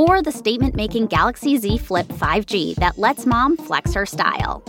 or 0.00 0.22
the 0.22 0.32
statement 0.32 0.74
making 0.74 1.06
Galaxy 1.08 1.58
Z 1.58 1.76
Flip 1.76 2.06
5G 2.06 2.76
that 2.76 2.96
lets 2.96 3.26
mom 3.26 3.58
flex 3.58 3.92
her 3.92 4.06
style. 4.06 4.62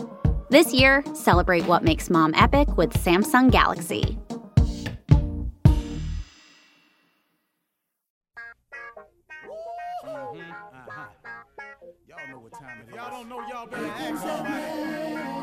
This 0.50 0.74
year, 0.74 1.06
celebrate 1.14 1.66
what 1.66 1.86
makes 1.86 2.10
mom 2.10 2.34
epic 2.36 2.76
with 2.76 2.92
Samsung 2.92 3.50
Galaxy. 3.50 4.18
Mm-hmm. 10.04 10.52
Uh-huh. 10.52 11.06
Y'all 12.10 12.28
know 12.30 12.40
what 12.40 12.52
time 12.52 12.82
it 12.82 12.90
is. 12.90 12.96
Y'all 12.96 13.12
don't 13.12 13.30
know, 13.30 13.48
y'all 13.48 13.68
better 13.68 14.18
somebody. 14.18 15.41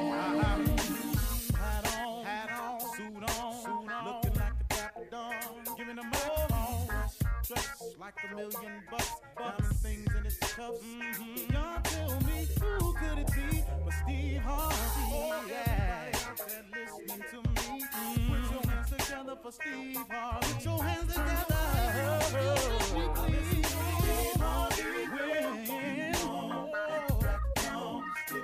Like 8.09 8.33
a 8.33 8.35
million 8.37 8.83
bucks, 8.91 9.13
diamond 9.37 9.77
things 9.83 10.15
in 10.19 10.25
its 10.25 10.39
cuffs. 10.39 10.81
Mm-hmm. 10.81 11.53
Y'all 11.53 11.81
tell 11.83 12.21
me 12.21 12.49
who 12.59 12.95
could 12.95 13.19
it 13.19 13.27
be 13.35 13.63
but 13.85 13.95
Steve 14.03 14.41
Harvey? 14.41 14.77
Oh, 15.13 15.45
yeah. 15.51 16.13
Said 16.37 16.65
listening 16.73 17.25
to 17.31 17.37
me. 17.37 17.83
Mm-hmm. 17.83 18.33
Put 18.33 18.51
your 18.53 18.65
hands 18.73 18.91
together 18.91 19.37
for 19.43 19.53
Steve 19.53 20.07
Harvey. 20.09 20.53
Put 20.55 20.65
your 20.65 20.83
hands 20.85 21.13
together. 21.13 21.45
Oh, 21.51 22.57
listen 22.65 23.13
to 23.13 23.33
Steve 23.45 24.37
Harvey. 24.41 24.85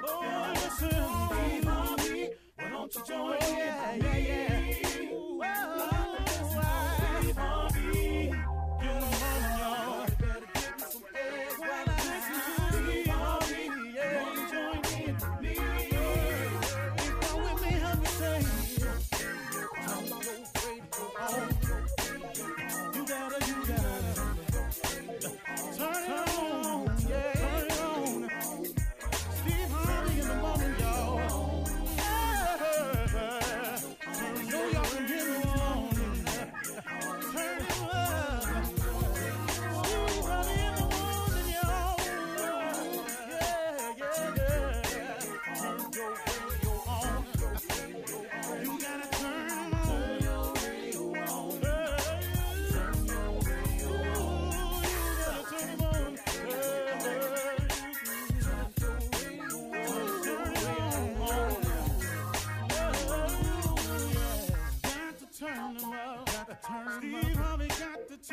Oh, 0.06 0.52
listen, 0.54 0.90
Steve 1.30 1.64
Harvey. 1.64 2.28
Why 2.56 2.68
don't 2.68 2.94
you 2.94 3.02
join 3.06 3.36
oh, 3.40 3.56
yeah, 3.56 3.92
in? 3.94 4.02
Yeah, 4.02 4.16
yeah. 4.18 4.53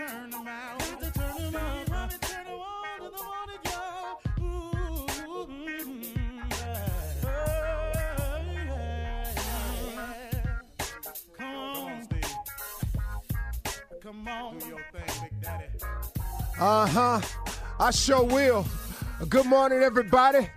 Turn 0.08 0.30
them 0.32 0.48
out. 0.48 0.80
To 0.80 1.12
turn 1.12 1.52
them 1.52 1.56
Harvey 1.92 2.18
turn 2.22 2.46
them 2.46 2.60
on 2.60 3.00
the 3.00 3.12
morning, 3.24 3.62
y'all. 3.66 4.22
Come 11.38 11.58
on. 11.58 12.08
Come 14.02 14.28
on. 14.28 14.58
Do 14.58 14.68
your 14.68 14.80
thing, 14.92 15.22
Big 15.22 15.42
Daddy. 15.42 15.66
Uh 16.60 16.88
huh. 16.88 17.22
I 17.80 17.92
sure 17.92 18.24
will. 18.24 18.66
Good 19.30 19.46
morning, 19.46 19.82
everybody. 19.82 20.50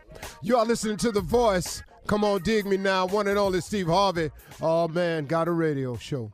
You 0.43 0.57
are 0.59 0.65
listening 0.65 0.97
to 0.99 1.13
The 1.13 1.21
Voice. 1.21 1.83
Come 2.07 2.25
on, 2.25 2.43
dig 2.43 2.67
me 2.67 2.77
now. 2.77 3.07
One 3.07 3.29
and 3.29 3.39
only 3.39 3.61
Steve 3.61 3.87
Harvey. 3.87 4.31
Oh, 4.61 4.89
man, 4.89 5.27
got 5.27 5.49
a 5.49 5.53
radio 5.53 5.97
show. 5.97 6.31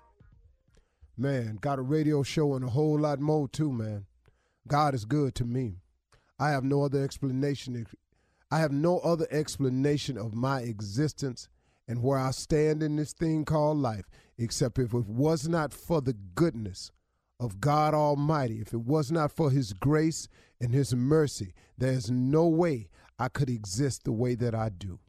Man, 1.20 1.58
got 1.60 1.78
a 1.78 1.82
radio 1.82 2.22
show 2.22 2.54
and 2.54 2.64
a 2.64 2.70
whole 2.70 2.98
lot 2.98 3.20
more, 3.20 3.46
too, 3.46 3.70
man. 3.70 4.06
God 4.66 4.94
is 4.94 5.04
good 5.04 5.34
to 5.34 5.44
me. 5.44 5.82
I 6.38 6.48
have 6.48 6.64
no 6.64 6.82
other 6.82 7.04
explanation. 7.04 7.86
I 8.50 8.58
have 8.58 8.72
no 8.72 9.00
other 9.00 9.26
explanation 9.30 10.16
of 10.16 10.32
my 10.32 10.60
existence 10.60 11.50
and 11.86 12.02
where 12.02 12.18
I 12.18 12.30
stand 12.30 12.82
in 12.82 12.96
this 12.96 13.12
thing 13.12 13.44
called 13.44 13.76
life, 13.76 14.06
except 14.38 14.78
if 14.78 14.94
it 14.94 15.06
was 15.06 15.46
not 15.46 15.74
for 15.74 16.00
the 16.00 16.14
goodness 16.14 16.90
of 17.38 17.60
God 17.60 17.92
Almighty, 17.92 18.62
if 18.62 18.72
it 18.72 18.80
was 18.80 19.12
not 19.12 19.30
for 19.30 19.50
His 19.50 19.74
grace 19.74 20.26
and 20.58 20.72
His 20.72 20.94
mercy, 20.94 21.52
there's 21.76 22.10
no 22.10 22.46
way 22.46 22.88
I 23.18 23.28
could 23.28 23.50
exist 23.50 24.04
the 24.04 24.12
way 24.12 24.36
that 24.36 24.54
I 24.54 24.70
do. 24.70 25.00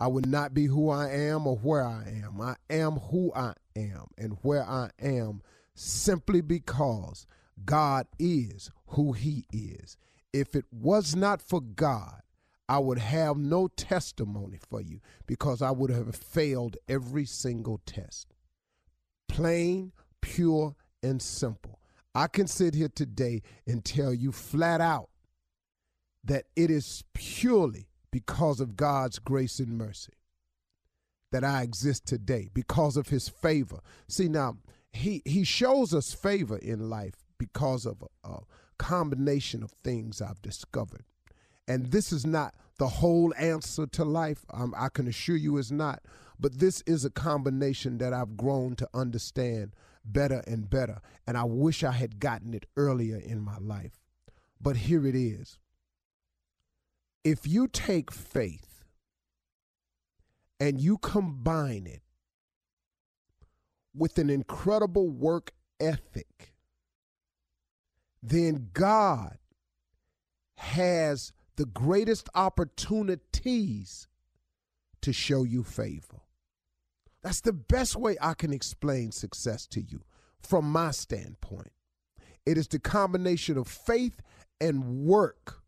I 0.00 0.06
would 0.06 0.26
not 0.26 0.54
be 0.54 0.64
who 0.64 0.88
I 0.88 1.10
am 1.10 1.46
or 1.46 1.56
where 1.56 1.84
I 1.84 2.04
am. 2.24 2.40
I 2.40 2.56
am 2.70 2.92
who 2.92 3.30
I 3.34 3.52
am 3.76 4.06
and 4.16 4.38
where 4.40 4.64
I 4.64 4.90
am 4.98 5.42
simply 5.74 6.40
because 6.40 7.26
God 7.66 8.06
is 8.18 8.70
who 8.88 9.12
He 9.12 9.44
is. 9.52 9.98
If 10.32 10.56
it 10.56 10.64
was 10.70 11.14
not 11.14 11.42
for 11.42 11.60
God, 11.60 12.22
I 12.66 12.78
would 12.78 12.98
have 12.98 13.36
no 13.36 13.68
testimony 13.68 14.58
for 14.70 14.80
you 14.80 15.00
because 15.26 15.60
I 15.60 15.70
would 15.70 15.90
have 15.90 16.14
failed 16.14 16.78
every 16.88 17.26
single 17.26 17.80
test. 17.84 18.32
Plain, 19.28 19.92
pure, 20.22 20.76
and 21.02 21.20
simple. 21.20 21.80
I 22.14 22.26
can 22.26 22.46
sit 22.46 22.74
here 22.74 22.88
today 22.88 23.42
and 23.66 23.84
tell 23.84 24.14
you 24.14 24.32
flat 24.32 24.80
out 24.80 25.10
that 26.24 26.46
it 26.56 26.70
is 26.70 27.04
purely 27.12 27.89
because 28.10 28.60
of 28.60 28.76
God's 28.76 29.18
grace 29.18 29.58
and 29.58 29.76
mercy 29.76 30.14
that 31.32 31.44
I 31.44 31.62
exist 31.62 32.06
today, 32.06 32.48
because 32.52 32.96
of 32.96 33.08
his 33.08 33.28
favor. 33.28 33.80
See, 34.08 34.28
now, 34.28 34.56
he, 34.92 35.22
he 35.24 35.44
shows 35.44 35.94
us 35.94 36.12
favor 36.12 36.58
in 36.58 36.90
life 36.90 37.14
because 37.38 37.86
of 37.86 38.02
a, 38.02 38.28
a 38.28 38.40
combination 38.78 39.62
of 39.62 39.70
things 39.84 40.20
I've 40.20 40.42
discovered. 40.42 41.04
And 41.68 41.92
this 41.92 42.12
is 42.12 42.26
not 42.26 42.54
the 42.78 42.88
whole 42.88 43.32
answer 43.38 43.86
to 43.86 44.04
life. 44.04 44.44
Um, 44.52 44.74
I 44.76 44.88
can 44.88 45.06
assure 45.06 45.36
you 45.36 45.56
it's 45.58 45.70
not. 45.70 46.00
But 46.40 46.58
this 46.58 46.82
is 46.86 47.04
a 47.04 47.10
combination 47.10 47.98
that 47.98 48.12
I've 48.12 48.36
grown 48.36 48.74
to 48.76 48.88
understand 48.92 49.76
better 50.04 50.42
and 50.48 50.68
better. 50.68 51.00
And 51.28 51.36
I 51.36 51.44
wish 51.44 51.84
I 51.84 51.92
had 51.92 52.18
gotten 52.18 52.54
it 52.54 52.66
earlier 52.76 53.18
in 53.18 53.40
my 53.40 53.58
life. 53.58 54.00
But 54.60 54.76
here 54.76 55.06
it 55.06 55.14
is. 55.14 55.59
If 57.24 57.46
you 57.46 57.68
take 57.68 58.10
faith 58.10 58.84
and 60.58 60.80
you 60.80 60.98
combine 60.98 61.86
it 61.86 62.02
with 63.94 64.18
an 64.18 64.30
incredible 64.30 65.08
work 65.08 65.52
ethic, 65.78 66.54
then 68.22 68.70
God 68.72 69.38
has 70.56 71.32
the 71.56 71.66
greatest 71.66 72.28
opportunities 72.34 74.08
to 75.02 75.12
show 75.12 75.42
you 75.42 75.62
favor. 75.62 76.22
That's 77.22 77.40
the 77.40 77.52
best 77.52 77.96
way 77.96 78.16
I 78.20 78.34
can 78.34 78.52
explain 78.52 79.12
success 79.12 79.66
to 79.68 79.80
you 79.80 80.02
from 80.40 80.70
my 80.70 80.90
standpoint. 80.90 81.72
It 82.46 82.56
is 82.56 82.68
the 82.68 82.78
combination 82.78 83.58
of 83.58 83.68
faith 83.68 84.20
and 84.60 85.04
work 85.04 85.59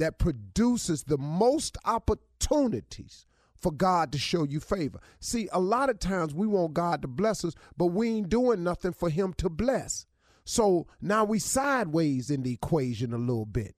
that 0.00 0.18
produces 0.18 1.04
the 1.04 1.18
most 1.18 1.76
opportunities 1.84 3.26
for 3.54 3.70
God 3.70 4.10
to 4.12 4.18
show 4.18 4.44
you 4.44 4.58
favor. 4.58 4.98
See, 5.20 5.48
a 5.52 5.60
lot 5.60 5.90
of 5.90 5.98
times 5.98 6.34
we 6.34 6.46
want 6.46 6.72
God 6.72 7.02
to 7.02 7.08
bless 7.08 7.44
us, 7.44 7.54
but 7.76 7.86
we 7.88 8.08
ain't 8.08 8.30
doing 8.30 8.64
nothing 8.64 8.92
for 8.92 9.10
Him 9.10 9.34
to 9.34 9.50
bless. 9.50 10.06
So 10.44 10.86
now 11.02 11.24
we 11.24 11.38
sideways 11.38 12.30
in 12.30 12.42
the 12.42 12.52
equation 12.52 13.12
a 13.12 13.18
little 13.18 13.44
bit. 13.44 13.74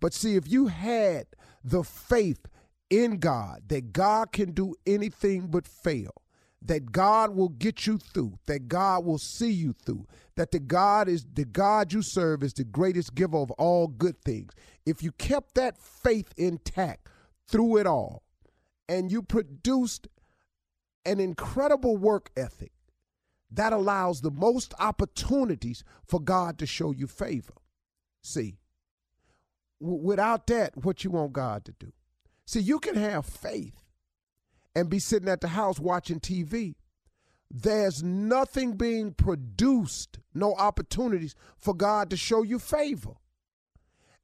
But 0.00 0.14
see, 0.14 0.36
if 0.36 0.48
you 0.48 0.68
had 0.68 1.26
the 1.64 1.82
faith 1.82 2.46
in 2.88 3.18
God 3.18 3.64
that 3.66 3.92
God 3.92 4.30
can 4.30 4.52
do 4.52 4.76
anything 4.86 5.48
but 5.48 5.66
fail, 5.66 6.14
that 6.64 6.92
God 6.92 7.36
will 7.36 7.50
get 7.50 7.86
you 7.86 7.98
through, 7.98 8.38
that 8.46 8.68
God 8.68 9.04
will 9.04 9.18
see 9.18 9.50
you 9.50 9.74
through, 9.74 10.06
that 10.36 10.50
the 10.50 10.58
God 10.58 11.08
is 11.08 11.26
the 11.34 11.44
God 11.44 11.92
you 11.92 12.02
serve 12.02 12.42
is 12.42 12.54
the 12.54 12.64
greatest 12.64 13.14
giver 13.14 13.36
of 13.36 13.50
all 13.52 13.86
good 13.86 14.20
things. 14.22 14.52
If 14.86 15.02
you 15.02 15.12
kept 15.12 15.54
that 15.54 15.78
faith 15.78 16.32
intact 16.36 17.08
through 17.46 17.76
it 17.76 17.86
all, 17.86 18.22
and 18.88 19.12
you 19.12 19.22
produced 19.22 20.08
an 21.04 21.20
incredible 21.20 21.96
work 21.96 22.30
ethic 22.36 22.72
that 23.50 23.72
allows 23.72 24.20
the 24.20 24.30
most 24.30 24.74
opportunities 24.78 25.84
for 26.06 26.20
God 26.20 26.58
to 26.58 26.66
show 26.66 26.90
you 26.90 27.06
favor. 27.06 27.54
See, 28.22 28.56
w- 29.80 30.02
without 30.02 30.46
that, 30.48 30.84
what 30.84 31.04
you 31.04 31.10
want 31.10 31.32
God 31.34 31.64
to 31.66 31.74
do? 31.78 31.92
See, 32.46 32.60
you 32.60 32.78
can 32.78 32.96
have 32.96 33.26
faith 33.26 33.83
and 34.74 34.90
be 34.90 34.98
sitting 34.98 35.28
at 35.28 35.40
the 35.40 35.48
house 35.48 35.78
watching 35.78 36.20
TV. 36.20 36.74
There's 37.50 38.02
nothing 38.02 38.72
being 38.72 39.12
produced, 39.12 40.18
no 40.34 40.54
opportunities 40.54 41.34
for 41.56 41.74
God 41.74 42.10
to 42.10 42.16
show 42.16 42.42
you 42.42 42.58
favor. 42.58 43.12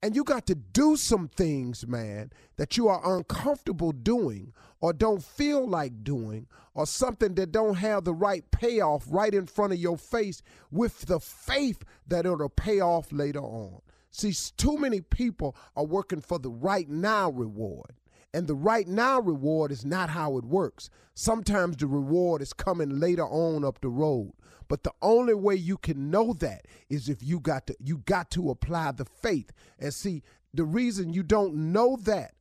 And 0.03 0.17
you 0.17 0.25
got 0.25 0.47
to 0.47 0.55
do 0.55 0.97
some 0.97 1.29
things, 1.29 1.87
man, 1.87 2.33
that 2.57 2.77
you 2.77 2.89
are 2.89 3.17
uncomfortable 3.17 3.93
doing 3.93 4.55
or 4.81 4.95
don't 4.95 5.23
feel 5.23 5.69
like 5.69 6.03
doing 6.03 6.47
or 6.75 6.87
something 6.87 7.35
that 7.35 7.53
don't 7.53 7.75
have 7.75 8.05
the 8.05 8.15
right 8.15 8.51
payoff 8.51 9.05
right 9.09 9.35
in 9.35 9.47
front 9.47 9.75
of 9.75 9.79
your 9.79 9.99
face 9.99 10.43
with 10.71 11.03
the 11.03 11.21
faith 11.21 11.85
that 12.07 12.25
it'll 12.25 12.49
pay 12.49 12.81
off 12.81 13.13
later 13.13 13.43
on. 13.43 13.81
See, 14.11 14.33
too 14.57 14.79
many 14.79 15.03
people 15.03 15.55
are 15.77 15.85
working 15.85 16.23
for 16.23 16.39
the 16.39 16.51
right 16.51 16.89
now 16.89 17.31
reward. 17.31 17.93
And 18.33 18.47
the 18.47 18.55
right 18.55 18.87
now 18.87 19.21
reward 19.21 19.73
is 19.73 19.85
not 19.85 20.11
how 20.11 20.37
it 20.37 20.45
works. 20.45 20.89
Sometimes 21.15 21.77
the 21.77 21.87
reward 21.87 22.43
is 22.43 22.53
coming 22.53 23.01
later 23.01 23.27
on 23.27 23.65
up 23.65 23.81
the 23.81 23.89
road. 23.89 24.33
But 24.69 24.85
the 24.85 24.93
only 25.03 25.35
way 25.35 25.57
you 25.57 25.77
can 25.77 26.11
know 26.11 26.33
that 26.35 26.67
is 26.89 27.09
if 27.09 27.25
you 27.25 27.41
got 27.41 27.67
to 27.67 27.77
you 27.81 27.99
got 27.99 28.31
to 28.33 28.51
apply 28.51 28.93
the 28.93 29.05
faith. 29.05 29.51
And 29.81 29.93
see, 29.93 30.23
the 30.55 30.65
reason 30.65 31.13
you 31.13 31.25
don't 31.25 31.73
know 31.73 31.97
that 32.03 32.35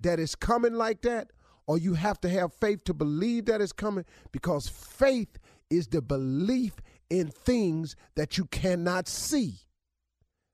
that 0.00 0.18
is 0.18 0.34
coming 0.34 0.74
like 0.74 1.02
that 1.02 1.30
or 1.66 1.76
you 1.76 1.94
have 1.94 2.20
to 2.22 2.28
have 2.28 2.54
faith 2.54 2.84
to 2.84 2.94
believe 2.94 3.46
that 3.46 3.60
it's 3.60 3.72
coming 3.72 4.04
because 4.32 4.68
faith 4.68 5.38
is 5.70 5.88
the 5.88 6.00
belief 6.00 6.74
in 7.10 7.28
things 7.28 7.96
that 8.16 8.38
you 8.38 8.46
cannot 8.46 9.08
see. 9.08 9.56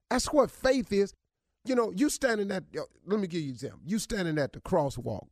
That's 0.08 0.32
what 0.32 0.50
faith 0.50 0.92
is. 0.92 1.14
You 1.64 1.74
know, 1.74 1.92
you 1.94 2.08
standing 2.08 2.50
at, 2.50 2.64
let 3.06 3.20
me 3.20 3.26
give 3.26 3.42
you 3.42 3.48
an 3.48 3.54
example. 3.54 3.80
You 3.84 3.98
standing 3.98 4.38
at 4.38 4.52
the 4.52 4.60
crosswalk 4.60 5.28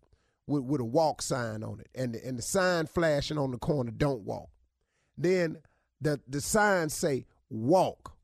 with, 0.46 0.62
with 0.62 0.80
a 0.80 0.84
walk 0.84 1.22
sign 1.22 1.62
on 1.62 1.80
it 1.80 1.88
and 1.94 2.14
the, 2.14 2.26
and 2.26 2.38
the 2.38 2.42
sign 2.42 2.86
flashing 2.86 3.38
on 3.38 3.50
the 3.50 3.58
corner, 3.58 3.90
don't 3.90 4.22
walk. 4.22 4.50
Then 5.16 5.58
the, 6.00 6.20
the 6.28 6.40
sign 6.40 6.90
say, 6.90 7.26
walk. 7.48 8.14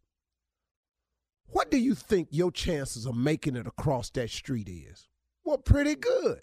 What 1.47 1.71
do 1.71 1.79
you 1.79 1.95
think 1.95 2.29
your 2.31 2.51
chances 2.51 3.07
of 3.07 3.17
making 3.17 3.57
it 3.57 3.67
across 3.67 4.11
that 4.11 4.31
street 4.31 4.69
is? 4.69 5.09
Well, 5.45 5.59
pretty 5.59 5.95
good. 5.95 6.43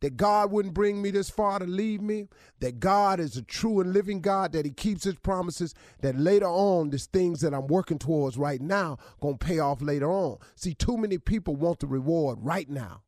that 0.00 0.16
God 0.16 0.50
wouldn't 0.50 0.74
bring 0.74 1.00
me 1.00 1.10
this 1.10 1.30
far 1.30 1.58
to 1.58 1.64
leave 1.64 2.00
me, 2.00 2.28
that 2.60 2.80
God 2.80 3.20
is 3.20 3.36
a 3.36 3.42
true 3.42 3.80
and 3.80 3.92
living 3.92 4.20
God, 4.20 4.52
that 4.52 4.64
He 4.64 4.70
keeps 4.70 5.04
His 5.04 5.16
promises, 5.16 5.74
that 6.00 6.18
later 6.18 6.46
on, 6.46 6.90
these 6.90 7.06
things 7.06 7.40
that 7.40 7.54
I'm 7.54 7.66
working 7.66 7.98
towards 7.98 8.36
right 8.36 8.60
now 8.60 8.98
gonna 9.20 9.36
pay 9.36 9.58
off 9.58 9.80
later 9.80 10.10
on. 10.10 10.38
See, 10.54 10.74
too 10.74 10.96
many 10.96 11.18
people 11.18 11.56
want 11.56 11.80
the 11.80 11.86
reward 11.86 12.38
right 12.40 12.68
now. 12.68 13.02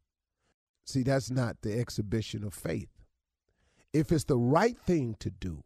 See, 0.85 1.03
that's 1.03 1.31
not 1.31 1.63
the 1.63 1.79
exhibition 1.79 2.45
of 2.45 2.55
faith. 2.55 2.89
If 3.93 4.13
it's 4.13 4.25
the 4.25 4.37
right 4.39 4.79
thing 4.79 5.17
to 5.21 5.31
do, 5.31 5.65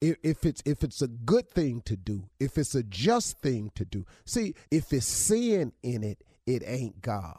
if, 0.00 0.44
it's 0.44 0.62
if 0.66 0.82
it's 0.82 1.00
a 1.00 1.08
good 1.08 1.50
thing 1.50 1.80
to 1.86 1.96
do, 1.96 2.28
if 2.38 2.58
it's 2.58 2.74
a 2.74 2.82
just 2.82 3.40
thing 3.40 3.70
to 3.74 3.84
do. 3.84 4.04
See, 4.24 4.54
if 4.70 4.92
it's 4.92 5.06
sin 5.06 5.72
in 5.82 6.02
it, 6.02 6.22
it 6.46 6.62
ain't 6.66 7.00
God. 7.00 7.38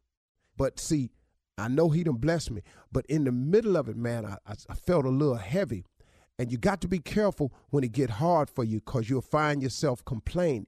but 0.61 0.79
see, 0.79 1.09
I 1.57 1.69
know 1.69 1.89
he 1.89 2.03
done 2.03 2.17
blessed 2.17 2.51
me. 2.51 2.61
But 2.91 3.07
in 3.07 3.23
the 3.23 3.31
middle 3.31 3.75
of 3.75 3.89
it, 3.89 3.97
man, 3.97 4.27
I, 4.27 4.37
I 4.45 4.75
felt 4.75 5.05
a 5.05 5.09
little 5.09 5.33
heavy. 5.33 5.85
And 6.37 6.51
you 6.51 6.59
got 6.59 6.81
to 6.81 6.87
be 6.87 6.99
careful 6.99 7.51
when 7.71 7.83
it 7.83 7.93
get 7.93 8.11
hard 8.11 8.47
for 8.47 8.63
you 8.63 8.79
because 8.79 9.09
you'll 9.09 9.23
find 9.23 9.63
yourself 9.63 10.05
complaining. 10.05 10.67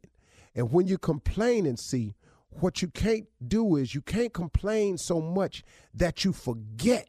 And 0.56 0.72
when 0.72 0.88
you 0.88 0.98
complain 0.98 1.68
and 1.68 1.78
see, 1.78 2.16
what 2.50 2.82
you 2.82 2.88
can't 2.88 3.28
do 3.48 3.76
is 3.76 3.94
you 3.94 4.02
can't 4.02 4.34
complain 4.34 4.98
so 4.98 5.22
much 5.22 5.64
that 5.94 6.26
you 6.26 6.34
forget 6.34 7.08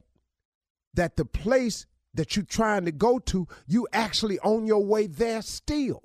that 0.93 1.17
the 1.17 1.25
place 1.25 1.87
that 2.13 2.37
you're 2.37 2.45
trying 2.45 2.85
to 2.85 2.93
go 2.93 3.19
to, 3.19 3.49
you 3.67 3.89
actually 3.95 4.39
on 4.41 4.67
your 4.67 4.85
way 4.85 5.07
there 5.07 5.41
still. 5.41 6.03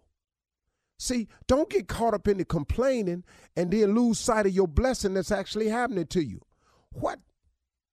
See, 0.98 1.28
don't 1.46 1.70
get 1.70 1.90
caught 1.90 2.14
up 2.14 2.30
in 2.30 2.38
the 2.38 2.46
complaining 2.46 3.26
and 3.58 3.70
then 3.70 3.94
lose 3.94 4.18
sight 4.18 4.46
of 4.46 4.54
your 4.54 4.70
blessing 4.70 5.16
that's 5.16 5.34
actually 5.34 5.68
happening 5.68 6.08
to 6.08 6.24
you. 6.24 6.40
What 6.92 7.20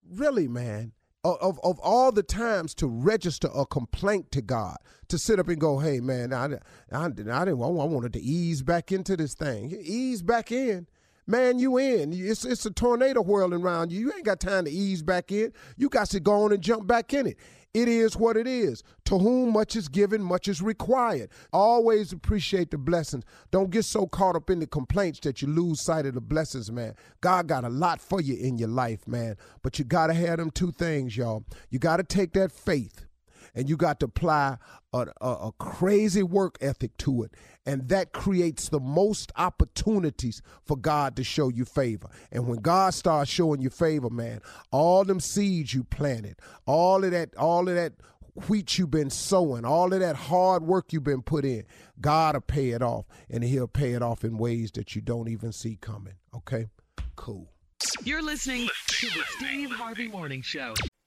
really, 0.08 0.48
man? 0.48 0.92
Of, 1.24 1.58
of, 1.64 1.80
all 1.80 2.12
the 2.12 2.22
times 2.22 2.72
to 2.76 2.86
register 2.86 3.48
a 3.52 3.66
complaint 3.66 4.30
to 4.30 4.40
God, 4.40 4.76
to 5.08 5.18
sit 5.18 5.40
up 5.40 5.48
and 5.48 5.60
go, 5.60 5.80
hey, 5.80 5.98
man, 5.98 6.32
I, 6.32 6.44
I, 6.92 7.04
I 7.04 7.08
didn't 7.08 7.30
I 7.32 7.42
wanted 7.50 8.12
to 8.12 8.20
ease 8.20 8.62
back 8.62 8.92
into 8.92 9.16
this 9.16 9.34
thing. 9.34 9.76
Ease 9.82 10.22
back 10.22 10.52
in. 10.52 10.86
Man, 11.26 11.58
you 11.58 11.78
in. 11.78 12.12
It's, 12.12 12.44
it's 12.44 12.64
a 12.64 12.70
tornado 12.70 13.22
whirling 13.22 13.60
around 13.60 13.90
you. 13.90 13.98
You 13.98 14.12
ain't 14.12 14.24
got 14.24 14.38
time 14.38 14.66
to 14.66 14.70
ease 14.70 15.02
back 15.02 15.32
in. 15.32 15.52
You 15.76 15.88
got 15.88 16.10
to 16.10 16.20
go 16.20 16.44
on 16.44 16.52
and 16.52 16.62
jump 16.62 16.86
back 16.86 17.12
in 17.12 17.26
it. 17.26 17.38
It 17.76 17.88
is 17.88 18.16
what 18.16 18.38
it 18.38 18.46
is. 18.46 18.82
To 19.04 19.18
whom 19.18 19.52
much 19.52 19.76
is 19.76 19.88
given, 19.88 20.22
much 20.22 20.48
is 20.48 20.62
required. 20.62 21.28
Always 21.52 22.10
appreciate 22.10 22.70
the 22.70 22.78
blessings. 22.78 23.24
Don't 23.50 23.68
get 23.68 23.84
so 23.84 24.06
caught 24.06 24.34
up 24.34 24.48
in 24.48 24.60
the 24.60 24.66
complaints 24.66 25.20
that 25.20 25.42
you 25.42 25.48
lose 25.48 25.82
sight 25.82 26.06
of 26.06 26.14
the 26.14 26.22
blessings, 26.22 26.72
man. 26.72 26.94
God 27.20 27.48
got 27.48 27.64
a 27.64 27.68
lot 27.68 28.00
for 28.00 28.22
you 28.22 28.34
in 28.34 28.56
your 28.56 28.70
life, 28.70 29.06
man. 29.06 29.36
But 29.62 29.78
you 29.78 29.84
got 29.84 30.06
to 30.06 30.14
have 30.14 30.38
them 30.38 30.50
two 30.50 30.72
things, 30.72 31.18
y'all. 31.18 31.44
You 31.68 31.78
got 31.78 31.98
to 31.98 32.02
take 32.02 32.32
that 32.32 32.50
faith 32.50 33.05
and 33.56 33.68
you 33.68 33.76
got 33.76 33.98
to 34.00 34.06
apply 34.06 34.58
a, 34.92 35.06
a, 35.20 35.28
a, 35.28 35.52
crazy 35.58 36.22
work 36.22 36.58
ethic 36.60 36.96
to 36.98 37.22
it. 37.22 37.32
And 37.64 37.88
that 37.88 38.12
creates 38.12 38.68
the 38.68 38.78
most 38.78 39.32
opportunities 39.34 40.42
for 40.62 40.76
God 40.76 41.16
to 41.16 41.24
show 41.24 41.48
you 41.48 41.64
favor. 41.64 42.08
And 42.30 42.46
when 42.46 42.60
God 42.60 42.94
starts 42.94 43.30
showing 43.30 43.62
you 43.62 43.70
favor, 43.70 44.10
man, 44.10 44.40
all 44.70 45.04
them 45.04 45.18
seeds 45.18 45.74
you 45.74 45.82
planted, 45.84 46.36
all 46.66 47.02
of 47.02 47.10
that, 47.10 47.34
all 47.36 47.68
of 47.68 47.74
that 47.74 47.94
wheat 48.48 48.78
you've 48.78 48.90
been 48.90 49.10
sowing, 49.10 49.64
all 49.64 49.92
of 49.92 50.00
that 50.00 50.16
hard 50.16 50.62
work 50.62 50.92
you've 50.92 51.02
been 51.02 51.22
put 51.22 51.44
in, 51.44 51.64
God 52.00 52.36
will 52.36 52.42
pay 52.42 52.70
it 52.70 52.82
off. 52.82 53.06
And 53.30 53.42
he'll 53.42 53.66
pay 53.66 53.94
it 53.94 54.02
off 54.02 54.22
in 54.22 54.36
ways 54.36 54.70
that 54.72 54.94
you 54.94 55.00
don't 55.00 55.28
even 55.28 55.52
see 55.52 55.78
coming. 55.80 56.14
Okay? 56.34 56.66
Cool. 57.16 57.50
You're 58.04 58.22
listening 58.22 58.68
to 58.88 59.06
the 59.06 59.24
Steve 59.38 59.70
Harvey 59.70 60.08
Morning 60.08 60.42
Show. 60.42 60.74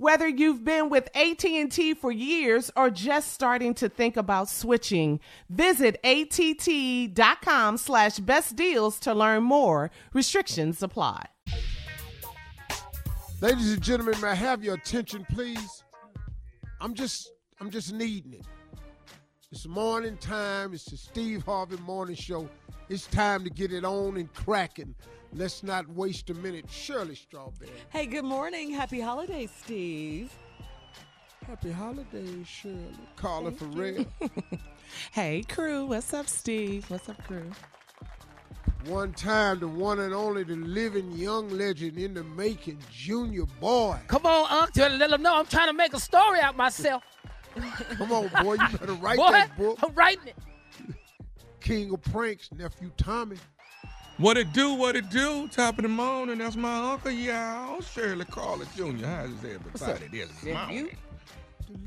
Whether 0.00 0.28
you've 0.28 0.64
been 0.64 0.90
with 0.90 1.08
AT&T 1.16 1.94
for 1.94 2.12
years 2.12 2.70
or 2.76 2.88
just 2.88 3.32
starting 3.32 3.74
to 3.74 3.88
think 3.88 4.16
about 4.16 4.48
switching, 4.48 5.18
visit 5.50 5.98
att.com 6.04 7.76
slash 7.76 8.18
best 8.20 8.54
deals 8.54 9.00
to 9.00 9.12
learn 9.12 9.42
more. 9.42 9.90
Restrictions 10.12 10.84
apply. 10.84 11.26
Ladies 13.40 13.72
and 13.72 13.82
gentlemen, 13.82 14.20
may 14.20 14.28
I 14.28 14.34
have 14.34 14.62
your 14.62 14.76
attention, 14.76 15.26
please? 15.30 15.82
I'm 16.80 16.94
just, 16.94 17.32
I'm 17.60 17.68
just 17.68 17.92
needing 17.92 18.34
it. 18.34 18.46
It's 19.50 19.66
morning 19.66 20.16
time. 20.18 20.74
It's 20.74 20.84
the 20.84 20.96
Steve 20.96 21.42
Harvey 21.42 21.76
Morning 21.78 22.14
Show. 22.14 22.48
It's 22.88 23.08
time 23.08 23.42
to 23.42 23.50
get 23.50 23.72
it 23.72 23.84
on 23.84 24.16
and 24.16 24.32
cracking. 24.32 24.94
Let's 25.34 25.62
not 25.62 25.88
waste 25.90 26.30
a 26.30 26.34
minute. 26.34 26.70
Shirley 26.70 27.14
Strawberry. 27.14 27.70
Hey, 27.90 28.06
good 28.06 28.24
morning. 28.24 28.70
Happy 28.70 29.00
holidays, 29.00 29.50
Steve. 29.62 30.32
Happy 31.46 31.70
holidays, 31.70 32.46
Shirley. 32.46 32.94
Carla 33.16 33.52
for 33.52 33.66
real. 33.66 34.06
Hey, 35.12 35.42
crew. 35.46 35.84
What's 35.84 36.14
up, 36.14 36.28
Steve? 36.28 36.88
What's 36.90 37.10
up, 37.10 37.22
crew? 37.26 37.50
One 38.86 39.12
time, 39.12 39.60
the 39.60 39.68
one 39.68 40.00
and 40.00 40.14
only, 40.14 40.44
the 40.44 40.56
living 40.56 41.12
young 41.12 41.50
legend 41.50 41.98
in 41.98 42.14
the 42.14 42.24
making, 42.24 42.78
Junior 42.90 43.44
Boy. 43.60 43.98
Come 44.06 44.24
on, 44.24 44.50
Uncle. 44.50 44.88
let 44.96 45.10
them 45.10 45.20
know 45.20 45.36
I'm 45.36 45.44
trying 45.46 45.66
to 45.68 45.74
make 45.74 45.92
a 45.92 46.00
story 46.00 46.40
out 46.40 46.56
myself. 46.56 47.02
Come 47.98 48.12
on, 48.12 48.28
boy, 48.42 48.54
you 48.54 48.78
better 48.78 48.94
write 48.94 49.16
Boy, 49.18 49.32
that 49.32 49.56
book. 49.58 49.78
I'm 49.82 49.92
writing 49.94 50.28
it. 50.28 50.36
King 51.60 51.92
of 51.92 52.00
Pranks, 52.00 52.50
nephew 52.56 52.90
Tommy. 52.96 53.36
What 54.18 54.36
it 54.36 54.52
do, 54.52 54.74
what 54.74 54.96
it 54.96 55.10
do, 55.10 55.46
top 55.46 55.78
of 55.78 55.82
the 55.82 55.88
morning, 55.88 56.38
that's 56.38 56.56
my 56.56 56.92
uncle, 56.92 57.12
y'all, 57.12 57.80
Shirley 57.80 58.24
Carla 58.24 58.64
Jr. 58.74 59.06
How's 59.06 59.44
everybody 59.44 60.08
this 60.10 60.44
morning? 60.44 60.88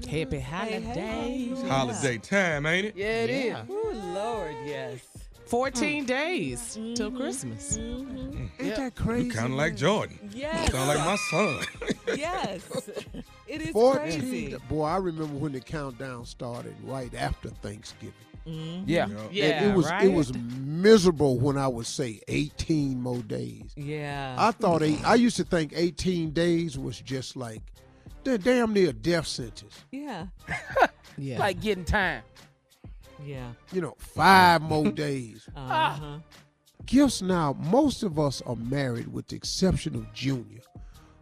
Happy 0.10 0.40
holidays. 0.40 1.62
Holiday 1.64 2.18
time, 2.20 2.66
ain't 2.68 2.88
it? 2.88 2.96
Yeah, 2.96 3.24
it 3.24 3.30
is. 3.30 3.58
Oh, 3.70 4.14
Lord, 4.16 4.56
yes. 4.66 5.02
14 5.48 6.06
days 6.06 6.80
till 6.96 7.12
Christmas. 7.12 7.78
Mm-hmm. 7.78 8.46
Ain't 8.62 8.76
that 8.78 8.96
crazy? 8.96 9.26
You 9.26 9.32
kind 9.34 9.52
of 9.52 9.58
like 9.58 9.76
Jordan. 9.76 10.18
Yes. 10.34 10.72
Sound 10.72 10.88
like 10.88 11.00
my 11.00 11.18
son. 11.30 11.60
yes. 12.18 12.90
It 13.46 13.62
is 13.62 13.72
14. 13.72 14.00
crazy. 14.22 14.56
Boy, 14.70 14.86
I 14.86 14.96
remember 14.96 15.36
when 15.38 15.52
the 15.52 15.60
countdown 15.60 16.26
started 16.26 16.76
right 16.86 17.14
after 17.14 17.50
Thanksgiving. 17.50 18.14
Mm-hmm. 18.48 18.84
Yeah. 18.88 19.08
Yeah, 19.32 19.70
it 19.70 19.76
was 19.76 19.90
right? 19.90 20.06
it 20.06 20.14
was 20.14 20.34
miserable 20.34 21.40
when 21.40 21.58
I 21.58 21.68
would 21.68 21.86
say 21.86 22.22
18 22.28 23.02
more 23.02 23.20
days. 23.20 23.72
Yeah. 23.76 24.36
I 24.38 24.52
thought 24.52 24.82
eight, 24.82 25.00
I 25.06 25.16
used 25.16 25.38
to 25.38 25.44
think 25.44 25.74
18 25.76 26.32
days 26.32 26.78
was 26.78 27.00
just 27.00 27.36
like 27.36 27.62
they're 28.24 28.38
damn 28.38 28.74
near 28.74 28.92
death 28.92 29.28
sentence. 29.28 29.84
yeah. 29.92 30.28
Yeah. 31.18 31.40
Like 31.40 31.60
getting 31.62 31.84
time. 31.84 32.24
Yeah. 33.24 33.52
You 33.74 33.82
know, 33.82 33.96
five 34.00 34.62
more 34.62 34.92
days. 34.92 35.48
Uh-huh. 35.56 36.00
Ah. 36.02 36.20
Gifts 36.86 37.22
now, 37.22 37.54
most 37.60 38.02
of 38.02 38.18
us 38.18 38.42
are 38.48 38.56
married 38.56 39.08
with 39.08 39.28
the 39.28 39.36
exception 39.36 39.94
of 39.96 40.12
Junior. 40.14 40.62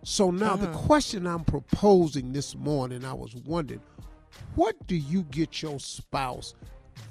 So 0.03 0.31
now 0.31 0.55
the 0.55 0.69
uh-huh. 0.69 0.79
question 0.79 1.27
I'm 1.27 1.43
proposing 1.43 2.31
this 2.31 2.55
morning, 2.55 3.03
I 3.03 3.13
was 3.13 3.35
wondering, 3.35 3.81
what 4.55 4.75
do 4.87 4.95
you 4.95 5.23
get 5.23 5.61
your 5.61 5.79
spouse 5.79 6.53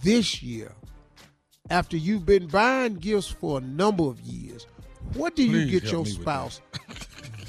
this 0.03 0.43
year 0.43 0.73
after 1.71 1.97
you've 1.97 2.25
been 2.27 2.47
buying 2.47 2.95
gifts 2.95 3.29
for 3.29 3.59
a 3.59 3.61
number 3.61 4.05
of 4.05 4.21
years? 4.21 4.67
What 5.15 5.35
do 5.37 5.45
you 5.45 5.67
get 5.71 5.91
your 5.91 6.05
spouse 6.07 6.61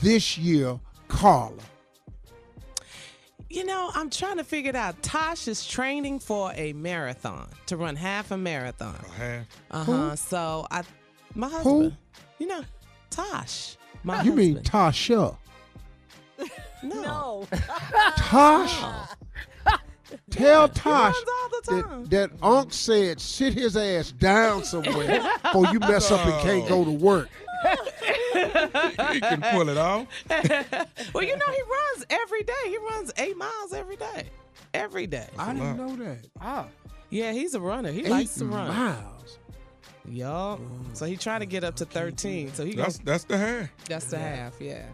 this 0.02 0.38
year, 0.38 0.80
Carla? 1.08 1.58
You 3.50 3.66
know, 3.66 3.90
I'm 3.96 4.10
trying 4.12 4.38
to 4.38 4.44
figure 4.44 4.70
it 4.70 4.76
out. 4.76 5.02
Tosh 5.02 5.48
is 5.48 5.66
training 5.66 6.20
for 6.20 6.52
a 6.56 6.72
marathon 6.74 7.50
to 7.66 7.78
run 7.78 7.96
half 7.96 8.30
a 8.32 8.38
marathon. 8.38 8.96
A 8.96 9.12
half. 9.12 9.46
Uh 9.72 9.84
huh. 9.84 10.16
So 10.16 10.68
I, 10.70 10.84
my 11.34 11.50
husband, 11.50 11.94
Who? 12.38 12.44
you 12.44 12.48
know, 12.48 12.62
Tosh. 13.10 13.76
My 14.04 14.22
You 14.22 14.34
mean. 14.34 14.58
Tasha? 14.60 15.36
no? 16.38 16.46
No. 16.94 17.48
Tosh? 18.16 19.08
Tell 20.32 20.68
Tosh 20.70 21.14
runs 21.16 21.26
all 21.28 21.50
the 21.50 21.82
time. 21.88 22.06
that, 22.06 22.32
that 22.32 22.44
Unc 22.46 22.74
said 22.74 23.20
sit 23.20 23.54
his 23.54 23.76
ass 23.78 24.12
down 24.12 24.64
somewhere 24.64 25.22
before 25.44 25.68
you 25.68 25.80
mess 25.80 26.12
up 26.12 26.26
and 26.26 26.34
can't 26.42 26.68
go 26.68 26.84
to 26.86 26.92
work. 26.92 27.30
He 28.34 29.20
can 29.20 29.42
pull 29.52 29.70
it 29.70 29.78
off. 29.78 30.08
Well, 31.14 31.24
you 31.24 31.36
know, 31.38 31.46
he 31.48 31.62
runs 31.62 32.06
every 32.10 32.44
day. 32.44 32.54
He 32.68 32.78
runs 32.78 33.12
eight 33.18 33.36
miles 33.38 33.74
every 33.74 33.96
day. 33.96 34.30
Every 34.74 35.08
day. 35.08 35.28
I 35.38 35.54
didn't 35.54 35.78
know 35.78 35.96
that. 35.98 36.20
Ah. 36.40 36.68
Yeah, 37.10 37.32
he's 37.32 37.56
a 37.56 37.60
runner. 37.60 37.92
He 37.92 38.02
Eight 38.02 38.10
likes 38.10 38.36
to 38.36 38.46
run. 38.46 38.68
miles. 38.68 39.38
Yup. 40.08 40.60
So 40.94 41.06
he 41.06 41.18
trying 41.18 41.40
to 41.42 41.46
get 41.48 41.64
up 41.64 41.76
to 41.78 41.86
13. 41.86 42.54
So 42.54 42.64
he 42.66 42.74
That's 42.76 42.98
goes, 42.98 43.06
that's 43.06 43.24
the 43.26 43.38
half. 43.38 43.70
that's 43.88 44.06
the 44.06 44.20
half, 44.20 44.54
yeah. 44.62 44.86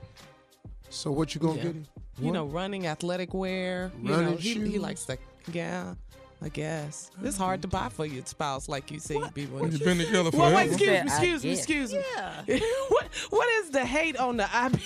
So 0.89 1.11
what 1.11 1.35
you 1.35 1.41
gonna 1.41 1.55
Yeah. 1.57 1.63
get 1.63 1.73
him? 1.75 1.85
You 2.19 2.27
What? 2.27 2.33
know, 2.33 2.45
running 2.45 2.87
athletic 2.87 3.33
wear. 3.33 3.91
You 4.01 4.11
Running 4.11 4.31
know, 4.31 4.35
he, 4.37 4.53
he 4.69 4.79
likes 4.79 5.05
that. 5.05 5.19
Yeah, 5.51 5.95
I 6.41 6.49
guess. 6.49 7.11
It's 7.23 7.37
hard 7.37 7.61
to 7.63 7.67
buy 7.67 7.89
for 7.89 8.05
your 8.05 8.25
spouse 8.25 8.67
like 8.69 8.89
you 8.91 8.99
say 8.99 9.15
you 9.15 9.29
be 9.33 9.45
Well, 9.47 9.63
with. 9.63 9.73
you've 9.73 9.83
been 9.83 9.97
together 9.97 10.29
Well, 10.31 10.49
forever. 10.51 10.55
wait, 10.55 10.67
excuse 10.71 10.89
me, 10.89 10.97
excuse 10.97 11.43
me, 11.43 11.51
excuse 11.51 11.93
me. 11.93 12.03
Yeah. 12.15 12.41
what 12.89 13.07
what 13.29 13.47
is 13.63 13.69
the 13.71 13.85
hate 13.85 14.17
on 14.17 14.37
the 14.37 14.47
IB? 14.55 14.79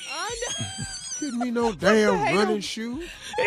Getting 1.20 1.40
me 1.40 1.52
no 1.52 1.74
damn 1.74 2.16
hell? 2.18 2.36
running 2.38 2.62
shoes. 2.62 3.10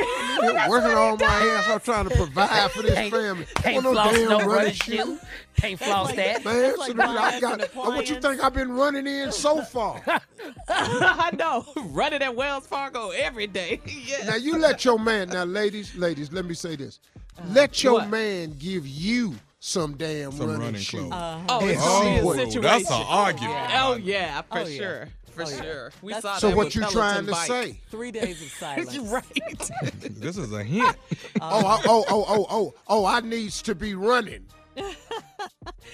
I'm 0.43 0.69
working 0.71 0.91
all 0.93 1.17
my 1.17 1.27
ass 1.27 1.69
off 1.69 1.85
trying 1.85 2.09
to 2.09 2.15
provide 2.17 2.71
for 2.71 2.83
this 2.83 2.95
Can't, 2.95 3.11
family. 3.13 3.47
can't 3.57 3.83
no 3.85 3.93
floss 3.93 4.13
damn 4.15 4.29
no 4.29 4.37
running 4.39 4.49
running 4.49 4.73
shoes. 4.73 4.95
shoe. 4.97 5.19
Can't 5.57 5.79
floss 5.79 6.13
that. 6.13 6.45
Man, 6.45 6.77
like 6.79 6.93
so 6.93 7.01
I 7.03 7.41
got. 7.41 7.61
What 7.75 8.09
you 8.11 8.21
think 8.21 8.43
I've 8.43 8.55
been 8.55 8.73
running 8.73 9.07
in 9.07 9.33
so 9.33 9.63
far? 9.63 10.03
I 10.69 11.31
know, 11.39 11.65
running 11.87 12.23
at 12.23 12.35
Wells 12.35 12.67
Fargo 12.67 13.11
every 13.11 13.47
day. 13.47 13.81
yeah. 13.87 14.27
Now 14.27 14.37
you 14.37 14.59
let 14.59 14.85
your 14.85 14.99
man. 14.99 15.29
Now, 15.29 15.45
ladies, 15.45 15.95
ladies, 15.97 16.33
let 16.33 16.45
me 16.45 16.55
say 16.55 16.77
this. 16.77 17.01
Uh, 17.39 17.43
let 17.53 17.83
your 17.83 17.95
what? 17.95 18.11
man 18.11 18.55
give 18.59 18.87
you 18.87 19.35
some 19.61 19.97
damn 19.97 20.33
Some 20.33 20.47
running, 20.49 20.63
running 20.63 20.81
shoes. 20.81 21.01
clothes. 21.01 21.13
Uh-huh. 21.13 21.45
Oh, 21.49 21.67
it's 21.69 21.81
Yeah. 21.81 22.21
a 22.21 22.23
Oh, 22.25 22.33
situation. 22.35 22.63
that's 22.63 22.91
an 22.91 23.05
argument. 23.07 23.71
Oh 23.75 23.95
yeah, 23.95 24.43
for 24.43 24.59
Oh, 24.59 24.67
yeah. 24.67 24.77
sure, 24.79 25.09
for 25.33 25.43
Oh, 25.45 25.49
yeah. 25.49 25.63
sure. 25.63 25.93
We 26.03 26.13
That's- 26.13 26.23
saw 26.23 26.39
So 26.39 26.49
that 26.51 26.57
what 26.57 26.75
you 26.75 26.83
trying 26.91 27.27
to 27.27 27.31
bike. 27.33 27.47
say? 27.49 27.81
Three 27.91 28.11
days 28.21 28.41
of 28.43 28.49
silence. 28.53 28.97
right. 28.99 29.71
This 30.23 30.37
is 30.37 30.53
a 30.53 30.63
hint. 30.63 30.97
Oh, 31.41 31.67
I- 31.67 31.83
oh, 31.87 32.05
oh, 32.09 32.25
oh, 32.29 32.47
oh, 32.51 32.75
oh! 32.89 33.05
I 33.07 33.21
needs 33.21 33.61
to 33.63 33.75
be 33.75 33.95
running. 33.95 34.47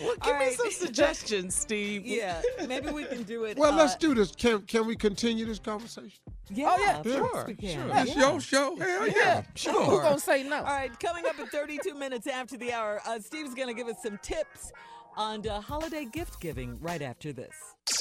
Well, 0.00 0.14
give 0.22 0.34
All 0.34 0.38
me 0.38 0.50
some 0.52 0.70
suggestions, 0.70 1.54
Steve. 1.56 2.06
Yeah. 2.06 2.40
Maybe 2.68 2.90
we 2.90 3.04
can 3.04 3.22
do 3.24 3.44
it. 3.44 3.58
Well, 3.58 3.72
uh, 3.72 3.76
let's 3.76 3.96
do 3.96 4.14
this. 4.14 4.30
Can 4.32 4.60
can 4.62 4.86
we 4.86 4.94
continue 4.94 5.44
this 5.46 5.58
conversation? 5.58 6.20
Yeah. 6.50 6.76
yeah, 6.78 6.98
of 7.00 7.06
sure, 7.06 7.28
course 7.28 7.46
we 7.48 7.68
sure. 7.68 7.82
It's 7.94 8.14
Yeah. 8.14 8.30
your 8.30 8.40
show. 8.40 8.76
Hell 8.76 9.06
yeah. 9.08 9.12
Yeah, 9.16 9.42
Sure. 9.56 9.84
Who 9.84 10.00
gonna 10.00 10.20
say 10.20 10.42
no? 10.44 10.58
All 10.58 10.62
right, 10.64 10.98
coming 11.00 11.26
up 11.26 11.38
in 11.40 11.46
32 11.46 11.94
minutes 11.94 12.26
after 12.28 12.56
the 12.56 12.72
hour, 12.72 13.00
uh, 13.06 13.18
Steve's 13.18 13.54
going 13.54 13.68
to 13.68 13.74
give 13.74 13.88
us 13.88 14.00
some 14.02 14.18
tips 14.22 14.72
on 15.18 15.46
uh, 15.48 15.60
holiday 15.60 16.04
gift 16.06 16.40
giving 16.40 16.78
right 16.80 17.02
after 17.02 17.32
this. 17.32 17.54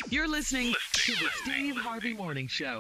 You're 0.10 0.28
listening 0.28 0.74
to 0.94 1.12
the 1.14 1.28
Steve 1.44 1.76
Harvey 1.76 2.14
Morning 2.14 2.48
Show. 2.48 2.80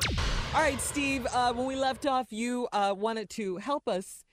All 0.54 0.62
right, 0.62 0.80
Steve, 0.80 1.26
uh, 1.34 1.52
when 1.54 1.65
we 1.65 1.76
left 1.76 2.06
off, 2.06 2.32
you 2.32 2.67
uh, 2.71 2.93
wanted 2.95 3.30
to 3.32 3.58
help 3.58 3.88
us 3.88 4.23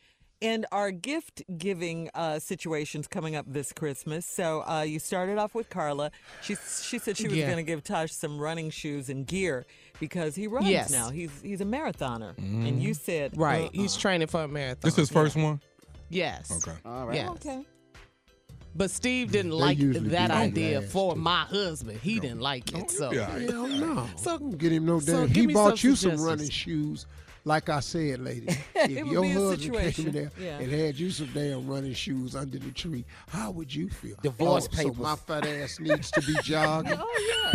in 0.40 0.66
our 0.72 0.90
gift 0.90 1.42
giving 1.56 2.10
uh, 2.14 2.38
situations 2.38 3.08
coming 3.08 3.34
up 3.34 3.46
this 3.48 3.72
Christmas. 3.72 4.26
So 4.26 4.62
uh, 4.68 4.82
you 4.82 4.98
started 4.98 5.38
off 5.38 5.54
with 5.54 5.70
Carla. 5.70 6.10
She, 6.42 6.54
she 6.82 6.98
said 6.98 7.16
she 7.16 7.28
was 7.28 7.38
Yeah. 7.38 7.46
going 7.46 7.56
to 7.56 7.62
give 7.62 7.82
Tosh 7.82 8.12
some 8.12 8.38
running 8.38 8.68
shoes 8.68 9.08
and 9.08 9.26
gear 9.26 9.64
because 10.00 10.34
he 10.34 10.46
runs 10.46 10.68
Yes. 10.68 10.90
now. 10.90 11.08
He's 11.08 11.30
he's 11.40 11.62
a 11.62 11.64
marathoner. 11.64 12.36
And 12.36 12.82
you 12.82 12.92
said, 12.92 13.38
Right. 13.38 13.62
uh-uh. 13.64 13.70
He's 13.72 13.96
training 13.96 14.26
for 14.26 14.42
a 14.42 14.48
marathon. 14.48 14.80
This 14.82 14.94
is 14.94 15.08
his 15.08 15.10
first 15.10 15.34
one. 15.36 15.60
Yes. 16.10 16.52
Okay. 16.68 16.76
All 16.84 17.06
right. 17.06 17.16
Yes. 17.16 17.28
Okay. 17.30 17.64
But 18.76 18.90
Steve 18.90 19.30
didn't 19.32 19.50
They 19.52 19.56
like 19.56 19.78
that 20.10 20.30
idea 20.30 20.82
for 20.82 21.14
too. 21.14 21.20
my 21.20 21.42
husband. 21.42 22.00
He 22.00 22.18
didn't 22.18 22.40
like 22.40 22.72
it. 22.74 22.84
Oh, 22.84 22.88
so 22.88 23.12
Yeah. 23.12 23.38
Hell 23.38 23.68
no. 23.68 24.08
So- 24.16 24.38
get 24.38 24.72
him 24.72 24.87
no 24.87 25.00
damn. 25.00 25.28
give 25.28 25.48
he 25.50 25.54
bought 25.54 25.78
some 25.78 25.90
you 25.90 25.96
some 25.96 26.16
running 26.20 26.50
shoes. 26.50 27.06
Like 27.46 27.68
I 27.68 27.80
said, 27.80 28.20
lady, 28.20 28.46
if 28.74 29.06
your 29.06 29.22
husband 29.26 29.60
situation. 29.60 30.04
came 30.04 30.12
there 30.14 30.30
Yeah. 30.40 30.58
and 30.60 30.72
had 30.72 30.98
you 30.98 31.10
some 31.10 31.28
damn 31.34 31.66
running 31.66 31.92
shoes 31.92 32.34
under 32.34 32.58
the 32.58 32.70
tree, 32.70 33.04
how 33.28 33.50
would 33.50 33.72
you 33.72 33.90
feel? 33.90 34.16
Divorce 34.22 34.66
oh, 34.72 34.76
papers. 34.76 34.96
So 34.96 35.02
my 35.02 35.14
fat 35.16 35.46
ass 35.46 35.78
needs 35.78 36.10
to 36.12 36.22
be 36.22 36.34
jogging. 36.42 36.98
Oh, 36.98 37.52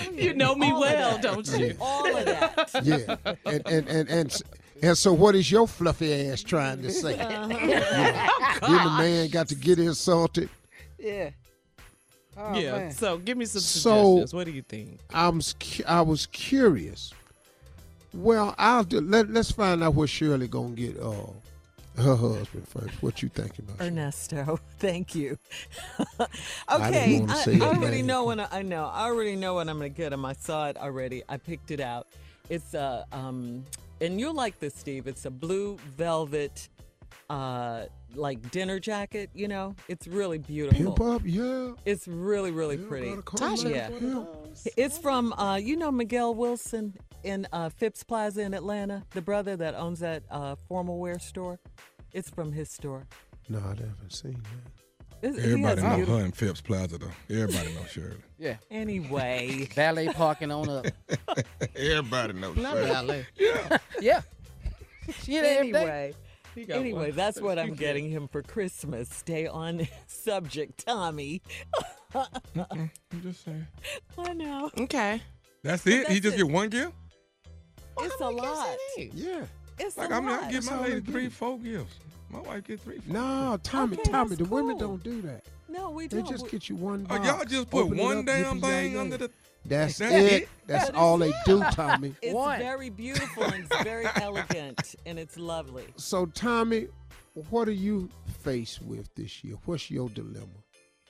yeah. 0.00 0.10
you 0.12 0.32
know 0.32 0.54
me 0.54 0.72
All 0.72 0.80
well, 0.80 1.18
don't 1.18 1.46
you? 1.58 1.76
All 1.78 2.16
of 2.16 2.24
that. 2.24 2.70
Yeah, 2.82 3.16
and 3.44 3.62
and 3.66 3.88
and 3.88 4.08
and. 4.08 4.42
And 4.82 4.96
so, 4.96 5.12
what 5.12 5.34
is 5.34 5.50
your 5.50 5.66
fluffy 5.66 6.28
ass 6.28 6.42
trying 6.42 6.82
to 6.82 6.90
say? 6.90 7.18
Uh-huh. 7.18 7.48
Yeah. 7.68 8.28
Then 8.60 8.84
the 8.84 8.90
man 8.90 9.28
got 9.30 9.48
to 9.48 9.54
get 9.54 9.78
insulted. 9.78 10.48
Yeah. 10.98 11.30
Oh, 12.36 12.58
yeah. 12.58 12.72
man. 12.72 12.90
So 12.92 13.18
give 13.18 13.36
me 13.36 13.44
some 13.44 13.60
So- 13.60 13.90
suggestions. 13.90 14.34
what 14.34 14.46
do 14.46 14.52
you 14.52 14.62
think? 14.62 15.00
I'm 15.12 15.40
I 15.86 16.02
was 16.02 16.26
curious. 16.26 17.12
Well, 18.14 18.54
I'll 18.58 18.84
do, 18.84 19.00
let 19.00 19.30
let's 19.30 19.50
find 19.50 19.82
out 19.82 19.94
what 19.94 20.08
Shirley 20.08 20.48
gonna 20.48 20.74
get. 20.74 20.98
Uh, 20.98 21.14
her 21.96 22.14
husband 22.14 22.66
first. 22.68 23.02
What 23.02 23.22
you 23.22 23.28
thinking 23.28 23.64
about? 23.64 23.78
Shirley? 23.78 23.90
Ernesto, 23.90 24.60
thank 24.78 25.14
you. 25.14 25.36
Okay, 26.70 27.20
wanna 27.20 27.32
I, 27.34 27.58
I 27.58 27.60
already 27.60 28.02
know 28.02 28.24
when 28.24 28.40
I, 28.40 28.48
I 28.52 28.62
know. 28.62 28.84
I 28.86 29.04
already 29.06 29.36
know 29.36 29.54
what 29.54 29.68
I'm 29.68 29.78
gonna 29.78 29.88
get 29.88 30.12
him. 30.12 30.24
I 30.24 30.34
saw 30.34 30.68
it 30.68 30.76
already. 30.76 31.22
I 31.28 31.38
picked 31.38 31.70
it 31.70 31.80
out. 31.80 32.06
It's 32.50 32.74
a 32.74 33.06
um, 33.12 33.64
and 34.00 34.18
you'll 34.20 34.34
like 34.34 34.58
this, 34.58 34.74
Steve. 34.74 35.06
It's 35.06 35.24
a 35.24 35.30
blue 35.30 35.76
velvet, 35.96 36.68
uh, 37.30 37.84
like 38.14 38.50
dinner 38.50 38.78
jacket. 38.78 39.30
You 39.34 39.48
know, 39.48 39.74
it's 39.88 40.06
really 40.06 40.38
beautiful. 40.38 40.92
Pimp 40.94 41.00
up, 41.00 41.22
yeah. 41.24 41.72
It's 41.84 42.08
really, 42.08 42.50
really 42.50 42.76
Yeah, 42.76 42.88
pretty. 42.88 43.14
gotta 43.24 44.00
Yeah. 44.00 44.24
It's 44.76 44.98
from 44.98 45.32
uh, 45.34 45.56
you 45.56 45.76
know 45.76 45.90
Miguel 45.90 46.34
Wilson 46.34 46.94
in 47.24 47.46
uh, 47.52 47.68
Phipps 47.68 48.02
Plaza 48.04 48.42
in 48.42 48.54
Atlanta, 48.54 49.04
the 49.10 49.22
brother 49.22 49.56
that 49.56 49.74
owns 49.74 50.00
that 50.00 50.22
uh, 50.30 50.54
formal 50.68 50.98
wear 50.98 51.18
store. 51.18 51.58
It's 52.12 52.30
from 52.30 52.52
his 52.52 52.70
store. 52.70 53.06
No, 53.48 53.58
I 53.58 53.68
haven't 53.68 54.12
seen 54.12 54.32
that. 54.42 54.77
It's- 55.22 55.38
Everybody 55.44 55.82
know 55.82 55.94
beautiful- 55.96 56.18
her 56.18 56.24
in 56.24 56.32
Phipps 56.32 56.60
Plaza 56.60 56.98
though. 56.98 57.10
Everybody 57.30 57.74
know 57.74 57.84
Shirley. 57.90 58.16
Yeah. 58.38 58.56
Anyway, 58.70 59.68
Valet 59.74 60.12
parking 60.12 60.52
on 60.52 60.68
up. 60.68 60.86
Everybody 61.76 62.34
know 62.34 62.52
Not 62.52 62.74
Shirley. 62.74 62.88
ballet. 62.90 63.26
Yeah. 64.00 64.20
She 65.22 65.32
hit 65.32 65.44
every 65.44 65.72
day. 65.72 65.78
anyway, 65.78 66.14
He 66.54 66.72
anyway, 66.72 67.08
one. 67.08 67.16
that's 67.16 67.40
what 67.40 67.58
I'm 67.58 67.74
getting 67.74 68.08
him 68.10 68.28
for 68.28 68.42
Christmas. 68.42 69.08
Stay 69.10 69.46
on 69.48 69.88
subject, 70.06 70.84
Tommy. 70.86 71.42
Mm-hmm. 72.14 72.60
I'm 72.70 72.90
just 73.22 73.44
saying. 73.44 73.66
I 74.16 74.32
know 74.34 74.70
Okay. 74.78 75.20
That's 75.64 75.84
it. 75.86 76.06
he 76.08 76.14
that's 76.14 76.20
just 76.20 76.34
it. 76.34 76.38
get 76.38 76.48
one 76.48 76.68
gift. 76.68 76.92
it's 78.00 78.20
a 78.20 78.28
lot. 78.28 78.76
Yeah. 78.96 79.44
It's 79.80 79.96
Like 79.96 80.10
a 80.10 80.14
I 80.14 80.20
mean, 80.20 80.28
lot. 80.30 80.44
I 80.44 80.50
get 80.52 80.64
my 80.64 80.80
lady 80.80 81.00
three, 81.00 81.28
four 81.28 81.58
gifts. 81.58 81.96
My 82.30 82.40
wife 82.40 82.64
get 82.64 82.80
three. 82.80 82.98
Four. 82.98 83.12
No, 83.14 83.58
Tommy, 83.62 83.96
Okay, 83.98 84.10
Tommy, 84.10 84.28
that's 84.36 84.42
the 84.42 84.44
women 84.54 84.76
don't 84.78 85.02
do 85.02 85.22
that. 85.22 85.44
no, 85.68 85.90
we 85.90 86.08
don't. 86.08 86.24
They 86.24 86.30
just 86.30 86.48
get 86.50 86.68
you 86.68 86.76
one. 86.76 87.06
Oh, 87.08 87.16
box. 87.18 87.26
y'all 87.28 87.44
just 87.44 87.70
put 87.70 87.86
one 87.88 88.18
up, 88.18 88.26
damn 88.26 88.60
thing 88.60 88.96
under 88.98 89.16
the. 89.16 89.30
That's, 89.64 89.98
That's 89.98 90.14
it. 90.14 90.32
it? 90.44 90.48
That's 90.66 90.86
But 90.90 90.94
all 90.94 91.18
they 91.18 91.28
it's- 91.28 91.44
do, 91.44 91.60
Tommy. 91.72 92.14
It's 92.22 92.32
One. 92.32 92.58
very 92.58 92.88
beautiful 92.90 93.42
and 93.44 93.64
it's 93.64 93.82
very 93.82 94.06
elegant 94.16 94.94
and 95.04 95.18
it's 95.18 95.36
lovely. 95.36 95.84
So, 95.96 96.26
Tommy, 96.26 96.86
what 97.50 97.68
are 97.68 97.72
you 97.72 98.08
faced 98.42 98.80
with 98.80 99.12
this 99.14 99.44
year? 99.44 99.56
What's 99.66 99.90
your 99.90 100.08
dilemma? 100.08 100.46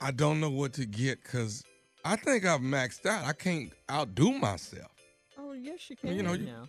I 0.01 0.11
don't 0.11 0.41
know 0.41 0.49
what 0.49 0.73
to 0.73 0.85
get 0.85 1.23
because 1.23 1.63
I 2.03 2.15
think 2.17 2.45
I've 2.45 2.59
maxed 2.61 3.05
out. 3.05 3.23
I 3.23 3.33
can't 3.33 3.71
outdo 3.89 4.31
myself. 4.33 4.91
Oh, 5.37 5.53
yes, 5.53 5.89
you 5.89 5.95
can. 5.95 6.13
you 6.15 6.23
know, 6.23 6.33
you- 6.33 6.47
now. 6.47 6.67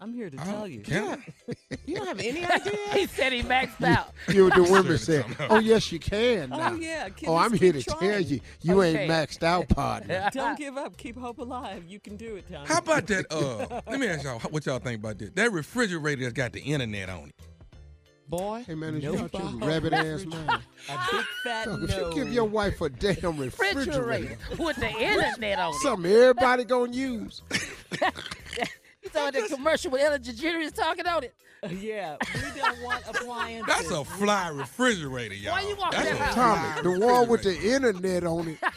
I'm 0.00 0.12
here 0.12 0.28
to 0.28 0.36
tell 0.36 0.66
you. 0.66 0.80
Can 0.80 1.22
You 1.86 1.96
don't 1.96 2.06
have 2.08 2.18
any 2.20 2.44
idea? 2.44 2.72
he 2.92 3.06
said 3.06 3.32
he 3.32 3.42
maxed 3.42 3.82
out. 3.86 4.12
You 4.28 4.50
the 4.50 4.62
women 4.64 4.84
Sure, 4.86 4.98
said, 4.98 5.24
"Oh 5.48 5.58
yes, 5.58 5.90
you 5.92 5.98
can." 6.00 6.50
Oh, 6.52 6.74
yeah. 6.74 7.08
Can 7.10 7.28
Oh, 7.28 7.36
I'm 7.36 7.52
here 7.52 7.72
to 7.72 7.78
keep 7.78 7.98
tell 7.98 8.20
you, 8.20 8.40
you 8.60 8.82
Okay. 8.82 9.04
ain't 9.04 9.10
maxed 9.10 9.42
out, 9.44 9.68
partner. 9.68 10.28
Don't 10.32 10.58
give 10.58 10.76
up. 10.76 10.96
Keep 10.96 11.16
hope 11.18 11.38
alive. 11.38 11.84
You 11.86 12.00
can 12.00 12.16
do 12.16 12.36
it, 12.36 12.44
Tommy. 12.52 12.66
How 12.66 12.78
about 12.78 13.06
that? 13.06 13.26
Uh, 13.32 13.80
let 13.88 14.00
me 14.00 14.08
ask 14.08 14.24
y'all 14.24 14.40
what 14.50 14.66
y'all 14.66 14.78
think 14.80 14.98
about 15.00 15.18
this. 15.18 15.30
That 15.34 15.52
refrigerator 15.52 16.22
that's 16.22 16.34
got 16.34 16.52
the 16.52 16.60
internet 16.60 17.08
on 17.08 17.28
it. 17.28 17.34
Boy. 18.28 18.64
Hey 18.66 18.74
man, 18.74 18.96
is 18.96 19.04
you 19.04 19.12
Nope. 19.12 19.34
out 19.34 19.60
your 19.60 19.68
rabbit 19.68 19.92
ass 19.92 20.24
man? 20.26 20.48
A 20.48 20.98
big 21.12 21.24
fat 21.44 21.66
no. 21.68 21.74
if 21.82 21.96
you 21.96 22.10
give 22.14 22.32
your 22.32 22.44
wife 22.46 22.80
a 22.80 22.88
damn 22.88 23.36
refrigerator, 23.38 24.00
Refrigerator 24.02 24.36
with 24.58 24.76
the 24.76 24.88
internet 24.90 25.58
on 25.58 25.72
it. 25.74 25.80
something 25.80 26.10
everybody 26.10 26.64
gonna 26.64 26.90
use. 26.92 27.42
You 29.04 29.10
saw 29.10 29.30
that 29.30 29.48
commercial 29.48 29.90
with 29.90 30.00
Ellen 30.02 30.22
DeGeneres 30.22 30.74
talking 30.74 31.06
on 31.06 31.24
it. 31.24 31.34
Uh, 31.62 31.68
yeah, 31.68 32.16
we 32.34 32.60
don't 32.60 32.82
want 32.82 33.04
appliances. 33.06 33.66
That's 33.66 33.90
a 33.90 34.04
fly 34.04 34.48
refrigerator, 34.48 35.34
y'all. 35.34 35.52
Why 35.52 35.60
you 35.62 35.76
walking 35.76 36.00
That's 36.00 36.18
that 36.18 36.20
a 36.20 36.40
house? 36.40 36.82
Tommy, 36.82 36.98
the 36.98 37.06
one 37.06 37.28
with 37.28 37.42
the 37.42 37.58
internet 37.58 38.24
on 38.24 38.48
it. 38.48 38.58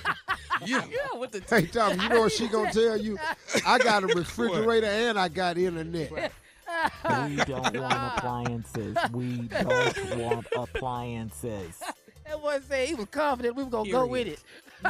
Yeah. 0.66 0.84
yeah, 0.90 1.20
with 1.20 1.32
the 1.32 1.44
Hey 1.48 1.68
Tommy, 1.68 2.02
you 2.02 2.10
know 2.10 2.22
what 2.22 2.32
she 2.32 2.48
gonna 2.48 2.74
tell 2.74 2.98
you? 2.98 3.20
I 3.64 3.78
got 3.78 4.04
a 4.04 4.08
refrigerator 4.16 4.88
and 4.88 5.20
I 5.20 5.28
got 5.28 5.56
internet. 5.56 6.32
We 7.30 7.36
don't 7.38 7.78
want 7.80 8.18
appliances. 8.18 8.98
We 9.14 9.38
don't 9.48 10.18
want 10.18 10.48
appliances. 10.56 11.80
That 12.26 12.42
boy 12.42 12.60
said 12.68 12.88
he 12.90 12.96
was 12.96 13.06
confident 13.06 13.56
we 13.56 13.64
were 13.64 13.70
gonna 13.70 13.92
go 13.92 14.08
with 14.08 14.28
it. 14.28 14.40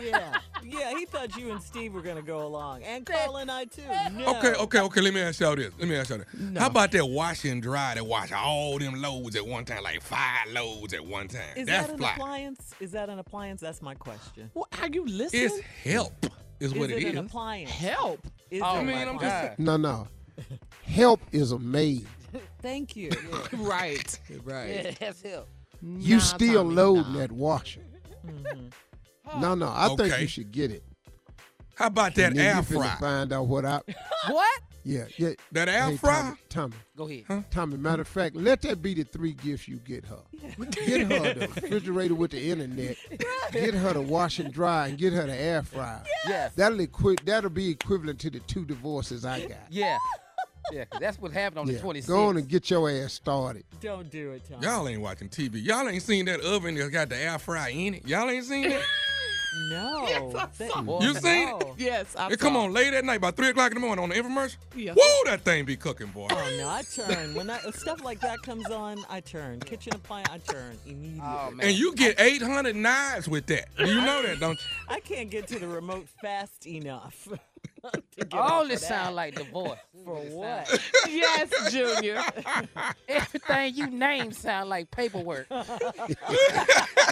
Yeah, 0.02 0.38
yeah. 0.64 0.92
He 0.98 1.06
thought 1.06 1.36
you 1.38 1.52
and 1.52 1.62
Steve 1.62 1.94
were 1.94 2.02
gonna 2.02 2.22
go 2.22 2.46
along, 2.46 2.84
and 2.84 3.06
Carl 3.06 3.38
and 3.38 3.50
I 3.52 3.66
too. 3.66 3.82
No. 4.14 4.36
Okay, 4.38 4.54
okay, 4.54 4.80
okay. 4.82 5.02
Let 5.02 5.14
me 5.14 5.22
ask 5.22 5.40
y'all 5.40 5.56
this. 5.56 5.72
Let 5.80 5.88
me 5.88 5.96
ask 5.96 6.10
y'all 6.10 6.20
this. 6.20 6.58
How 6.60 6.68
about 6.68 6.92
that 6.92 7.06
wash 7.06 7.46
and 7.46 7.62
dry 7.62 7.96
that 7.96 8.06
wash 8.06 8.32
all 8.32 8.78
them 8.80 9.02
loads 9.02 9.36
at 9.36 9.46
one 9.46 9.66
time, 9.66 9.84
like 9.84 10.02
five 10.02 10.48
loads 10.52 10.94
at 10.94 11.06
one 11.06 11.28
time? 11.28 11.42
Is 11.56 11.68
That's 11.68 11.88
that 11.88 11.94
an 11.94 11.98
fly. 12.00 12.14
appliance? 12.14 12.74
Is 12.80 12.92
that 12.92 13.10
an 13.10 13.20
appliance? 13.20 13.62
That's 13.62 13.82
my 13.82 13.96
question. 13.96 14.50
What, 14.54 14.68
are 14.82 14.90
you 14.90 15.06
listening? 15.06 15.44
It's 15.46 15.60
help, 15.84 16.26
is 16.60 16.74
what 16.74 16.90
is 16.90 16.98
it 16.98 17.04
it 17.08 17.12
an 17.16 17.26
appliance? 17.26 17.70
Help. 17.72 18.26
Is 18.52 18.62
Oh, 18.64 18.76
it 18.76 18.80
I 18.80 18.84
mean, 18.84 18.96
I'm 19.08 19.16
appliance? 19.16 19.48
just. 19.50 19.60
No, 19.60 19.78
no. 19.78 20.08
Help 20.84 21.22
is 21.32 21.52
a 21.52 21.60
maid. 21.60 22.08
Thank 22.62 22.96
you. 22.96 23.10
Right. 23.54 24.20
Right. 24.44 24.70
Yeah, 24.86 24.92
that's 25.00 25.22
him. 25.22 25.44
You 25.82 26.16
Nah, 26.18 26.22
still 26.24 26.64
Tommy, 26.64 26.76
loading 26.76 27.14
nah. 27.14 27.20
that 27.20 27.32
washer. 27.32 27.82
Mm-hmm. 28.26 28.68
No, 29.40 29.56
no. 29.56 29.68
I 29.74 29.94
think 29.98 30.20
you 30.22 30.28
should 30.28 30.52
get 30.52 30.72
it. 30.72 30.84
How 31.76 31.88
about 31.88 32.16
that 32.16 32.30
And 32.32 32.40
then 32.40 32.46
air 32.48 32.56
you 32.56 32.62
finna 32.62 32.82
fry? 32.82 32.96
Find 33.00 33.34
out 33.34 33.48
what 33.48 33.66
I. 33.66 33.82
What? 34.30 34.62
Yeah, 34.84 35.04
yeah. 35.18 35.34
That 35.52 35.68
air 35.68 35.90
Hey, 35.90 35.98
fry? 35.98 36.22
Tommy, 36.22 36.38
Tommy, 36.50 36.74
Go 36.96 37.10
ahead. 37.10 37.52
Tommy. 37.52 37.78
Matter 37.78 38.02
of 38.04 38.08
fact, 38.08 38.36
let 38.38 38.62
that 38.62 38.82
be 38.82 38.94
the 38.94 39.04
three 39.04 39.34
gifts 39.34 39.68
you 39.68 39.78
get 39.78 40.06
her. 40.06 40.20
Get 40.72 41.12
her 41.12 41.34
the 41.34 41.48
refrigerator 41.48 42.16
with 42.16 42.32
the 42.32 42.50
internet. 42.50 42.96
Get 43.52 43.74
her 43.74 43.94
the 43.94 44.02
wash 44.02 44.40
and 44.40 44.52
dry, 44.52 44.88
and 44.88 44.98
get 44.98 45.12
her 45.14 45.28
the 45.28 45.36
air 45.36 45.62
fryer. 45.62 46.02
Yes. 46.28 46.54
That'll 46.56 46.80
equi- 46.80 47.18
That'll 47.26 47.50
be 47.50 47.70
equivalent 47.70 48.20
to 48.22 48.30
the 48.30 48.40
two 48.40 48.64
divorces 48.66 49.26
I 49.26 49.42
got. 49.42 49.58
Yeah. 49.70 49.98
Yeah, 50.72 50.84
that's 51.00 51.20
what 51.20 51.32
happened 51.32 51.60
on 51.60 51.68
Yeah. 51.68 51.74
the 51.76 51.80
26th. 51.80 52.08
Go 52.08 52.26
on 52.28 52.38
and 52.38 52.48
get 52.48 52.70
your 52.70 52.90
ass 52.90 53.14
started. 53.14 53.64
Don't 53.82 54.10
do 54.10 54.32
it, 54.32 54.44
Tom. 54.50 54.62
Y'all 54.62 54.88
ain't 54.88 55.02
watching 55.02 55.30
TV. 55.30 55.64
Y'all 55.64 55.88
ain't 55.88 56.04
seen 56.04 56.26
that 56.26 56.42
oven 56.42 56.76
that's 56.76 56.90
got 56.90 57.08
the 57.10 57.16
air 57.18 57.38
fry 57.40 57.70
in 57.70 57.94
it. 57.96 58.08
Y'all 58.08 58.30
ain't 58.30 58.46
seen 58.46 58.70
that? 58.70 58.82
No. 59.70 60.32
That- 60.34 60.86
Boy, 60.86 61.00
You 61.02 61.14
seen 61.16 61.50
it? 61.50 61.64
Yes, 61.78 62.16
I 62.16 62.30
It 62.32 62.40
come 62.40 62.56
on 62.56 62.74
late 62.74 62.94
at 62.94 63.04
night, 63.06 63.22
by 63.22 63.32
3 63.32 63.50
o'clock 63.50 63.72
in 63.72 63.76
the 63.76 63.80
morning 63.86 64.04
on 64.04 64.10
the 64.10 64.16
infomercial. 64.16 64.58
Yeah. 64.76 64.94
Woo, 64.94 65.02
that 65.26 65.42
thing 65.42 65.66
be 65.66 65.76
cooking, 65.76 66.08
boy. 66.08 66.28
Oh 66.30 66.56
no, 66.58 66.70
I 66.70 66.84
turn 66.84 67.34
when 67.36 67.48
that 67.48 67.62
stuff 67.76 68.04
like 68.04 68.20
that 68.22 68.42
comes 68.44 68.68
on. 68.70 68.98
I 69.10 69.20
turn 69.20 69.60
kitchen 69.60 69.94
appliance. 69.96 70.30
I 70.32 70.38
turn 70.40 70.78
immediately. 70.86 71.22
Oh, 71.24 71.52
man. 71.52 71.68
And 71.68 71.78
you 71.78 71.94
get 71.96 72.20
800 72.20 72.76
knives 72.76 73.28
with 73.28 73.46
that. 73.48 73.68
You 73.80 73.96
know 73.96 74.22
that, 74.24 74.40
don't 74.40 74.54
you? 74.60 74.66
I 74.96 75.00
can't 75.00 75.30
get 75.30 75.48
to 75.48 75.60
the 75.60 75.68
remote 75.68 76.08
fast 76.22 76.66
enough. 76.68 77.28
to 77.92 78.26
get 78.26 78.34
All 78.34 78.68
this 78.68 78.82
of 78.82 78.88
sound 78.88 79.16
like 79.16 79.36
divorce. 79.36 79.80
for 80.06 80.16
what? 80.16 80.82
yes, 81.10 81.72
Junior. 81.72 82.22
Everything 83.08 83.76
you 83.76 83.88
name 83.88 84.32
sound 84.32 84.70
like 84.70 84.90
paperwork. 84.92 85.50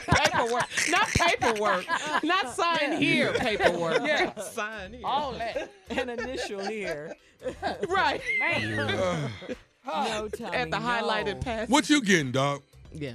paperwork. 0.08 0.69
Not 0.89 1.08
paperwork. 1.10 1.86
Not 2.23 2.55
sign 2.55 3.01
here 3.01 3.34
paperwork. 3.34 4.01
Yeah. 4.05 4.34
Sign 4.39 4.93
here. 4.93 5.01
All 5.03 5.34
that. 5.34 5.69
An 5.89 6.10
initial 6.10 6.65
here. 6.65 7.15
right. 7.88 8.21
Man. 8.39 9.31
No, 9.86 10.29
Tommy. 10.29 10.58
At 10.58 10.71
the 10.71 10.79
no. 10.79 10.86
highlighted 10.86 11.41
pass. 11.41 11.69
What 11.69 11.89
you 11.89 12.01
getting, 12.01 12.31
dog? 12.31 12.62
Yeah. 12.93 13.13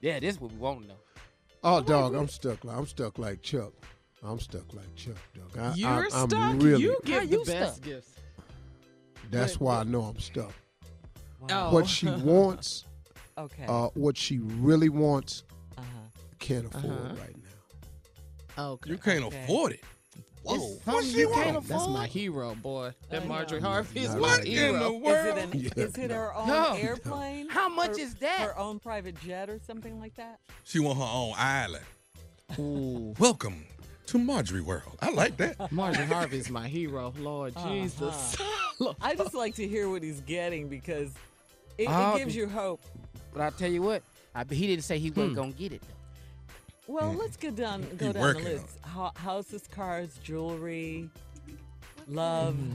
Yeah, 0.00 0.20
this 0.20 0.36
is 0.36 0.40
what 0.40 0.52
we 0.52 0.58
want 0.58 0.82
to 0.82 0.88
know. 0.88 0.94
Oh, 1.64 1.80
dog, 1.80 2.14
I'm 2.14 2.28
stuck. 2.28 2.64
Like, 2.64 2.76
I'm 2.76 2.86
stuck 2.86 3.18
like 3.18 3.42
Chuck. 3.42 3.72
I'm 4.26 4.40
stuck 4.40 4.72
like 4.74 4.94
Chuck, 4.96 5.14
dog. 5.34 5.58
I, 5.58 5.74
You're 5.74 5.88
I, 5.88 6.08
I'm 6.12 6.28
stuck. 6.30 6.54
Really, 6.62 6.82
you 6.82 6.92
How 7.04 7.20
give 7.20 7.30
you 7.32 7.44
the 7.44 7.52
best 7.52 7.76
stuck? 7.76 7.84
gifts. 7.86 8.10
that's 9.30 9.60
why 9.60 9.80
I 9.80 9.84
know 9.84 10.02
I'm 10.02 10.18
stuck. 10.18 10.52
Oh. 11.50 11.72
What 11.72 11.86
she 11.86 12.06
wants, 12.24 12.84
Okay. 13.38 13.64
uh, 13.68 13.88
what 13.94 14.16
she 14.16 14.38
really 14.38 14.88
wants, 14.88 15.44
uh-huh. 15.78 15.84
can't 16.38 16.66
afford 16.66 16.84
Uh-huh. 16.92 17.14
right 17.20 17.36
now. 18.56 18.64
Okay. 18.72 18.90
You 18.90 18.98
can't 18.98 19.24
Okay. 19.24 19.44
afford 19.44 19.72
it. 19.72 19.84
Whoa. 20.42 20.54
It's 20.54 20.86
What 20.86 21.04
she 21.04 21.18
you 21.20 21.30
want? 21.30 21.42
can't 21.44 21.68
That's 21.68 21.88
my 21.88 22.06
hero, 22.06 22.54
boy. 22.54 22.92
That 23.10 23.26
Marjorie. 23.26 23.60
Harvey 23.60 24.00
is 24.00 24.10
my 24.10 24.14
like 24.14 24.30
What 24.38 24.40
in 24.46 24.46
hero. 24.52 24.72
the 24.78 24.86
Is 24.86 24.94
it, 24.94 25.02
world? 25.02 25.38
an, 25.38 25.50
Yeah, 25.60 25.70
is 25.84 25.98
it 25.98 26.10
her 26.12 26.34
own 26.34 26.46
No. 26.48 26.72
airplane? 26.74 27.48
How 27.48 27.68
much 27.68 27.96
Her- 27.96 28.00
is 28.00 28.14
that? 28.16 28.38
Her 28.40 28.58
own 28.58 28.78
private 28.78 29.20
jet 29.20 29.50
or 29.50 29.58
something 29.66 29.98
like 30.00 30.14
that? 30.16 30.38
She 30.64 30.78
want 30.78 30.98
her 30.98 31.04
own 31.04 31.34
island. 31.36 31.84
Ooh. 32.60 33.12
Welcome 33.18 33.64
to 34.06 34.18
Marjorie 34.18 34.60
World. 34.60 34.96
I 35.00 35.10
like 35.10 35.36
that. 35.38 35.70
Marjorie 35.72 36.06
Harvey 36.06 36.38
is 36.38 36.50
my 36.50 36.68
hero. 36.68 37.12
Lord 37.18 37.56
uh-huh. 37.56 37.68
Jesus. 37.68 38.36
I 39.00 39.14
just 39.14 39.34
like 39.34 39.54
to 39.56 39.66
hear 39.66 39.88
what 39.88 40.02
he's 40.02 40.20
getting 40.20 40.68
because 40.68 41.10
it, 41.78 41.88
it 41.90 42.16
gives 42.18 42.36
you 42.36 42.48
hope. 42.48 42.80
But 43.32 43.42
I'll 43.42 43.50
tell 43.52 43.70
you 43.70 43.82
what, 43.82 44.02
I, 44.34 44.44
he 44.48 44.66
didn't 44.66 44.84
say 44.84 44.98
he 44.98 45.10
wasn't 45.10 45.30
Hmm. 45.30 45.34
gonna 45.34 45.52
get 45.52 45.72
it. 45.72 45.82
Though. 45.82 46.94
Well, 46.94 47.12
hmm. 47.12 47.18
let's 47.18 47.36
go 47.36 47.50
down 47.50 47.82
go 47.96 48.06
He 48.06 48.12
down 48.12 48.34
the 48.34 48.40
list. 48.40 48.78
Ho- 48.82 49.12
houses, 49.16 49.68
cars, 49.74 50.18
jewelry, 50.22 51.10
love. 52.08 52.54
Mm-hmm. 52.54 52.72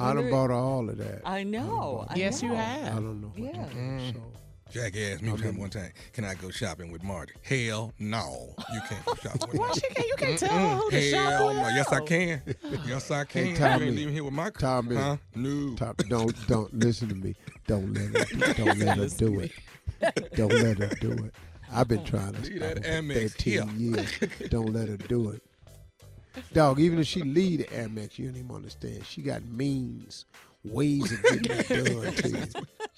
I 0.00 0.06
done 0.08 0.16
Wonder- 0.16 0.30
bought 0.30 0.50
all 0.50 0.88
of 0.88 0.96
that. 0.98 1.22
I 1.24 1.42
know. 1.42 2.06
I 2.08 2.14
yes, 2.16 2.42
you 2.42 2.52
have. 2.52 2.92
I 2.92 3.00
don't 3.00 3.20
know. 3.20 3.32
What 3.34 3.54
Yeah. 3.54 3.64
to 3.64 3.70
so. 3.70 3.76
Mm. 3.76 4.20
Jack 4.70 4.94
asked 4.96 5.22
me 5.22 5.32
Okay. 5.32 5.50
one 5.50 5.70
time, 5.70 5.90
can 6.12 6.24
I 6.24 6.34
go 6.34 6.50
shopping 6.50 6.92
with 6.92 7.02
Marty? 7.02 7.32
Hell 7.42 7.92
no. 7.98 8.54
You 8.72 8.80
can't 8.88 9.04
go 9.04 9.14
shopping 9.14 9.48
with 9.48 9.54
Why 9.58 9.66
Marty. 9.66 9.80
she 9.80 9.94
can't, 9.94 10.08
you 10.08 10.14
can't 10.16 10.38
tell 10.38 10.50
her 10.58 10.76
who 10.76 10.90
to 10.90 11.00
shop 11.10 11.20
Hell 11.30 11.46
with? 11.48 11.56
no. 11.56 11.68
Yes, 11.70 11.92
I 11.92 12.00
can. 12.00 12.42
Yes, 12.86 13.10
I 13.10 13.24
can. 13.24 13.54
Tommy. 13.56 13.84
you 13.86 13.90
ain't 13.92 13.98
even 14.00 14.14
here 14.14 14.24
with 14.24 14.34
my 14.34 14.50
Tommy. 14.50 14.96
Huh? 14.96 15.16
No. 15.34 15.74
Top, 15.76 15.96
don't 16.08 16.46
don't 16.48 16.72
listen 16.78 17.08
to 17.08 17.14
me. 17.14 17.34
Don't 17.66 17.94
let 17.94 18.28
her. 18.28 18.52
Don't 18.64 18.78
let 18.78 18.96
her 18.98 19.08
do 19.08 19.40
it. 19.40 19.52
Don't 20.36 20.52
let 20.52 20.78
her 20.78 20.94
do 21.00 21.12
it. 21.12 21.34
I've 21.72 21.88
been 21.88 22.04
trying 22.04 22.32
to 22.34 22.40
Leave 22.40 22.56
stop 22.56 22.74
that 22.74 22.86
her 22.86 23.02
for 23.02 23.02
Amex 23.02 23.30
13 23.32 23.74
years. 23.78 24.48
Don't 24.50 24.72
let 24.72 24.88
her 24.88 24.96
do 24.96 25.30
it. 25.30 25.42
Dog, 26.52 26.78
even 26.80 26.98
if 26.98 27.06
she 27.06 27.22
lead 27.22 27.60
the 27.60 27.64
Amex, 27.64 28.18
you 28.18 28.28
don't 28.28 28.36
even 28.36 28.54
understand. 28.54 29.04
She 29.04 29.22
got 29.22 29.44
means, 29.44 30.24
ways 30.64 31.10
of 31.12 31.22
getting 31.24 31.50
it 31.50 31.68
done 31.68 32.14
to 32.14 32.28
you. 32.28 32.46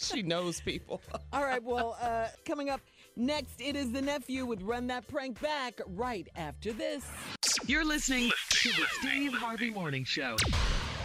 She 0.01 0.23
knows 0.23 0.61
people. 0.61 1.03
All 1.33 1.45
right, 1.45 1.63
well, 1.63 1.97
uh, 2.01 2.29
coming 2.47 2.71
up 2.71 2.81
next, 3.17 3.61
it 3.61 3.77
is 3.77 3.93
the 3.93 4.01
nephew 4.01 4.47
with 4.47 4.63
Run 4.63 4.87
That 4.87 5.07
Prank 5.09 5.41
Back 5.43 5.81
right 5.89 6.27
after 6.37 6.73
this. 6.73 7.05
You're 7.67 7.85
listening 7.85 8.31
to 8.51 8.69
the 8.71 8.87
Steve 9.01 9.35
Harvey 9.35 9.71
Morning 9.71 10.05
Show. 10.05 10.37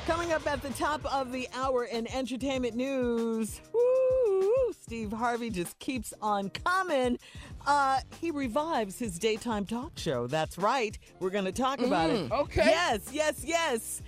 Coming 0.08 0.32
up 0.34 0.46
at 0.48 0.62
the 0.62 0.70
top 0.70 1.04
of 1.14 1.32
the 1.32 1.50
hour 1.54 1.86
in 1.86 2.08
entertainment 2.14 2.76
news, 2.76 3.60
woo, 3.74 4.72
Steve 4.80 5.12
Harvey 5.12 5.50
just 5.50 5.78
keeps 5.80 6.14
on 6.22 6.50
coming. 6.52 7.18
Uh, 7.66 8.00
he 8.22 8.30
revives 8.30 9.00
his 9.00 9.18
daytime 9.18 9.66
talk 9.66 9.98
show. 9.98 10.28
That's 10.28 10.60
right. 10.60 10.98
We're 11.20 11.32
going 11.32 11.46
to 11.46 11.52
talk 11.52 11.82
about 11.82 12.12
it. 12.12 12.32
okay. 12.32 12.66
Yes, 12.66 13.10
yes, 13.12 13.42
yes. 13.44 14.02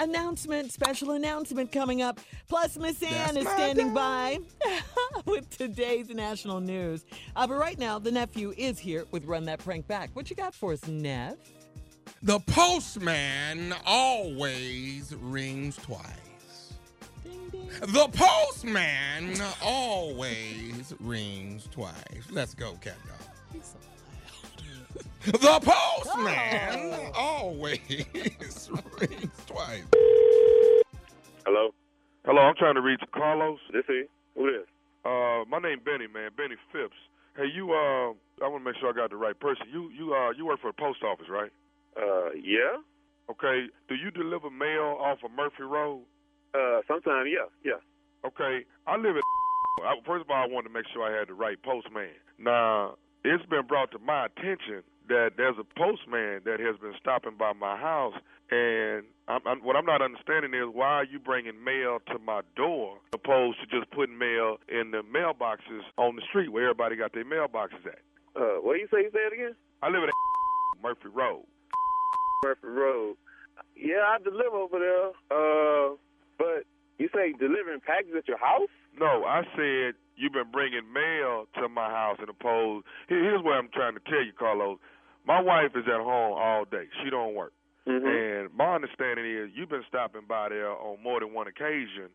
Announcement, 0.00 0.72
special 0.72 1.12
announcement 1.12 1.70
coming 1.70 2.02
up. 2.02 2.18
Plus, 2.48 2.76
Miss 2.76 3.02
Ann 3.02 3.36
is 3.36 3.48
standing 3.48 3.94
by 3.94 4.38
with 5.26 5.56
today's 5.56 6.08
national 6.08 6.60
news. 6.60 7.04
Uh, 7.36 7.46
but 7.46 7.54
right 7.54 7.78
now, 7.78 7.98
the 7.98 8.10
nephew 8.10 8.52
is 8.56 8.78
here 8.78 9.04
with 9.12 9.24
Run 9.24 9.44
That 9.44 9.60
Prank 9.60 9.86
Back. 9.86 10.10
What 10.14 10.30
you 10.30 10.36
got 10.36 10.54
for 10.54 10.72
us, 10.72 10.86
Nev? 10.88 11.36
The 12.22 12.40
postman 12.40 13.74
always 13.86 15.14
rings 15.20 15.76
twice. 15.76 16.74
Ding, 17.22 17.48
ding. 17.50 17.68
The 17.80 18.08
postman 18.08 19.36
always 19.62 20.92
rings 21.00 21.68
twice. 21.70 21.94
Let's 22.30 22.54
go, 22.54 22.72
cat 22.80 22.96
dog. 23.06 23.62
The 25.24 25.58
postman 25.64 26.92
oh. 26.92 27.10
always 27.14 27.80
rings 28.12 28.66
twice. 29.46 29.82
Hello? 31.46 31.72
Hello, 32.26 32.42
I'm 32.42 32.54
trying 32.56 32.74
to 32.74 32.82
reach 32.82 33.00
Carlos. 33.14 33.58
This 33.72 33.84
is? 33.88 34.06
Who 34.36 34.52
this? 34.52 34.68
Uh, 35.02 35.48
my 35.48 35.60
name 35.60 35.80
Benny, 35.82 36.12
man, 36.12 36.28
Benny 36.36 36.56
Phipps. 36.72 36.96
Hey, 37.36 37.48
you, 37.54 37.72
uh, 37.72 38.12
I 38.44 38.48
want 38.52 38.64
to 38.64 38.70
make 38.70 38.76
sure 38.78 38.90
I 38.90 38.92
got 38.92 39.08
the 39.10 39.16
right 39.16 39.38
person. 39.40 39.64
You, 39.72 39.88
you, 39.96 40.12
uh, 40.12 40.32
you 40.36 40.44
work 40.44 40.60
for 40.60 40.68
the 40.68 40.76
post 40.76 41.02
office, 41.02 41.26
right? 41.30 41.50
Uh, 41.96 42.36
yeah? 42.36 42.76
Okay. 43.30 43.64
Do 43.88 43.94
you 43.94 44.10
deliver 44.10 44.50
mail 44.50 45.00
off 45.00 45.24
of 45.24 45.30
Murphy 45.30 45.62
Road? 45.62 46.02
Uh, 46.52 46.84
sometime, 46.86 47.24
yeah, 47.32 47.48
yeah. 47.64 47.80
Okay. 48.28 48.66
I 48.86 48.96
live 48.96 49.16
at. 49.16 49.22
I, 49.88 49.94
first 50.04 50.28
of 50.28 50.30
all, 50.30 50.36
I 50.36 50.46
wanted 50.46 50.68
to 50.68 50.74
make 50.74 50.84
sure 50.92 51.02
I 51.02 51.18
had 51.18 51.28
the 51.28 51.34
right 51.34 51.56
postman. 51.62 52.12
Now, 52.38 52.96
it's 53.24 53.44
been 53.46 53.66
brought 53.66 53.90
to 53.92 53.98
my 53.98 54.26
attention 54.26 54.84
that 55.08 55.32
there's 55.36 55.56
a 55.58 55.64
postman 55.78 56.40
that 56.44 56.60
has 56.60 56.76
been 56.80 56.94
stopping 57.00 57.36
by 57.38 57.52
my 57.52 57.76
house, 57.76 58.14
and 58.50 59.04
I'm, 59.28 59.40
I'm, 59.46 59.58
what 59.64 59.76
I'm 59.76 59.84
not 59.86 60.00
understanding 60.02 60.54
is 60.54 60.68
why 60.72 61.00
are 61.00 61.04
you 61.04 61.18
bringing 61.18 61.62
mail 61.62 61.98
to 62.12 62.18
my 62.18 62.40
door 62.56 62.98
opposed 63.12 63.58
to 63.60 63.66
just 63.66 63.90
putting 63.90 64.16
mail 64.18 64.56
in 64.68 64.90
the 64.90 65.02
mailboxes 65.02 65.82
on 65.98 66.16
the 66.16 66.22
street 66.28 66.50
where 66.52 66.64
everybody 66.64 66.96
got 66.96 67.12
their 67.12 67.24
mailboxes 67.24 67.84
at? 67.86 68.00
Uh, 68.36 68.60
what 68.60 68.74
you 68.80 68.88
say? 68.90 69.02
You 69.02 69.10
say 69.12 69.20
it 69.28 69.32
again? 69.32 69.54
I 69.82 69.88
live 69.88 70.02
at 70.04 70.10
Murphy 70.82 71.08
Road. 71.14 71.44
Murphy 72.42 72.66
Road. 72.68 73.16
Yeah, 73.76 74.02
I 74.06 74.18
deliver 74.22 74.56
over 74.56 74.78
there. 74.78 75.08
Uh, 75.30 75.96
but 76.38 76.64
you 76.98 77.08
say 77.14 77.32
delivering 77.38 77.80
packages 77.86 78.14
at 78.18 78.28
your 78.28 78.38
house? 78.38 78.68
No, 78.98 79.24
I 79.24 79.42
said 79.56 79.94
you've 80.16 80.32
been 80.32 80.50
bringing 80.52 80.92
mail 80.92 81.46
to 81.60 81.68
my 81.68 81.90
house 81.90 82.18
and 82.20 82.28
opposed. 82.28 82.86
Here- 83.08 83.22
Here's 83.22 83.42
what 83.42 83.54
I'm 83.54 83.68
trying 83.72 83.94
to 83.94 84.00
tell 84.08 84.22
you, 84.22 84.32
Carlos. 84.38 84.78
My 85.26 85.40
wife 85.40 85.72
is 85.74 85.84
at 85.86 86.00
home 86.00 86.36
all 86.36 86.64
day. 86.64 86.84
She 87.02 87.10
don't 87.10 87.34
work. 87.34 87.52
Mm-hmm. 87.88 88.06
And 88.06 88.54
my 88.56 88.74
understanding 88.74 89.26
is 89.26 89.50
you've 89.54 89.68
been 89.68 89.84
stopping 89.88 90.22
by 90.28 90.48
there 90.48 90.70
on 90.70 91.02
more 91.02 91.20
than 91.20 91.34
one 91.34 91.46
occasion 91.46 92.08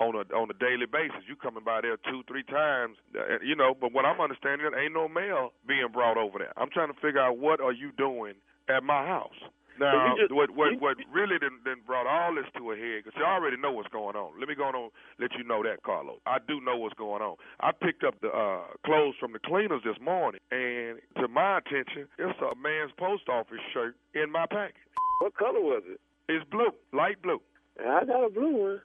on 0.00 0.14
a 0.14 0.24
on 0.34 0.50
a 0.50 0.54
daily 0.54 0.86
basis. 0.90 1.24
You 1.28 1.36
coming 1.36 1.64
by 1.64 1.80
there 1.80 1.96
two, 1.96 2.22
three 2.28 2.42
times, 2.42 2.96
uh, 3.16 3.38
you 3.42 3.56
know. 3.56 3.74
But 3.78 3.92
what 3.92 4.04
I'm 4.04 4.20
understanding, 4.20 4.68
there 4.70 4.78
ain't 4.82 4.92
no 4.92 5.08
mail 5.08 5.52
being 5.66 5.88
brought 5.92 6.18
over 6.18 6.38
there. 6.38 6.52
I'm 6.56 6.68
trying 6.70 6.92
to 6.92 7.00
figure 7.00 7.20
out 7.20 7.38
what 7.38 7.60
are 7.60 7.72
you 7.72 7.92
doing 7.96 8.34
at 8.68 8.82
my 8.82 9.06
house. 9.06 9.38
Now, 9.78 10.14
just- 10.16 10.32
what 10.32 10.50
what 10.50 10.78
what 10.80 10.96
really 11.12 11.38
done, 11.38 11.58
done 11.64 11.80
brought 11.86 12.06
all 12.06 12.34
this 12.34 12.46
to 12.56 12.72
a 12.72 12.76
head? 12.76 13.02
Because 13.04 13.18
you 13.18 13.24
already 13.24 13.56
know 13.56 13.72
what's 13.72 13.88
going 13.88 14.14
on. 14.16 14.38
Let 14.38 14.48
me 14.48 14.54
go 14.54 14.64
on 14.64 14.74
and 14.74 14.90
let 15.18 15.32
you 15.36 15.44
know 15.44 15.62
that, 15.62 15.82
Carlos. 15.82 16.20
I 16.26 16.38
do 16.46 16.60
know 16.60 16.76
what's 16.76 16.94
going 16.94 17.22
on. 17.22 17.36
I 17.60 17.72
picked 17.72 18.04
up 18.04 18.20
the 18.20 18.28
uh, 18.30 18.62
clothes 18.86 19.14
from 19.18 19.32
the 19.32 19.40
cleaners 19.40 19.82
this 19.84 19.98
morning, 20.00 20.40
and 20.50 21.00
to 21.20 21.28
my 21.28 21.58
attention, 21.58 22.06
it's 22.18 22.38
a 22.40 22.54
man's 22.56 22.92
post 22.98 23.28
office 23.28 23.58
shirt 23.72 23.96
in 24.14 24.30
my 24.30 24.46
package. 24.46 24.76
What 25.20 25.34
color 25.36 25.60
was 25.60 25.82
it? 25.86 26.00
It's 26.28 26.44
blue, 26.50 26.70
light 26.92 27.20
blue. 27.22 27.40
I 27.80 28.04
got 28.04 28.24
a 28.24 28.30
blue 28.30 28.56
one. 28.56 28.80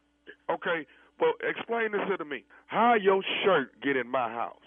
Okay, 0.50 0.86
well, 1.20 1.34
explain 1.48 1.92
this 1.92 2.02
to 2.18 2.26
me. 2.26 2.44
How 2.68 2.96
your 2.96 3.22
shirt 3.44 3.80
get 3.82 3.96
in 3.96 4.08
my 4.10 4.30
house? 4.30 4.58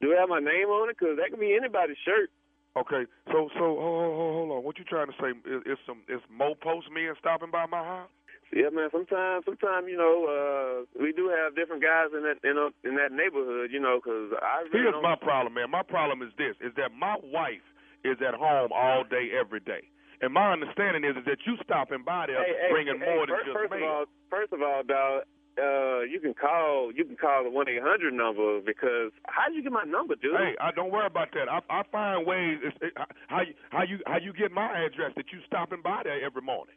Do 0.00 0.12
it 0.12 0.18
have 0.18 0.28
my 0.30 0.40
name 0.40 0.68
on 0.68 0.88
it? 0.88 0.96
Because 0.98 1.16
that 1.18 1.30
could 1.30 1.40
be 1.40 1.54
anybody's 1.54 1.96
shirt. 2.04 2.30
Okay, 2.78 3.02
so 3.26 3.50
so 3.58 3.64
hold, 3.82 4.14
hold, 4.14 4.34
hold 4.34 4.50
on. 4.52 4.60
What 4.62 4.78
you 4.78 4.84
trying 4.84 5.10
to 5.10 5.16
say? 5.18 5.34
Is, 5.42 5.62
is 5.66 5.78
some 5.86 6.06
is 6.06 6.22
Mo 6.30 6.54
postmen 6.54 7.14
stopping 7.18 7.50
by 7.50 7.66
my 7.66 7.82
house? 7.82 8.10
Yeah, 8.54 8.70
man. 8.70 8.90
Sometimes, 8.90 9.44
sometimes 9.44 9.86
you 9.90 9.98
know, 9.98 10.26
uh, 10.26 10.86
we 11.02 11.10
do 11.12 11.30
have 11.30 11.54
different 11.54 11.82
guys 11.82 12.14
in 12.14 12.22
that 12.22 12.38
in, 12.46 12.58
a, 12.58 12.70
in 12.86 12.94
that 12.94 13.10
neighborhood. 13.10 13.70
You 13.74 13.78
know, 13.82 13.98
because 13.98 14.34
I 14.38 14.66
really 14.70 14.90
Here's 14.90 15.02
my 15.02 15.18
problem, 15.18 15.54
man. 15.54 15.70
My 15.70 15.82
problem 15.82 16.22
is 16.22 16.30
this: 16.38 16.54
is 16.62 16.70
that 16.78 16.94
my 16.94 17.18
wife 17.22 17.66
is 18.06 18.18
at 18.22 18.34
home 18.34 18.70
all 18.70 19.02
day, 19.02 19.34
every 19.34 19.60
day, 19.60 19.90
and 20.22 20.32
my 20.32 20.52
understanding 20.52 21.02
is, 21.02 21.16
is 21.18 21.24
that 21.26 21.38
you 21.46 21.58
stopping 21.62 22.02
by 22.06 22.26
there 22.26 22.42
Hey, 22.42 22.54
hey, 22.54 22.70
bringing 22.70 22.98
hey, 22.98 23.06
more 23.06 23.26
than 23.26 23.34
first, 23.34 23.46
just 23.50 23.58
first 23.58 23.70
mail. 23.70 23.82
of 23.82 23.90
all, 23.90 24.04
first 24.30 24.52
of 24.52 24.60
all, 24.62 24.82
dog, 24.86 25.26
uh, 25.60 26.00
you 26.08 26.18
can 26.20 26.32
call 26.34 26.90
you 26.94 27.04
can 27.04 27.16
call 27.16 27.44
the 27.44 27.50
one 27.50 27.68
eight 27.68 27.82
hundred 27.82 28.14
number 28.14 28.60
because 28.64 29.12
how 29.26 29.48
did 29.48 29.56
you 29.56 29.62
get 29.62 29.72
my 29.72 29.84
number, 29.84 30.16
dude? 30.16 30.36
Hey, 30.36 30.56
I 30.60 30.72
don't 30.72 30.90
worry 30.90 31.06
about 31.06 31.28
that. 31.34 31.48
I, 31.48 31.60
I 31.68 31.82
find 31.92 32.26
ways. 32.26 32.58
It, 32.64 32.92
how 33.28 33.42
you 33.42 33.54
how 33.70 33.82
you 33.84 33.98
how 34.06 34.18
you 34.18 34.32
get 34.32 34.52
my 34.52 34.72
address 34.84 35.12
that 35.16 35.26
you 35.32 35.40
stopping 35.46 35.82
by 35.84 36.02
there 36.04 36.24
every 36.24 36.42
morning? 36.42 36.74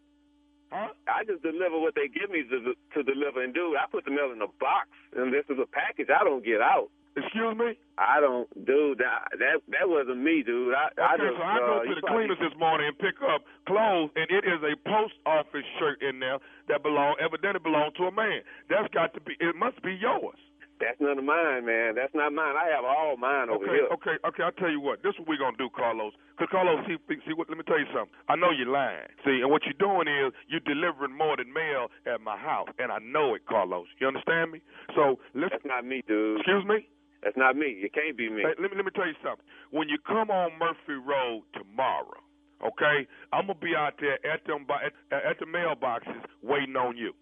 Huh? 0.71 0.89
I 1.07 1.23
just 1.23 1.43
deliver 1.43 1.79
what 1.79 1.93
they 1.95 2.09
give 2.09 2.29
me 2.29 2.43
to 2.49 2.73
to 2.73 2.99
deliver, 3.03 3.43
and 3.43 3.53
dude, 3.53 3.77
I 3.77 3.85
put 3.89 4.05
the 4.05 4.11
mail 4.11 4.31
in 4.33 4.41
a 4.41 4.51
box, 4.59 4.89
and 5.15 5.31
this 5.33 5.45
is 5.49 5.57
a 5.61 5.69
package 5.69 6.09
I 6.09 6.23
don't 6.23 6.43
get 6.43 6.61
out. 6.61 6.89
Excuse 7.15 7.53
me? 7.57 7.77
I 7.97 8.17
don't, 8.19 8.49
dude. 8.65 8.97
That 8.97 9.29
that 9.37 9.61
that 9.69 9.85
wasn't 9.85 10.17
me, 10.25 10.41
dude. 10.41 10.73
I, 10.73 10.89
I 10.97 11.13
Okay, 11.13 11.29
just, 11.29 11.37
so 11.37 11.43
I 11.45 11.57
go 11.61 11.73
uh, 11.77 11.83
to 11.85 11.93
the 11.93 12.01
probably- 12.01 12.25
cleaners 12.25 12.39
this 12.41 12.57
morning 12.57 12.87
and 12.89 12.97
pick 12.97 13.21
up 13.21 13.45
clothes, 13.69 14.09
and 14.17 14.25
it 14.33 14.43
is 14.49 14.59
a 14.65 14.73
post 14.89 15.13
office 15.29 15.65
shirt 15.77 16.01
in 16.01 16.17
there 16.19 16.39
that 16.73 16.81
belong 16.81 17.13
evidently 17.21 17.61
belong 17.61 17.91
to 18.01 18.09
a 18.09 18.11
man. 18.11 18.41
That's 18.69 18.89
got 18.93 19.13
to 19.13 19.21
be. 19.21 19.37
It 19.39 19.53
must 19.55 19.77
be 19.85 19.93
yours. 19.93 20.41
That's 20.81 20.97
none 20.99 21.21
of 21.21 21.23
mine, 21.23 21.69
man. 21.69 21.93
That's 21.95 22.11
not 22.17 22.33
mine. 22.33 22.57
I 22.57 22.67
have 22.75 22.83
all 22.83 23.15
mine 23.15 23.47
over 23.47 23.61
Okay, 23.63 23.85
here. 23.85 23.87
okay, 23.93 24.15
okay. 24.25 24.43
I'll 24.43 24.57
tell 24.57 24.73
you 24.73 24.81
what. 24.81 25.03
This 25.05 25.13
is 25.13 25.19
what 25.21 25.29
we're 25.29 25.37
gonna 25.37 25.55
do, 25.55 25.69
Carlos. 25.69 26.11
Cause 26.41 26.49
Carlos, 26.49 26.81
see, 26.89 26.97
see, 27.29 27.33
what? 27.37 27.47
Let 27.47 27.61
me 27.61 27.63
tell 27.69 27.77
you 27.79 27.85
something. 27.93 28.09
I 28.27 28.35
know 28.35 28.49
you're 28.49 28.67
lying. 28.73 29.05
See, 29.23 29.37
and 29.45 29.53
what 29.53 29.61
you're 29.69 29.77
doing 29.77 30.09
is 30.09 30.33
you're 30.49 30.65
delivering 30.65 31.13
more 31.15 31.37
than 31.37 31.53
mail 31.53 31.93
at 32.09 32.19
my 32.25 32.35
house, 32.35 32.67
and 32.81 32.91
I 32.91 32.97
know 33.05 33.35
it, 33.37 33.45
Carlos. 33.45 33.85
You 34.01 34.07
understand 34.09 34.51
me? 34.51 34.65
So 34.97 35.21
let's. 35.37 35.53
That's 35.53 35.63
not 35.69 35.85
me, 35.85 36.01
dude. 36.09 36.41
Excuse 36.41 36.65
me. 36.65 36.89
That's 37.23 37.37
not 37.37 37.55
me. 37.55 37.79
It 37.79 37.93
can't 37.93 38.17
be 38.17 38.29
me. 38.29 38.43
Hey, 38.43 38.53
let 38.59 38.69
me 38.71 38.75
let 38.75 38.85
me 38.85 38.91
tell 38.93 39.07
you 39.07 39.15
something. 39.23 39.45
When 39.71 39.87
you 39.87 39.97
come 40.05 40.29
on 40.29 40.51
Murphy 40.59 40.99
Road 40.99 41.43
tomorrow, 41.55 42.19
okay, 42.59 43.07
I'm 43.31 43.47
gonna 43.47 43.59
be 43.63 43.71
out 43.75 43.95
there 43.99 44.19
at 44.27 44.43
them 44.45 44.65
by, 44.67 44.91
at, 44.91 45.23
at 45.23 45.39
the 45.39 45.47
mailboxes 45.47 46.19
waiting 46.43 46.75
on 46.75 46.97
you. 46.97 47.13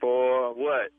For 0.00 0.54
what? 0.54 0.94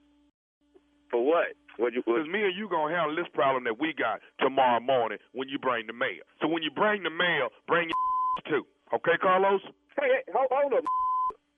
For 1.09 1.23
what? 1.23 1.55
What 1.77 1.93
you? 1.93 2.03
What, 2.03 2.19
Because 2.19 2.27
me 2.27 2.43
and 2.43 2.55
you 2.57 2.67
gonna 2.67 2.93
handle 2.93 3.15
this 3.15 3.31
problem 3.33 3.63
that 3.63 3.79
we 3.79 3.93
got 3.95 4.19
tomorrow 4.43 4.81
morning 4.81 5.19
when 5.31 5.47
you 5.47 5.57
bring 5.57 5.87
the 5.87 5.93
mail. 5.95 6.19
So 6.41 6.47
when 6.51 6.63
you 6.63 6.71
bring 6.71 7.03
the 7.03 7.13
mail, 7.13 7.47
bring 7.67 7.87
your 7.87 8.43
too. 8.51 8.67
Okay, 8.93 9.15
Carlos? 9.21 9.61
hey, 9.95 10.19
hey, 10.19 10.31
hold, 10.35 10.51
hold 10.51 10.73
up. 10.73 10.83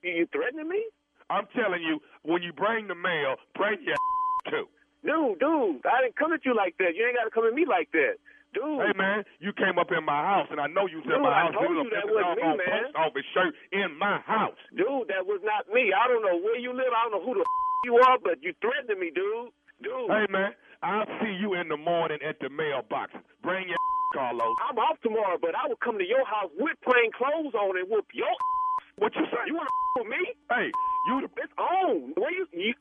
You, 0.03 0.11
you 0.21 0.27
threatening 0.31 0.69
me? 0.69 0.85
I'm 1.31 1.45
telling 1.55 1.81
you, 1.81 1.99
when 2.23 2.41
you 2.41 2.53
bring 2.53 2.87
the 2.87 2.95
mail, 2.95 3.35
bring 3.55 3.81
your 3.81 3.97
too. 4.53 4.69
Dude, 5.05 5.39
dude, 5.39 5.81
I 5.87 6.03
didn't 6.03 6.17
come 6.19 6.33
at 6.33 6.43
you 6.45 6.53
like 6.55 6.75
that. 6.79 6.95
You 6.95 7.07
ain't 7.07 7.15
got 7.17 7.25
to 7.25 7.33
come 7.33 7.47
at 7.47 7.53
me 7.55 7.65
like 7.67 7.89
that. 7.93 8.19
Dude. 8.51 8.81
Hey 8.81 8.97
man, 8.97 9.21
you 9.39 9.53
came 9.53 9.77
up 9.77 9.93
in 9.93 10.01
my 10.03 10.25
house, 10.25 10.49
and 10.49 10.57
I 10.57 10.65
know 10.65 10.89
you 10.89 11.05
was 11.05 11.07
in 11.07 11.21
Dude, 11.21 11.21
my 11.21 11.29
I 11.29 11.47
house. 11.47 11.53
told 11.53 11.69
you 11.69 11.85
that 11.93 12.01
in 12.01 12.09
wasn't 12.09 12.41
me, 12.41 12.49
man. 12.57 12.81
post 12.89 12.97
office 12.97 13.27
shirt 13.29 13.53
in 13.77 13.93
my 14.01 14.17
house. 14.25 14.57
Dude, 14.73 15.05
that 15.13 15.21
was 15.29 15.37
not 15.45 15.69
me. 15.69 15.93
I 15.93 16.09
don't 16.09 16.25
know 16.25 16.33
where 16.41 16.57
you 16.57 16.73
live. 16.73 16.89
I 16.89 17.05
don't 17.05 17.13
know 17.13 17.25
who 17.29 17.37
the 17.37 17.45
you 17.85 18.01
are, 18.01 18.17
but 18.17 18.41
you 18.41 18.57
threatened 18.57 18.97
me, 18.97 19.13
dude. 19.13 19.53
Dude. 19.85 20.09
Hey 20.09 20.25
man, 20.33 20.57
I'll 20.81 21.05
see 21.21 21.29
you 21.37 21.53
in 21.61 21.69
the 21.69 21.77
morning 21.77 22.17
at 22.25 22.41
the 22.41 22.49
mailbox. 22.49 23.13
Bring 23.45 23.69
your 23.69 23.77
Carlos. 24.17 24.57
I'm 24.65 24.81
off 24.81 24.97
tomorrow, 25.05 25.37
but 25.37 25.53
I 25.53 25.69
will 25.69 25.77
come 25.77 26.01
to 26.01 26.07
your 26.07 26.25
house 26.25 26.49
with 26.57 26.73
plain 26.81 27.13
clothes 27.13 27.53
on 27.53 27.77
and 27.77 27.85
whoop 27.85 28.09
your 28.17 28.33
What 28.97 29.13
you 29.15 29.29
say? 29.29 29.45
You 29.45 29.55
want 29.55 29.69
to 29.69 30.01
with 30.01 30.09
me? 30.09 30.23
Hey, 30.49 30.73
you 31.13 31.21
the 31.21 31.29
It's 31.37 31.53
on. 31.55 32.17
Where 32.17 32.33
you, 32.33 32.49
you 32.51 32.73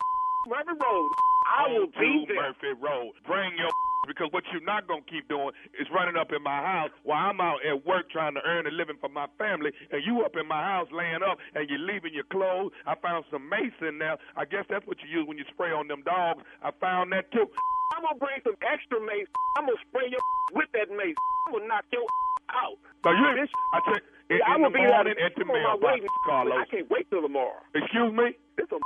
Murphy 0.48 0.74
Road. 0.80 1.10
I 1.46 1.62
will 1.72 1.88
to 1.88 2.00
be 2.00 2.26
there. 2.28 2.42
Murphy 2.42 2.72
Road. 2.80 3.12
Bring 3.26 3.52
your 3.58 3.70
because 4.08 4.28
what 4.32 4.44
you're 4.52 4.64
not 4.64 4.88
gonna 4.88 5.04
keep 5.08 5.28
doing 5.28 5.52
is 5.80 5.86
running 5.94 6.16
up 6.16 6.32
in 6.32 6.42
my 6.42 6.60
house 6.64 6.90
while 7.04 7.30
I'm 7.30 7.40
out 7.40 7.60
at 7.66 7.84
work 7.86 8.10
trying 8.10 8.34
to 8.34 8.42
earn 8.46 8.66
a 8.66 8.72
living 8.72 8.96
for 9.00 9.08
my 9.10 9.28
family, 9.38 9.70
and 9.92 10.02
you 10.06 10.22
up 10.24 10.36
in 10.40 10.48
my 10.48 10.62
house 10.62 10.88
laying 10.92 11.22
up 11.22 11.38
and 11.54 11.68
you're 11.70 11.80
leaving 11.84 12.14
your 12.14 12.28
clothes. 12.32 12.72
I 12.86 12.96
found 13.00 13.24
some 13.30 13.48
mace 13.48 13.76
in 13.82 13.98
there. 13.98 14.16
I 14.36 14.44
guess 14.46 14.64
that's 14.70 14.86
what 14.86 14.98
you 15.04 15.08
use 15.12 15.28
when 15.28 15.38
you 15.38 15.44
spray 15.52 15.70
on 15.72 15.88
them 15.88 16.02
dogs. 16.04 16.42
I 16.64 16.72
found 16.80 17.12
that 17.12 17.30
too. 17.32 17.46
I'm 17.96 18.02
gonna 18.04 18.20
bring 18.20 18.40
some 18.44 18.56
extra 18.64 19.00
mace. 19.00 19.28
I'm 19.58 19.66
gonna 19.66 19.80
spray 19.90 20.08
your 20.10 20.22
with 20.54 20.68
that 20.74 20.88
mace. 20.90 21.16
I'm 21.48 21.52
gonna 21.60 21.68
knock 21.68 21.84
your 21.92 22.04
out. 22.52 22.78
So 23.04 23.10
you, 23.12 23.24
Bitch, 23.36 23.52
I 23.74 23.78
check 23.92 24.02
in, 24.30 24.40
I 24.46 24.56
in 24.56 24.62
will 24.62 24.70
the 24.70 24.78
be 24.78 24.84
morning 24.86 25.16
at 25.20 25.32
the 25.36 25.44
I'm 25.44 25.50
on 25.50 25.62
my 25.62 25.76
mailbox, 25.96 26.00
Carlos. 26.26 26.54
I 26.60 26.66
can't 26.70 26.90
wait 26.90 27.06
till 27.10 27.22
tomorrow. 27.22 27.60
Excuse 27.74 28.12
me. 28.14 28.36
This 28.56 28.68
a 28.72 28.78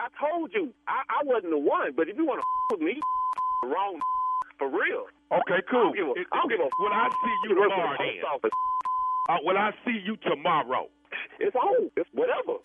I 0.00 0.08
told 0.16 0.48
you 0.56 0.72
I, 0.88 1.04
I 1.08 1.20
wasn't 1.28 1.52
the 1.52 1.60
one, 1.60 1.92
but 1.92 2.08
if 2.08 2.16
you 2.16 2.24
want 2.24 2.40
to 2.40 2.46
with 2.72 2.80
me, 2.80 2.96
wrong 3.64 4.00
for 4.58 4.68
real. 4.72 5.04
Okay, 5.30 5.60
I 5.60 5.64
cool. 5.68 5.92
don't 5.92 5.96
give 5.96 6.08
a, 6.08 6.14
It- 6.16 6.26
I 6.32 6.40
don't 6.40 6.48
give 6.48 6.60
a 6.64 6.68
when 6.82 6.92
I 6.92 7.06
see 7.12 7.36
you 7.44 7.54
tomorrow 7.60 7.96
then? 8.00 8.50
Uh, 9.28 9.36
will 9.44 9.58
I 9.58 9.70
see 9.84 9.98
you 10.04 10.16
tomorrow? 10.24 10.88
It's 11.38 11.54
on. 11.54 11.90
It's 11.96 12.08
whatever. 12.14 12.58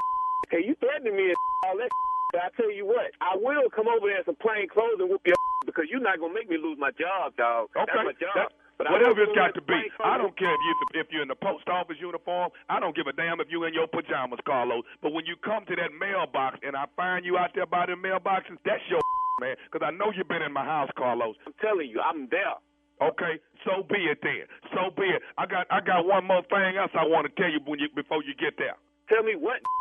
Okay, 0.48 0.64
you 0.66 0.76
threatening 0.80 1.16
me 1.16 1.36
and 1.36 1.40
all 1.68 1.78
that. 1.78 1.90
But 2.34 2.42
I 2.42 2.50
tell 2.58 2.72
you 2.72 2.86
what, 2.88 3.12
I 3.22 3.36
will 3.38 3.70
come 3.70 3.88
over 3.88 4.08
there 4.08 4.20
in 4.20 4.26
some 4.26 4.40
plain 4.42 4.68
clothes 4.68 4.98
and 5.00 5.10
whoop 5.10 5.22
your 5.26 5.36
because 5.66 5.86
you're 5.92 6.02
not 6.04 6.20
gonna 6.20 6.34
make 6.34 6.50
me 6.50 6.58
lose 6.58 6.78
my 6.80 6.92
job, 6.98 7.36
dog. 7.38 7.70
Okay. 7.76 7.86
That's 7.92 8.06
my 8.06 8.18
job. 8.18 8.36
That- 8.36 8.54
But 8.78 8.92
Whatever 8.92 9.24
it's 9.24 9.36
got 9.36 9.56
to 9.56 9.64
be. 9.64 9.80
I 10.04 10.18
don't 10.18 10.36
care 10.38 10.52
if 10.52 10.60
you 10.60 10.74
if 11.00 11.08
you're 11.12 11.22
in 11.24 11.32
the 11.32 11.40
post 11.40 11.68
office 11.70 11.96
uniform. 12.00 12.52
I 12.70 12.80
don't 12.80 12.96
give 12.96 13.08
a 13.08 13.14
damn 13.16 13.40
if 13.40 13.48
you're 13.50 13.68
in 13.68 13.74
your 13.74 13.88
pajamas, 13.88 14.40
Carlos. 14.46 14.84
But 15.02 15.14
when 15.14 15.26
you 15.26 15.36
come 15.40 15.64
to 15.72 15.76
that 15.80 15.96
mailbox 15.96 16.60
and 16.62 16.76
I 16.76 16.86
find 16.96 17.24
you 17.26 17.38
out 17.38 17.52
there 17.56 17.66
by 17.66 17.86
the 17.88 17.96
mailboxes, 17.96 18.60
that's 18.68 18.84
your 18.92 19.00
man. 19.42 19.56
Because 19.72 19.86
I 19.88 19.92
know 19.96 20.12
you've 20.12 20.28
been 20.28 20.44
in 20.44 20.52
my 20.52 20.66
house, 20.66 20.90
Carlos. 20.98 21.36
I'm 21.48 21.56
telling 21.64 21.88
you, 21.90 22.02
I'm 22.04 22.28
there. 22.30 22.60
Okay, 23.02 23.40
so 23.68 23.84
be 23.88 24.08
it 24.08 24.20
then. 24.24 24.48
So 24.72 24.92
be 24.96 25.04
it. 25.08 25.22
I 25.38 25.46
got 25.46 25.68
I 25.72 25.80
got 25.80 26.06
one 26.08 26.24
more 26.28 26.44
thing 26.48 26.76
else 26.80 26.92
I 26.96 27.04
want 27.08 27.28
to 27.28 27.34
tell 27.42 27.52
you 27.52 27.60
when 27.66 27.80
you 27.80 27.88
before 27.96 28.24
you 28.24 28.36
get 28.36 28.56
there. 28.58 28.76
Tell 29.08 29.24
me 29.24 29.36
what. 29.40 29.60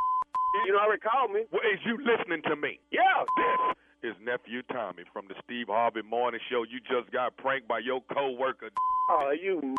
You 0.66 0.70
know 0.70 0.78
I 0.78 0.86
already 0.86 1.02
called 1.02 1.34
me. 1.34 1.42
Well, 1.50 1.66
is 1.66 1.82
you 1.82 1.98
listening 1.98 2.38
to 2.46 2.54
me? 2.54 2.78
Yeah. 2.94 3.26
This 3.34 3.74
is 4.04 4.14
nephew 4.22 4.60
Tommy 4.70 5.02
from 5.12 5.24
the 5.28 5.34
Steve 5.44 5.66
Harvey 5.68 6.02
Morning 6.02 6.40
Show. 6.50 6.64
You 6.68 6.78
just 6.80 7.10
got 7.10 7.34
pranked 7.38 7.66
by 7.66 7.78
your 7.78 8.02
coworker. 8.12 8.68
Oh, 9.10 9.30
you. 9.32 9.60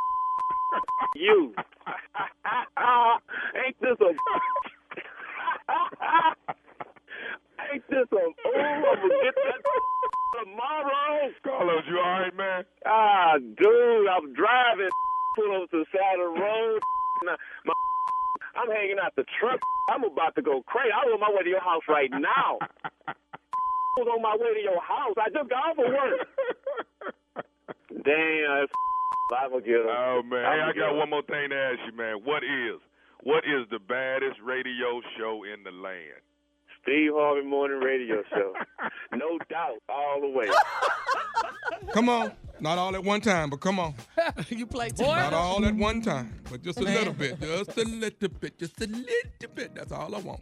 you. 1.16 1.54
Ain't 3.66 3.80
this 3.80 3.98
a. 4.02 4.06
Ain't 7.72 7.84
this 7.88 8.08
a. 8.12 8.16
Oh, 8.16 8.34
I'm 8.58 8.82
gonna 8.82 9.10
get 9.24 9.36
that 9.38 9.62
tomorrow. 10.42 11.30
Carlos, 11.44 11.84
you 11.88 11.98
all 12.00 12.20
right, 12.22 12.36
man? 12.36 12.64
Ah, 12.88 13.38
dude, 13.38 14.08
I'm 14.10 14.34
driving. 14.34 14.90
Pull 15.36 15.52
over 15.54 15.68
to 15.68 15.78
the 15.78 15.86
side 15.94 16.20
of 16.20 16.34
the 16.34 16.40
road. 16.42 16.80
Now, 17.26 17.38
my, 17.66 17.74
I'm 18.58 18.72
hanging 18.72 18.98
out 19.04 19.14
the 19.16 19.26
truck. 19.40 19.60
I'm 19.92 20.04
about 20.04 20.34
to 20.36 20.42
go 20.42 20.64
crazy. 20.66 20.90
I'm 20.92 21.14
on 21.14 21.20
my 21.20 21.30
way 21.30 21.44
to 21.44 21.50
your 21.50 21.62
house 21.62 21.84
right 21.88 22.10
now. 22.12 22.58
I 23.96 24.02
was 24.02 24.08
on 24.12 24.22
my 24.22 24.36
way 24.36 24.54
to 24.54 24.62
your 24.62 24.82
house. 24.82 25.16
I 25.16 25.30
just 25.32 25.50
got 25.50 25.72
off 25.72 25.80
of 25.80 25.88
work. 25.88 26.28
Damn, 28.04 28.68
I'm 29.32 29.50
gonna 29.52 29.62
get 29.62 29.82
him. 29.82 29.88
Oh 29.88 30.22
man, 30.24 30.44
hey, 30.44 30.60
I'ma 30.60 30.70
I 30.70 30.74
get 30.74 30.80
got 30.80 30.96
one 30.96 31.10
more 31.10 31.24
thing 31.24 31.50
to 31.50 31.56
ask 31.56 31.80
you, 31.88 31.98
man. 31.98 32.18
What 32.24 32.44
is 32.44 32.82
what 33.24 33.44
is 33.46 33.66
the 33.72 33.80
baddest 33.80 34.40
radio 34.44 35.02
show 35.18 35.44
in 35.48 35.64
the 35.64 35.72
land? 35.72 36.20
Steve 36.84 37.12
Harvey 37.14 37.48
Morning 37.48 37.80
Radio 37.80 38.22
Show. 38.30 38.54
no 39.16 39.40
doubt, 39.50 39.82
all 39.90 40.22
the 40.22 40.30
way. 40.30 40.46
Come 41.94 42.10
on. 42.10 42.32
Not 42.60 42.78
all 42.78 42.96
at 42.96 43.04
one 43.04 43.22
time, 43.22 43.50
but 43.50 43.60
come 43.60 43.80
on. 43.80 43.96
you 44.50 44.66
play 44.66 44.90
too 44.90 45.04
Not 45.04 45.34
all 45.34 45.66
at 45.66 45.76
one 45.76 46.02
time, 46.02 46.34
but 46.50 46.62
just 46.62 46.80
a 46.80 46.84
little 46.84 47.12
bit. 47.12 47.40
Just 47.42 47.78
a 47.78 47.84
little 47.84 48.30
bit. 48.40 48.58
Just 48.58 48.80
a 48.82 48.88
little 48.88 49.56
bit. 49.56 49.76
That's 49.76 49.92
all 49.92 50.16
I 50.16 50.20
want. 50.20 50.42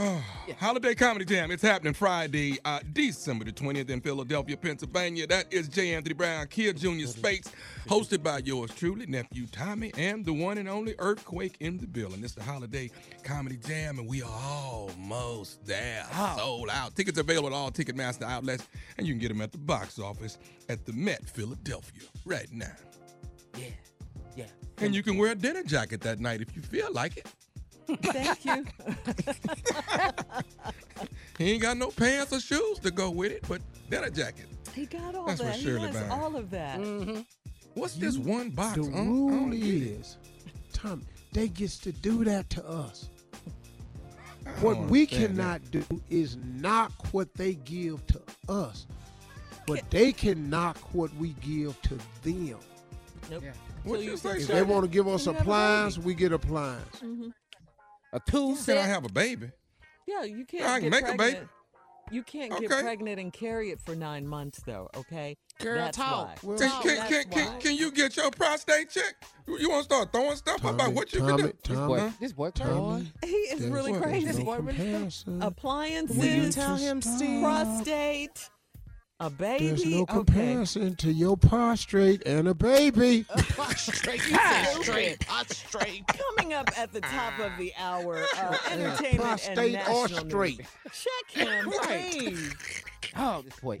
Oh, 0.00 0.22
Holiday 0.60 0.94
Comedy 0.94 1.24
Jam. 1.24 1.50
It's 1.50 1.62
happening 1.62 1.92
Friday, 1.92 2.56
uh, 2.64 2.78
December 2.92 3.44
the 3.44 3.50
20th 3.50 3.90
in 3.90 4.00
Philadelphia, 4.00 4.56
Pennsylvania. 4.56 5.26
That 5.26 5.52
is 5.52 5.68
J. 5.68 5.94
Anthony 5.94 6.14
Brown, 6.14 6.46
Kid 6.46 6.76
Jr. 6.76 7.06
Spates, 7.06 7.50
hosted 7.88 8.22
by 8.22 8.38
yours 8.38 8.72
truly, 8.72 9.06
nephew 9.06 9.46
Tommy, 9.50 9.90
and 9.98 10.24
the 10.24 10.32
one 10.32 10.58
and 10.58 10.68
only 10.68 10.94
Earthquake 11.00 11.56
in 11.58 11.78
the 11.78 11.86
building. 11.88 12.22
It's 12.22 12.34
the 12.34 12.44
Holiday 12.44 12.92
Comedy 13.24 13.56
Jam, 13.56 13.98
and 13.98 14.08
we 14.08 14.22
are 14.22 14.30
almost 14.30 15.66
there. 15.66 16.04
Sold 16.36 16.70
out. 16.70 16.94
Tickets 16.94 17.18
available 17.18 17.48
at 17.48 17.54
all 17.54 17.72
Ticketmaster 17.72 18.22
outlets, 18.22 18.68
and 18.98 19.06
you 19.06 19.14
can 19.14 19.20
get 19.20 19.28
them 19.28 19.40
at 19.40 19.50
the 19.50 19.58
box 19.58 19.98
office 19.98 20.38
at 20.68 20.86
the 20.86 20.92
Met 20.92 21.28
Philadelphia 21.28 22.02
right 22.24 22.52
now. 22.52 22.66
Yeah. 23.56 23.66
Yeah. 24.36 24.44
And 24.76 24.94
you 24.94 25.02
can 25.02 25.18
wear 25.18 25.32
a 25.32 25.34
dinner 25.34 25.64
jacket 25.64 26.02
that 26.02 26.20
night 26.20 26.40
if 26.40 26.54
you 26.54 26.62
feel 26.62 26.92
like 26.92 27.16
it. 27.16 27.26
Thank 28.02 28.44
you. 28.44 28.64
He 31.38 31.52
ain't 31.52 31.62
got 31.62 31.76
no 31.76 31.88
pants 31.92 32.32
or 32.32 32.40
shoes 32.40 32.80
to 32.80 32.90
go 32.90 33.10
with 33.10 33.30
it, 33.30 33.44
but 33.48 33.60
dinner 33.88 34.10
jacket. 34.10 34.46
He 34.74 34.86
got 34.86 35.14
all 35.14 35.26
That's 35.26 35.38
what 35.40 35.52
that. 35.52 35.56
He 35.56 35.64
Shirley 35.64 35.86
has 35.92 36.10
all 36.10 36.34
of 36.34 36.50
that. 36.50 36.80
Mm-hmm. 36.80 37.20
What's 37.74 37.94
this 37.94 38.18
one 38.18 38.50
box? 38.50 38.74
The 38.76 38.82
I 38.82 38.86
don't- 38.90 39.08
rule 39.08 39.30
don't 39.30 39.50
get 39.50 39.62
it. 39.62 39.82
is, 40.00 40.16
Tommy, 40.72 41.04
they 41.32 41.46
gets 41.46 41.78
to 41.78 41.92
do 41.92 42.24
that 42.24 42.50
to 42.50 42.68
us. 42.68 43.08
I 44.44 44.50
What 44.62 44.78
we 44.90 45.02
understand 45.02 45.36
cannot 45.36 45.70
do 45.70 45.84
is 46.10 46.36
knock 46.44 46.90
what 47.12 47.32
they 47.34 47.54
give 47.54 48.04
to 48.08 48.20
us, 48.48 48.88
but 49.64 49.88
they 49.92 50.10
can 50.12 50.50
knock 50.50 50.76
what 50.92 51.14
we 51.14 51.34
give 51.40 51.80
to 51.82 51.94
them. 52.24 52.58
Nope. 53.30 53.42
Yeah. 53.44 53.52
What 53.84 53.98
So 53.98 54.02
you 54.02 54.10
you 54.12 54.16
say, 54.16 54.38
If 54.38 54.48
they 54.48 54.62
want 54.64 54.82
to 54.82 54.90
give 54.90 55.06
us 55.06 55.24
You 55.26 55.32
have 55.34 55.40
a 55.40 55.44
appliance, 55.44 55.98
we 55.98 56.14
get 56.14 56.32
appliance. 56.32 56.96
Mhm. 56.96 57.32
A 58.12 58.20
tool 58.20 58.50
You 58.50 58.56
said 58.56 58.78
I 58.78 58.82
have 58.86 59.04
a 59.04 59.08
baby. 59.12 59.50
Yeah, 60.06 60.24
you 60.24 60.44
can't. 60.44 60.64
I 60.64 60.80
can 60.80 60.90
get 60.90 61.02
make 61.04 61.14
a 61.14 61.16
baby. 61.16 61.46
You 62.10 62.22
can't 62.22 62.58
get 62.58 62.70
pregnant 62.70 63.20
and 63.20 63.30
carry 63.30 63.70
it 63.70 63.80
for 63.82 63.94
nine 63.94 64.26
months, 64.26 64.62
though. 64.64 64.88
Okay. 64.96 65.36
Girl, 65.60 65.76
That's 65.76 65.96
talk. 65.98 66.42
why. 66.42 66.48
Well, 66.50 66.58
Can, 66.58 66.68
No, 66.68 66.80
can, 66.80 66.96
that's 66.96 67.08
can, 67.10 67.24
can, 67.30 67.60
can 67.60 67.76
you 67.76 67.90
get 67.90 68.16
your 68.16 68.30
prostate 68.30 68.88
checked? 68.88 69.26
You, 69.46 69.58
you 69.58 69.68
want 69.68 69.80
to 69.80 69.84
start 69.94 70.10
throwing 70.12 70.36
stuff 70.36 70.60
about 70.60 70.78
Tommy, 70.78 70.94
what 70.94 71.12
you 71.12 71.18
Tommy, 71.20 71.30
can 71.36 71.36
do? 71.38 71.52
This 71.52 71.76
Tommy, 71.76 71.86
boy, 72.00 72.12
this 72.18 72.32
boy, 72.32 72.50
Tommy, 72.52 73.12
He 73.22 73.28
is 73.28 73.66
really 73.66 73.92
crazy. 73.92 74.24
there's 74.24 74.38
no 74.38 74.44
Boy, 74.46 74.56
really- 74.58 74.76
comparison. 74.78 75.42
Appliances, 75.42 76.16
We 76.16 76.28
need 76.38 76.52
Tell 76.52 76.76
him. 76.76 77.02
Steve. 77.02 77.42
prostate, 77.42 78.48
a 79.20 79.30
baby. 79.30 79.66
There's 79.68 79.84
no 79.84 80.02
okay. 80.02 80.12
comparison 80.14 80.94
to 80.96 81.12
your 81.12 81.36
prostrate 81.36 82.22
and 82.26 82.46
a 82.48 82.54
baby. 82.54 83.24
straight, 83.76 84.20
straight, 84.80 85.18
straight. 85.50 86.04
Coming 86.06 86.52
up 86.54 86.70
at 86.78 86.92
the 86.92 87.00
top 87.00 87.38
of 87.40 87.50
the 87.58 87.72
hour, 87.78 88.24
uh, 88.36 88.56
entertainment 88.70 89.04
and 89.04 89.18
Prostate 89.20 89.74
or 89.88 90.08
national 90.08 90.28
straight. 90.28 90.58
news. 90.58 90.68
Check 90.92 91.46
him, 91.48 91.68
Right. 91.68 92.10
please. 92.12 92.54
Oh, 93.16 93.42
this 93.42 93.58
boy. 93.60 93.80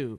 You. 0.00 0.18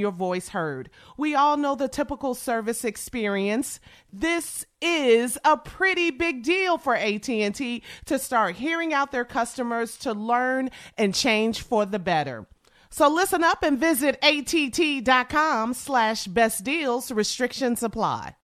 your 0.00 0.12
voice 0.12 0.50
heard. 0.50 0.90
We 1.16 1.34
all 1.34 1.56
know 1.56 1.74
the 1.74 1.88
typical 1.88 2.34
service 2.34 2.84
experience. 2.84 3.80
This 4.12 4.64
is 4.80 5.38
a 5.44 5.56
pretty 5.56 6.10
big 6.10 6.42
deal 6.42 6.78
for 6.78 6.94
AT&T 6.94 7.82
to 8.06 8.18
start 8.18 8.56
hearing 8.56 8.92
out 8.92 9.12
their 9.12 9.24
customers 9.24 9.96
to 9.98 10.12
learn 10.12 10.70
and 10.98 11.14
change 11.14 11.62
for 11.62 11.86
the 11.86 11.98
better. 11.98 12.46
So 12.90 13.08
listen 13.08 13.42
up 13.42 13.62
and 13.62 13.78
visit 13.78 14.18
att.com 14.22 15.72
slash 15.74 16.26
best 16.26 16.62
deals. 16.62 17.10
Restrictions 17.10 17.82
apply. 17.82 18.34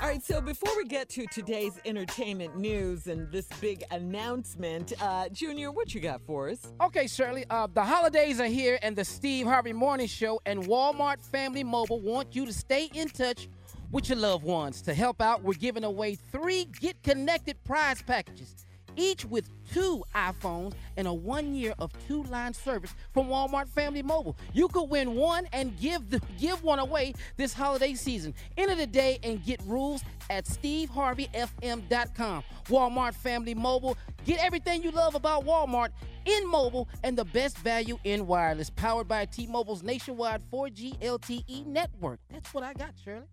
All 0.00 0.08
right, 0.08 0.22
so 0.24 0.40
before 0.40 0.76
we 0.76 0.86
get 0.86 1.08
to 1.10 1.24
today's 1.28 1.78
entertainment 1.84 2.56
news 2.56 3.06
and 3.06 3.30
this 3.30 3.46
big 3.60 3.84
announcement, 3.92 4.92
uh, 5.00 5.28
Junior, 5.28 5.70
what 5.70 5.94
you 5.94 6.00
got 6.00 6.20
for 6.26 6.48
us? 6.48 6.66
Okay, 6.80 7.06
Shirley, 7.06 7.44
uh, 7.48 7.68
the 7.72 7.84
holidays 7.84 8.40
are 8.40 8.46
here, 8.48 8.76
and 8.82 8.96
the 8.96 9.04
Steve 9.04 9.46
Harvey 9.46 9.72
Morning 9.72 10.08
Show 10.08 10.40
and 10.46 10.64
Walmart 10.64 11.24
Family 11.24 11.62
Mobile 11.62 12.00
want 12.00 12.34
you 12.34 12.44
to 12.44 12.52
stay 12.52 12.90
in 12.92 13.08
touch 13.08 13.48
with 13.92 14.08
your 14.08 14.18
loved 14.18 14.42
ones. 14.42 14.82
To 14.82 14.94
help 14.94 15.22
out, 15.22 15.44
we're 15.44 15.54
giving 15.54 15.84
away 15.84 16.16
three 16.16 16.64
Get 16.80 17.00
Connected 17.04 17.62
prize 17.62 18.02
packages, 18.02 18.66
each 18.96 19.24
with 19.24 19.48
two 19.72 20.04
iPhones 20.14 20.74
and 20.96 21.06
a 21.06 21.12
one 21.12 21.54
year 21.54 21.74
of 21.78 21.92
two 22.06 22.22
line 22.24 22.52
service 22.54 22.94
from 23.12 23.28
Walmart 23.28 23.68
Family 23.68 24.02
Mobile. 24.02 24.36
You 24.52 24.68
could 24.68 24.90
win 24.90 25.14
one 25.14 25.46
and 25.52 25.78
give 25.78 26.10
the, 26.10 26.20
give 26.38 26.62
one 26.62 26.78
away 26.78 27.14
this 27.36 27.52
holiday 27.52 27.94
season. 27.94 28.34
Enter 28.56 28.74
the 28.74 28.86
day 28.86 29.18
and 29.22 29.44
get 29.44 29.60
rules 29.66 30.02
at 30.30 30.44
steveharveyfm.com. 30.46 32.44
Walmart 32.66 33.14
Family 33.14 33.54
Mobile. 33.54 33.96
Get 34.24 34.42
everything 34.44 34.82
you 34.82 34.90
love 34.90 35.14
about 35.14 35.44
Walmart 35.44 35.90
in 36.24 36.48
mobile 36.48 36.88
and 37.02 37.16
the 37.16 37.24
best 37.24 37.58
value 37.58 37.98
in 38.04 38.26
wireless. 38.26 38.70
Powered 38.70 39.08
by 39.08 39.26
T-Mobile's 39.26 39.82
nationwide 39.82 40.42
4G 40.50 40.98
LTE 41.00 41.66
network. 41.66 42.20
That's 42.30 42.54
what 42.54 42.64
I 42.64 42.72
got, 42.72 42.92
Shirley. 43.02 43.26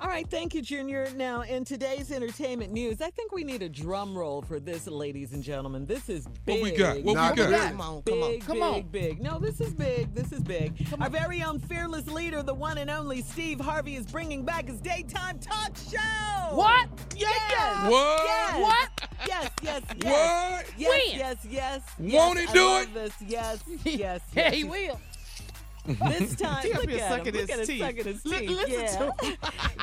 All 0.00 0.08
right, 0.08 0.26
thank 0.30 0.54
you, 0.54 0.62
Junior. 0.62 1.08
Now, 1.14 1.42
in 1.42 1.62
today's 1.62 2.10
entertainment 2.10 2.72
news, 2.72 3.02
I 3.02 3.10
think 3.10 3.32
we 3.32 3.44
need 3.44 3.60
a 3.60 3.68
drum 3.68 4.16
roll 4.16 4.40
for 4.40 4.58
this, 4.58 4.86
ladies 4.86 5.34
and 5.34 5.42
gentlemen. 5.42 5.84
This 5.84 6.08
is 6.08 6.26
big. 6.46 6.62
What 6.62 6.70
we 6.70 6.76
got? 6.76 7.02
What 7.02 7.14
Not 7.16 7.32
we 7.32 7.36
got? 7.36 7.48
good. 7.50 7.70
Come 7.70 7.80
on, 7.82 8.02
come 8.02 8.22
on. 8.22 8.30
Big, 8.30 8.40
Come 8.46 8.54
big, 8.54 8.62
on. 8.62 8.82
big. 8.84 9.20
No, 9.20 9.38
this 9.38 9.60
is 9.60 9.74
big. 9.74 10.14
This 10.14 10.32
is 10.32 10.40
big. 10.40 10.72
Our 11.02 11.10
very 11.10 11.42
own 11.42 11.58
fearless 11.58 12.06
leader, 12.06 12.42
the 12.42 12.54
one 12.54 12.78
and 12.78 12.88
only 12.88 13.20
Steve 13.20 13.60
Harvey, 13.60 13.96
is 13.96 14.06
bringing 14.06 14.42
back 14.42 14.68
his 14.68 14.80
daytime 14.80 15.38
talk 15.38 15.76
show. 15.76 16.54
What? 16.56 16.88
Yes. 17.14 17.90
What? 17.90 18.22
Yes. 18.24 18.62
What? 18.62 19.08
Yes, 19.28 19.50
yes, 19.62 19.82
yes. 20.02 20.62
What? 20.64 20.72
Yes, 20.78 20.88
When? 21.10 21.18
yes, 21.18 21.36
yes. 21.50 21.82
Won't 21.98 22.38
yes, 22.38 22.48
he 22.48 22.54
do 22.54 22.60
I 22.66 22.72
love 22.72 22.82
it? 22.88 22.94
This. 22.94 23.12
Yes, 23.28 23.58
yes, 23.84 24.20
Yeah, 24.34 24.50
he 24.50 24.64
will. 24.64 24.98
This 25.86 26.34
time, 26.36 26.62
He 26.62 26.72
look 26.74 26.88
here 26.90 27.00
at 27.00 27.26
him. 27.26 27.34
Look 27.34 27.34
his 27.34 27.50
at 27.50 27.58
him 27.60 27.66
teeth. 27.66 27.80
sucking 27.80 28.04
his 28.04 28.24
Li- 28.26 28.38
teeth. 28.38 28.50
listen 28.50 28.72
yeah. 28.72 28.86
to 29.20 29.26
him. 29.26 29.36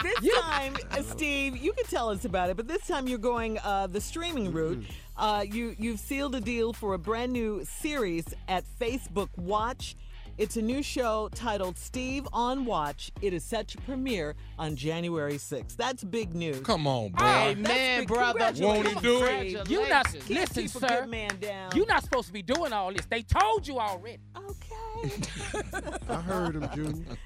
this 0.22 0.36
time, 0.36 0.78
uh, 0.92 1.02
Steve, 1.02 1.58
you 1.58 1.74
can 1.74 1.86
tell 1.86 2.10
us 2.10 2.26
about 2.26 2.50
it. 2.50 2.58
But 2.58 2.68
this 2.68 2.86
time, 2.88 3.08
you're 3.08 3.18
going 3.18 3.58
uh, 3.64 3.88
the 3.88 4.02
streaming 4.02 4.52
route. 4.52 4.84
Uh, 5.18 5.44
you 5.50 5.76
you've 5.80 6.00
sealed 6.00 6.36
a 6.36 6.42
deal 6.42 6.74
for 6.74 6.94
a 6.94 7.00
brand 7.00 7.32
new 7.34 7.64
series 7.66 8.26
at 8.48 8.64
Facebook 8.80 9.30
Watch. 9.38 9.96
It's 10.38 10.56
a 10.56 10.62
new 10.62 10.84
show 10.84 11.30
titled 11.34 11.80
Steve 11.80 12.28
on 12.32 12.66
Watch. 12.66 13.12
It 13.24 13.34
is 13.34 13.44
set 13.44 13.68
to 13.70 13.80
premiere 13.80 14.36
on 14.60 14.76
January 14.76 15.38
6th. 15.38 15.76
That's 15.78 16.04
big 16.04 16.36
news. 16.36 16.60
Come 16.60 16.86
on, 16.86 17.10
boy. 17.10 17.24
Hey, 17.26 17.54
That's 17.56 17.68
man, 17.68 18.00
big. 18.02 18.08
brother. 18.08 18.40
Congratulations, 18.54 18.86
Won't 18.86 18.88
he 18.88 19.02
do 19.02 19.24
it? 19.26 19.50
Steve. 19.66 19.72
You 19.72 19.90
not 19.90 20.06
Congratulations. 20.06 20.28
Can't 20.28 20.40
listen, 20.56 20.64
keep 20.64 20.76
a 20.76 20.88
sir. 20.88 21.00
good 21.02 21.10
man 21.10 21.40
down. 21.40 21.72
You're 21.76 21.88
not 21.88 22.04
supposed 22.04 22.28
to 22.28 22.34
be 22.34 22.44
doing 22.44 22.72
all 22.72 22.94
this. 22.94 23.08
They 23.08 23.24
told 23.24 23.68
you 23.68 23.80
already. 23.80 24.20
okay. 24.38 24.67
I 26.10 26.16
heard 26.22 26.56
him, 26.56 26.70
Junior. 26.74 27.18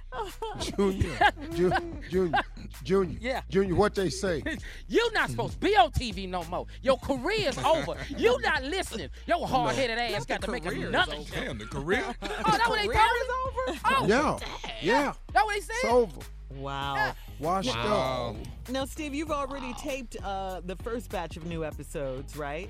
Junior. 0.59 1.31
Junior. 1.55 1.81
Junior. 2.09 2.39
Junior. 2.83 3.17
Yeah. 3.21 3.41
Junior, 3.49 3.75
what 3.75 3.95
they 3.95 4.09
say? 4.09 4.43
You're 4.87 5.11
not 5.13 5.29
supposed 5.29 5.53
to 5.53 5.59
be 5.59 5.75
on 5.77 5.91
TV 5.91 6.27
no 6.27 6.43
more. 6.45 6.65
Your 6.81 6.97
career's 6.97 7.57
over. 7.59 7.95
You 8.17 8.39
not 8.41 8.63
listening. 8.63 9.09
Your 9.25 9.47
hard-headed 9.47 9.97
ass 9.97 10.25
got 10.25 10.41
to 10.41 10.51
make 10.51 10.65
another 10.65 11.15
show. 11.15 11.23
Damn, 11.35 11.57
the 11.57 11.65
career. 11.65 12.03
Oh, 12.21 12.27
that 12.27 12.69
what 12.69 12.79
they 12.81 12.87
Career 12.87 12.99
told 12.99 13.69
is 13.69 13.79
over? 13.79 13.79
Oh, 13.85 14.05
Yeah. 14.07 14.37
Yeah. 14.81 15.13
that 15.33 15.45
what 15.45 15.53
they 15.55 15.61
said? 15.61 15.75
It's 15.83 15.85
over. 15.85 16.21
Wow. 16.55 17.13
Washed 17.39 17.69
Wow. 17.69 18.35
up. 18.41 18.69
Now, 18.69 18.85
Steve, 18.85 19.13
you've 19.15 19.31
already 19.31 19.73
taped 19.75 20.17
uh, 20.23 20.59
the 20.65 20.75
first 20.77 21.09
batch 21.09 21.37
of 21.37 21.45
new 21.45 21.63
episodes, 21.63 22.35
right? 22.35 22.69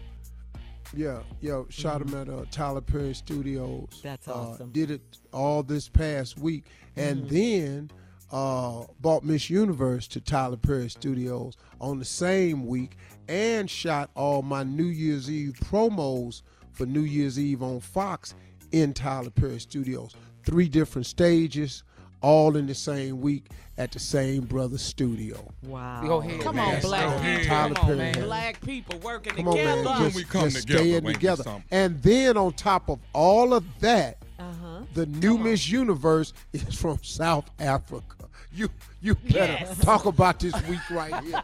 Yeah, 0.94 1.20
yo, 1.39 1.68
shot 1.70 2.02
him 2.02 2.14
at 2.16 2.28
uh, 2.28 2.44
Tyler 2.52 2.82
Perry 2.82 3.14
Studios. 3.14 4.02
That's 4.04 4.28
Uh, 4.28 4.34
awesome. 4.34 4.72
did 4.72 4.92
it 4.92 5.02
all 5.32 5.64
this 5.64 5.88
past 5.88 6.38
week, 6.38 6.66
and 6.98 7.30
then 7.30 7.89
uh, 8.32 8.84
bought 9.00 9.24
Miss 9.24 9.50
Universe 9.50 10.08
to 10.10 10.20
Tyler 10.22 10.58
Perry 10.58 10.89
Studios 10.89 11.56
on 11.80 11.98
the 12.00 12.06
same 12.06 12.66
week, 12.68 12.98
and 13.30 13.70
shot 13.70 14.10
all 14.16 14.42
my 14.42 14.64
New 14.64 14.86
Year's 14.86 15.32
Eve 15.32 15.54
promos 15.64 16.42
for 16.74 16.86
New 16.86 17.02
Year's 17.04 17.39
Eve 17.39 17.64
on 17.64 17.80
Fox 17.80 18.36
in 18.74 18.94
Tyler 18.94 19.30
Perry 19.30 19.60
Studios. 19.60 20.14
Three 20.44 20.68
different 20.68 21.06
stages, 21.06 21.84
all 22.22 22.55
in 22.57 22.67
the 22.67 22.76
same 22.76 23.19
week 23.22 23.47
at 23.78 23.91
the 23.91 23.99
same 23.99 24.41
brother 24.45 24.78
studio. 24.78 25.47
Wow. 25.63 26.01
Go 26.05 26.22
ahead. 26.22 26.41
Come 26.41 26.55
man. 26.57 26.65
on, 26.67 26.72
Yes, 26.74 26.86
black 26.86 27.22
people. 27.24 27.45
Tyler 27.45 27.74
Come 27.76 27.89
on, 27.89 27.97
man. 27.97 28.13
Black 28.24 28.61
people 28.61 28.99
working 28.99 29.34
Come 29.36 29.47
on, 29.47 29.57
together. 29.57 29.84
man. 29.84 29.93
When 29.93 30.03
Just, 30.03 30.15
we 30.15 30.24
come 30.24 30.49
just 30.49 30.67
together, 30.67 30.84
staying 30.84 31.03
together. 31.03 31.63
And 31.72 32.01
then 32.03 32.38
on 32.38 32.53
top 32.53 32.89
of 32.89 32.99
all 33.13 33.53
of 33.53 33.63
that, 33.80 34.17
Uh-huh. 34.39 34.82
the 34.93 35.05
new 35.05 35.38
Miss 35.38 35.69
Universe 35.69 36.34
is 36.53 36.76
from 36.76 36.99
South 37.03 37.49
Africa. 37.59 38.15
You 38.53 38.69
you 39.01 39.15
better 39.15 39.74
talk 39.82 40.05
about 40.05 40.39
this 40.39 40.53
week 40.67 40.88
right 40.91 41.24
here. 41.24 41.41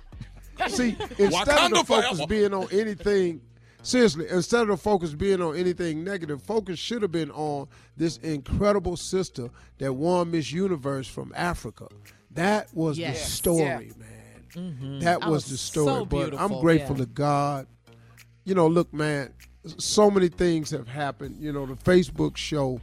See, 0.68 0.98
instead 1.18 1.32
Wakanda 1.32 1.66
of 1.68 1.72
the 1.72 1.84
focus 1.86 2.18
forever. 2.18 2.28
being 2.28 2.54
on 2.54 2.68
anything, 2.72 3.42
seriously, 3.82 4.28
instead 4.30 4.62
of 4.64 4.68
the 4.70 4.78
focus 4.78 5.14
being 5.14 5.42
on 5.42 5.56
anything 5.56 6.04
negative, 6.04 6.42
focus 6.42 6.80
should 6.80 7.02
have 7.02 7.12
been 7.12 7.32
on 7.32 7.68
this 7.96 8.18
incredible 8.18 8.98
sister 8.98 9.50
that 9.78 9.94
won 9.94 10.32
Miss 10.32 10.52
Universe 10.52 11.08
from 11.08 11.32
Africa. 11.36 11.88
That 12.32 12.74
was 12.74 12.98
Yes. 12.98 13.24
the 13.24 13.32
story, 13.32 13.92
man. 13.98 15.00
That 15.00 15.02
That 15.02 15.20
was, 15.22 15.44
was 15.44 15.46
the 15.52 15.58
story. 15.58 15.88
so 15.88 16.06
but 16.06 16.34
I'm 16.40 16.60
grateful 16.60 16.96
yeah. 16.98 17.06
to 17.06 17.10
God. 17.12 17.68
You 18.46 18.56
know, 18.56 18.68
look, 18.68 18.94
man, 18.94 19.34
so 19.78 20.10
many 20.10 20.30
things 20.30 20.72
have 20.72 20.88
happened. 20.88 21.38
You 21.40 21.52
know, 21.52 21.66
the 21.66 21.76
Facebook 21.76 22.38
show 22.38 22.80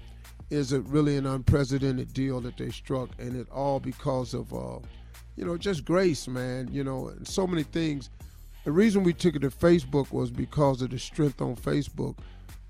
is 0.50 0.72
a 0.72 0.80
really 0.82 1.16
an 1.16 1.26
unprecedented 1.26 2.12
deal 2.12 2.40
that 2.42 2.56
they 2.58 2.70
struck, 2.70 3.08
and 3.18 3.34
it 3.34 3.48
all 3.50 3.80
because 3.80 4.34
of, 4.34 4.52
uh, 4.52 4.78
you 5.36 5.44
know, 5.44 5.56
just 5.56 5.84
grace, 5.84 6.28
man. 6.28 6.68
You 6.70 6.84
know, 6.84 7.08
and 7.08 7.26
so 7.26 7.46
many 7.46 7.62
things. 7.62 8.10
The 8.64 8.72
reason 8.72 9.04
we 9.04 9.12
took 9.12 9.36
it 9.36 9.40
to 9.40 9.50
Facebook 9.50 10.10
was 10.10 10.30
because 10.30 10.80
of 10.82 10.90
the 10.90 10.98
strength 10.98 11.40
on 11.42 11.56
Facebook. 11.56 12.16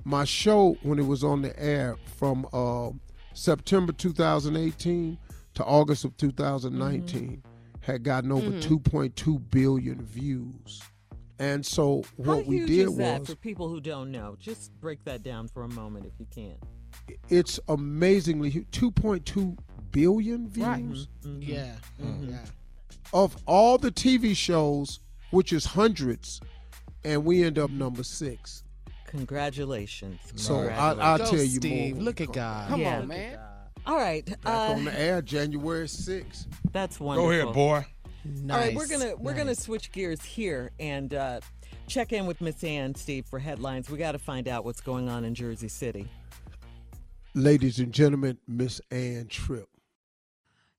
My 0.05 0.25
show, 0.25 0.77
when 0.83 0.99
it 0.99 1.07
was 1.07 1.23
on 1.25 1.43
the 1.43 1.59
air 1.61 1.97
from 2.17 2.47
uh, 2.53 2.91
September 3.33 3.93
2018 3.93 5.17
to 5.55 5.65
August 5.65 6.05
of 6.05 6.17
2019, 6.17 7.43
had 7.81 8.03
gotten 8.03 8.33
over 8.33 8.51
2.2 8.51 9.51
billion 9.51 10.03
views. 10.03 10.83
And 11.39 11.65
so 11.65 12.03
what 12.17 12.37
How 12.37 12.41
we 12.43 12.57
huge 12.59 12.69
did 12.69 12.89
is 12.89 12.97
that 12.97 13.21
was 13.21 13.29
for 13.29 13.37
people 13.37 13.69
who 13.69 13.81
don't 13.81 14.11
know? 14.11 14.37
Just 14.39 14.73
break 14.81 15.05
that 15.05 15.23
down 15.23 15.49
for 15.49 15.63
a 15.63 15.69
moment 15.69 16.07
if 16.07 16.13
you 16.19 16.27
can. 16.33 16.55
it's 17.29 17.59
amazingly 17.69 18.51
2.2 18.51 19.57
billion 19.91 20.49
views 20.49 20.67
Right. 20.67 20.85
Mm-hmm. 20.85 21.43
Yeah. 21.43 21.75
Yeah. 22.23 22.39
of 23.13 23.37
all 23.47 23.79
the 23.79 23.91
TV 23.91 24.37
shows, 24.37 25.01
which 25.35 25.53
is 25.53 25.65
hundreds, 25.65 26.41
and 27.05 27.25
we 27.25 27.43
end 27.45 27.59
up 27.59 27.71
number 27.71 28.05
six. 28.05 28.63
Congratulations. 29.07 30.21
So 30.37 30.61
I, 30.69 30.93
I'll 30.95 31.19
Go, 31.19 31.25
tell 31.25 31.35
you 31.39 31.47
Steve. 31.57 31.97
more. 31.97 32.05
Look 32.05 32.21
at 32.21 32.33
God. 32.33 32.69
Come 32.69 32.81
Yeah. 32.81 32.99
on, 33.01 33.09
man. 33.09 33.39
All 33.87 33.97
right. 33.97 34.25
Back 34.25 34.39
Uh, 34.47 34.73
on 34.73 34.85
the 34.85 34.99
air, 34.99 35.21
January 35.23 35.87
6th. 35.89 36.47
that's 36.73 36.99
wonderful. 37.01 37.31
Go 37.31 37.45
wonderful. 37.47 37.75
ahead, 37.75 37.85
boy. 37.85 37.91
Nice. 38.43 38.55
All 38.57 38.63
right, 38.63 38.75
we're 38.75 38.87
gonna 38.89 39.17
we're 39.17 39.35
gonna 39.35 39.55
switch 39.55 39.93
gears 39.93 40.23
here 40.23 40.71
and 40.81 41.13
uh, 41.13 41.41
check 41.89 42.13
in 42.13 42.25
with 42.27 42.41
Miss 42.41 42.65
Ann, 42.65 42.95
Steve, 42.95 43.27
for 43.27 43.39
headlines. 43.39 43.91
We 43.91 43.99
got 43.99 44.13
to 44.13 44.19
find 44.19 44.49
out 44.49 44.65
what's 44.65 44.81
going 44.81 45.09
on 45.11 45.25
in 45.27 45.35
Jersey 45.35 45.69
City. 45.69 46.09
Ladies 47.35 47.81
and 47.81 47.93
gentlemen, 47.93 48.39
Miss 48.49 48.81
Ann 48.91 49.27
Tripp. 49.29 49.69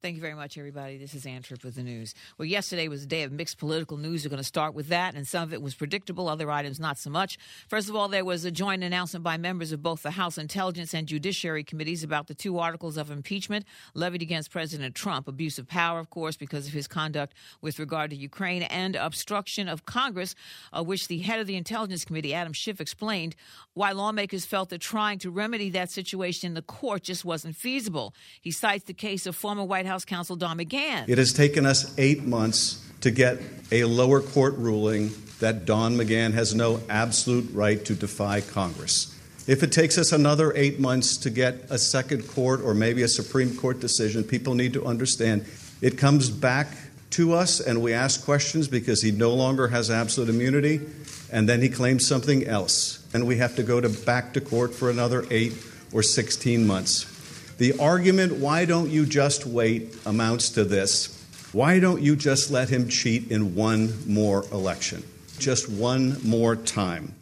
Thank 0.06 0.18
you 0.18 0.22
very 0.22 0.36
much, 0.36 0.56
everybody. 0.56 1.00
This 1.00 1.16
is 1.16 1.26
Ann 1.26 1.42
Tripp 1.42 1.64
with 1.64 1.74
the 1.74 1.82
news. 1.82 2.14
Well, 2.38 2.46
yesterday 2.46 2.88
was 2.88 3.02
a 3.02 3.08
day 3.08 3.24
of 3.24 3.32
mixed 3.32 3.58
political 3.58 3.98
news. 3.98 4.24
We're 4.24 4.30
going 4.30 4.38
to 4.38 4.44
start 4.44 4.76
with 4.76 4.90
that, 4.90 5.16
and 5.16 5.28
some 5.28 5.42
of 5.42 5.52
it 5.52 5.64
was 5.64 5.74
predictable, 5.74 6.30
other 6.30 6.52
items 6.52 6.80
not 6.80 7.00
so 7.00 7.10
much. 7.10 7.40
First 7.68 7.90
of 7.90 7.96
all, 7.96 8.08
there 8.08 8.24
was 8.24 8.46
a 8.46 8.52
joint 8.52 8.84
announcement 8.84 9.24
by 9.24 9.38
members 9.38 9.72
of 9.72 9.82
both 9.82 10.04
the 10.04 10.12
House 10.12 10.38
Intelligence 10.38 10.94
and 10.94 11.08
Judiciary 11.08 11.64
Committees 11.64 12.04
about 12.04 12.28
the 12.28 12.36
two 12.36 12.60
articles 12.60 12.98
of 12.98 13.10
impeachment 13.10 13.66
levied 13.96 14.22
against 14.22 14.52
President 14.52 14.94
Trump 14.94 15.28
abuse 15.28 15.58
of 15.58 15.68
power, 15.68 15.98
of 15.98 16.12
course, 16.12 16.38
because 16.38 16.68
of 16.68 16.74
his 16.74 16.88
conduct 16.88 17.34
with 17.62 17.80
regard 17.80 18.12
to 18.12 18.16
Ukraine, 18.16 18.62
and 18.62 18.96
obstruction 18.96 19.68
of 19.68 19.88
Congress, 19.88 20.36
uh, 20.72 20.84
which 20.84 21.08
the 21.08 21.18
head 21.18 21.40
of 21.40 21.48
the 21.48 21.56
Intelligence 21.56 22.06
Committee, 22.06 22.36
Adam 22.36 22.54
Schiff, 22.54 22.80
explained 22.80 23.36
why 23.74 23.92
lawmakers 23.92 24.46
felt 24.46 24.70
that 24.70 24.82
trying 24.82 25.18
to 25.18 25.32
remedy 25.32 25.72
that 25.72 25.90
situation 25.90 26.50
in 26.50 26.54
the 26.54 26.62
court 26.62 27.02
just 27.02 27.26
wasn't 27.26 27.56
feasible. 27.56 28.14
He 28.40 28.52
cites 28.52 28.84
the 28.84 28.94
case 28.94 29.26
of 29.26 29.36
former 29.36 29.64
White 29.64 29.88
House 29.88 29.95
counsel 30.04 30.36
Don 30.36 30.58
McGahn. 30.58 31.08
It 31.08 31.18
has 31.18 31.32
taken 31.32 31.66
us 31.66 31.94
eight 31.98 32.24
months 32.24 32.84
to 33.02 33.12
get 33.12 33.40
a 33.72 33.86
lower 33.86 34.20
court 34.20 34.56
ruling 34.58 35.12
that 35.40 35.66
Don 35.66 35.96
McGahn 35.96 36.34
has 36.34 36.56
no 36.56 36.82
absolute 36.90 37.50
right 37.54 37.84
to 37.86 37.94
defy 37.94 38.42
Congress. 38.42 39.12
If 39.48 39.62
it 39.62 39.72
takes 39.72 39.98
us 39.98 40.12
another 40.12 40.52
eight 40.56 40.80
months 40.80 41.18
to 41.18 41.30
get 41.30 41.68
a 41.70 41.78
second 41.78 42.28
court 42.28 42.62
or 42.62 42.74
maybe 42.74 43.04
a 43.04 43.08
Supreme 43.08 43.56
Court 43.56 43.80
decision, 43.80 44.24
people 44.24 44.56
need 44.56 44.74
to 44.74 44.86
understand 44.86 45.46
it 45.82 45.98
comes 45.98 46.30
back 46.30 46.68
to 47.12 47.34
us 47.34 47.60
and 47.60 47.82
we 47.82 47.94
ask 47.94 48.26
questions 48.26 48.68
because 48.68 49.02
he 49.02 49.12
no 49.12 49.34
longer 49.34 49.68
has 49.68 49.92
absolute 49.92 50.30
immunity 50.30 50.82
and 51.32 51.48
then 51.48 51.62
he 51.62 51.70
claims 51.70 52.08
something 52.08 52.48
else. 52.48 53.06
And 53.14 53.28
we 53.28 53.38
have 53.38 53.56
to 53.58 53.64
go 53.64 53.80
to 53.80 53.90
back 53.90 54.34
to 54.34 54.42
court 54.42 54.74
for 54.74 54.90
another 54.90 55.26
eight 55.30 55.54
or 55.94 56.02
16 56.02 56.66
months. 56.66 57.15
The 57.58 57.78
argument, 57.80 58.34
why 58.34 58.66
don't 58.66 58.90
you 58.90 59.06
just 59.06 59.46
wait, 59.46 59.96
amounts 60.06 60.50
to 60.52 60.66
this. 60.66 61.26
Why 61.54 61.80
don't 61.80 62.02
you 62.02 62.18
just 62.18 62.52
let 62.52 62.68
him 62.68 62.90
cheat 62.90 63.32
in 63.32 63.56
one 63.56 63.94
more 64.06 64.44
election? 64.52 65.04
Just 65.40 65.70
one 65.70 66.18
more 66.24 66.58
time. 66.58 67.16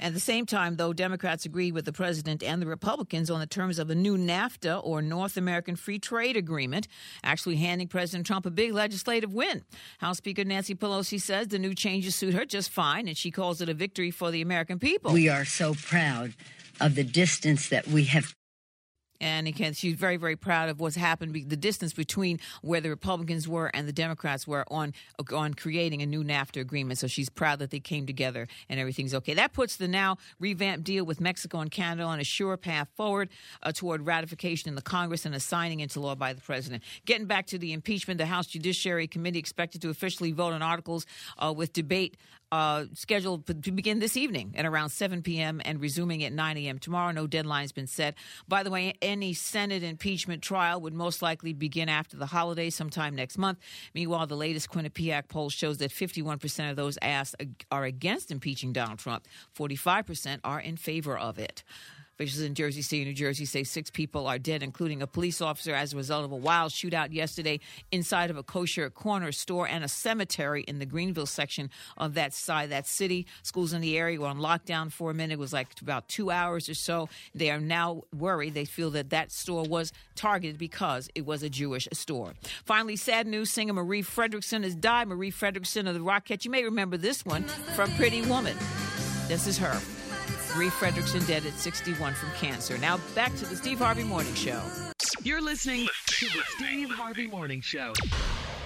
At 0.00 0.14
the 0.14 0.20
same 0.20 0.46
time, 0.46 0.76
though, 0.76 0.92
Democrats 0.92 1.44
agreed 1.44 1.72
with 1.72 1.84
the 1.84 1.92
president 1.92 2.42
and 2.42 2.62
the 2.62 2.66
Republicans 2.66 3.30
on 3.30 3.40
the 3.40 3.46
terms 3.46 3.80
of 3.80 3.90
a 3.90 3.96
new 3.96 4.16
NAFTA 4.16 4.80
or 4.84 5.02
North 5.02 5.36
American 5.36 5.74
Free 5.74 5.98
Trade 5.98 6.36
Agreement, 6.36 6.86
actually 7.24 7.56
handing 7.56 7.88
President 7.88 8.26
Trump 8.26 8.46
a 8.46 8.50
big 8.50 8.72
legislative 8.72 9.32
win. 9.32 9.64
House 9.98 10.18
Speaker 10.18 10.44
Nancy 10.44 10.74
Pelosi 10.76 11.20
says 11.20 11.48
the 11.48 11.58
new 11.58 11.74
changes 11.74 12.14
suit 12.14 12.34
her 12.34 12.44
just 12.44 12.70
fine, 12.70 13.08
and 13.08 13.16
she 13.16 13.32
calls 13.32 13.60
it 13.60 13.68
a 13.68 13.74
victory 13.74 14.12
for 14.12 14.30
the 14.30 14.40
American 14.40 14.78
people. 14.78 15.12
We 15.12 15.28
are 15.28 15.44
so 15.44 15.74
proud 15.74 16.34
of 16.80 16.94
the 16.94 17.04
distance 17.04 17.68
that 17.70 17.88
we 17.88 18.04
have 18.04 18.36
and 19.20 19.48
again, 19.48 19.74
she's 19.74 19.94
very, 19.94 20.16
very 20.16 20.36
proud 20.36 20.68
of 20.68 20.80
what's 20.80 20.96
happened. 20.96 21.34
The 21.48 21.56
distance 21.56 21.92
between 21.92 22.38
where 22.62 22.80
the 22.80 22.90
Republicans 22.90 23.48
were 23.48 23.70
and 23.74 23.88
the 23.88 23.92
Democrats 23.92 24.46
were 24.46 24.64
on 24.68 24.92
on 25.32 25.54
creating 25.54 26.02
a 26.02 26.06
new 26.06 26.22
NAFTA 26.22 26.60
agreement. 26.60 26.98
So 26.98 27.06
she's 27.06 27.28
proud 27.28 27.58
that 27.58 27.70
they 27.70 27.80
came 27.80 28.06
together 28.06 28.46
and 28.68 28.78
everything's 28.78 29.14
okay. 29.14 29.34
That 29.34 29.52
puts 29.52 29.76
the 29.76 29.88
now 29.88 30.18
revamped 30.38 30.84
deal 30.84 31.04
with 31.04 31.20
Mexico 31.20 31.58
and 31.60 31.70
Canada 31.70 32.04
on 32.04 32.20
a 32.20 32.24
sure 32.24 32.56
path 32.56 32.88
forward 32.96 33.28
uh, 33.62 33.72
toward 33.72 34.06
ratification 34.06 34.68
in 34.68 34.74
the 34.74 34.82
Congress 34.82 35.26
and 35.26 35.34
a 35.34 35.40
signing 35.40 35.80
into 35.80 36.00
law 36.00 36.14
by 36.14 36.32
the 36.32 36.40
president. 36.40 36.82
Getting 37.04 37.26
back 37.26 37.46
to 37.46 37.58
the 37.58 37.72
impeachment, 37.72 38.18
the 38.18 38.26
House 38.26 38.46
Judiciary 38.46 39.06
Committee 39.06 39.38
expected 39.38 39.82
to 39.82 39.90
officially 39.90 40.32
vote 40.32 40.52
on 40.52 40.62
articles 40.62 41.06
uh, 41.38 41.52
with 41.54 41.72
debate 41.72 42.16
uh, 42.50 42.84
scheduled 42.94 43.46
to 43.46 43.72
begin 43.72 43.98
this 43.98 44.16
evening 44.16 44.54
at 44.56 44.64
around 44.64 44.90
7 44.90 45.22
p.m. 45.22 45.60
and 45.64 45.80
resuming 45.80 46.24
at 46.24 46.32
9 46.32 46.56
a.m. 46.56 46.78
tomorrow. 46.78 47.12
No 47.12 47.26
deadline 47.26 47.62
has 47.62 47.72
been 47.72 47.86
set. 47.86 48.14
By 48.46 48.62
the 48.62 48.70
way, 48.70 48.94
any 49.02 49.34
Senate 49.34 49.82
impeachment 49.82 50.42
trial 50.42 50.80
would 50.80 50.94
most 50.94 51.22
likely 51.22 51.52
begin 51.52 51.88
after 51.88 52.16
the 52.16 52.26
holiday 52.26 52.70
sometime 52.70 53.14
next 53.14 53.38
month. 53.38 53.58
Meanwhile, 53.94 54.26
the 54.26 54.36
latest 54.36 54.70
Quinnipiac 54.70 55.28
poll 55.28 55.50
shows 55.50 55.78
that 55.78 55.90
51% 55.90 56.70
of 56.70 56.76
those 56.76 56.98
asked 57.02 57.36
are 57.70 57.84
against 57.84 58.30
impeaching 58.30 58.72
Donald 58.72 58.98
Trump, 58.98 59.26
45% 59.56 60.40
are 60.44 60.60
in 60.60 60.76
favor 60.76 61.16
of 61.16 61.38
it. 61.38 61.62
Officials 62.18 62.42
in 62.42 62.54
Jersey 62.56 62.82
City, 62.82 63.04
New 63.04 63.14
Jersey 63.14 63.44
say 63.44 63.62
six 63.62 63.90
people 63.90 64.26
are 64.26 64.40
dead, 64.40 64.64
including 64.64 65.02
a 65.02 65.06
police 65.06 65.40
officer, 65.40 65.72
as 65.72 65.92
a 65.92 65.96
result 65.96 66.24
of 66.24 66.32
a 66.32 66.36
wild 66.36 66.72
shootout 66.72 67.12
yesterday 67.12 67.60
inside 67.92 68.28
of 68.28 68.36
a 68.36 68.42
kosher 68.42 68.90
corner 68.90 69.30
store 69.30 69.68
and 69.68 69.84
a 69.84 69.88
cemetery 69.88 70.62
in 70.62 70.80
the 70.80 70.84
Greenville 70.84 71.26
section 71.26 71.70
of 71.96 72.14
that 72.14 72.34
side, 72.34 72.70
that 72.70 72.88
city. 72.88 73.24
Schools 73.44 73.72
in 73.72 73.80
the 73.80 73.96
area 73.96 74.20
were 74.20 74.26
on 74.26 74.38
lockdown 74.38 74.90
for 74.90 75.12
a 75.12 75.14
minute. 75.14 75.34
It 75.34 75.38
was 75.38 75.52
like 75.52 75.68
about 75.80 76.08
two 76.08 76.28
hours 76.28 76.68
or 76.68 76.74
so. 76.74 77.08
They 77.36 77.52
are 77.52 77.60
now 77.60 78.02
worried. 78.12 78.54
They 78.54 78.64
feel 78.64 78.90
that 78.90 79.10
that 79.10 79.30
store 79.30 79.62
was 79.62 79.92
targeted 80.16 80.58
because 80.58 81.08
it 81.14 81.24
was 81.24 81.44
a 81.44 81.48
Jewish 81.48 81.86
store. 81.92 82.34
Finally, 82.64 82.96
sad 82.96 83.28
news 83.28 83.48
singer 83.52 83.74
Marie 83.74 84.02
Fredriksson 84.02 84.64
has 84.64 84.74
died. 84.74 85.06
Marie 85.06 85.30
Fredriksson 85.30 85.88
of 85.88 85.94
the 85.94 86.00
Roxette. 86.00 86.44
You 86.44 86.50
may 86.50 86.64
remember 86.64 86.96
this 86.96 87.24
one 87.24 87.44
from 87.76 87.92
Pretty 87.92 88.22
Woman. 88.22 88.56
This 89.28 89.46
is 89.46 89.56
her. 89.58 89.80
Marie 90.54 90.70
Fredriksson 90.70 91.26
dead 91.26 91.44
at 91.46 91.54
61 91.54 92.14
from 92.14 92.30
cancer. 92.32 92.78
Now 92.78 92.98
back 93.14 93.34
to 93.36 93.46
the 93.46 93.56
Steve 93.56 93.78
Harvey 93.78 94.04
Morning 94.04 94.34
Show. 94.34 94.60
You're 95.22 95.42
listening 95.42 95.86
to 96.06 96.26
the 96.26 96.42
Steve 96.56 96.90
Harvey 96.90 97.26
Morning 97.26 97.60
Show. 97.60 97.92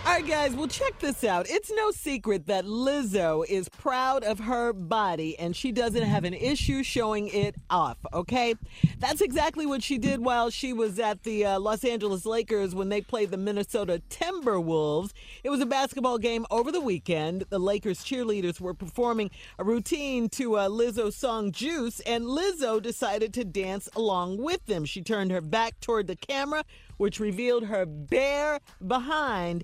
All 0.05 0.15
right, 0.15 0.27
guys, 0.27 0.53
well, 0.57 0.67
check 0.67 0.99
this 0.99 1.23
out. 1.23 1.49
It's 1.49 1.71
no 1.71 1.93
secret 1.93 2.47
that 2.49 2.65
Lizzo 2.65 3.47
is 3.49 3.69
proud 3.69 4.25
of 4.25 4.41
her 4.41 4.73
body 4.73 5.39
and 5.39 5.55
she 5.55 5.71
doesn't 5.71 6.03
have 6.03 6.25
an 6.25 6.35
issue 6.35 6.83
showing 6.83 7.29
it 7.29 7.55
off, 7.71 7.99
okay? 8.13 8.57
That's 8.99 9.21
exactly 9.21 9.65
what 9.65 9.81
she 9.81 9.99
did 9.99 10.19
while 10.19 10.51
she 10.51 10.73
was 10.73 10.99
at 10.99 11.23
the 11.23 11.47
uh, 11.47 11.61
Los 11.61 11.85
Angeles 11.85 12.27
Lakers 12.27 12.75
when 12.75 12.89
they 12.89 13.01
played 13.01 13.31
the 13.31 13.37
Minnesota 13.37 14.03
Timberwolves. 14.11 15.13
It 15.45 15.51
was 15.51 15.61
a 15.61 15.67
basketball 15.67 16.19
game 16.19 16.47
over 16.51 16.73
the 16.73 16.81
weekend. 16.81 17.45
The 17.49 17.61
Lakers 17.61 18.05
cheerleaders 18.05 18.61
were 18.61 18.75
performing 18.75 19.31
a 19.61 19.63
routine 19.65 20.29
to 20.31 20.57
uh, 20.57 20.69
Lizzo's 20.69 21.15
song 21.15 21.53
Juice, 21.53 22.01
and 22.01 22.25
Lizzo 22.25 22.83
decided 22.83 23.33
to 23.35 23.45
dance 23.45 23.89
along 23.95 24.39
with 24.39 24.67
them. 24.67 24.85
She 24.85 25.01
turned 25.01 25.31
her 25.31 25.41
back 25.41 25.79
toward 25.81 26.09
the 26.09 26.17
camera, 26.17 26.65
which 26.97 27.21
revealed 27.21 27.67
her 27.67 27.87
bare 27.87 28.59
behind 28.85 29.63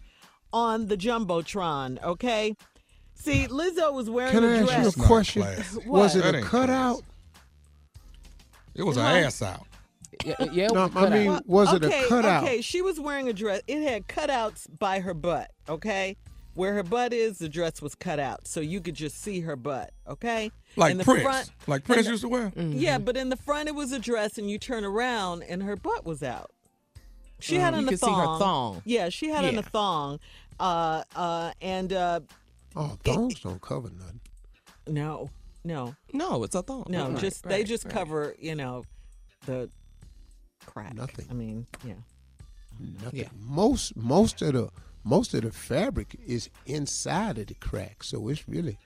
on 0.53 0.87
the 0.89 0.97
jumbotron. 0.97 2.03
Okay. 2.03 2.55
See, 3.15 3.47
Lizzo 3.49 3.93
was 3.93 4.09
wearing 4.09 4.33
Can 4.33 4.45
a 4.45 4.49
I 4.49 4.75
ask 4.75 4.97
you 4.97 5.03
a 5.03 5.07
question? 5.07 5.43
Was 5.87 6.15
it 6.17 6.23
That 6.23 6.35
a 6.35 6.39
ain't 6.39 6.47
cutout? 6.47 7.03
It 8.75 8.85
was 8.85 8.97
an 8.97 9.05
ass 9.05 9.43
out. 9.43 9.67
Yeah, 10.25 10.35
yeah 10.53 10.65
it 10.67 10.73
No, 10.75 10.87
was 10.87 10.95
a 10.95 10.99
I 10.99 11.03
cutout. 11.03 11.13
mean, 11.13 11.41
was 11.47 11.73
it 11.73 11.85
okay, 11.85 12.05
a 12.05 12.09
cutout? 12.09 12.45
Okay, 12.45 12.61
she 12.61 12.81
was 12.83 13.01
wearing 13.01 13.29
a 13.29 13.33
dress. 13.33 13.63
It 13.67 13.83
had 13.83 14.07
cutouts 14.09 14.67
by 14.79 15.01
her 15.01 15.15
butt. 15.15 15.51
Okay, 15.69 16.17
where 16.55 16.75
her 16.75 16.83
butt 16.85 17.13
is, 17.13 17.39
the 17.39 17.49
dress 17.49 17.83
was 17.83 17.95
cut 17.97 18.19
out, 18.21 18.47
so 18.47 18.61
you 18.61 18.81
could 18.81 18.95
just 18.95 19.21
see 19.21 19.41
her 19.41 19.57
butt. 19.57 19.91
Okay, 20.09 20.51
Like 20.77 20.93
In 20.93 20.99
the 20.99 21.05
Prince. 21.05 21.23
front- 21.23 21.51
like 21.67 21.85
Prince 21.85 22.05
the- 22.07 22.11
used 22.13 22.23
to 22.23 22.29
wear. 22.29 22.51
Mm-hmm. 22.51 22.79
Yeah, 22.79 22.99
but 22.99 23.17
in 23.17 23.29
the 23.31 23.37
front 23.37 23.69
it 23.69 23.75
was 23.75 23.91
a 23.93 23.99
dress, 23.99 24.39
and 24.39 24.49
you 24.51 24.59
turn 24.59 24.85
around 24.85 25.43
and 25.43 25.63
her 25.65 25.77
butt 25.77 26.05
was 26.07 26.23
out. 26.23 26.51
She 27.41 27.57
had 27.57 27.75
Mm, 27.75 27.77
on 27.77 27.83
you 27.83 27.87
a 27.87 27.91
could 27.91 28.01
see 28.01 28.07
thong. 28.07 28.33
her 28.35 28.39
thong. 28.39 28.83
Yeah, 28.85 29.09
she 29.11 29.29
had 29.29 29.45
on 29.45 29.57
a 29.59 29.63
thong. 29.63 30.21
Uh, 30.59 31.05
uh, 31.15 31.53
and 31.61 31.93
uh, 31.93 32.21
Oh, 32.77 32.99
thongs 33.05 33.41
don't 33.41 33.61
cover 33.61 33.91
nothing. 33.91 34.21
no, 34.87 35.31
no, 35.65 35.95
No, 36.13 36.43
it's 36.45 36.55
a 36.55 36.63
thong. 36.63 36.87
no. 36.89 37.11
Right, 37.11 37.19
just 37.21 37.45
they 37.45 37.65
just 37.65 37.85
right. 37.85 37.95
cover, 37.95 38.35
you 38.39 38.55
know, 38.55 38.85
the 39.47 39.71
crack. 40.67 40.95
Nothing. 40.95 41.27
I 41.31 41.35
mean, 41.35 41.67
yeah. 41.85 41.95
Nothing. 43.03 43.21
Yeah. 43.21 43.29
Most 43.41 43.97
most 43.97 44.43
of 44.43 44.53
the 44.53 44.69
most 45.05 45.33
of 45.35 45.43
the 45.43 45.51
fabric 45.53 46.17
is 46.27 46.51
inside 46.67 47.39
of 47.39 47.47
the 47.47 47.55
crack, 47.55 48.03
so 48.05 48.29
it's 48.29 48.49
really 48.49 48.79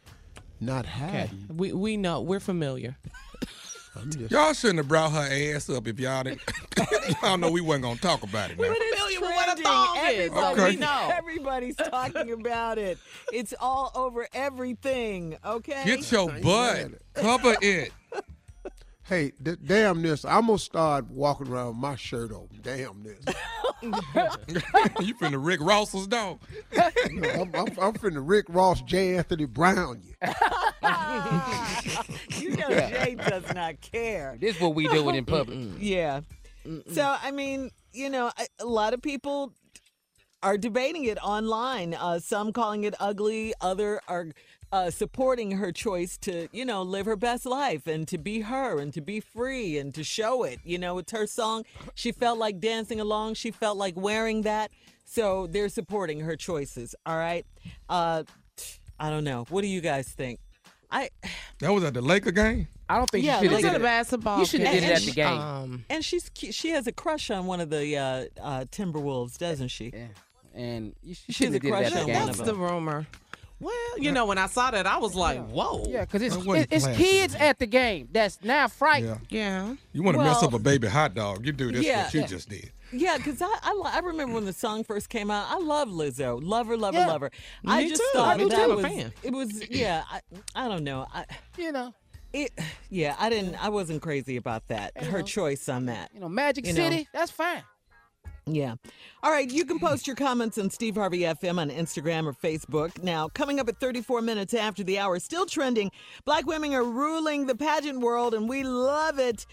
not 0.61 0.85
Okay. 0.87 1.27
hiding. 1.29 1.47
We 1.49 1.73
we 1.73 1.97
know 1.97 2.21
we're 2.21 2.41
familiar. 2.41 2.97
I'm 3.95 4.11
just 4.11 4.31
Y'all 4.31 4.53
shouldn't 4.53 4.79
have 4.79 4.89
brought 4.89 5.13
her 5.13 5.55
ass 5.55 5.69
up 5.69 5.87
if 5.87 6.01
y'all 6.01 6.23
didn't. 6.23 6.41
y'all 7.23 7.37
know 7.37 7.51
we 7.51 7.61
wasn't 7.61 7.85
gonna 7.85 7.99
talk 7.99 8.23
about 8.23 8.51
it. 8.51 8.59
Now. 8.59 8.69
But 8.69 8.77
it's 8.81 9.01
familiar 9.01 9.21
what 9.21 9.59
a 9.59 9.63
thong 9.63 9.99
Everybody, 9.99 10.57
so 10.57 10.69
we 10.69 10.77
know. 10.77 11.11
Everybody's 11.13 11.77
talking 11.77 12.33
about 12.33 12.79
it. 12.79 12.99
It's 13.33 13.55
all 13.61 13.93
over 13.95 14.27
everything. 14.33 15.37
Okay. 15.45 15.83
Get 15.85 16.11
your 16.11 16.31
butt. 16.43 16.93
Cover 17.15 17.55
it. 17.61 17.93
Hey, 19.05 19.33
d- 19.43 19.57
damn 19.65 20.01
this! 20.03 20.25
I'm 20.25 20.47
gonna 20.47 20.59
start 20.59 21.11
walking 21.11 21.49
around 21.49 21.69
with 21.69 21.77
my 21.77 21.97
shirt 21.97 22.31
open. 22.31 22.61
Damn 22.63 23.03
this! 23.03 23.19
you 23.83 25.15
finna 25.17 25.45
Rick 25.45 25.61
Ross's 25.61 26.07
dog. 26.07 26.41
No, 27.11 27.29
I'm, 27.29 27.55
I'm, 27.55 27.67
I'm 27.81 27.95
finna 27.95 28.23
Rick 28.23 28.47
Ross, 28.49 28.81
J. 28.83 29.17
Anthony 29.17 29.45
Brown 29.45 30.01
you. 30.05 30.15
you 32.39 32.57
know 32.57 32.69
Jay 32.69 33.17
does 33.29 33.53
not 33.55 33.81
care. 33.81 34.37
This 34.41 34.55
is 34.55 34.63
what 34.63 34.77
we 34.77 34.87
doing 34.87 35.17
in 35.17 35.25
public. 35.25 35.59
Yeah. 35.81 36.21
So 36.93 37.17
I 37.21 37.33
mean, 37.33 37.71
you 37.93 38.09
know, 38.09 38.31
a, 38.39 38.47
a 38.61 38.67
lot 38.67 38.95
of 38.95 39.03
people 39.03 39.53
are 40.45 40.57
debating 40.57 41.05
it 41.05 41.19
online. 41.23 41.95
Uh, 41.95 42.21
some 42.21 42.53
calling 42.53 42.85
it 42.85 42.95
ugly. 43.01 43.53
Other 43.61 44.01
are 44.07 44.29
uh, 44.73 44.91
supporting 44.91 45.53
her 45.53 45.71
choice 45.71 46.17
to, 46.19 46.49
you 46.53 46.65
know, 46.65 46.83
live 46.83 47.05
her 47.07 47.15
best 47.17 47.45
life 47.47 47.87
and 47.87 48.09
to 48.09 48.17
be 48.19 48.41
her 48.41 48.79
and 48.79 48.93
to 48.95 49.01
be 49.03 49.21
free 49.21 49.77
and 49.79 49.95
to 49.95 50.03
show 50.03 50.43
it. 50.45 50.59
You 50.65 50.79
know, 50.79 50.99
it's 50.99 51.13
her 51.13 51.27
song. 51.27 51.65
She 51.95 52.11
felt 52.11 52.39
like 52.39 52.59
dancing 52.59 52.99
along. 53.01 53.35
She 53.35 53.51
felt 53.51 53.77
like 53.77 53.95
wearing 53.97 54.43
that. 54.43 54.71
So 55.05 55.47
they're 55.47 55.69
supporting 55.69 56.21
her 56.21 56.37
choices. 56.37 56.95
All 57.05 57.17
right. 57.19 57.45
Uh, 57.89 58.25
I 58.99 59.11
don't 59.11 59.25
know. 59.25 59.45
What 59.51 59.61
do 59.61 59.67
you 59.69 59.81
guys 59.83 60.09
think? 60.09 60.41
I 60.91 61.11
That 61.61 61.73
was 61.73 61.85
at 61.85 61.95
the 61.95 62.01
Laker 62.03 62.31
game. 62.33 62.69
I 62.89 62.97
don't 62.97 63.11
think 63.11 63.25
Yeah, 63.25 63.41
you 63.41 63.49
should 63.49 63.55
like 63.55 63.65
have 63.65 63.73
did 63.75 63.81
it. 63.81 63.85
basketball 63.85 64.39
You 64.41 64.45
should 64.47 64.61
have 64.61 64.73
game. 64.73 64.81
did 64.83 64.89
it 64.89 64.93
at 64.93 64.99
And 64.99 65.03
the 65.07 65.11
she- 65.11 65.15
game. 65.17 65.39
Um, 65.39 65.85
and 65.91 66.05
she's 66.05 66.31
she 66.51 66.71
has 66.71 66.87
a 66.87 66.93
crush 66.93 67.31
on 67.31 67.47
one 67.47 67.61
of 67.61 67.71
the 67.71 67.97
uh, 67.97 68.25
uh, 68.41 68.65
Timberwolves, 68.71 69.37
doesn't 69.39 69.69
she? 69.69 69.91
Yeah. 69.95 70.07
And 70.55 70.95
you, 71.03 71.15
She 71.15 71.25
you 71.29 71.35
has 71.35 71.37
should 71.37 71.49
a 71.49 71.53
have 71.53 71.63
did 71.63 71.69
it 71.69 71.71
crush 71.71 71.87
at 71.87 71.93
the 71.93 72.01
on 72.01 72.07
game. 72.07 72.17
one 72.17 72.27
that's 72.27 72.41
of 72.41 72.47
the 72.47 72.53
them. 72.53 72.61
rumor. 72.63 73.07
Well, 73.63 73.99
you 73.99 74.13
know, 74.13 74.27
when 74.27 74.39
I 74.39 74.47
saw 74.47 74.71
that, 74.71 74.87
I 74.87 74.99
was 74.99 75.15
like, 75.15 75.39
whoa. 75.49 75.85
Yeah, 75.89 76.01
because 76.03 76.21
it's, 76.23 76.37
That 76.37 76.45
wasn't 76.45 76.73
it- 76.73 76.75
it's 76.77 76.85
classy. 76.85 77.03
kids 77.03 77.35
at 77.37 77.59
the 77.59 77.67
game 77.67 78.09
that's 78.13 78.39
now 78.43 78.69
frightened. 78.69 79.21
Yeah. 79.31 79.69
Yeah. 79.69 79.75
You 79.93 80.03
want 80.03 80.17
to 80.19 80.23
mess 80.23 80.37
Well- 80.43 80.47
up 80.49 80.55
a 80.55 80.59
baby 80.59 80.89
hot 80.89 81.15
dog? 81.15 81.47
You 81.47 81.53
do 81.53 81.71
this 81.73 81.85
Yeah. 81.85 82.05
what 82.05 82.15
you 82.15 82.21
Yeah. 82.21 82.27
just 82.27 82.49
did. 82.49 82.73
Yeah, 82.95 83.17
because 83.17 83.41
I, 83.41 83.47
I 83.63 83.73
li- 83.73 83.91
I 83.95 84.01
remember 84.01 84.35
when 84.35 84.45
the 84.45 84.53
song 84.53 84.85
first 84.85 85.09
came 85.09 85.31
out. 85.31 85.47
I 85.49 85.59
love 85.59 85.89
Lizzo, 85.89 86.39
love 86.43 86.67
her, 86.67 86.77
love 86.77 86.95
her, 86.95 87.01
Yeah. 87.01 87.07
love 87.07 87.21
her. 87.23 87.31
I 87.67 87.85
Me 87.85 87.89
just 87.89 88.03
too. 88.03 88.09
thought 88.13 88.35
I 88.35 88.37
do 88.39 88.49
that 88.51 88.67
too. 88.67 88.75
was 88.77 88.85
A 88.85 88.89
fan. 88.89 89.13
it 89.23 89.33
was 89.33 89.71
yeah. 89.71 90.03
I, 90.11 90.21
I 90.55 90.69
don't 90.69 90.85
know. 90.85 91.07
I 91.15 91.25
You 91.57 91.73
know, 91.73 91.95
it 92.35 92.53
yeah. 92.91 93.17
I 93.19 93.31
didn't. 93.31 93.55
I 93.65 93.71
wasn't 93.71 94.03
crazy 94.03 94.37
about 94.37 94.69
that. 94.69 95.03
Her 95.05 95.23
choice 95.23 95.69
on 95.71 95.87
that. 95.87 96.11
you 96.13 96.21
know, 96.21 96.29
Magic 96.29 96.67
You 96.67 96.75
know. 96.75 96.91
City, 96.91 97.09
that's 97.15 97.31
fine. 97.31 97.63
Yeah. 98.47 98.75
All 99.23 99.31
right. 99.31 99.49
You 99.49 99.65
can 99.65 99.79
post 99.79 100.07
your 100.07 100.17
comments 100.17 100.59
on 100.59 100.69
Steve 100.71 100.97
Harvey 100.97 101.21
FM 101.21 101.59
on 101.59 101.71
Instagram 101.71 102.27
or 102.27 102.33
Facebook. 102.33 103.03
Now, 103.03 103.29
coming 103.29 103.61
up 103.61 103.69
at 103.69 103.79
34 103.79 104.21
minutes 104.21 104.53
after 104.53 104.83
the 104.83 104.99
hour, 104.99 105.19
still 105.21 105.47
trending. 105.47 105.91
Black 106.25 106.47
women 106.47 106.75
are 106.75 106.83
ruling 106.83 107.47
the 107.47 107.55
pageant 107.55 108.01
world, 108.01 108.35
and 108.35 108.49
we 108.49 108.65
love 108.65 109.19
it. 109.19 109.47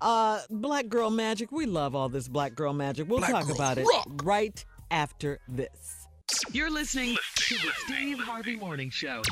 Uh, 0.00 0.40
black 0.48 0.88
girl 0.88 1.10
magic. 1.10 1.52
We 1.52 1.66
love 1.66 1.94
all 1.94 2.08
this 2.08 2.28
black 2.28 2.54
girl 2.54 2.72
magic. 2.72 3.08
We'll 3.08 3.18
Black 3.18 3.32
talk 3.32 3.46
girls 3.46 3.58
about 3.58 3.78
it 3.78 3.86
right 4.22 4.64
after 4.90 5.40
this. 5.48 6.06
You're 6.52 6.70
listening 6.70 7.16
to 7.34 7.54
the 7.56 7.72
Steve 7.84 8.18
Harvey 8.20 8.56
Morning 8.56 8.90
Show. 8.90 9.22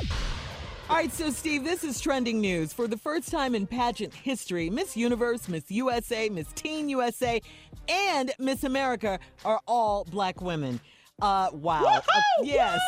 All 0.89 0.95
right, 0.95 1.13
so 1.13 1.29
Steve, 1.29 1.63
this 1.63 1.83
is 1.83 2.01
trending 2.01 2.41
news. 2.41 2.73
For 2.73 2.87
the 2.87 2.97
first 2.97 3.29
time 3.29 3.53
in 3.53 3.67
pageant 3.67 4.11
history, 4.11 4.71
Miss 4.71 4.97
Universe, 4.97 5.47
Miss 5.47 5.69
USA, 5.69 6.29
Miss 6.29 6.47
Teen 6.53 6.89
USA, 6.89 7.39
and 7.87 8.31
Miss 8.39 8.63
America 8.63 9.19
are 9.45 9.61
all 9.67 10.03
black 10.05 10.41
women. 10.41 10.79
Uh, 11.21 11.49
wow. 11.53 11.83
Uh, 11.85 12.01
yes. 12.41 12.79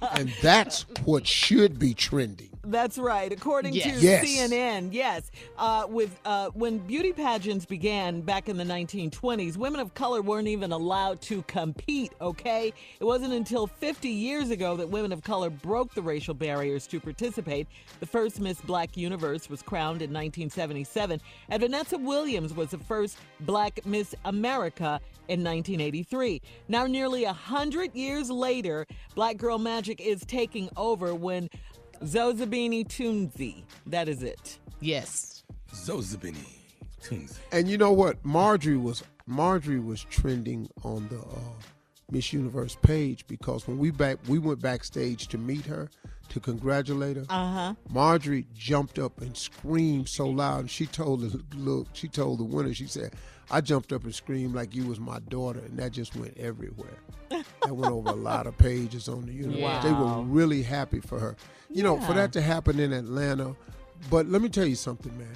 And 0.16 0.32
that's 0.40 0.86
what 1.04 1.26
should 1.26 1.78
be 1.78 1.92
trending. 1.92 2.55
That's 2.68 2.98
right. 2.98 3.32
According 3.32 3.74
Yes. 3.74 4.00
to 4.00 4.00
Yes. 4.04 4.24
CNN, 4.24 4.88
yes. 4.92 5.30
Uh, 5.56 5.86
with 5.88 6.18
uh, 6.24 6.48
when 6.54 6.78
beauty 6.78 7.12
pageants 7.12 7.64
began 7.64 8.20
back 8.22 8.48
in 8.48 8.56
the 8.56 8.64
1920s, 8.64 9.56
women 9.56 9.78
of 9.80 9.94
color 9.94 10.20
weren't 10.20 10.48
even 10.48 10.72
allowed 10.72 11.20
to 11.22 11.42
compete. 11.42 12.12
Okay, 12.20 12.72
it 12.98 13.04
wasn't 13.04 13.32
until 13.32 13.68
50 13.68 14.08
years 14.08 14.50
ago 14.50 14.76
that 14.76 14.88
women 14.88 15.12
of 15.12 15.22
color 15.22 15.48
broke 15.48 15.94
the 15.94 16.02
racial 16.02 16.34
barriers 16.34 16.86
to 16.88 16.98
participate. 16.98 17.68
The 18.00 18.06
first 18.06 18.40
Miss 18.40 18.60
Black 18.60 18.96
Universe 18.96 19.48
was 19.48 19.62
crowned 19.62 20.02
in 20.02 20.10
1977, 20.12 21.20
and 21.48 21.60
Vanessa 21.60 21.98
Williams 21.98 22.52
was 22.52 22.70
the 22.70 22.78
first 22.78 23.16
Black 23.40 23.84
Miss 23.86 24.14
America 24.24 25.00
in 25.28 25.42
1983. 25.44 26.40
Now, 26.68 26.86
nearly 26.86 27.24
a 27.24 27.32
hundred 27.32 27.94
years 27.94 28.30
later, 28.30 28.86
Black 29.14 29.36
Girl 29.36 29.58
Magic 29.58 30.00
is 30.00 30.24
taking 30.24 30.68
over 30.76 31.14
when 31.14 31.48
Zozibini 32.02 32.86
Tunzi. 32.86 33.64
That 33.86 34.08
is 34.08 34.22
it. 34.22 34.58
Yes. 34.80 35.44
Zozibini. 35.72 36.46
Tunes. 37.02 37.38
And 37.52 37.68
you 37.68 37.78
know 37.78 37.92
what? 37.92 38.24
Marjorie 38.24 38.76
was 38.76 39.02
Marjorie 39.26 39.80
was 39.80 40.04
trending 40.04 40.68
on 40.84 41.08
the 41.08 41.18
uh, 41.18 41.52
Miss 42.10 42.32
Universe 42.32 42.76
page 42.82 43.26
because 43.26 43.66
when 43.66 43.78
we 43.78 43.90
back 43.90 44.18
we 44.28 44.38
went 44.38 44.60
backstage 44.60 45.28
to 45.28 45.38
meet 45.38 45.66
her 45.66 45.88
to 46.30 46.40
congratulate 46.40 47.16
her. 47.16 47.24
Uh 47.28 47.52
huh. 47.52 47.74
Marjorie 47.90 48.46
jumped 48.54 48.98
up 48.98 49.20
and 49.20 49.36
screamed 49.36 50.08
so 50.08 50.26
loud, 50.28 50.60
and 50.60 50.70
she 50.70 50.86
told 50.86 51.20
the 51.20 51.42
look. 51.56 51.88
She 51.92 52.08
told 52.08 52.40
the 52.40 52.44
winner. 52.44 52.74
She 52.74 52.86
said, 52.86 53.14
"I 53.50 53.60
jumped 53.60 53.92
up 53.92 54.04
and 54.04 54.14
screamed 54.14 54.54
like 54.54 54.74
you 54.74 54.84
was 54.86 55.00
my 55.00 55.18
daughter," 55.28 55.60
and 55.60 55.78
that 55.78 55.92
just 55.92 56.14
went 56.16 56.36
everywhere. 56.36 56.98
that 57.30 57.74
went 57.74 57.92
over 57.92 58.10
a 58.10 58.14
lot 58.14 58.46
of 58.46 58.56
pages 58.58 59.08
on 59.08 59.26
the 59.26 59.32
universe. 59.32 59.82
They 59.82 59.92
were 59.92 60.22
really 60.22 60.62
happy 60.62 61.00
for 61.00 61.18
her. 61.18 61.36
You 61.70 61.82
know, 61.82 62.00
for 62.00 62.12
that 62.14 62.32
to 62.34 62.42
happen 62.42 62.78
in 62.78 62.92
Atlanta. 62.92 63.56
But 64.10 64.26
let 64.26 64.42
me 64.42 64.48
tell 64.48 64.66
you 64.66 64.76
something, 64.76 65.16
man. 65.18 65.34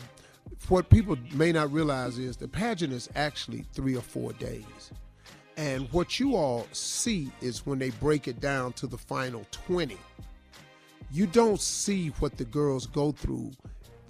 What 0.69 0.91
people 0.91 1.17
may 1.35 1.51
not 1.53 1.73
realize 1.73 2.19
is 2.19 2.37
the 2.37 2.47
pageant 2.47 2.93
is 2.93 3.09
actually 3.17 3.65
three 3.73 3.97
or 3.97 4.03
four 4.03 4.33
days. 4.35 4.93
And 5.57 5.91
what 5.93 6.21
you 6.21 6.37
all 6.37 6.67
see 6.73 7.31
is 7.41 7.67
when 7.67 7.79
they 7.79 7.91
break 7.91 8.29
it 8.29 8.41
down 8.41 8.73
to 8.75 8.87
the 8.87 8.97
final 8.99 9.45
20 9.51 9.99
you 11.13 11.27
don't 11.27 11.61
see 11.61 12.09
what 12.21 12.37
the 12.37 12.45
girls 12.45 12.87
go 12.87 13.13
through 13.13 13.53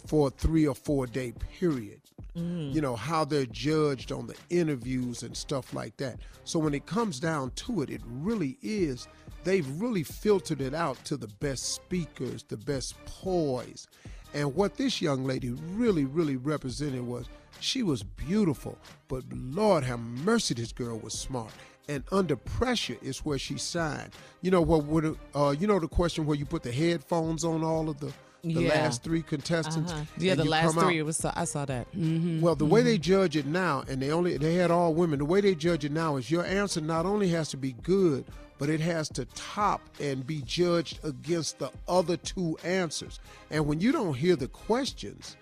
for 0.07 0.28
a 0.28 0.30
three 0.30 0.66
or 0.66 0.74
four 0.74 1.07
day 1.07 1.32
period. 1.59 2.01
Mm. 2.36 2.72
You 2.72 2.80
know, 2.80 2.94
how 2.94 3.24
they're 3.24 3.46
judged 3.46 4.12
on 4.12 4.26
the 4.26 4.36
interviews 4.51 5.22
and 5.22 5.36
stuff 5.36 5.74
like 5.74 5.96
that. 5.96 6.18
So 6.44 6.59
when 6.59 6.74
it 6.74 6.86
comes 6.86 7.18
down 7.18 7.51
to 7.53 7.82
it, 7.82 7.90
it 7.90 8.03
really 8.07 8.57
is, 8.62 9.09
they've 9.44 9.68
really 9.80 10.03
filtered 10.03 10.61
it 10.61 10.74
out 10.74 11.03
to 11.07 11.16
the 11.16 11.26
best 11.26 11.74
speakers, 11.74 12.44
the 12.44 12.57
best 12.57 12.94
poise. 13.05 13.88
And 14.32 14.55
what 14.55 14.76
this 14.76 15.03
young 15.03 15.24
lady 15.24 15.51
really, 15.72 16.05
really 16.05 16.36
represented 16.36 17.05
was 17.05 17.28
she 17.59 17.82
was 17.82 18.03
beautiful, 18.03 18.78
but 19.09 19.24
Lord 19.32 19.82
have 19.84 20.01
mercy, 20.01 20.55
this 20.55 20.72
girl 20.72 20.98
was 20.98 21.14
smart 21.14 21.53
and 21.91 22.05
under 22.12 22.36
pressure 22.36 22.97
is 23.03 23.18
where 23.24 23.38
she 23.38 23.59
signed. 23.59 24.11
You 24.43 24.51
know 24.53 24.62
what? 24.62 24.84
Would 24.84 25.18
uh, 25.34 25.55
you 25.59 25.66
know 25.66 25.78
the 25.80 25.88
question 25.88 26.24
where 26.24 26.36
you 26.36 26.47
put 26.47 26.62
the 26.62 26.72
headphones 26.72 27.45
on 27.45 27.64
all 27.64 27.88
of 27.88 27.99
the 28.01 28.12
the 28.43 28.62
Yeah. 28.62 28.68
last 28.70 29.03
three 29.03 29.22
contestants? 29.22 29.93
Uh-huh. 29.93 30.05
Yeah, 30.16 30.34
the 30.36 30.45
last 30.45 30.76
out- 30.76 30.84
three. 30.84 30.99
It 30.99 31.03
was. 31.03 31.22
I 31.24 31.45
saw 31.45 31.64
that. 31.66 31.91
Mm-hmm. 31.93 32.41
well, 32.41 32.55
the 32.55 32.64
way 32.64 32.82
they 32.82 32.97
judge 32.97 33.36
it 33.36 33.45
now, 33.47 33.84
and 33.88 34.01
they 34.01 34.12
only 34.12 34.36
they 34.38 34.55
had 34.55 34.70
all 34.70 34.95
women. 34.95 35.18
The 35.18 35.24
way 35.26 35.41
they 35.41 35.55
judge 35.55 35.84
it 35.84 35.93
now 35.93 36.16
is 36.16 36.30
your 36.30 36.45
answer 36.47 36.80
not 36.80 37.05
only 37.07 37.28
has 37.28 37.49
to 37.51 37.57
be 37.57 37.72
good, 37.82 38.24
but 38.59 38.70
it 38.70 38.80
has 38.80 39.09
to 39.11 39.24
top 39.34 39.80
and 40.01 40.24
be 40.26 40.43
judged 40.43 41.01
against 41.05 41.59
the 41.59 41.70
other 41.88 42.16
two 42.16 42.57
answers. 42.64 43.18
And 43.51 43.66
when 43.66 43.80
you 43.80 43.91
don't 43.91 44.14
hear 44.14 44.36
the 44.36 44.49
questions, 44.49 45.36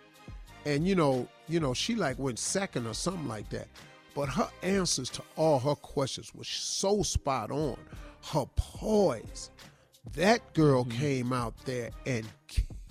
and 0.65 0.89
you 0.89 0.95
know, 0.97 1.29
you 1.49 1.61
know, 1.61 1.75
she 1.75 1.95
like 1.95 2.19
went 2.19 2.39
second 2.39 2.87
or 2.87 2.95
something 2.95 3.29
like 3.29 3.49
that. 3.51 3.69
But 4.19 4.31
her 4.31 4.49
answers 4.64 5.11
to 5.11 5.23
all 5.37 5.61
her 5.61 5.77
questions 5.77 6.35
were 6.35 6.43
so 6.43 7.05
spot 7.05 7.53
on. 7.53 7.77
Her 8.33 8.47
poise. 8.57 9.51
That 10.16 10.53
girl 10.55 10.85
Mm-hmm. 10.85 10.99
came 10.99 11.33
out 11.33 11.55
there 11.66 11.91
and 12.05 12.27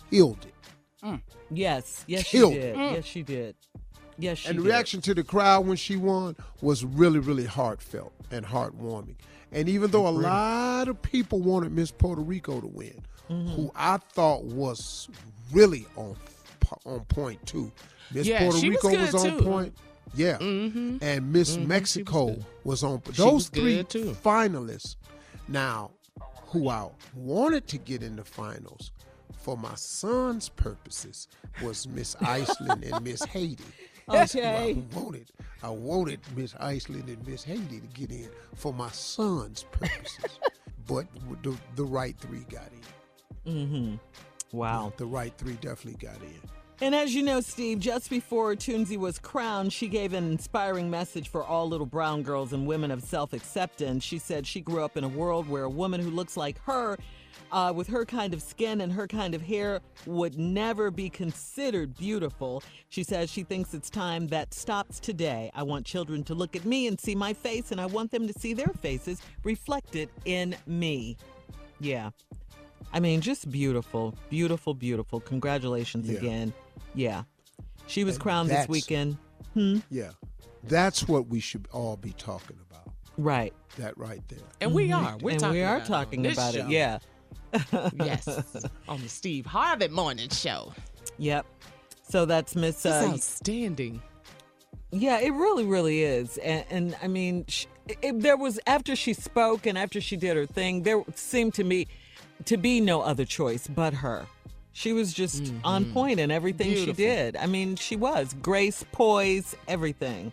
killed 0.09 0.45
it. 0.45 1.19
Yes. 1.51 2.05
Yes, 2.07 2.23
Killed. 2.29 2.53
she 2.53 2.59
did. 2.61 2.75
Mm. 2.77 2.93
Yes, 2.93 3.05
she 3.05 3.23
did. 3.23 3.55
Yes, 4.17 4.37
she 4.37 4.47
and 4.49 4.57
the 4.59 4.63
did. 4.63 4.69
reaction 4.69 5.01
to 5.01 5.13
the 5.13 5.23
crowd 5.25 5.67
when 5.67 5.75
she 5.75 5.97
won 5.97 6.37
was 6.61 6.85
really, 6.85 7.19
really 7.19 7.45
heartfelt 7.45 8.13
and 8.31 8.45
heartwarming. 8.45 9.15
And 9.51 9.67
even 9.67 9.91
though 9.91 10.07
a 10.07 10.09
lot 10.09 10.87
of 10.87 11.01
people 11.01 11.41
wanted 11.41 11.73
Miss 11.73 11.91
Puerto 11.91 12.21
Rico 12.21 12.61
to 12.61 12.67
win, 12.67 13.01
Mm-hmm. 13.29 13.49
who 13.49 13.69
I 13.75 13.97
thought 13.97 14.45
was 14.45 15.09
really 15.51 15.85
on 15.97 16.15
on 16.85 17.01
point 17.09 17.45
too, 17.45 17.69
Miss 18.13 18.25
Yeah, 18.27 18.39
Puerto 18.39 18.57
she 18.59 18.69
was 18.69 18.83
Rico 18.85 19.01
was, 19.01 19.15
on 19.15 19.37
too. 19.37 19.43
point. 19.43 19.77
Yeah, 20.15 20.37
Mhm. 20.37 20.99
and 21.01 21.31
Miss 21.31 21.57
Mhm, 21.57 21.67
Mexico 21.67 22.35
she 22.35 22.45
was, 22.63 22.83
on. 22.83 23.01
Those 23.05 23.33
was 23.33 23.49
three 23.49 23.83
finalists. 23.83 24.95
Now, 25.47 25.91
who 26.47 26.69
I 26.69 26.89
wanted 27.13 27.67
to 27.67 27.77
get 27.77 28.01
in 28.03 28.15
the 28.15 28.23
finals 28.23 28.91
for 29.37 29.57
my 29.57 29.75
son's 29.75 30.49
purposes 30.49 31.27
was 31.61 31.87
Miss 31.87 32.15
Iceland 32.21 32.83
and 32.83 33.03
Miss 33.03 33.23
Haiti. 33.23 33.63
Okay. 34.09 34.71
I 34.71 34.97
wanted. 34.97 35.29
I 35.61 35.69
wanted 35.69 36.21
Miss 36.33 36.55
Iceland 36.61 37.09
and 37.09 37.27
Miss 37.27 37.43
Haiti 37.43 37.81
to 37.81 37.87
get 37.87 38.09
in 38.09 38.29
for 38.55 38.73
my 38.73 38.89
son's 38.91 39.63
purposes. 39.63 40.39
but 40.87 41.07
the, 41.43 41.53
the 41.75 41.83
right 41.83 42.17
three 42.17 42.45
got 42.49 42.69
in. 43.45 43.53
Mm-hmm. 43.53 44.57
Wow. 44.57 44.93
The 44.95 45.05
right 45.05 45.33
three 45.37 45.55
definitely 45.55 45.99
got 46.07 46.21
in. 46.21 46.39
And 46.79 46.93
as 46.93 47.15
you 47.15 47.23
know, 47.23 47.41
Steve, 47.41 47.79
just 47.79 48.07
before 48.07 48.55
Tunzi 48.55 48.97
was 48.97 49.17
crowned, 49.17 49.73
she 49.73 49.87
gave 49.87 50.13
an 50.13 50.31
inspiring 50.31 50.91
message 50.91 51.29
for 51.29 51.43
all 51.43 51.67
little 51.67 51.87
brown 51.87 52.21
girls 52.21 52.53
and 52.53 52.67
women 52.67 52.91
of 52.91 53.01
self 53.01 53.33
acceptance. 53.33 54.03
She 54.03 54.19
said 54.19 54.45
she 54.45 54.61
grew 54.61 54.83
up 54.83 54.95
in 54.95 55.03
a 55.03 55.07
world 55.07 55.49
where 55.49 55.63
a 55.63 55.69
woman 55.69 55.99
who 55.99 56.11
looks 56.11 56.37
like 56.37 56.61
her, 56.65 56.99
uh, 57.51 57.73
with 57.75 57.87
her 57.87 58.05
kind 58.05 58.31
of 58.31 58.43
skin 58.43 58.81
and 58.81 58.91
her 58.93 59.07
kind 59.07 59.33
of 59.33 59.41
hair, 59.41 59.81
would 60.05 60.37
never 60.37 60.91
be 60.91 61.09
considered 61.09 61.97
beautiful. 61.97 62.61
She 62.89 63.03
says 63.03 63.31
she 63.31 63.41
thinks 63.41 63.73
it's 63.73 63.89
time 63.89 64.27
that 64.27 64.53
stops 64.53 64.99
today. 64.99 65.49
I 65.55 65.63
want 65.63 65.83
children 65.83 66.23
to 66.25 66.35
look 66.35 66.55
at 66.55 66.63
me 66.63 66.85
and 66.85 66.99
see 66.99 67.15
my 67.15 67.33
face, 67.33 67.71
and 67.71 67.81
I 67.81 67.87
want 67.87 68.11
them 68.11 68.27
to 68.27 68.39
see 68.39 68.53
their 68.53 68.71
faces 68.81 69.19
reflected 69.43 70.09
in 70.25 70.55
me. 70.67 71.17
Yeah. 71.79 72.11
I 72.93 72.99
mean, 72.99 73.21
just 73.21 73.49
beautiful, 73.51 74.15
beautiful, 74.29 74.73
beautiful. 74.73 75.19
Congratulations 75.19 76.07
Yeah. 76.09 76.17
again. 76.17 76.53
Yeah. 76.95 77.23
She 77.87 78.03
was 78.03 78.15
And 78.15 78.23
crowned 78.23 78.49
this 78.49 78.67
weekend. 78.67 79.17
Hmm? 79.53 79.79
Yeah. 79.89 80.11
That's 80.63 81.07
what 81.07 81.27
we 81.27 81.39
should 81.39 81.67
all 81.71 81.95
be 81.97 82.11
talking 82.13 82.57
about. 82.69 82.93
Right. 83.17 83.53
That 83.77 83.97
right 83.97 84.21
there. 84.27 84.39
And 84.61 84.73
we 84.73 84.91
are. 84.91 85.17
We're 85.21 85.31
and 85.31 85.39
talking 85.39 85.53
we 85.55 85.63
are 85.63 85.75
about 85.77 85.85
it 85.85 85.89
talking 85.89 86.19
on 86.19 86.23
this 86.23 86.33
about 86.37 86.53
show. 86.53 86.65
it. 86.65 86.69
Yeah. 86.69 86.99
yes. 88.03 88.27
On 88.89 89.01
the 89.01 89.07
Steve 89.09 89.45
Harvey 89.45 89.87
Morning 89.87 90.29
Show. 90.29 90.73
Yep. 91.17 91.45
So 92.09 92.25
that's 92.25 92.55
Miss. 92.55 92.83
This 92.83 92.93
is 92.95 93.03
Uh, 93.03 93.11
outstanding. 93.13 94.01
Yeah, 94.91 95.19
it 95.19 95.31
really, 95.31 95.65
really 95.65 96.03
is. 96.03 96.37
And, 96.37 96.65
and 96.69 96.97
I 97.01 97.07
mean, 97.07 97.45
sh 97.47 97.65
it, 98.01 98.19
there 98.19 98.35
was 98.37 98.59
after 98.67 98.95
she 98.97 99.13
spoke 99.13 99.65
and 99.65 99.77
after 99.77 100.01
she 100.01 100.17
did 100.17 100.35
her 100.35 100.45
thing, 100.45 100.83
there 100.83 101.03
seemed 101.15 101.53
to 101.55 101.63
me 101.63 101.87
to 102.45 102.57
be 102.57 102.81
no 102.81 103.01
other 103.01 103.25
choice 103.25 103.67
but 103.67 103.93
her. 103.93 104.25
She 104.73 104.93
was 104.93 105.11
just 105.13 105.51
on 105.63 105.85
point 105.91 106.19
in 106.19 106.29
everything 106.29 106.67
Beautiful. 106.67 106.93
she 106.93 107.01
did. 107.03 107.35
I 107.35 107.47
mean, 107.47 107.75
she 107.75 107.95
was 107.95 108.35
grace, 108.41 108.85
poise, 108.91 109.55
everything. 109.67 110.31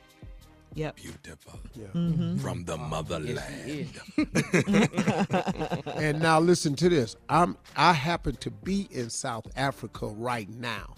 Yep. 0.74 0.96
Beautiful. 0.96 1.60
Mhm. 1.94 2.40
From 2.40 2.64
the 2.64 2.76
motherland. 2.76 3.88
and 5.96 6.20
now 6.20 6.40
listen 6.40 6.74
to 6.76 6.88
this. 6.88 7.16
I'm 7.28 7.56
I 7.76 7.92
happen 7.92 8.36
to 8.36 8.50
be 8.50 8.88
in 8.90 9.08
South 9.08 9.46
Africa 9.56 10.06
right 10.08 10.48
now. 10.48 10.94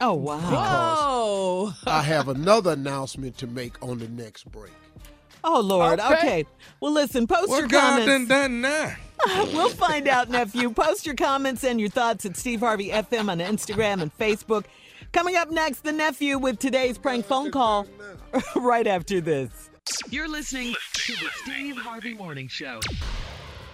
Oh 0.00 0.12
wow! 0.14 0.38
Whoa! 0.38 1.72
I 1.86 2.02
have 2.02 2.28
another 2.28 2.72
announcement 2.72 3.38
to 3.38 3.46
make 3.46 3.82
on 3.82 3.98
the 3.98 4.08
next 4.08 4.44
break. 4.52 4.72
Oh 5.42 5.60
Lord. 5.60 5.98
Okay. 5.98 6.14
Okay. 6.14 6.46
Well, 6.80 6.92
listen. 6.92 7.26
Post 7.26 7.48
your 7.48 7.62
What 7.62 7.70
God 7.70 7.80
comments. 8.00 8.28
done 8.28 8.28
done 8.28 8.60
now? 8.60 8.94
we'll 9.52 9.68
find 9.70 10.08
out, 10.08 10.28
nephew. 10.28 10.70
Post 10.70 11.06
your 11.06 11.14
comments 11.14 11.64
and 11.64 11.80
your 11.80 11.88
thoughts 11.88 12.24
at 12.26 12.36
Steve 12.36 12.60
Harvey 12.60 12.90
FM 12.90 13.30
on 13.30 13.38
Instagram 13.38 14.02
and 14.02 14.16
Facebook. 14.18 14.64
Coming 15.12 15.36
up 15.36 15.50
next, 15.50 15.82
the 15.84 15.92
nephew 15.92 16.38
with 16.38 16.58
today's 16.58 16.98
prank 16.98 17.24
phone 17.26 17.50
call. 17.50 17.86
right 18.56 18.86
after 18.86 19.20
this. 19.20 19.70
You're 20.10 20.28
listening 20.28 20.74
to 20.94 21.12
the 21.12 21.28
Steve 21.42 21.76
Harvey 21.76 22.14
Morning 22.14 22.48
Show. 22.48 22.80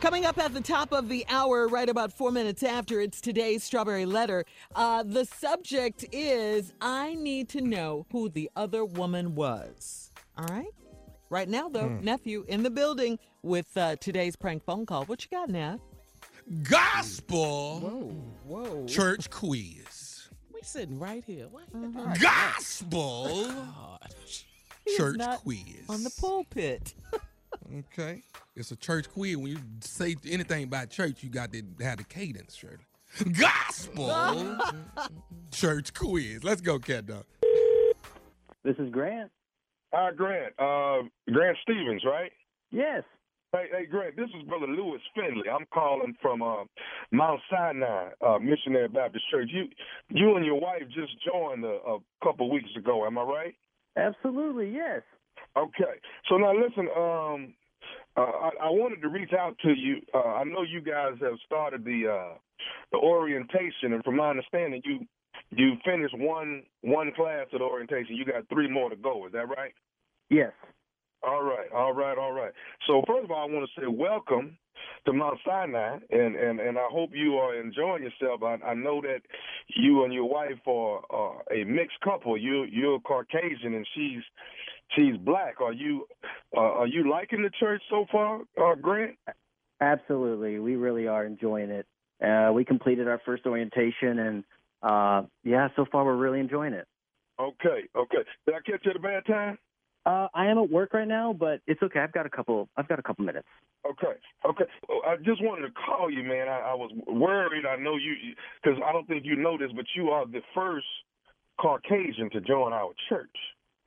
Coming 0.00 0.26
up 0.26 0.36
at 0.38 0.52
the 0.52 0.60
top 0.60 0.92
of 0.92 1.08
the 1.08 1.24
hour, 1.28 1.68
right 1.68 1.88
about 1.88 2.12
four 2.12 2.32
minutes 2.32 2.62
after, 2.62 3.00
it's 3.00 3.20
today's 3.20 3.62
Strawberry 3.62 4.04
Letter. 4.04 4.44
Uh, 4.74 5.04
the 5.04 5.24
subject 5.24 6.04
is 6.12 6.72
I 6.80 7.14
need 7.14 7.48
to 7.50 7.60
know 7.60 8.06
who 8.10 8.28
the 8.28 8.50
other 8.56 8.84
woman 8.84 9.34
was. 9.36 10.10
All 10.36 10.46
right? 10.46 10.66
Right 11.30 11.48
now, 11.48 11.68
though, 11.68 11.88
Hmm. 11.88 12.04
nephew 12.04 12.44
in 12.48 12.62
the 12.62 12.70
building 12.70 13.18
with 13.42 13.76
uh, 13.76 13.96
today's 13.96 14.36
prank 14.36 14.64
phone 14.64 14.86
call. 14.86 15.04
What 15.04 15.24
you 15.24 15.36
got, 15.36 15.48
Neff? 15.48 15.80
Gospel 16.64 17.80
Whoa. 17.80 18.62
Whoa. 18.64 18.86
church 18.86 19.30
quiz. 19.30 20.28
We 20.52 20.60
sitting 20.62 20.98
right 20.98 21.24
here. 21.24 21.46
Why 21.50 21.62
you 21.72 21.80
Mm-hmm. 21.80 22.22
Gospel 22.22 23.46
He 24.84 24.90
is 24.90 24.96
church 24.96 25.16
not 25.16 25.40
quiz. 25.40 25.84
On 25.88 26.02
the 26.02 26.10
pulpit. 26.20 26.94
Okay. 27.94 28.22
It's 28.56 28.70
a 28.70 28.76
church 28.76 29.08
quiz. 29.10 29.36
When 29.36 29.46
you 29.46 29.58
say 29.80 30.14
anything 30.28 30.64
about 30.64 30.90
church, 30.90 31.22
you 31.22 31.30
got 31.30 31.52
to 31.52 31.62
have 31.80 31.98
the 31.98 32.04
cadence, 32.04 32.54
Shirley. 32.54 32.76
Gospel 33.38 34.58
church 35.52 35.94
quiz. 35.94 36.44
Let's 36.44 36.60
go, 36.60 36.78
cat 36.78 37.06
dog. 37.06 37.24
This 38.64 38.76
is 38.78 38.90
Grant. 38.90 39.30
Hi, 39.94 40.10
Grant. 40.14 40.52
Uh, 40.58 41.08
Grant 41.32 41.56
Stevens, 41.62 42.02
right? 42.04 42.32
Yes. 42.70 43.04
Hey, 43.54 43.66
hey, 43.70 43.84
Grant. 43.84 44.16
This 44.16 44.30
is 44.30 44.48
Brother 44.48 44.66
Lewis 44.66 45.02
Finley. 45.14 45.46
I'm 45.46 45.66
calling 45.74 46.16
from 46.22 46.40
uh, 46.40 46.64
Mount 47.10 47.38
Sinai 47.50 48.08
uh, 48.26 48.38
Missionary 48.38 48.88
Baptist 48.88 49.26
Church. 49.30 49.50
You, 49.52 49.64
you 50.08 50.36
and 50.36 50.46
your 50.46 50.58
wife 50.58 50.84
just 50.86 51.12
joined 51.22 51.62
a, 51.62 51.76
a 51.86 51.98
couple 52.24 52.50
weeks 52.50 52.70
ago. 52.78 53.04
Am 53.04 53.18
I 53.18 53.22
right? 53.22 53.54
Absolutely, 53.98 54.70
yes. 54.70 55.02
Okay. 55.54 56.00
So 56.30 56.38
now 56.38 56.54
listen. 56.54 56.88
Um, 56.96 57.54
uh, 58.16 58.20
I, 58.20 58.50
I 58.62 58.70
wanted 58.70 59.02
to 59.02 59.08
reach 59.08 59.34
out 59.38 59.54
to 59.64 59.74
you. 59.76 59.96
Uh, 60.14 60.28
I 60.28 60.44
know 60.44 60.62
you 60.62 60.80
guys 60.80 61.12
have 61.20 61.34
started 61.44 61.84
the 61.84 62.08
uh, 62.08 62.38
the 62.90 62.98
orientation, 62.98 63.92
and 63.92 64.02
from 64.02 64.16
my 64.16 64.30
understanding, 64.30 64.80
you 64.86 65.00
you 65.50 65.74
finished 65.84 66.16
one 66.16 66.62
one 66.80 67.12
class 67.14 67.48
of 67.52 67.58
the 67.58 67.66
orientation. 67.66 68.16
You 68.16 68.24
got 68.24 68.48
three 68.48 68.70
more 68.70 68.88
to 68.88 68.96
go. 68.96 69.26
Is 69.26 69.32
that 69.32 69.46
right? 69.50 69.74
Yes. 70.30 70.52
All 71.24 71.42
right, 71.42 71.70
all 71.74 71.92
right, 71.92 72.18
all 72.18 72.32
right. 72.32 72.52
So 72.86 73.02
first 73.06 73.24
of 73.24 73.30
all, 73.30 73.48
I 73.48 73.52
want 73.52 73.68
to 73.74 73.80
say 73.80 73.86
welcome 73.86 74.56
to 75.06 75.12
Mount 75.12 75.38
Sinai, 75.46 75.98
and 76.10 76.36
and 76.36 76.60
and 76.60 76.78
I 76.78 76.86
hope 76.90 77.10
you 77.12 77.36
are 77.36 77.54
enjoying 77.54 78.02
yourself. 78.02 78.42
I, 78.42 78.58
I 78.66 78.74
know 78.74 79.00
that 79.02 79.20
you 79.68 80.04
and 80.04 80.12
your 80.12 80.28
wife 80.28 80.58
are 80.66 81.00
uh, 81.12 81.38
a 81.54 81.64
mixed 81.64 82.00
couple. 82.00 82.36
You 82.36 82.64
you're 82.64 82.98
Caucasian 83.00 83.74
and 83.74 83.86
she's 83.94 84.22
she's 84.96 85.16
black. 85.18 85.60
Are 85.60 85.72
you 85.72 86.06
uh, 86.56 86.60
are 86.60 86.86
you 86.86 87.10
liking 87.10 87.42
the 87.42 87.50
church 87.60 87.82
so 87.88 88.06
far, 88.10 88.40
uh, 88.60 88.74
Grant? 88.74 89.16
Absolutely. 89.80 90.58
We 90.58 90.76
really 90.76 91.06
are 91.06 91.24
enjoying 91.24 91.70
it. 91.70 91.86
Uh, 92.24 92.52
we 92.52 92.64
completed 92.64 93.08
our 93.08 93.20
first 93.24 93.46
orientation, 93.46 94.18
and 94.18 94.44
uh, 94.82 95.22
yeah, 95.44 95.68
so 95.76 95.84
far 95.90 96.04
we're 96.04 96.16
really 96.16 96.40
enjoying 96.40 96.72
it. 96.72 96.86
Okay, 97.40 97.88
okay. 97.96 98.24
Did 98.46 98.54
I 98.54 98.58
catch 98.70 98.84
you 98.84 98.90
at 98.90 98.96
a 98.96 99.00
bad 99.00 99.26
time? 99.26 99.58
Uh, 100.04 100.26
I 100.34 100.46
am 100.46 100.58
at 100.58 100.70
work 100.70 100.94
right 100.94 101.06
now, 101.06 101.32
but 101.32 101.60
it's 101.66 101.82
okay. 101.82 102.00
I've 102.00 102.12
got 102.12 102.26
a 102.26 102.30
couple. 102.30 102.68
I've 102.76 102.88
got 102.88 102.98
a 102.98 103.02
couple 103.02 103.24
minutes. 103.24 103.46
Okay, 103.88 104.18
okay. 104.48 104.64
I 105.06 105.16
just 105.16 105.42
wanted 105.42 105.68
to 105.68 105.72
call 105.72 106.10
you, 106.10 106.22
man. 106.22 106.48
I, 106.48 106.70
I 106.70 106.74
was 106.74 106.90
worried. 107.06 107.66
I 107.66 107.76
know 107.76 107.96
you, 107.96 108.14
because 108.62 108.80
I 108.84 108.92
don't 108.92 109.06
think 109.06 109.24
you 109.24 109.36
know 109.36 109.56
this, 109.58 109.70
but 109.74 109.86
you 109.94 110.10
are 110.10 110.26
the 110.26 110.40
first 110.54 110.86
Caucasian 111.60 112.30
to 112.30 112.40
join 112.40 112.72
our 112.72 112.92
church. 113.08 113.36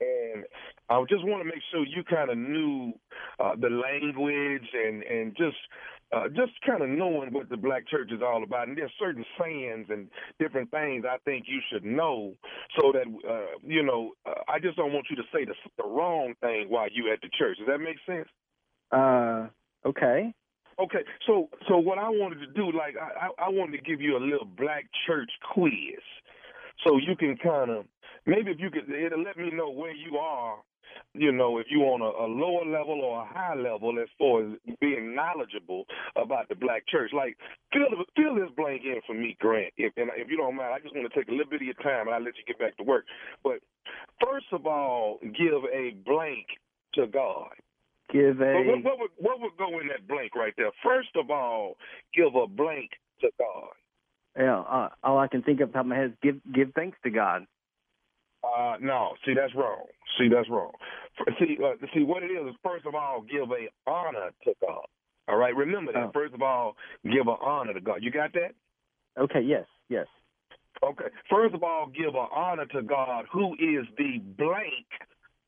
And 0.00 0.44
I 0.90 1.02
just 1.08 1.24
want 1.24 1.42
to 1.42 1.44
make 1.44 1.62
sure 1.70 1.84
you 1.84 2.04
kind 2.04 2.30
of 2.30 2.36
knew 2.36 2.92
uh, 3.40 3.56
the 3.58 3.70
language 3.70 4.68
and 4.74 5.02
and 5.02 5.34
just 5.36 5.56
uh, 6.12 6.28
just 6.28 6.52
kind 6.66 6.82
of 6.82 6.88
knowing 6.88 7.32
what 7.32 7.48
the 7.48 7.56
black 7.56 7.86
church 7.88 8.10
is 8.12 8.20
all 8.22 8.42
about. 8.42 8.68
And 8.68 8.76
there's 8.76 8.92
certain 8.98 9.24
sayings 9.40 9.86
and 9.90 10.08
different 10.38 10.70
things 10.70 11.04
I 11.08 11.18
think 11.24 11.46
you 11.48 11.60
should 11.70 11.84
know, 11.84 12.34
so 12.78 12.92
that 12.92 13.06
uh, 13.28 13.58
you 13.62 13.82
know. 13.82 14.12
Uh, 14.24 14.34
I 14.48 14.58
just 14.58 14.76
don't 14.76 14.92
want 14.92 15.06
you 15.10 15.16
to 15.16 15.24
say 15.34 15.44
the, 15.44 15.54
the 15.76 15.88
wrong 15.88 16.34
thing 16.40 16.66
while 16.68 16.88
you 16.92 17.12
at 17.12 17.20
the 17.22 17.28
church. 17.36 17.58
Does 17.58 17.66
that 17.66 17.78
make 17.78 17.96
sense? 18.06 18.28
Uh, 18.92 19.48
okay. 19.86 20.32
Okay, 20.78 21.04
so 21.26 21.48
so 21.68 21.78
what 21.78 21.98
I 21.98 22.10
wanted 22.10 22.40
to 22.40 22.52
do, 22.52 22.66
like 22.76 22.96
I 23.00 23.26
I 23.26 23.46
I 23.46 23.48
wanted 23.48 23.78
to 23.78 23.82
give 23.82 24.00
you 24.00 24.16
a 24.16 24.20
little 24.20 24.44
black 24.44 24.84
church 25.06 25.30
quiz, 25.54 25.72
so 26.84 26.98
you 26.98 27.16
can 27.16 27.36
kind 27.38 27.70
of 27.70 27.86
maybe 28.26 28.50
if 28.50 28.60
you 28.60 28.70
could 28.70 28.90
it'll 28.90 29.22
let 29.22 29.38
me 29.38 29.50
know 29.50 29.70
where 29.70 29.94
you 29.94 30.18
are, 30.18 30.58
you 31.14 31.32
know, 31.32 31.58
if 31.58 31.66
you 31.70 31.80
on 31.82 32.00
a, 32.00 32.12
a 32.24 32.28
lower 32.28 32.64
level 32.64 33.00
or 33.00 33.22
a 33.22 33.26
high 33.26 33.54
level 33.54 33.98
as 34.00 34.08
far 34.18 34.44
as 34.44 34.52
being 34.80 35.14
knowledgeable 35.14 35.84
about 36.16 36.48
the 36.48 36.54
black 36.54 36.86
church. 36.88 37.10
Like 37.12 37.36
fill 37.72 37.88
fill 38.16 38.34
this 38.34 38.52
blank 38.56 38.82
in 38.84 39.00
for 39.06 39.14
me, 39.14 39.36
Grant, 39.40 39.72
if 39.76 39.92
and 39.96 40.10
if 40.16 40.30
you 40.30 40.36
don't 40.36 40.56
mind. 40.56 40.74
I 40.74 40.80
just 40.80 40.94
want 40.94 41.10
to 41.10 41.18
take 41.18 41.28
a 41.28 41.32
little 41.32 41.50
bit 41.50 41.62
of 41.62 41.66
your 41.66 41.82
time 41.82 42.06
and 42.06 42.14
I'll 42.14 42.22
let 42.22 42.36
you 42.36 42.44
get 42.46 42.58
back 42.58 42.76
to 42.76 42.82
work. 42.82 43.04
But 43.42 43.60
first 44.20 44.46
of 44.52 44.66
all, 44.66 45.18
give 45.22 45.64
a 45.72 45.96
blank 46.04 46.46
to 46.94 47.06
God. 47.06 47.50
Give 48.12 48.40
a 48.40 48.54
what, 48.54 48.84
what 48.84 48.98
would 48.98 49.10
what 49.18 49.40
would 49.40 49.56
go 49.58 49.80
in 49.80 49.88
that 49.88 50.06
blank 50.06 50.34
right 50.34 50.54
there? 50.56 50.70
First 50.84 51.10
of 51.16 51.30
all, 51.30 51.76
give 52.14 52.34
a 52.34 52.46
blank 52.46 52.90
to 53.20 53.30
God. 53.38 53.72
yeah. 54.38 54.60
Uh, 54.60 54.88
all 55.02 55.18
I 55.18 55.28
can 55.28 55.42
think 55.42 55.60
of 55.60 55.72
top 55.72 55.80
of 55.80 55.86
my 55.86 55.96
head 55.96 56.10
is 56.10 56.16
give 56.22 56.40
give 56.54 56.72
thanks 56.74 56.98
to 57.04 57.10
God. 57.10 57.46
Uh, 58.56 58.76
no, 58.80 59.12
see 59.24 59.34
that's 59.34 59.54
wrong. 59.54 59.84
See 60.18 60.28
that's 60.28 60.48
wrong. 60.48 60.72
See, 61.38 61.56
uh, 61.64 61.74
see 61.94 62.02
what 62.04 62.22
it 62.22 62.26
is 62.26 62.48
is 62.48 62.54
first 62.62 62.86
of 62.86 62.94
all, 62.94 63.22
give 63.22 63.50
a 63.50 63.90
honor 63.90 64.30
to 64.44 64.52
God. 64.60 64.84
All 65.28 65.36
right, 65.36 65.54
remember 65.56 65.92
that. 65.92 66.04
Oh. 66.04 66.10
First 66.12 66.34
of 66.34 66.42
all, 66.42 66.76
give 67.04 67.26
an 67.26 67.36
honor 67.40 67.74
to 67.74 67.80
God. 67.80 67.98
You 68.02 68.10
got 68.10 68.32
that? 68.34 68.52
Okay. 69.18 69.40
Yes. 69.40 69.64
Yes. 69.88 70.06
Okay. 70.82 71.06
First 71.30 71.54
of 71.54 71.62
all, 71.62 71.86
give 71.86 72.14
an 72.14 72.28
honor 72.34 72.66
to 72.66 72.82
God, 72.82 73.24
who 73.32 73.54
is 73.54 73.86
the 73.98 74.18
blank 74.36 74.86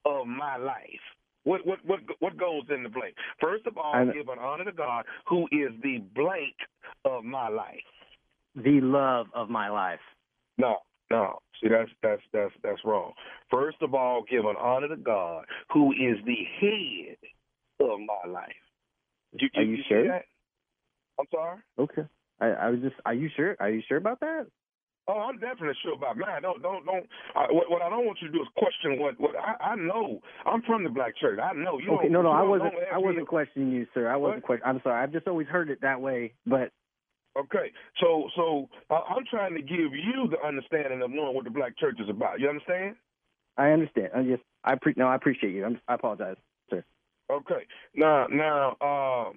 of 0.04 0.26
my 0.26 0.56
life. 0.56 1.04
What 1.44 1.64
what 1.66 1.78
what 1.84 2.00
what 2.18 2.36
goes 2.36 2.62
in 2.74 2.82
the 2.82 2.88
blank? 2.88 3.14
First 3.40 3.66
of 3.66 3.76
all, 3.78 3.94
I'm- 3.94 4.12
give 4.12 4.28
an 4.28 4.38
honor 4.38 4.64
to 4.64 4.72
God, 4.72 5.04
who 5.26 5.46
is 5.52 5.70
the 5.82 5.98
blank 6.14 6.56
of 7.04 7.24
my 7.24 7.48
life. 7.48 7.84
The 8.56 8.80
love 8.80 9.26
of 9.34 9.48
my 9.48 9.68
life. 9.68 10.00
No, 10.56 10.78
no. 11.10 11.38
See, 11.62 11.68
that's 11.68 11.90
that's 12.02 12.22
that's 12.32 12.54
that's 12.62 12.84
wrong. 12.84 13.12
First 13.50 13.78
of 13.82 13.94
all, 13.94 14.24
give 14.30 14.44
an 14.44 14.56
honor 14.60 14.88
to 14.88 14.96
God, 14.96 15.44
who 15.72 15.92
is 15.92 16.18
the 16.24 16.36
head 16.60 17.16
of 17.80 17.98
my 18.00 18.30
life. 18.30 18.52
You, 19.32 19.48
Are 19.56 19.62
you 19.62 19.76
see 19.76 19.84
sure? 19.88 20.08
that? 20.08 20.24
I'm 21.18 21.26
sorry. 21.30 21.58
Okay. 21.78 22.02
I, 22.40 22.46
I 22.46 22.70
was 22.70 22.80
just. 22.80 22.94
Are 23.04 23.14
you 23.14 23.28
sure? 23.36 23.56
Are 23.60 23.70
you 23.70 23.82
sure 23.88 23.98
about 23.98 24.20
that? 24.20 24.46
Oh, 25.08 25.20
I'm 25.20 25.38
definitely 25.38 25.74
sure 25.82 25.94
about 25.94 26.18
mine. 26.18 26.42
Don't 26.42 26.62
don't 26.62 26.84
don't. 26.84 27.06
I, 27.34 27.50
what, 27.50 27.70
what 27.70 27.82
I 27.82 27.88
don't 27.88 28.04
want 28.04 28.18
you 28.20 28.28
to 28.28 28.32
do 28.32 28.42
is 28.42 28.48
question 28.56 29.00
what 29.00 29.18
what 29.18 29.34
I, 29.36 29.72
I 29.72 29.74
know. 29.74 30.20
I'm 30.44 30.62
from 30.62 30.84
the 30.84 30.90
black 30.90 31.16
church. 31.16 31.38
I 31.42 31.54
know. 31.54 31.78
You 31.78 31.92
okay. 31.96 32.08
No, 32.08 32.20
no. 32.20 32.30
you 32.30 32.36
I 32.36 32.42
wasn't. 32.42 32.74
I 32.92 32.98
wasn't 32.98 33.26
questioning 33.26 33.72
you, 33.72 33.86
sir. 33.94 34.08
I 34.08 34.16
wasn't 34.16 34.44
question. 34.44 34.64
I'm 34.66 34.80
sorry. 34.84 35.02
I've 35.02 35.12
just 35.12 35.26
always 35.26 35.48
heard 35.48 35.70
it 35.70 35.80
that 35.80 36.00
way. 36.00 36.34
But 36.46 36.72
Okay, 37.38 37.72
so 38.00 38.28
so 38.34 38.68
uh, 38.90 39.00
I'm 39.08 39.24
trying 39.30 39.54
to 39.54 39.62
give 39.62 39.92
you 39.92 40.28
the 40.30 40.44
understanding 40.46 41.02
of 41.02 41.10
knowing 41.10 41.34
what 41.34 41.44
the 41.44 41.50
black 41.50 41.78
church 41.78 41.96
is 42.00 42.08
about. 42.08 42.40
You 42.40 42.48
understand? 42.48 42.96
I 43.56 43.70
understand. 43.70 44.08
I 44.14 44.22
just. 44.22 44.42
I 44.64 44.74
pre. 44.74 44.94
No, 44.96 45.06
I 45.06 45.14
appreciate 45.14 45.54
you. 45.54 45.64
I'm, 45.64 45.80
I 45.86 45.94
apologize, 45.94 46.36
sir. 46.68 46.84
Okay. 47.30 47.66
Now, 47.94 48.26
now, 48.26 48.76
um, 48.80 49.34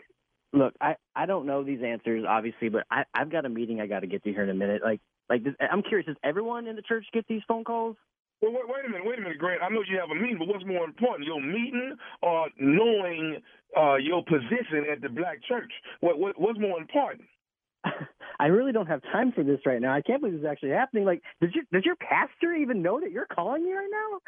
Look, 0.53 0.73
I 0.81 0.95
I 1.15 1.25
don't 1.25 1.45
know 1.45 1.63
these 1.63 1.81
answers 1.81 2.25
obviously, 2.27 2.69
but 2.69 2.85
I 2.91 3.03
I've 3.13 3.31
got 3.31 3.45
a 3.45 3.49
meeting 3.49 3.79
I 3.79 3.87
got 3.87 4.01
to 4.01 4.07
get 4.07 4.23
to 4.23 4.33
here 4.33 4.43
in 4.43 4.49
a 4.49 4.53
minute. 4.53 4.81
Like 4.83 4.99
like 5.29 5.43
this, 5.43 5.53
I'm 5.59 5.81
curious, 5.81 6.07
does 6.07 6.17
everyone 6.23 6.67
in 6.67 6.75
the 6.75 6.81
church 6.81 7.05
get 7.13 7.25
these 7.27 7.41
phone 7.47 7.63
calls? 7.63 7.95
well, 8.41 8.51
wait, 8.51 8.63
wait 8.67 8.85
a 8.85 8.89
minute, 8.89 9.05
wait 9.05 9.19
a 9.19 9.21
minute, 9.21 9.37
Grant. 9.37 9.61
I 9.61 9.69
know 9.69 9.81
you 9.87 9.97
have 9.99 10.09
a 10.09 10.15
meeting, 10.15 10.39
but 10.39 10.47
what's 10.47 10.65
more 10.65 10.83
important, 10.83 11.25
your 11.27 11.39
meeting 11.39 11.95
or 12.21 12.49
knowing 12.59 13.37
uh, 13.77 13.95
your 13.95 14.23
position 14.25 14.85
at 14.91 15.01
the 15.01 15.09
black 15.09 15.37
church? 15.47 15.71
What, 16.01 16.19
what 16.19 16.39
what's 16.39 16.59
more 16.59 16.79
important? 16.81 17.29
I 18.39 18.47
really 18.47 18.71
don't 18.71 18.87
have 18.87 19.01
time 19.03 19.31
for 19.31 19.43
this 19.43 19.59
right 19.65 19.81
now. 19.81 19.93
I 19.93 20.01
can't 20.01 20.21
believe 20.21 20.35
this 20.35 20.45
is 20.45 20.49
actually 20.49 20.71
happening. 20.71 21.05
Like, 21.05 21.21
does 21.41 21.51
your 21.53 21.63
does 21.71 21.85
your 21.85 21.95
pastor 21.95 22.53
even 22.53 22.81
know 22.81 22.99
that 22.99 23.11
you're 23.11 23.27
calling 23.27 23.63
me 23.63 23.71
right 23.71 23.89
now? 23.91 24.19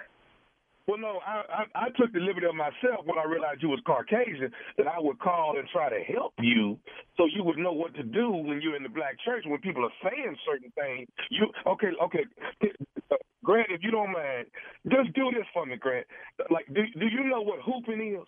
Well, 0.86 0.97
no, 0.97 1.20
I, 1.26 1.64
I 1.64 1.86
I 1.86 1.89
took 1.97 2.12
the 2.12 2.20
liberty 2.20 2.45
of 2.45 2.56
myself 2.56 3.06
when 3.06 3.18
I 3.18 3.24
realized 3.24 3.64
you 3.64 3.70
was 3.70 3.80
Caucasian 3.88 4.51
that 4.78 4.88
I 4.88 4.99
would 4.99 5.18
call 5.20 5.58
and 5.58 5.68
try 5.70 5.89
to 5.89 6.04
help 6.14 6.34
you 6.39 6.78
so 7.18 7.26
you 7.26 7.43
would 7.43 7.58
know 7.58 7.72
what 7.72 7.95
to 7.95 8.04
do 8.04 8.30
when 8.30 8.62
you're 8.62 8.76
in 8.76 8.84
the 8.84 8.89
black 8.89 9.16
church 9.24 9.45
when 9.47 9.62
people 9.62 9.86
are 9.86 9.97
saying 10.04 10.36
certain 10.45 10.72
things. 10.76 11.08
You 11.32 11.47
okay? 11.68 11.91
Okay, 12.04 12.26
Uh, 13.12 13.16
Grant, 13.43 13.68
if 13.70 13.82
you 13.84 13.91
don't 13.91 14.12
mind, 14.12 14.47
just 14.89 15.14
do 15.14 15.32
this 15.32 15.45
for 15.54 15.66
me, 15.66 15.78
Grant. 15.78 16.06
Like, 16.49 16.66
do 16.68 16.82
do 16.99 17.08
you 17.08 17.24
know 17.24 17.41
what 17.41 17.60
hooping 17.62 18.18
is? 18.20 18.28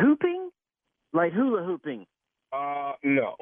Hooping? 0.00 0.50
Like 1.12 1.32
hula 1.32 1.62
hooping? 1.64 2.06
Uh, 2.52 2.92
no. 3.04 3.36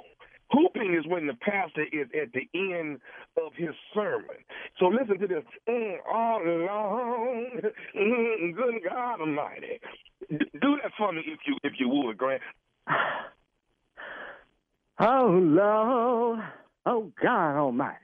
Hooping 0.50 0.94
is 0.94 1.06
when 1.06 1.26
the 1.26 1.34
pastor 1.34 1.84
is 1.92 2.08
at 2.20 2.32
the 2.32 2.48
end 2.54 3.00
of 3.36 3.52
his 3.56 3.70
sermon. 3.94 4.36
So 4.78 4.86
listen 4.86 5.18
to 5.18 5.26
this. 5.26 5.44
Mm, 5.68 5.96
all 6.10 6.42
along, 6.42 7.60
mm, 7.96 8.56
good 8.56 8.74
God 8.88 9.20
Almighty. 9.20 9.80
D- 10.28 10.38
do 10.60 10.78
that 10.82 10.92
for 10.98 11.12
me 11.12 11.22
if 11.26 11.38
you 11.46 11.56
if 11.62 11.74
you 11.78 11.88
would, 11.88 12.18
Grant. 12.18 12.42
Oh 15.02 15.28
Lord, 15.42 16.40
oh 16.84 17.10
God 17.22 17.56
Almighty. 17.56 17.96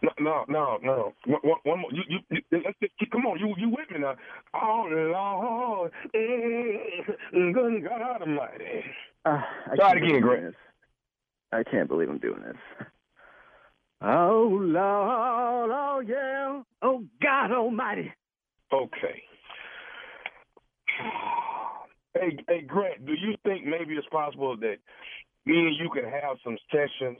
No, 0.00 0.10
no, 0.18 0.44
no, 0.48 0.78
no. 0.82 1.12
One, 1.26 1.56
one, 1.64 1.80
more. 1.80 1.90
You, 1.92 2.02
you, 2.08 2.18
you, 2.30 2.40
let's 2.52 2.78
just 2.80 2.92
keep, 2.98 3.12
come 3.12 3.26
on. 3.26 3.38
You, 3.38 3.52
you 3.58 3.68
with 3.68 3.90
me 3.90 3.98
now? 3.98 4.14
Oh 4.54 4.86
Lord, 4.90 5.92
mm, 6.14 7.52
good 7.52 7.84
God 7.84 8.22
Almighty. 8.22 8.82
Uh, 9.26 9.42
I 9.70 9.76
Try 9.76 9.90
it 9.90 9.96
again, 9.98 10.20
Grant. 10.22 10.54
I 11.52 11.62
can't 11.62 11.88
believe 11.88 12.08
I'm 12.08 12.18
doing 12.18 12.42
this. 12.42 12.56
Oh 14.00 14.48
Lord, 14.52 15.70
oh 15.72 16.00
yeah, 16.06 16.62
oh 16.82 17.04
God 17.20 17.50
Almighty. 17.50 18.12
Okay. 18.72 19.22
Hey, 22.14 22.36
hey, 22.48 22.62
Grant, 22.62 23.06
do 23.06 23.12
you 23.12 23.34
think 23.44 23.64
maybe 23.64 23.94
it's 23.94 24.06
possible 24.10 24.56
that 24.56 24.76
me 25.46 25.58
and 25.58 25.76
you 25.76 25.88
can 25.90 26.04
have 26.04 26.36
some 26.42 26.56
sessions 26.70 27.18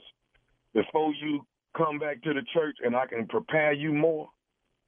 before 0.73 1.13
you 1.21 1.45
come 1.77 1.99
back 1.99 2.21
to 2.23 2.33
the 2.33 2.41
church 2.53 2.75
and 2.83 2.95
I 2.95 3.05
can 3.05 3.27
prepare 3.27 3.71
you 3.71 3.93
more? 3.93 4.29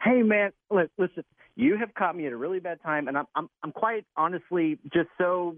Hey 0.03 0.21
man, 0.23 0.51
look, 0.69 0.89
listen. 0.97 1.23
You 1.55 1.77
have 1.77 1.93
caught 1.93 2.15
me 2.15 2.25
at 2.25 2.33
a 2.33 2.37
really 2.37 2.59
bad 2.59 2.81
time, 2.83 3.07
and 3.07 3.17
I'm 3.17 3.25
I'm 3.35 3.47
I'm 3.63 3.71
quite 3.71 4.05
honestly 4.17 4.79
just 4.91 5.09
so 5.17 5.57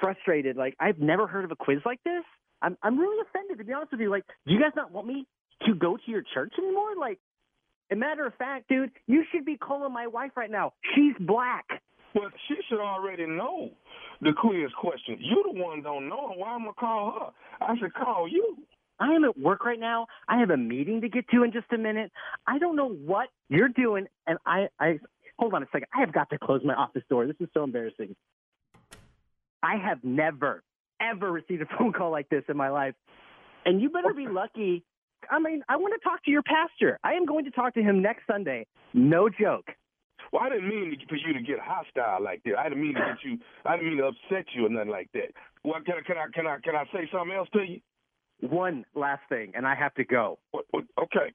frustrated. 0.00 0.56
Like 0.56 0.74
I've 0.78 0.98
never 0.98 1.26
heard 1.26 1.44
of 1.44 1.50
a 1.50 1.56
quiz 1.56 1.78
like 1.86 2.02
this. 2.04 2.24
I'm 2.62 2.76
I'm 2.82 2.98
really 2.98 3.22
offended 3.28 3.58
to 3.58 3.64
be 3.64 3.72
honest 3.72 3.92
with 3.92 4.00
you. 4.00 4.10
Like, 4.10 4.24
do 4.46 4.54
you 4.54 4.60
guys 4.60 4.72
not 4.76 4.92
want 4.92 5.06
me 5.06 5.26
to 5.66 5.74
go 5.74 5.96
to 5.96 6.02
your 6.10 6.22
church 6.34 6.52
anymore? 6.58 6.96
Like, 6.98 7.18
a 7.90 7.96
matter 7.96 8.26
of 8.26 8.34
fact, 8.34 8.68
dude, 8.68 8.90
you 9.06 9.24
should 9.32 9.44
be 9.44 9.56
calling 9.56 9.92
my 9.92 10.06
wife 10.06 10.32
right 10.36 10.50
now. 10.50 10.72
She's 10.94 11.14
black. 11.20 11.66
Well, 12.14 12.30
she 12.48 12.54
should 12.68 12.80
already 12.80 13.26
know 13.26 13.70
the 14.20 14.32
quiz 14.32 14.70
question. 14.80 15.18
You 15.20 15.44
the 15.52 15.62
one 15.62 15.82
don't 15.82 16.08
know. 16.08 16.32
Why 16.36 16.50
I'm 16.50 16.62
I 16.62 16.64
gonna 16.64 16.74
call 16.74 17.32
her? 17.60 17.66
I 17.66 17.78
should 17.78 17.94
call 17.94 18.28
you. 18.28 18.56
I 19.00 19.12
am 19.12 19.24
at 19.24 19.38
work 19.38 19.64
right 19.64 19.78
now. 19.78 20.06
I 20.28 20.38
have 20.38 20.50
a 20.50 20.56
meeting 20.56 21.00
to 21.02 21.08
get 21.08 21.28
to 21.28 21.44
in 21.44 21.52
just 21.52 21.72
a 21.72 21.78
minute. 21.78 22.10
I 22.46 22.58
don't 22.58 22.74
know 22.74 22.88
what 22.88 23.28
you're 23.48 23.68
doing, 23.68 24.06
and 24.26 24.38
I, 24.44 24.68
I 24.80 24.98
hold 25.38 25.54
on 25.54 25.62
a 25.62 25.66
second. 25.66 25.86
I 25.94 26.00
have 26.00 26.12
got 26.12 26.30
to 26.30 26.38
close 26.38 26.62
my 26.64 26.74
office 26.74 27.04
door. 27.08 27.26
This 27.26 27.36
is 27.40 27.48
so 27.54 27.62
embarrassing. 27.62 28.16
I 29.62 29.76
have 29.76 30.02
never, 30.02 30.62
ever 31.00 31.30
received 31.30 31.62
a 31.62 31.66
phone 31.78 31.92
call 31.92 32.10
like 32.10 32.28
this 32.28 32.44
in 32.48 32.56
my 32.56 32.70
life, 32.70 32.94
and 33.64 33.80
you 33.80 33.90
better 33.90 34.14
be 34.14 34.26
lucky. 34.28 34.84
I 35.30 35.38
mean, 35.38 35.62
I 35.68 35.76
want 35.76 35.94
to 36.00 36.08
talk 36.08 36.24
to 36.24 36.30
your 36.30 36.42
pastor. 36.42 36.98
I 37.02 37.14
am 37.14 37.26
going 37.26 37.44
to 37.44 37.50
talk 37.50 37.74
to 37.74 37.82
him 37.82 38.00
next 38.02 38.22
Sunday. 38.26 38.66
No 38.94 39.28
joke. 39.28 39.66
Well, 40.32 40.42
I 40.42 40.48
didn't 40.50 40.68
mean 40.68 40.96
for 41.08 41.16
you 41.16 41.32
to 41.32 41.40
get 41.40 41.58
hostile 41.58 42.22
like 42.22 42.42
that. 42.44 42.58
I 42.58 42.68
didn't 42.68 42.82
mean 42.82 42.94
to 42.94 43.00
get 43.00 43.24
you. 43.24 43.38
I 43.64 43.76
didn't 43.76 43.90
mean 43.90 43.98
to 43.98 44.06
upset 44.08 44.46
you 44.54 44.66
or 44.66 44.68
nothing 44.68 44.90
like 44.90 45.10
that. 45.14 45.32
Well, 45.64 45.80
can 45.84 45.94
I 45.96 46.02
can 46.06 46.16
I 46.16 46.26
can 46.32 46.46
I 46.46 46.58
can 46.62 46.74
I 46.74 46.84
say 46.92 47.08
something 47.12 47.34
else 47.34 47.48
to 47.54 47.60
you? 47.60 47.80
One 48.40 48.84
last 48.94 49.22
thing, 49.28 49.52
and 49.56 49.66
I 49.66 49.74
have 49.74 49.94
to 49.94 50.04
go. 50.04 50.38
Okay. 50.64 51.32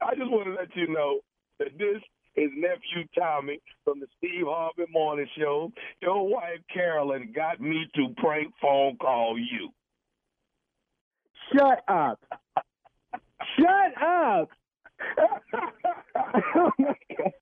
I 0.00 0.14
just 0.14 0.30
want 0.30 0.46
to 0.46 0.54
let 0.54 0.74
you 0.76 0.88
know 0.88 1.20
that 1.58 1.78
this 1.78 2.02
is 2.36 2.50
nephew 2.56 3.06
Tommy 3.16 3.60
from 3.84 4.00
the 4.00 4.06
Steve 4.18 4.46
Harvey 4.46 4.90
Morning 4.90 5.28
Show. 5.38 5.72
Your 6.00 6.28
wife 6.28 6.60
Carolyn 6.72 7.32
got 7.34 7.60
me 7.60 7.86
to 7.94 8.08
prank 8.18 8.52
phone 8.60 8.96
call 8.96 9.38
you. 9.38 9.70
Shut 11.52 11.82
up. 11.88 12.20
Shut 13.58 14.02
up. 14.02 14.48
Oh 16.56 16.70
my 16.78 16.94
God. 17.18 17.32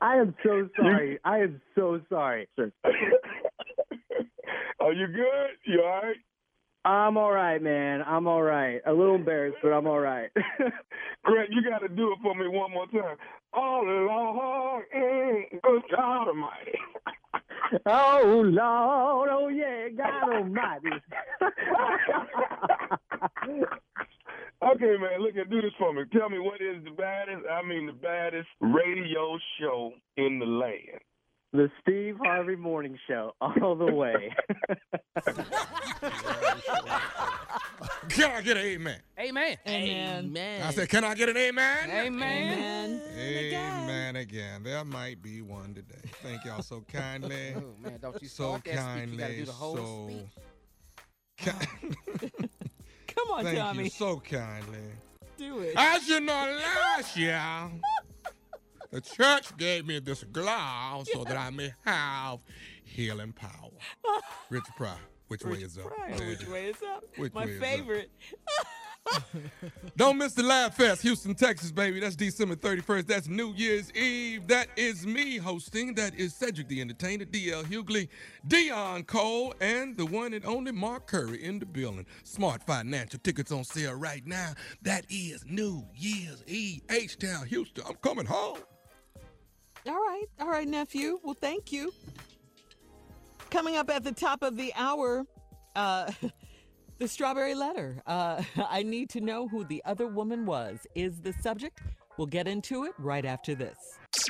I 0.00 0.16
am 0.16 0.34
so 0.44 0.68
sorry. 0.76 1.18
I 1.24 1.38
am 1.38 1.60
so 1.74 2.00
sorry, 2.08 2.48
sir. 2.56 2.72
Are 4.80 4.92
you 4.92 5.06
good? 5.08 5.50
You 5.66 5.82
all 5.82 6.02
right? 6.02 6.16
I'm 6.84 7.18
all 7.18 7.32
right, 7.32 7.62
man. 7.62 8.02
I'm 8.06 8.26
all 8.26 8.42
right. 8.42 8.80
A 8.86 8.92
little 8.92 9.14
embarrassed, 9.14 9.58
but 9.62 9.70
I'm 9.70 9.86
all 9.86 9.98
right. 9.98 10.30
Grant, 11.24 11.50
you 11.50 11.62
got 11.68 11.80
to 11.80 11.88
do 11.88 12.12
it 12.12 12.18
for 12.22 12.34
me 12.34 12.48
one 12.48 12.70
more 12.70 12.86
time. 12.86 13.16
Oh, 13.52 13.82
Lord, 13.84 14.84
mm, 14.96 15.62
good 15.62 15.82
God 15.90 16.28
Almighty. 16.28 16.78
oh 17.86 18.42
Lord, 18.44 19.28
oh 19.32 19.48
yeah, 19.48 19.88
God 19.96 20.34
Almighty. 20.34 20.90
Okay, 24.62 24.94
man, 25.00 25.22
look 25.22 25.36
at 25.36 25.48
do 25.48 25.62
this 25.62 25.72
for 25.78 25.90
me. 25.94 26.02
Tell 26.12 26.28
me 26.28 26.38
what 26.38 26.60
is 26.60 26.84
the 26.84 26.90
baddest, 26.90 27.46
I 27.50 27.66
mean 27.66 27.86
the 27.86 27.94
baddest 27.94 28.48
radio 28.60 29.38
show 29.58 29.92
in 30.18 30.38
the 30.38 30.44
land. 30.44 31.00
The 31.52 31.70
Steve 31.80 32.16
Harvey 32.22 32.56
Morning 32.56 32.98
Show, 33.08 33.34
all 33.40 33.74
the 33.74 33.92
way. 33.92 34.32
Can 38.08 38.30
I 38.30 38.40
get 38.42 38.56
an 38.56 38.64
amen? 38.64 39.00
Amen. 39.18 39.56
Amen. 39.66 40.62
I 40.62 40.70
said, 40.72 40.88
can 40.88 41.04
I 41.04 41.14
get 41.14 41.28
an 41.28 41.36
amen? 41.36 41.90
Amen. 41.90 43.02
Amen 43.18 44.16
again. 44.16 44.62
There 44.62 44.84
might 44.84 45.22
be 45.22 45.42
one 45.42 45.74
today. 45.74 46.08
Thank 46.22 46.44
y'all 46.44 46.62
so 46.62 46.84
kindly. 46.88 47.54
Oh 47.56 47.74
man, 47.82 47.98
don't 48.00 48.20
you 48.22 48.28
so 48.28 48.58
start 48.58 48.64
that 48.64 48.70
speech. 48.70 49.10
You 49.12 49.18
gotta 49.18 49.32
kindly. 49.32 49.36
do 49.36 49.44
the 49.44 49.52
whole 49.52 49.76
so 49.76 50.08
speech. 50.08 51.54
Come 53.08 53.30
on, 53.32 53.44
Thank 53.44 53.58
Tommy. 53.58 53.84
you 53.84 53.90
so 53.90 54.20
kindly. 54.20 54.78
Do 55.36 55.60
it. 55.60 55.74
As 55.76 56.08
you 56.08 56.20
know, 56.20 56.58
last 56.62 57.16
year, 57.16 57.40
the 58.90 59.00
church 59.00 59.56
gave 59.56 59.86
me 59.86 59.98
this 60.00 60.24
glove 60.24 61.06
so 61.12 61.24
that 61.24 61.36
I 61.36 61.50
may 61.50 61.72
have 61.84 62.40
healing 62.84 63.32
power. 63.32 63.70
Richard 64.48 64.74
Pryor, 64.76 64.96
which 65.28 65.44
way 65.44 65.58
is 65.58 65.78
up? 65.78 65.92
Yeah. 66.08 66.28
which 66.28 66.46
way 66.48 66.66
is 66.66 66.76
up? 66.82 67.04
Which 67.16 67.34
My 67.34 67.44
way 67.46 67.50
is 67.52 67.60
up? 67.60 67.66
favorite. 67.68 68.10
Don't 69.96 70.18
miss 70.18 70.34
the 70.34 70.42
Laugh 70.42 70.76
Fest, 70.76 71.02
Houston, 71.02 71.34
Texas, 71.34 71.72
baby. 71.72 72.00
That's 72.00 72.14
December 72.16 72.54
31st. 72.54 73.06
That's 73.06 73.28
New 73.28 73.52
Year's 73.54 73.90
Eve. 73.94 74.46
That 74.46 74.68
is 74.76 75.06
me 75.06 75.38
hosting. 75.38 75.94
That 75.94 76.14
is 76.14 76.34
Cedric 76.34 76.68
the 76.68 76.80
Entertainer, 76.80 77.24
DL 77.24 77.64
Hughley, 77.64 78.08
Deon 78.46 79.06
Cole, 79.06 79.54
and 79.60 79.96
the 79.96 80.04
one 80.06 80.34
and 80.34 80.44
only 80.44 80.70
Mark 80.72 81.06
Curry 81.06 81.42
in 81.42 81.58
the 81.58 81.66
building. 81.66 82.06
Smart 82.24 82.62
Financial 82.64 83.18
tickets 83.20 83.50
on 83.50 83.64
sale 83.64 83.94
right 83.94 84.24
now. 84.26 84.52
That 84.82 85.06
is 85.08 85.44
New 85.46 85.86
Year's 85.96 86.44
Eve. 86.46 86.82
H-Town, 86.90 87.46
Houston. 87.46 87.84
I'm 87.88 87.94
coming 87.96 88.26
home. 88.26 88.58
All 89.86 89.94
right, 89.94 90.26
all 90.40 90.48
right, 90.48 90.68
nephew. 90.68 91.18
Well, 91.22 91.36
thank 91.38 91.72
you. 91.72 91.92
Coming 93.50 93.76
up 93.76 93.90
at 93.90 94.04
the 94.04 94.12
top 94.12 94.42
of 94.42 94.56
the 94.56 94.72
hour, 94.74 95.24
uh, 95.74 96.10
the 96.98 97.08
strawberry 97.08 97.54
letter. 97.54 98.02
Uh, 98.06 98.42
I 98.68 98.82
need 98.82 99.10
to 99.10 99.20
know 99.20 99.48
who 99.48 99.64
the 99.64 99.82
other 99.84 100.06
woman 100.06 100.46
was. 100.46 100.86
Is 100.94 101.20
the 101.20 101.32
subject? 101.32 101.80
We'll 102.16 102.26
get 102.26 102.46
into 102.46 102.84
it 102.84 102.92
right 102.98 103.24
after 103.24 103.54
this. 103.54 103.76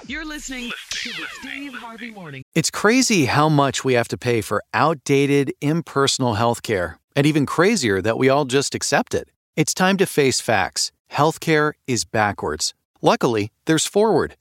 You're 0.07 0.25
listening 0.25 0.71
to 0.91 1.09
the 1.09 1.27
Steve 1.41 1.75
Harvey 1.75 2.11
Morning. 2.13 2.45
It's 2.55 2.71
crazy 2.71 3.25
how 3.25 3.49
much 3.49 3.85
we 3.85 3.95
have 3.95 4.09
to 4.09 4.19
pay 4.19 4.43
for 4.43 4.63
outdated, 4.73 5.53
impersonal 5.61 6.37
healthcare, 6.37 6.97
and 7.17 7.27
even 7.27 7.47
crazier 7.47 8.01
that 8.03 8.19
we 8.19 8.29
all 8.29 8.45
just 8.45 8.75
accept 8.75 9.15
it. 9.15 9.31
It's 9.57 9.75
time 9.75 9.97
to 9.97 10.07
face 10.07 10.41
facts. 10.41 10.93
Healthcare 11.11 11.73
is 11.89 12.05
backwards. 12.05 12.75
Luckily, 13.03 13.51
there's 13.65 13.87
Forward, 13.87 14.37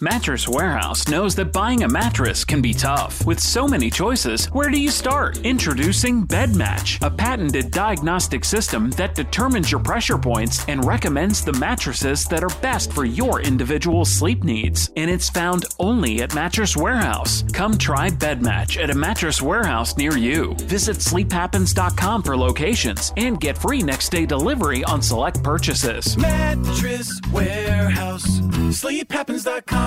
Mattress 0.00 0.46
Warehouse 0.46 1.08
knows 1.08 1.34
that 1.36 1.52
buying 1.52 1.82
a 1.82 1.88
mattress 1.88 2.44
can 2.44 2.60
be 2.60 2.74
tough. 2.74 3.24
With 3.24 3.40
so 3.40 3.66
many 3.66 3.90
choices, 3.90 4.46
where 4.46 4.68
do 4.68 4.78
you 4.78 4.90
start? 4.90 5.38
Introducing 5.38 6.24
Bed 6.24 6.54
Match, 6.54 7.00
a 7.00 7.10
patented 7.10 7.70
diagnostic 7.70 8.44
system 8.44 8.90
that 8.92 9.14
determines 9.14 9.72
your 9.72 9.80
pressure 9.80 10.18
points 10.18 10.66
and 10.68 10.84
recommends 10.84 11.44
the 11.44 11.52
mattresses 11.54 12.24
that 12.26 12.44
are 12.44 12.60
best 12.60 12.92
for 12.92 13.04
your 13.06 13.40
individual 13.40 14.04
sleep 14.04 14.44
needs. 14.44 14.90
And 14.96 15.10
it's 15.10 15.30
found 15.30 15.64
only 15.78 16.20
at 16.22 16.34
Mattress 16.34 16.76
Warehouse. 16.76 17.42
Come 17.52 17.78
try 17.78 18.10
Bed 18.10 18.42
Match 18.42 18.76
at 18.76 18.90
a 18.90 18.94
mattress 18.94 19.40
warehouse 19.40 19.96
near 19.96 20.16
you. 20.16 20.54
Visit 20.56 20.98
sleephappens.com 20.98 22.22
for 22.22 22.36
locations 22.36 23.12
and 23.16 23.40
get 23.40 23.56
free 23.56 23.82
next 23.82 24.10
day 24.10 24.26
delivery 24.26 24.84
on 24.84 25.00
select 25.00 25.42
purchases. 25.42 26.16
Mattress 26.18 27.18
Warehouse. 27.32 28.40
SleepHappens.com. 28.66 29.85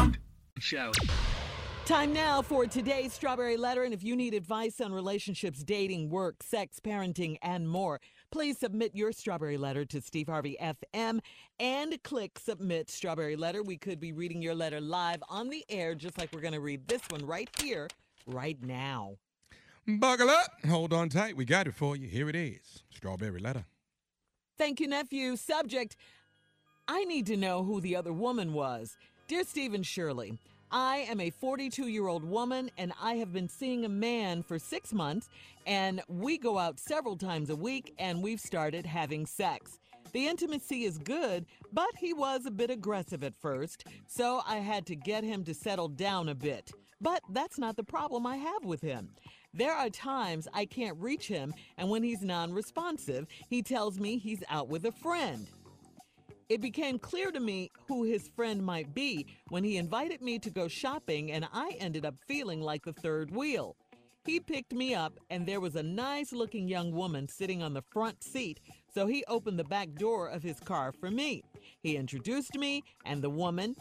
Show. 0.60 0.92
Time 1.86 2.14
now 2.14 2.44
for 2.44 2.68
today's 2.68 3.14
Strawberry 3.14 3.58
Letter. 3.58 3.84
And 3.84 3.94
if 3.94 4.04
you 4.04 4.16
need 4.16 4.36
advice 4.36 4.80
on 4.80 4.94
relationships, 4.94 5.64
dating, 5.64 6.12
work, 6.12 6.44
sex, 6.44 6.80
parenting, 6.80 7.38
and 7.42 7.68
more, 7.68 8.00
please 8.32 8.60
submit 8.60 8.94
your 8.94 9.12
Strawberry 9.12 9.58
Letter 9.58 9.86
to 9.86 10.00
Steve 10.00 10.28
Harvey 10.28 10.56
FM 10.62 11.20
and 11.60 12.04
click 12.04 12.38
Submit 12.38 12.92
Strawberry 12.92 13.36
Letter. 13.36 13.64
We 13.64 13.78
could 13.78 14.00
be 14.00 14.12
reading 14.12 14.42
your 14.42 14.54
letter 14.54 14.80
live 14.80 15.24
on 15.30 15.50
the 15.50 15.66
air, 15.68 15.96
just 15.96 16.20
like 16.20 16.32
we're 16.32 16.42
going 16.42 16.54
to 16.54 16.60
read 16.60 16.88
this 16.88 17.02
one 17.10 17.26
right 17.26 17.50
here, 17.60 17.88
right 18.28 18.62
now. 18.62 19.16
Buckle 19.88 20.30
up. 20.30 20.52
Hold 20.68 20.94
on 20.94 21.10
tight. 21.10 21.36
We 21.36 21.46
got 21.46 21.66
it 21.66 21.74
for 21.74 21.96
you. 21.96 22.08
Here 22.08 22.30
it 22.30 22.36
is. 22.36 22.84
Strawberry 22.92 23.40
letter. 23.40 23.66
Thank 24.60 24.80
you, 24.80 24.88
nephew. 24.88 25.36
Subject 25.38 25.96
I 26.92 27.04
need 27.04 27.28
to 27.28 27.38
know 27.38 27.64
who 27.64 27.82
the 27.82 27.96
other 27.96 28.12
woman 28.12 28.52
was. 28.52 28.98
Dear 29.30 29.44
Stephen 29.44 29.84
Shirley, 29.84 30.40
I 30.72 31.06
am 31.08 31.22
a 31.22 31.30
42 31.30 31.88
year 31.88 32.08
old 32.08 32.24
woman 32.24 32.72
and 32.80 32.92
I 33.00 33.18
have 33.18 33.32
been 33.32 33.48
seeing 33.48 33.86
a 33.86 33.90
man 33.90 34.42
for 34.42 34.58
six 34.58 34.92
months, 34.92 35.30
and 35.68 36.02
we 36.08 36.40
go 36.40 36.58
out 36.58 36.80
several 36.80 37.16
times 37.16 37.52
a 37.52 37.56
week 37.56 37.94
and 38.00 38.24
we've 38.24 38.40
started 38.40 38.88
having 38.88 39.28
sex. 39.28 39.78
The 40.14 40.26
intimacy 40.26 40.84
is 40.84 40.98
good, 40.98 41.46
but 41.72 41.92
he 42.00 42.12
was 42.12 42.48
a 42.48 42.52
bit 42.52 42.72
aggressive 42.72 43.24
at 43.24 43.40
first, 43.40 43.86
so 44.08 44.42
I 44.48 44.58
had 44.58 44.88
to 44.88 44.96
get 44.96 45.24
him 45.24 45.44
to 45.44 45.54
settle 45.54 45.90
down 45.90 46.30
a 46.30 46.34
bit. 46.34 46.72
But 47.00 47.22
that's 47.30 47.60
not 47.60 47.78
the 47.78 47.84
problem 47.84 48.26
I 48.26 48.38
have 48.38 48.66
with 48.66 48.82
him. 48.82 49.10
There 49.54 49.74
are 49.74 49.92
times 49.92 50.48
I 50.56 50.66
can't 50.66 50.98
reach 50.98 51.28
him, 51.28 51.54
and 51.78 51.88
when 51.88 52.02
he's 52.02 52.24
non 52.24 52.52
responsive, 52.52 53.28
he 53.48 53.62
tells 53.62 54.00
me 54.00 54.18
he's 54.18 54.44
out 54.50 54.70
with 54.70 54.86
a 54.86 54.92
friend. 54.92 55.46
It 56.50 56.62
became 56.62 56.98
clear 56.98 57.32
to 57.32 57.40
me 57.40 57.70
who 57.88 58.04
his 58.04 58.28
friend 58.28 58.66
might 58.66 58.96
be 58.96 59.28
when 59.50 59.64
he 59.64 59.78
invited 59.78 60.20
me 60.20 60.40
to 60.40 60.50
go 60.50 60.68
shopping, 60.68 61.32
and 61.32 61.48
I 61.54 61.78
ended 61.80 62.06
up 62.06 62.16
feeling 62.28 62.60
like 62.60 62.84
the 62.84 62.94
third 62.94 63.30
wheel. 63.30 63.76
He 64.26 64.40
picked 64.40 64.74
me 64.74 64.96
up, 64.96 65.20
and 65.30 65.46
there 65.46 65.60
was 65.60 65.76
a 65.76 65.84
nice 65.84 66.34
looking 66.34 66.68
young 66.68 66.92
woman 66.92 67.28
sitting 67.28 67.62
on 67.62 67.76
the 67.76 67.84
front 67.84 68.24
seat, 68.24 68.60
so 68.92 69.06
he 69.06 69.24
opened 69.28 69.60
the 69.60 69.64
back 69.64 69.94
door 69.94 70.28
of 70.28 70.42
his 70.42 70.60
car 70.60 70.92
for 70.92 71.12
me. 71.12 71.44
He 71.84 71.96
introduced 71.96 72.56
me 72.56 72.84
and 73.06 73.22
the 73.22 73.30
woman, 73.30 73.76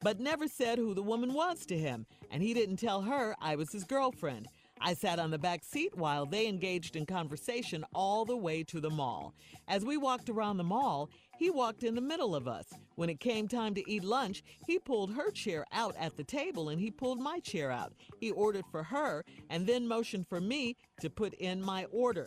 but 0.00 0.18
never 0.18 0.48
said 0.48 0.78
who 0.78 0.94
the 0.94 1.02
woman 1.02 1.34
was 1.34 1.66
to 1.66 1.78
him, 1.78 2.06
and 2.30 2.42
he 2.42 2.54
didn't 2.54 2.76
tell 2.78 3.02
her 3.02 3.36
I 3.38 3.54
was 3.54 3.70
his 3.70 3.84
girlfriend. 3.84 4.48
I 4.80 4.94
sat 4.94 5.18
on 5.18 5.30
the 5.30 5.38
back 5.38 5.64
seat 5.64 5.96
while 5.96 6.24
they 6.24 6.46
engaged 6.46 6.94
in 6.94 7.04
conversation 7.04 7.84
all 7.94 8.24
the 8.24 8.36
way 8.36 8.62
to 8.64 8.80
the 8.80 8.90
mall. 8.90 9.34
As 9.66 9.84
we 9.84 9.96
walked 9.96 10.30
around 10.30 10.56
the 10.56 10.64
mall, 10.64 11.10
he 11.38 11.50
walked 11.50 11.84
in 11.84 11.94
the 11.94 12.00
middle 12.00 12.34
of 12.34 12.48
us. 12.48 12.66
When 12.96 13.08
it 13.08 13.20
came 13.20 13.48
time 13.48 13.74
to 13.74 13.90
eat 13.90 14.04
lunch, 14.04 14.42
he 14.66 14.78
pulled 14.78 15.14
her 15.14 15.30
chair 15.30 15.64
out 15.72 15.94
at 15.98 16.16
the 16.16 16.24
table 16.24 16.68
and 16.68 16.80
he 16.80 16.90
pulled 16.90 17.20
my 17.20 17.38
chair 17.40 17.70
out. 17.70 17.92
He 18.20 18.30
ordered 18.30 18.64
for 18.70 18.82
her 18.82 19.24
and 19.48 19.66
then 19.66 19.86
motioned 19.86 20.26
for 20.28 20.40
me 20.40 20.76
to 21.00 21.10
put 21.10 21.34
in 21.34 21.62
my 21.62 21.84
order. 21.92 22.26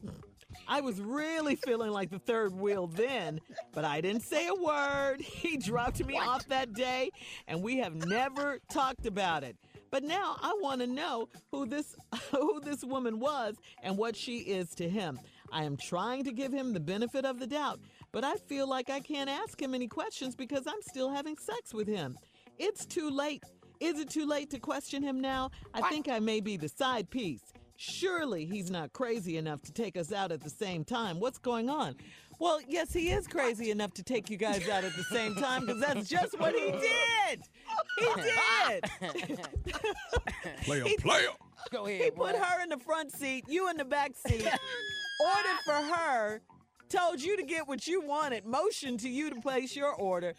Hmm. 0.00 0.08
I 0.66 0.80
was 0.80 1.00
really 1.00 1.56
feeling 1.56 1.90
like 1.90 2.10
the 2.10 2.18
third 2.18 2.54
wheel 2.54 2.86
then, 2.86 3.40
but 3.72 3.84
I 3.84 4.00
didn't 4.00 4.22
say 4.22 4.48
a 4.48 4.54
word. 4.54 5.20
He 5.40 5.56
dropped 5.56 6.04
me 6.04 6.18
off 6.18 6.46
that 6.48 6.74
day, 6.74 7.10
and 7.48 7.62
we 7.62 7.78
have 7.78 7.94
never 7.94 8.58
talked 8.70 9.06
about 9.06 9.42
it. 9.42 9.56
But 9.90 10.04
now 10.04 10.36
I 10.40 10.56
want 10.60 10.80
to 10.80 10.86
know 10.86 11.28
who 11.50 11.66
this 11.66 11.96
who 12.30 12.60
this 12.60 12.84
woman 12.84 13.18
was 13.18 13.56
and 13.82 13.96
what 13.96 14.16
she 14.16 14.38
is 14.38 14.74
to 14.76 14.88
him. 14.88 15.18
I 15.52 15.64
am 15.64 15.76
trying 15.76 16.24
to 16.24 16.32
give 16.32 16.52
him 16.52 16.72
the 16.72 16.80
benefit 16.80 17.24
of 17.24 17.40
the 17.40 17.46
doubt, 17.46 17.80
but 18.12 18.24
I 18.24 18.34
feel 18.36 18.68
like 18.68 18.90
I 18.90 19.00
can't 19.00 19.30
ask 19.30 19.60
him 19.60 19.74
any 19.74 19.88
questions 19.88 20.34
because 20.34 20.66
I'm 20.66 20.82
still 20.82 21.10
having 21.10 21.36
sex 21.36 21.72
with 21.74 21.88
him. 21.88 22.16
It's 22.58 22.84
too 22.86 23.10
late. 23.10 23.42
Is 23.80 23.98
it 23.98 24.10
too 24.10 24.26
late 24.26 24.50
to 24.50 24.58
question 24.58 25.02
him 25.02 25.20
now? 25.20 25.50
I 25.72 25.82
think 25.88 26.08
I 26.08 26.18
may 26.18 26.40
be 26.40 26.56
the 26.56 26.68
side 26.68 27.08
piece. 27.10 27.40
Surely 27.76 28.44
he's 28.44 28.70
not 28.70 28.92
crazy 28.92 29.38
enough 29.38 29.62
to 29.62 29.72
take 29.72 29.96
us 29.96 30.12
out 30.12 30.32
at 30.32 30.42
the 30.42 30.50
same 30.50 30.84
time. 30.84 31.18
What's 31.18 31.38
going 31.38 31.70
on? 31.70 31.96
Well, 32.38 32.58
yes, 32.68 32.92
he 32.92 33.10
is 33.10 33.26
crazy 33.26 33.70
enough 33.70 33.92
to 33.94 34.02
take 34.02 34.28
you 34.28 34.36
guys 34.36 34.68
out 34.68 34.84
at 34.84 34.94
the 34.96 35.02
same 35.04 35.34
time 35.34 35.64
because 35.66 35.80
that's 35.80 36.08
just 36.08 36.38
what 36.38 36.54
he 36.54 36.70
did. 36.72 37.40
He 37.98 38.06
did. 39.10 39.40
Player, 40.64 40.84
He- 40.84 40.96
player. 40.98 41.28
Go 41.70 41.86
ahead. 41.86 42.02
He 42.04 42.10
put 42.10 42.34
her 42.36 42.62
in 42.62 42.70
the 42.70 42.78
front 42.78 43.12
seat, 43.12 43.44
you 43.48 43.68
in 43.70 43.76
the 43.76 43.84
back 43.84 44.12
seat, 44.26 44.42
ordered 44.46 45.60
for 45.64 45.72
her, 45.94 46.40
told 46.90 47.22
you 47.22 47.36
to 47.36 47.42
get 47.42 47.66
what 47.66 47.86
you 47.86 48.02
wanted, 48.02 48.44
motioned 48.44 49.00
to 49.00 49.08
you 49.08 49.30
to 49.30 49.40
place 49.40 49.74
your 49.74 49.94
order. 49.94 50.34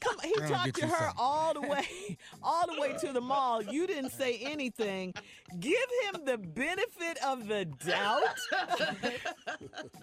Come, 0.00 0.16
he 0.22 0.34
talked 0.48 0.74
to 0.76 0.86
her 0.86 1.08
some. 1.08 1.16
all 1.16 1.54
the 1.54 1.60
way, 1.60 2.18
all 2.42 2.66
the 2.66 2.80
way 2.80 2.94
to 3.00 3.12
the 3.12 3.20
mall. 3.20 3.62
You 3.62 3.86
didn't 3.86 4.10
say 4.10 4.38
anything. 4.42 5.14
Give 5.60 5.74
him 6.04 6.24
the 6.24 6.38
benefit 6.38 7.18
of 7.24 7.46
the 7.46 7.64
doubt. 7.64 8.22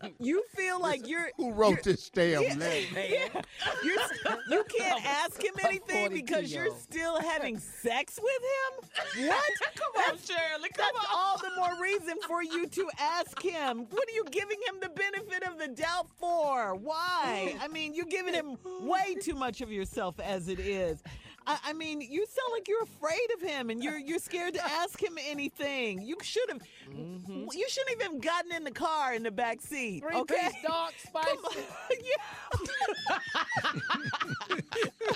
you 0.20 0.44
feel 0.56 0.80
like 0.80 1.08
you're 1.08 1.32
Who 1.38 1.52
wrote 1.52 1.84
this 1.84 2.10
damn 2.10 2.44
yeah, 2.44 2.56
letter? 2.56 2.86
yeah. 2.96 3.42
You're, 3.84 3.98
you 4.50 4.64
can't 4.78 5.06
ask 5.06 5.44
him 5.44 5.54
anything 5.64 6.14
because 6.14 6.54
you're 6.54 6.76
still 6.78 7.20
having 7.20 7.60
sex 7.60 8.20
with 8.22 9.24
him? 9.24 9.28
What? 9.28 9.44
Come 9.76 10.04
on, 10.08 10.18
Shirley. 10.18 10.70
Come 10.76 10.92
That's 10.94 11.08
all 11.14 11.38
the 11.40 11.52
more 11.58 11.82
reason 11.82 12.16
for 12.28 12.44
you 12.44 12.68
to 12.68 12.90
ask 13.00 13.42
him. 13.42 13.88
What 13.90 14.08
are 14.08 14.14
you 14.14 14.26
giving 14.32 14.60
him 14.68 14.80
the 14.82 14.90
benefit 14.90 15.44
of 15.48 15.58
the 15.60 15.68
doubt 15.68 16.08
for? 16.20 16.76
Why? 16.76 17.56
I 17.60 17.68
mean, 17.68 17.94
you're 17.94 18.06
giving 18.06 18.34
him 18.34 18.58
way 18.82 19.16
too 19.22 19.36
much 19.36 19.59
of 19.62 19.72
yourself 19.72 20.20
as 20.20 20.48
it 20.48 20.60
is. 20.60 21.04
I, 21.48 21.58
I 21.66 21.74
mean, 21.74 22.02
you 22.02 22.26
sound 22.26 22.52
like 22.54 22.68
you're 22.68 22.84
afraid 22.84 23.28
of 23.36 23.42
him 23.42 23.70
and 23.70 23.84
you're 23.84 23.98
you're 23.98 24.20
scared 24.20 24.54
to 24.54 24.64
ask 24.64 25.02
him 25.02 25.18
anything. 25.28 26.02
You 26.02 26.18
should 26.22 26.50
have. 26.50 26.62
Mm-hmm. 26.92 27.46
You 27.52 27.70
shouldn't 27.70 28.02
have 28.02 28.12
even 28.12 28.20
gotten 28.22 28.52
in 28.52 28.64
the 28.64 28.72
car 28.72 29.14
in 29.14 29.24
the 29.24 29.32
back 29.32 29.62
seat. 29.62 30.04
Three 30.04 30.16
okay. 30.22 30.50
piece 30.52 30.62
dog 30.66 30.92
spicy. 30.98 31.66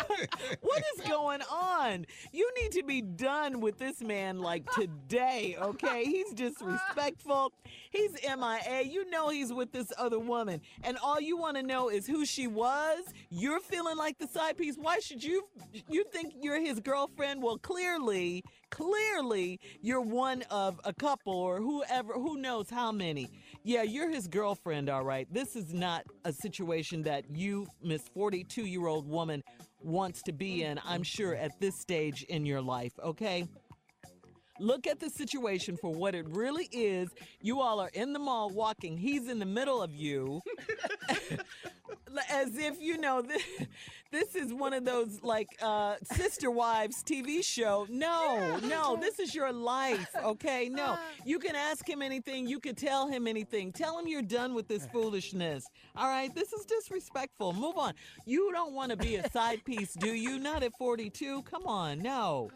what 0.62 0.84
is 0.96 1.08
going 1.08 1.42
on? 1.52 2.06
You 2.32 2.50
need 2.62 2.72
to 2.74 2.84
be 2.84 3.02
done 3.02 3.60
with 3.60 3.78
this 3.78 4.02
man 4.02 4.40
like 4.40 4.70
today, 4.74 5.58
okay? 5.62 6.06
He's 6.06 6.32
disrespectful. 6.34 7.52
He's 7.92 8.12
MIA. 8.24 8.84
You 8.84 9.10
know 9.10 9.30
he's 9.30 9.54
with 9.54 9.72
this 9.72 9.92
other 9.98 10.20
woman. 10.20 10.62
And 10.84 10.98
all 11.04 11.20
you 11.20 11.38
want 11.38 11.58
to 11.58 11.64
know 11.64 11.90
is 11.90 12.08
who 12.08 12.26
she 12.26 12.48
was. 12.48 13.04
You're 13.30 13.60
feeling 13.60 13.98
like 13.98 14.18
the 14.18 14.28
side 14.28 14.58
piece. 14.58 14.76
Why 14.78 15.00
should 15.00 15.24
you 15.24 15.44
you 15.90 16.04
think 16.12 16.34
you're 16.42 16.60
his 16.60 16.80
girlfriend? 16.80 17.42
Well, 17.42 17.58
clearly, 17.58 18.44
clearly 18.70 19.60
you're 19.82 20.02
one 20.02 20.44
of 20.50 20.80
a 20.84 20.94
couple 20.94 21.34
or 21.34 21.60
whoever, 21.60 22.14
who 22.14 22.38
knows 22.38 22.70
how 22.70 22.92
many. 22.92 23.30
Yeah, 23.64 23.84
you're 23.84 24.10
his 24.10 24.28
girlfriend, 24.28 24.90
all 24.90 25.04
right. 25.04 25.28
This 25.32 25.56
is 25.56 25.74
not 25.74 26.06
a 26.26 26.34
situation 26.34 27.04
that 27.04 27.26
you, 27.34 27.68
Miss 27.82 28.02
42 28.14 28.66
year 28.66 28.88
old 28.88 29.08
woman, 29.08 29.44
wants 29.84 30.22
to 30.24 30.32
be 30.32 30.64
in, 30.64 30.80
I'm 30.86 31.04
sure, 31.04 31.36
at 31.36 31.60
this 31.60 31.80
stage 31.80 32.24
in 32.24 32.46
your 32.46 32.62
life, 32.62 32.94
okay? 33.04 33.48
Look 34.60 34.86
at 34.86 35.00
the 35.00 35.10
situation 35.10 35.78
for 35.78 35.92
what 35.92 36.14
it 36.14 36.26
really 36.30 36.70
is. 36.72 37.10
You 37.42 37.60
all 37.62 37.80
are 37.80 37.90
in 37.94 38.14
the 38.14 38.20
mall 38.20 38.50
walking. 38.50 38.98
He's 38.98 39.28
in 39.28 39.40
the 39.40 39.46
middle 39.46 39.82
of 39.82 39.94
you. 39.94 40.42
As 42.30 42.56
if, 42.58 42.80
you 42.80 42.98
know, 42.98 43.22
this, 43.28 43.42
this 44.14 44.36
is 44.36 44.54
one 44.54 44.74
of 44.74 44.86
those 44.86 45.22
like 45.24 45.50
uh, 45.62 45.96
Sister 46.04 46.52
Wives 46.52 47.04
TV 47.04 47.44
show. 47.44 47.88
No, 47.90 48.60
no, 48.60 48.96
this 48.96 49.20
is 49.20 49.34
your 49.34 49.52
life, 49.52 50.08
okay? 50.24 50.70
No, 50.70 50.98
you 51.26 51.40
can 51.40 51.56
ask 51.56 51.90
him 51.90 52.04
anything. 52.04 52.48
You 52.48 52.60
can 52.60 52.76
tell 52.76 53.08
him 53.08 53.28
anything. 53.28 53.72
Tell 53.72 53.98
him 53.98 54.08
you're 54.08 54.22
done 54.22 54.54
with 54.54 54.68
this 54.68 54.86
foolishness. 54.94 55.66
All 55.96 56.08
right, 56.08 56.34
this 56.34 56.54
is 56.54 56.64
disrespectful. 56.66 57.54
Move 57.54 57.78
on. 57.78 57.94
You 58.26 58.52
don't 58.54 58.74
want 58.74 58.92
to 58.92 58.98
be 58.98 59.16
a 59.16 59.28
side 59.32 59.66
piece, 59.66 59.94
do 59.94 60.14
you? 60.14 60.38
Not 60.38 60.62
at 60.62 60.74
42. 60.78 61.42
Come 61.42 61.66
on, 61.66 62.00
no. 62.00 62.52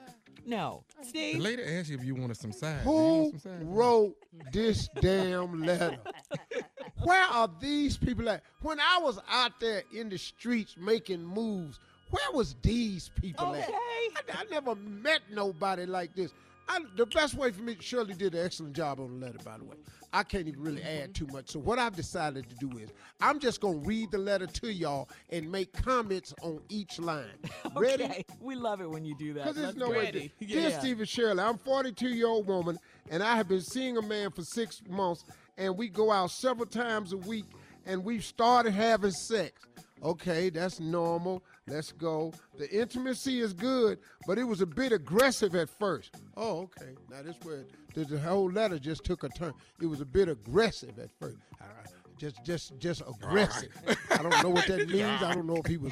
No. 0.46 0.84
The 1.00 1.06
Steve? 1.06 1.40
lady 1.40 1.64
asked 1.64 1.90
you 1.90 1.98
if 1.98 2.06
you 2.06 2.14
wanted 2.14 2.38
some 2.38 2.52
sides. 2.52 2.84
Who 2.84 3.32
some 3.32 3.40
sides? 3.40 3.66
wrote 3.66 4.16
this 4.54 4.88
damn 5.02 5.66
letter? 5.66 5.98
Where 7.04 7.26
are 7.26 7.50
these 7.60 7.98
people 7.98 8.28
at? 8.30 8.44
When 8.62 8.80
I 8.80 9.00
was 9.02 9.20
out 9.30 9.60
there 9.60 9.84
in 9.94 10.10
the 10.10 10.18
streets 10.18 10.76
making 10.78 11.24
moves, 11.24 11.80
where 12.10 12.32
was 12.34 12.56
these 12.62 13.12
people 13.16 13.54
at? 13.56 13.70
I, 13.70 14.10
I 14.30 14.44
never 14.50 14.76
met 14.76 15.22
nobody 15.32 15.86
like 15.86 16.16
this. 16.16 16.34
I, 16.70 16.80
the 16.96 17.06
best 17.06 17.36
way 17.36 17.52
for 17.52 17.62
me, 17.62 17.78
Shirley 17.80 18.14
did 18.14 18.36
an 18.36 18.46
excellent 18.46 18.76
job 18.76 19.00
on 19.00 19.20
the 19.20 19.26
letter, 19.26 19.40
by 19.44 19.58
the 19.58 19.64
way. 19.64 19.78
I 20.14 20.24
can't 20.24 20.48
even 20.48 20.62
really 20.62 20.84
add 20.84 21.14
too 21.14 21.28
much. 21.28 21.50
So 21.50 21.60
what 21.60 21.80
I've 21.80 21.96
decided 21.96 22.50
to 22.50 22.56
do 22.56 22.78
is 22.78 22.92
I'm 23.20 23.40
just 23.40 23.62
gonna 23.62 23.78
read 23.80 24.12
the 24.12 24.18
letter 24.18 24.48
to 24.48 24.72
y'all 24.72 25.10
and 25.30 25.52
make 25.52 25.74
comments 25.74 26.34
on 26.42 26.62
each 26.70 26.98
line. 27.00 27.26
Ready? 27.76 28.06
Okay. 28.06 28.26
We 28.40 28.56
love 28.56 28.82
it 28.82 28.90
when 28.90 29.06
you 29.06 29.16
do 29.16 29.34
that. 29.34 29.44
Because 29.44 29.56
there's 29.58 29.76
no 29.76 29.90
way. 29.90 30.32
To, 30.40 30.46
Dear 30.46 30.72
Stephen 30.72 31.06
Shirley, 31.06 31.42
I'm 31.42 31.58
42 31.58 32.10
year 32.10 32.28
old 32.28 32.48
woman, 32.48 32.80
and 33.10 33.22
I 33.22 33.36
have 33.36 33.48
been 33.48 33.62
seeing 33.62 33.98
a 33.98 34.02
man 34.02 34.32
for 34.32 34.44
six 34.44 34.82
months, 34.90 35.26
and 35.58 35.78
we 35.78 35.90
go 35.90 36.12
out 36.12 36.32
several 36.32 36.68
times 36.68 37.14
a 37.14 37.18
week, 37.18 37.46
and 37.86 38.04
we've 38.04 38.24
started 38.24 38.72
having 38.72 39.12
sex. 39.12 39.64
Okay, 40.04 40.50
that's 40.50 40.80
normal. 40.80 41.44
Let's 41.68 41.92
go. 41.92 42.32
The 42.58 42.70
intimacy 42.70 43.42
is 43.42 43.54
good, 43.54 44.00
but 44.28 44.38
it 44.38 44.44
was 44.44 44.62
a 44.62 44.66
bit 44.66 44.92
aggressive 44.92 45.56
at 45.56 45.70
first. 45.70 46.16
Oh, 46.36 46.60
okay. 46.62 46.94
Now 47.10 47.24
this 47.24 47.36
where 47.44 47.66
the, 47.94 48.06
the 48.06 48.20
whole 48.20 48.50
letter 48.50 48.78
just 48.78 49.04
took 49.04 49.24
a 49.24 49.30
turn. 49.30 49.54
It 49.82 49.88
was 49.88 50.00
a 50.00 50.06
bit 50.06 50.30
aggressive 50.30 51.00
at 51.00 51.10
first. 51.20 51.38
All 51.60 51.68
right. 51.68 51.88
Just, 52.18 52.44
just, 52.44 52.80
just 52.80 53.02
aggressive. 53.02 53.70
I 54.10 54.24
don't 54.24 54.44
know 54.44 54.50
what 54.50 54.66
that 54.68 54.90
means. 54.90 55.22
I 55.22 55.34
don't 55.36 55.46
know 55.46 55.58
if 55.58 55.68
he 55.68 55.78
was 55.78 55.92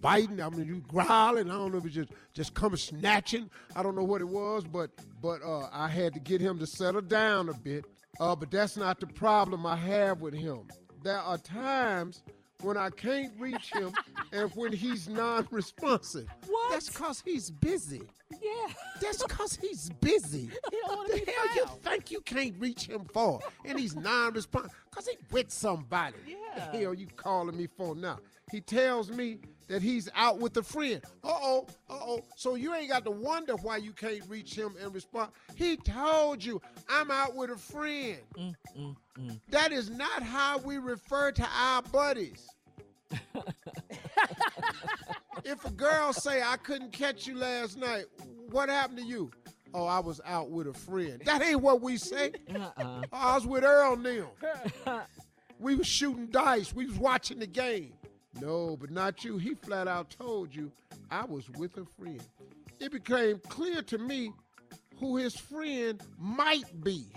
biting. 0.00 0.40
I 0.40 0.48
mean, 0.48 0.66
you 0.66 0.82
growling. 0.88 1.50
I 1.50 1.54
don't 1.54 1.72
know 1.72 1.78
if 1.78 1.84
he 1.84 1.90
just, 1.90 2.10
just 2.32 2.54
coming 2.54 2.78
snatching. 2.78 3.50
I 3.74 3.82
don't 3.82 3.94
know 3.94 4.04
what 4.04 4.22
it 4.22 4.28
was, 4.28 4.64
but, 4.64 4.90
but 5.20 5.42
uh, 5.42 5.68
I 5.72 5.88
had 5.88 6.14
to 6.14 6.20
get 6.20 6.40
him 6.40 6.58
to 6.60 6.66
settle 6.66 7.02
down 7.02 7.48
a 7.50 7.54
bit. 7.54 7.84
Uh, 8.20 8.34
but 8.36 8.50
that's 8.50 8.76
not 8.76 9.00
the 9.00 9.06
problem 9.06 9.66
I 9.66 9.76
have 9.76 10.20
with 10.20 10.34
him. 10.34 10.68
There 11.02 11.18
are 11.18 11.38
times 11.38 12.22
when 12.62 12.76
I 12.76 12.90
can't 12.90 13.32
reach 13.38 13.70
him 13.72 13.92
and 14.32 14.50
when 14.54 14.72
he's 14.72 15.08
non-responsive. 15.08 16.26
What? 16.48 16.72
That's 16.72 16.88
because 16.88 17.22
he's 17.24 17.50
busy. 17.50 18.02
Yeah. 18.42 18.72
That's 19.00 19.22
because 19.22 19.56
he's 19.56 19.90
busy. 20.00 20.50
He 20.70 20.78
don't 20.86 21.08
the 21.08 21.30
hell 21.30 21.56
you 21.56 21.66
think 21.82 22.10
you 22.10 22.20
can't 22.20 22.54
reach 22.58 22.86
him 22.86 23.04
for? 23.12 23.40
And 23.64 23.78
he's 23.78 23.94
non-responsive 23.94 24.72
because 24.90 25.06
he 25.08 25.16
with 25.30 25.50
somebody. 25.50 26.16
Yeah. 26.26 26.70
The 26.70 26.78
hell 26.78 26.94
you 26.94 27.06
calling 27.16 27.56
me 27.56 27.66
for 27.76 27.94
now? 27.94 28.18
He 28.50 28.60
tells 28.60 29.10
me 29.10 29.38
that 29.68 29.82
he's 29.82 30.08
out 30.14 30.38
with 30.38 30.56
a 30.56 30.62
friend. 30.62 31.02
Uh-oh, 31.24 31.66
uh-oh. 31.90 32.22
So 32.36 32.54
you 32.54 32.74
ain't 32.74 32.88
got 32.88 33.04
to 33.04 33.10
wonder 33.10 33.54
why 33.56 33.78
you 33.78 33.92
can't 33.92 34.22
reach 34.28 34.54
him 34.54 34.74
and 34.82 34.94
respond. 34.94 35.32
He 35.54 35.76
told 35.76 36.44
you, 36.44 36.60
I'm 36.88 37.10
out 37.10 37.34
with 37.34 37.50
a 37.50 37.56
friend. 37.56 38.18
Mm, 38.38 38.54
mm, 38.78 38.96
mm. 39.18 39.40
That 39.50 39.72
is 39.72 39.90
not 39.90 40.22
how 40.22 40.58
we 40.58 40.78
refer 40.78 41.32
to 41.32 41.48
our 41.56 41.82
buddies. 41.82 42.48
if 45.44 45.64
a 45.64 45.70
girl 45.70 46.12
say 46.12 46.42
I 46.42 46.56
couldn't 46.56 46.92
catch 46.92 47.26
you 47.26 47.36
last 47.36 47.78
night, 47.78 48.04
what 48.50 48.68
happened 48.68 48.98
to 48.98 49.04
you? 49.04 49.30
Oh, 49.74 49.84
I 49.84 49.98
was 50.00 50.20
out 50.24 50.50
with 50.50 50.68
a 50.68 50.72
friend. 50.72 51.20
That 51.24 51.42
ain't 51.42 51.60
what 51.60 51.80
we 51.82 51.96
say. 51.96 52.32
Uh-uh. 52.54 53.02
I 53.12 53.34
was 53.34 53.46
with 53.46 53.64
Earl 53.64 53.96
them. 53.96 54.26
we 55.58 55.74
was 55.74 55.86
shooting 55.86 56.26
dice. 56.28 56.74
We 56.74 56.86
was 56.86 56.98
watching 56.98 57.38
the 57.38 57.46
game. 57.46 57.92
No, 58.40 58.76
but 58.76 58.90
not 58.90 59.24
you. 59.24 59.38
He 59.38 59.54
flat 59.54 59.88
out 59.88 60.10
told 60.10 60.54
you 60.54 60.70
I 61.10 61.24
was 61.24 61.48
with 61.50 61.76
a 61.78 61.84
friend. 61.98 62.22
It 62.80 62.92
became 62.92 63.38
clear 63.48 63.82
to 63.82 63.98
me 63.98 64.32
who 64.98 65.16
his 65.16 65.34
friend 65.36 66.00
might 66.18 66.82
be. 66.82 67.06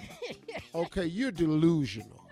Okay, 0.76 1.06
you're 1.06 1.32
delusional. 1.32 2.24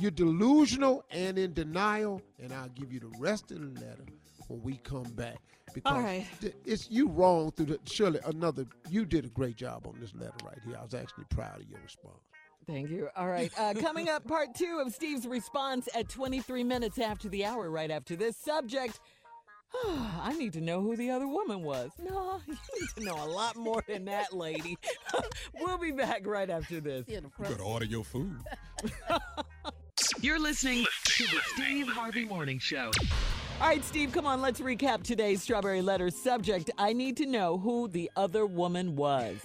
You're 0.00 0.10
delusional 0.10 1.04
and 1.10 1.38
in 1.38 1.52
denial, 1.52 2.20
and 2.42 2.52
I'll 2.52 2.68
give 2.70 2.92
you 2.92 2.98
the 2.98 3.12
rest 3.20 3.52
of 3.52 3.60
the 3.60 3.80
letter 3.80 4.04
when 4.48 4.60
we 4.62 4.78
come 4.78 5.04
back. 5.12 5.38
Because 5.72 5.92
All 5.92 6.00
right. 6.02 6.26
th- 6.40 6.54
it's 6.64 6.90
you 6.90 7.08
wrong 7.08 7.52
through 7.52 7.66
the 7.66 7.80
Shirley, 7.84 8.18
another 8.26 8.66
you 8.90 9.04
did 9.04 9.24
a 9.24 9.28
great 9.28 9.56
job 9.56 9.86
on 9.86 9.94
this 10.00 10.12
letter 10.14 10.34
right 10.44 10.58
here. 10.66 10.76
I 10.78 10.82
was 10.82 10.94
actually 10.94 11.24
proud 11.30 11.60
of 11.60 11.68
your 11.68 11.78
response. 11.80 12.18
Thank 12.66 12.90
you. 12.90 13.08
All 13.16 13.28
right. 13.28 13.52
Uh, 13.58 13.74
coming 13.74 14.08
up, 14.08 14.26
part 14.26 14.54
two 14.54 14.82
of 14.84 14.92
Steve's 14.94 15.26
response 15.26 15.88
at 15.94 16.08
23 16.08 16.64
minutes 16.64 16.98
after 16.98 17.28
the 17.28 17.44
hour, 17.44 17.70
right 17.70 17.90
after 17.90 18.16
this 18.16 18.36
subject. 18.36 19.00
I 20.22 20.34
need 20.38 20.52
to 20.54 20.60
know 20.60 20.80
who 20.80 20.96
the 20.96 21.10
other 21.10 21.26
woman 21.26 21.62
was. 21.62 21.90
No, 21.98 22.40
you 22.46 22.56
need 22.80 22.88
to 22.96 23.04
know 23.04 23.24
a 23.24 23.28
lot 23.28 23.56
more 23.56 23.82
than 23.86 24.04
that, 24.06 24.32
lady. 24.32 24.78
we'll 25.60 25.78
be 25.78 25.92
back 25.92 26.26
right 26.26 26.48
after 26.48 26.80
this. 26.80 27.06
You 27.08 27.22
gotta 27.42 27.62
order 27.62 27.84
your 27.84 28.04
food. 28.04 28.36
You're 30.20 30.40
listening 30.40 30.84
to 31.04 31.24
the 31.24 31.40
Steve 31.54 31.88
Harvey 31.88 32.24
Morning 32.24 32.58
Show. 32.58 32.90
All 33.60 33.68
right, 33.68 33.84
Steve, 33.84 34.12
come 34.12 34.26
on. 34.26 34.42
Let's 34.42 34.60
recap 34.60 35.02
today's 35.02 35.42
Strawberry 35.42 35.80
Letter 35.80 36.10
subject. 36.10 36.70
I 36.76 36.92
need 36.92 37.16
to 37.18 37.26
know 37.26 37.58
who 37.58 37.88
the 37.88 38.10
other 38.16 38.46
woman 38.46 38.96
was. 38.96 39.36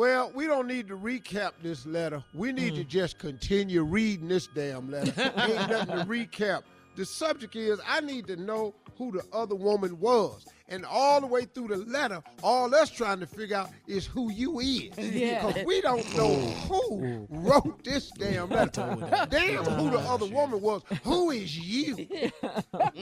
Well, 0.00 0.32
we 0.34 0.46
don't 0.46 0.66
need 0.66 0.88
to 0.88 0.96
recap 0.96 1.52
this 1.62 1.84
letter. 1.84 2.24
We 2.32 2.52
need 2.52 2.74
to 2.76 2.84
just 2.84 3.18
continue 3.18 3.82
reading 3.82 4.28
this 4.28 4.46
damn 4.46 4.90
letter. 4.90 5.12
Ain't 5.36 5.36
nothing 5.68 5.94
to 5.94 6.04
recap. 6.06 6.62
The 6.96 7.04
subject 7.04 7.54
is 7.54 7.78
I 7.86 8.00
need 8.00 8.26
to 8.28 8.36
know 8.36 8.74
who 8.96 9.12
the 9.12 9.22
other 9.30 9.54
woman 9.54 10.00
was. 10.00 10.46
And 10.70 10.86
all 10.86 11.20
the 11.20 11.26
way 11.26 11.44
through 11.44 11.68
the 11.68 11.76
letter, 11.76 12.22
all 12.42 12.74
us 12.74 12.88
trying 12.88 13.20
to 13.20 13.26
figure 13.26 13.58
out 13.58 13.68
is 13.86 14.06
who 14.06 14.32
you 14.32 14.60
is. 14.60 14.96
Yeah. 14.96 15.46
Because 15.46 15.66
we 15.66 15.82
don't 15.82 16.16
know 16.16 16.34
who 16.34 17.26
wrote 17.28 17.84
this 17.84 18.10
damn 18.12 18.48
letter. 18.48 18.96
Damn 19.28 19.64
who 19.64 19.90
the 19.90 19.98
other 19.98 20.24
woman 20.24 20.62
was. 20.62 20.80
Who 21.04 21.30
is 21.30 21.58
you? 21.58 22.08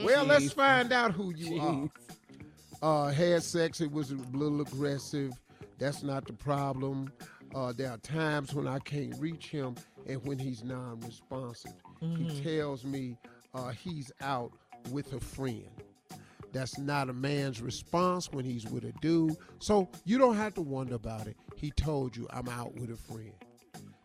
Well, 0.03 0.25
let's 0.25 0.51
find 0.51 0.91
out 0.91 1.13
who 1.13 1.33
you 1.33 1.61
are. 1.61 1.89
Uh, 2.81 3.11
had 3.13 3.41
sex, 3.41 3.79
it 3.79 3.89
was 3.89 4.11
a 4.11 4.15
little 4.33 4.59
aggressive. 4.59 5.31
That's 5.79 6.03
not 6.03 6.27
the 6.27 6.33
problem. 6.33 7.11
Uh, 7.55 7.73
there 7.75 7.89
are 7.89 7.97
times 7.97 8.53
when 8.53 8.67
I 8.67 8.79
can't 8.79 9.15
reach 9.19 9.47
him 9.47 9.75
and 10.05 10.23
when 10.25 10.37
he's 10.37 10.63
non 10.63 10.99
responsive. 10.99 11.73
He 11.99 12.41
tells 12.43 12.83
me 12.83 13.17
uh, 13.53 13.69
he's 13.69 14.11
out 14.21 14.51
with 14.91 15.13
a 15.13 15.19
friend. 15.19 15.69
That's 16.51 16.77
not 16.77 17.09
a 17.09 17.13
man's 17.13 17.61
response 17.61 18.31
when 18.31 18.45
he's 18.45 18.65
with 18.65 18.83
a 18.83 18.91
dude. 19.01 19.37
So 19.59 19.89
you 20.05 20.17
don't 20.17 20.35
have 20.35 20.53
to 20.55 20.61
wonder 20.61 20.95
about 20.95 21.27
it. 21.27 21.37
He 21.55 21.71
told 21.71 22.15
you, 22.15 22.27
I'm 22.31 22.49
out 22.49 22.75
with 22.75 22.89
a 22.91 22.97
friend. 22.97 23.33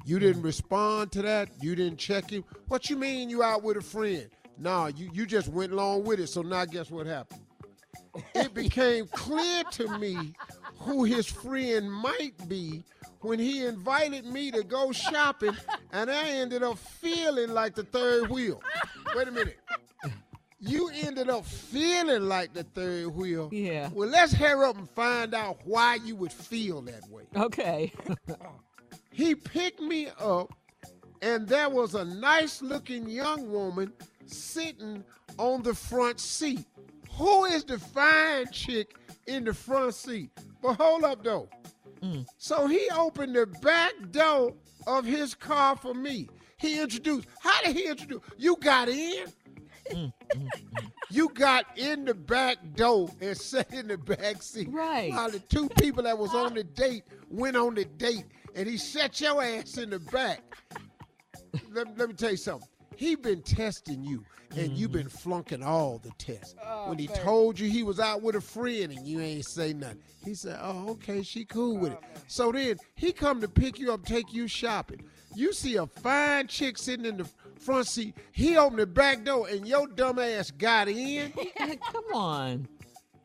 You 0.05 0.19
didn't 0.19 0.43
respond 0.43 1.13
to 1.13 1.23
that. 1.23 1.49
You 1.61 1.75
didn't 1.75 1.99
check 1.99 2.31
him. 2.31 2.45
What 2.69 2.91
you 2.91 2.97
mean 2.97 3.31
you 3.31 3.43
out 3.43 3.63
with 3.63 3.79
a 3.79 3.83
friend? 3.83 4.29
Nah, 4.59 4.89
you, 4.89 5.11
you 5.13 5.27
just 5.27 5.49
went 5.49 5.73
along 5.73 6.05
with 6.05 6.21
it. 6.21 6.29
So 6.29 6.43
now 6.43 6.65
guess 6.67 6.91
what 6.91 7.07
happened? 7.07 7.41
It 8.35 8.53
became 8.55 9.07
clear 9.09 9.65
to 9.73 9.99
me 9.99 10.35
who 10.85 11.05
his 11.05 11.27
friend 11.27 11.91
might 11.91 12.49
be 12.49 12.85
when 13.21 13.39
he 13.39 13.65
invited 13.65 14.27
me 14.27 14.51
to 14.51 14.63
go 14.63 14.93
shopping 14.93 15.57
and 15.93 16.11
I 16.11 16.29
ended 16.29 16.63
up 16.63 16.79
feeling 16.79 17.51
like 17.51 17.75
the 17.75 17.85
third 17.85 18.29
wheel. 18.31 18.63
Wait 19.15 19.29
a 19.29 19.31
minute. 19.31 19.59
You 20.61 20.91
ended 20.95 21.29
up 21.29 21.45
feeling 21.45 22.23
like 22.23 22.55
the 22.55 22.65
third 22.65 23.15
wheel. 23.15 23.51
Yeah. 23.53 23.91
Well, 23.93 24.09
let's 24.09 24.33
hurry 24.33 24.67
up 24.67 24.79
and 24.79 24.89
find 24.91 25.35
out 25.35 25.59
why 25.65 25.99
you 26.05 26.17
would 26.17 26.33
feel 26.33 26.81
that 26.83 27.09
way. 27.11 27.25
Okay. 27.37 27.93
He 29.15 29.37
picked 29.37 29.81
me 29.81 30.09
up, 30.19 30.53
and 31.23 31.47
there 31.47 31.69
was 31.69 31.95
a 31.95 32.05
nice 32.05 32.61
looking 32.61 33.09
young 33.09 33.49
woman 33.49 33.93
sitting 34.27 35.05
on 35.39 35.63
the 35.63 35.73
front 35.73 36.19
seat. 36.19 36.67
Who 37.13 37.45
is 37.45 37.63
the 37.63 37.79
fine 37.79 38.51
chick 38.51 38.97
in 39.27 39.45
the 39.45 39.55
front 39.55 39.95
seat. 39.95 40.31
But 40.63 40.75
hold 40.75 41.05
up 41.05 41.23
though. 41.25 41.49
Mm. 42.03 42.27
So 42.39 42.67
he 42.67 42.89
opened 42.95 43.35
the 43.35 43.47
back 43.63 43.93
door 44.11 44.55
of 44.87 45.05
his 45.05 45.35
car 45.35 45.77
for 45.77 45.95
me. 45.95 46.29
He 46.59 46.81
introduced. 46.81 47.29
How 47.41 47.63
did 47.63 47.77
he 47.77 47.87
introduce? 47.87 48.21
You 48.37 48.57
got 48.57 48.89
in. 48.89 49.27
Mm, 49.91 50.13
mm, 50.35 50.49
you 51.11 51.29
got 51.29 51.67
in 51.77 52.07
the 52.07 52.15
back 52.15 52.57
door 52.75 53.11
and 53.21 53.37
sat 53.37 53.73
in 53.73 53.89
the 53.89 53.99
back 53.99 54.43
seat. 54.43 54.69
Right. 54.71 55.13
While 55.13 55.31
the 55.31 55.41
two 55.41 55.69
people 55.69 56.03
that 56.05 56.17
was 56.17 56.35
on 56.35 56.55
the 56.55 56.65
date 56.65 57.05
went 57.29 57.57
on 57.57 57.75
the 57.75 57.85
date, 57.85 58.25
and 58.55 58.67
he 58.67 58.79
set 58.79 59.21
your 59.21 59.43
ass 59.43 59.77
in 59.77 59.91
the 59.91 59.99
back. 59.99 60.41
let, 61.71 61.99
let 61.99 62.09
me 62.09 62.15
tell 62.15 62.31
you 62.31 62.37
something. 62.37 62.69
He 62.97 63.15
been 63.15 63.43
testing 63.43 64.05
you, 64.05 64.25
and 64.57 64.73
you 64.73 64.89
mm-hmm. 64.89 64.99
been 64.99 65.09
flunking 65.09 65.63
all 65.63 65.99
the 65.99 66.11
tests. 66.19 66.55
Oh, 66.65 66.89
when 66.89 66.99
he 66.99 67.07
told 67.09 67.59
you 67.59 67.69
he 67.69 67.83
was 67.83 68.01
out 68.01 68.23
with 68.23 68.37
a 68.37 68.41
friend 68.41 68.93
and 68.93 69.07
you 69.07 69.21
ain't 69.21 69.47
say 69.47 69.73
nothing, 69.73 69.99
he 70.25 70.35
said, 70.35 70.59
"Oh, 70.61 70.91
okay, 70.91 71.23
she 71.23 71.45
cool 71.45 71.77
with 71.77 71.93
it." 71.93 71.99
Oh, 72.03 72.21
so 72.27 72.53
then 72.53 72.77
he 72.95 73.13
come 73.13 73.41
to 73.41 73.49
pick 73.49 73.79
you 73.79 73.93
up, 73.93 74.05
take 74.05 74.33
you 74.33 74.49
shopping. 74.49 75.03
You 75.35 75.53
see 75.53 75.77
a 75.77 75.87
fine 75.87 76.47
chick 76.47 76.79
sitting 76.79 77.07
in 77.07 77.17
the 77.17 77.29
front 77.59 77.87
seat. 77.87 78.17
He 78.33 78.57
opened 78.57 78.79
the 78.79 78.87
back 78.87 79.25
door, 79.25 79.49
and 79.49 79.67
your 79.67 79.87
dumb 79.89 80.19
ass 80.19 80.51
got 80.51 80.89
in. 80.89 81.33
Come 81.59 82.05
on. 82.15 82.69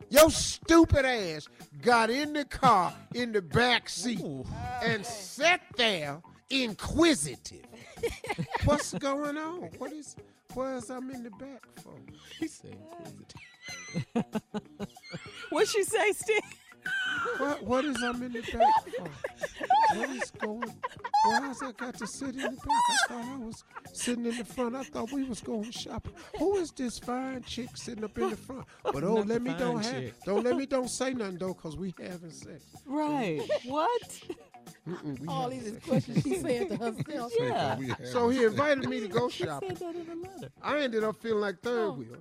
Your 0.09 0.31
stupid 0.31 1.05
ass 1.05 1.47
got 1.83 2.09
in 2.09 2.33
the 2.33 2.45
car 2.45 2.93
in 3.13 3.31
the 3.31 3.43
back 3.43 3.87
seat 3.89 4.23
and 4.83 5.05
sat 5.05 5.61
there 5.77 6.19
inquisitive. 6.49 7.68
What's 8.65 8.93
going 8.93 9.37
on? 9.37 9.69
What 9.77 9.93
is 9.93 10.15
what's 10.53 10.89
I'm 10.89 11.09
in 11.11 11.23
the 11.23 11.31
back 11.31 11.65
for? 11.83 11.93
He 12.39 12.47
said, 12.47 12.77
What'd 15.49 15.69
she 15.69 15.83
say, 15.83 16.11
Steve? 16.13 16.39
What 17.37 17.63
what 17.63 17.85
is 17.85 18.01
I'm 18.01 18.21
in 18.23 18.33
the 18.33 18.41
back 18.41 18.85
for? 18.97 19.97
What 19.97 20.09
is 20.09 20.31
going 20.31 20.73
why 21.25 21.41
has 21.47 21.61
I 21.61 21.71
got 21.73 21.95
to 21.95 22.07
sit 22.07 22.29
in 22.29 22.37
the 22.37 22.49
back? 22.49 22.59
I 22.67 23.07
thought 23.07 23.25
I 23.25 23.37
was 23.37 23.63
sitting 23.91 24.25
in 24.25 24.37
the 24.37 24.45
front. 24.45 24.75
I 24.75 24.83
thought 24.83 25.11
we 25.11 25.23
was 25.25 25.41
going 25.41 25.69
shopping. 25.71 26.13
Who 26.37 26.55
is 26.57 26.71
this 26.71 26.97
fine 26.97 27.43
chick 27.43 27.69
sitting 27.75 28.03
up 28.03 28.17
in 28.17 28.29
the 28.29 28.37
front? 28.37 28.65
But 28.83 29.03
oh 29.03 29.15
Not 29.15 29.27
let 29.27 29.41
me 29.41 29.53
don't 29.57 29.83
fine 29.83 30.03
have 30.03 30.13
don't 30.25 30.43
let 30.43 30.55
me 30.55 30.65
don't 30.65 30.89
say 30.89 31.13
nothing 31.13 31.37
though, 31.37 31.53
cause 31.53 31.75
we 31.75 31.93
having 31.99 32.31
sex. 32.31 32.63
Right. 32.85 33.41
what? 33.65 34.21
Mm-mm, 34.87 35.27
All 35.27 35.49
these 35.49 35.77
questions 35.85 36.23
she 36.23 36.35
said 36.35 36.69
to 36.69 36.77
herself. 36.77 37.33
Yeah. 37.39 37.77
So 38.05 38.29
he 38.29 38.43
invited 38.43 38.87
me 38.89 38.99
to 39.01 39.07
go 39.07 39.29
She 39.29 39.43
shopping. 39.43 39.75
said 39.75 39.93
that 39.93 39.95
in 39.95 40.05
the 40.07 40.27
letter. 40.27 40.49
I 40.61 40.79
ended 40.79 41.03
up 41.03 41.15
feeling 41.21 41.41
like 41.41 41.59
third 41.61 41.89
oh. 41.89 41.91
wheel. 41.93 42.17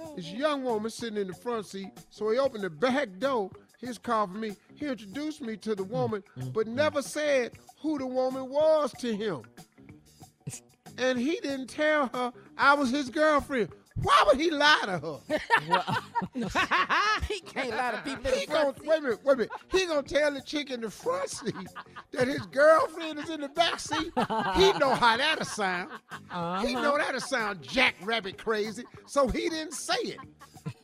Oh, 0.00 0.16
this 0.16 0.30
young 0.32 0.64
woman 0.64 0.90
sitting 0.90 1.18
in 1.18 1.28
the 1.28 1.34
front 1.34 1.66
seat, 1.66 1.90
so 2.10 2.30
he 2.30 2.38
opened 2.38 2.64
the 2.64 2.70
back 2.70 3.08
door, 3.18 3.50
his 3.80 3.98
car 3.98 4.26
for 4.26 4.34
me. 4.34 4.56
He 4.74 4.86
introduced 4.86 5.40
me 5.40 5.56
to 5.58 5.74
the 5.76 5.84
woman, 5.84 6.24
but 6.52 6.66
never 6.66 7.02
said 7.02 7.52
who 7.80 7.98
the 7.98 8.06
woman 8.06 8.48
was 8.48 8.92
to 9.00 9.14
him. 9.14 9.42
And 10.98 11.18
he 11.18 11.40
didn't 11.40 11.68
tell 11.68 12.08
her 12.12 12.32
I 12.58 12.74
was 12.74 12.90
his 12.90 13.08
girlfriend. 13.08 13.70
Why 14.00 14.24
would 14.26 14.40
he 14.40 14.50
lie 14.50 14.80
to 14.84 14.98
her? 14.98 15.18
he 17.28 17.40
can't 17.40 17.70
lie 17.70 17.92
to 17.92 18.02
people 18.04 18.32
in 18.32 18.38
He 18.38 18.46
the 18.46 18.52
gonna, 18.52 18.72
front 18.72 18.86
wait 18.86 18.98
a 18.98 19.02
minute, 19.02 19.20
wait 19.24 19.32
a 19.32 19.36
minute. 19.36 19.52
He 19.70 19.86
gonna 19.86 20.02
tell 20.02 20.32
the 20.32 20.40
chick 20.40 20.70
in 20.70 20.80
the 20.80 20.90
front 20.90 21.28
seat 21.28 21.54
that 22.12 22.28
his 22.28 22.46
girlfriend 22.46 23.18
is 23.18 23.28
in 23.30 23.42
the 23.42 23.48
back 23.48 23.80
seat. 23.80 24.12
He 24.56 24.72
know 24.78 24.94
how 24.94 25.16
that'll 25.16 25.44
sound. 25.44 25.90
He 26.10 26.16
uh-huh. 26.30 26.80
know 26.80 26.96
that'll 26.96 27.20
sound 27.20 27.62
jackrabbit 27.62 28.38
crazy. 28.38 28.84
So 29.06 29.28
he 29.28 29.48
didn't 29.48 29.74
say 29.74 29.98
it. 29.98 30.18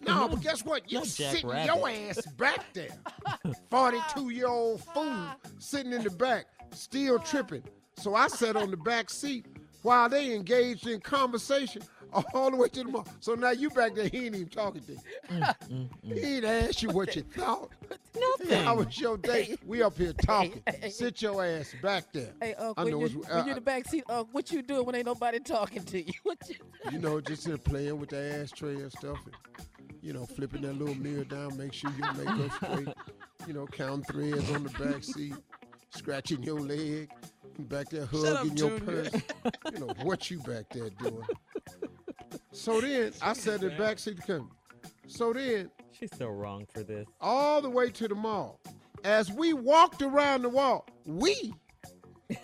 No, 0.01 0.29
but 0.29 0.41
guess 0.43 0.65
what? 0.65 0.91
You 0.91 1.05
sitting 1.05 1.49
jackrabbit. 1.49 1.67
your 1.67 1.89
ass 1.89 2.27
back 2.33 2.73
there. 2.75 2.97
42 3.71 4.31
year 4.31 4.49
old 4.49 4.83
fool 4.83 5.27
sitting 5.59 5.93
in 5.93 6.03
the 6.03 6.11
back, 6.11 6.47
still 6.73 7.19
tripping. 7.19 7.63
So 7.97 8.15
I 8.15 8.29
sat 8.29 8.57
on 8.57 8.71
the 8.71 8.77
back 8.77 9.11
seat 9.11 9.47
while 9.83 10.09
they 10.09 10.35
engaged 10.35 10.87
in 10.87 11.01
conversation 11.01 11.83
all 12.35 12.51
the 12.51 12.57
way 12.57 12.69
to 12.69 12.83
the 12.85 12.89
mall. 12.89 13.07
So 13.21 13.35
now 13.35 13.51
you 13.51 13.71
back 13.71 13.95
there, 13.95 14.09
he 14.09 14.27
ain't 14.27 14.35
even 14.35 14.49
talking 14.49 14.83
to 14.83 14.93
you. 14.93 15.89
He 16.03 16.37
ain't 16.37 16.45
asked 16.45 16.83
you 16.83 16.91
what 16.91 17.15
you 17.15 17.23
thought. 17.23 17.71
Nothing. 18.19 18.65
How 18.65 18.77
was 18.77 18.99
your 18.99 19.17
day? 19.19 19.57
We 19.67 19.83
up 19.83 19.97
here 19.97 20.13
talking. 20.13 20.63
Sit 20.91 21.23
your 21.23 21.45
ass 21.45 21.75
back 21.83 22.13
there. 22.13 22.33
Hey, 22.41 22.55
uh, 22.55 22.75
I 22.77 22.85
when, 22.85 22.99
you, 22.99 23.25
uh, 23.31 23.39
you're 23.39 23.49
in 23.51 23.55
the 23.57 23.61
back 23.61 23.87
seat, 23.87 24.05
uh, 24.09 24.25
what 24.33 24.51
you 24.51 24.63
doing 24.63 24.87
when 24.87 24.95
ain't 24.95 25.07
nobody 25.07 25.39
talking 25.39 25.85
to 25.85 25.99
you? 26.03 26.13
What 26.23 26.39
you, 26.49 26.57
you 26.93 26.99
know, 26.99 27.21
just 27.21 27.47
here 27.47 27.57
playing 27.57 27.99
with 27.99 28.11
the 28.11 28.41
ashtray 28.41 28.75
and 28.75 28.93
stuff, 28.93 29.19
and 29.25 29.35
you 30.03 30.13
know, 30.13 30.27
flipping 30.27 30.63
that 30.63 30.75
little 30.75 30.95
mirror 30.95 31.25
down, 31.25 31.57
make 31.57 31.73
sure 31.73 31.91
your 31.99 32.13
makeup's 32.15 32.55
straight. 32.57 32.89
You 33.47 33.55
know, 33.55 33.67
counting 33.67 34.05
threads 34.05 34.51
on 34.51 34.65
the 34.65 34.71
back 34.71 35.03
seat, 35.03 35.35
scratching 35.91 36.43
your 36.43 36.61
leg, 36.61 37.09
back 37.59 37.89
there 37.91 38.03
up, 38.05 38.09
hugging 38.11 38.57
your 38.57 38.79
Junior. 38.79 38.81
purse. 39.11 39.23
You 39.73 39.79
know 39.81 39.93
what 40.03 40.31
you 40.31 40.39
back 40.41 40.69
there 40.71 40.91
doing. 40.91 41.23
So 42.53 42.81
then 42.81 43.13
I 43.23 43.33
sat 43.33 43.63
in 43.63 43.71
the 43.71 43.77
back 43.77 43.99
seat 43.99 44.17
to 44.21 44.23
come. 44.27 44.51
So 45.07 45.33
then 45.33 45.71
She's 45.93 46.11
so 46.17 46.29
wrong 46.29 46.67
for 46.73 46.83
this. 46.83 47.07
all 47.21 47.61
the 47.61 47.71
way 47.71 47.91
to 47.91 48.07
the 48.09 48.15
mall. 48.15 48.61
As 49.05 49.33
we 49.33 49.53
walked 49.53 50.03
around 50.03 50.43
the 50.43 50.49
wall, 50.49 50.87
we 51.05 51.53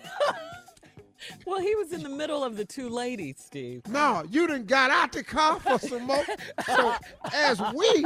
Well, 1.46 1.58
he 1.60 1.74
was 1.76 1.92
in 1.92 2.02
the 2.02 2.08
middle 2.10 2.44
of 2.44 2.56
the 2.56 2.64
two 2.66 2.88
ladies, 2.90 3.36
Steve. 3.38 3.82
No, 3.88 4.24
you 4.30 4.46
didn't 4.46 4.66
got 4.66 4.90
out 4.90 5.12
the 5.12 5.24
car 5.24 5.58
for 5.58 5.78
some 5.78 6.02
more. 6.04 6.24
So 6.66 6.94
as 7.32 7.60
we, 7.74 8.04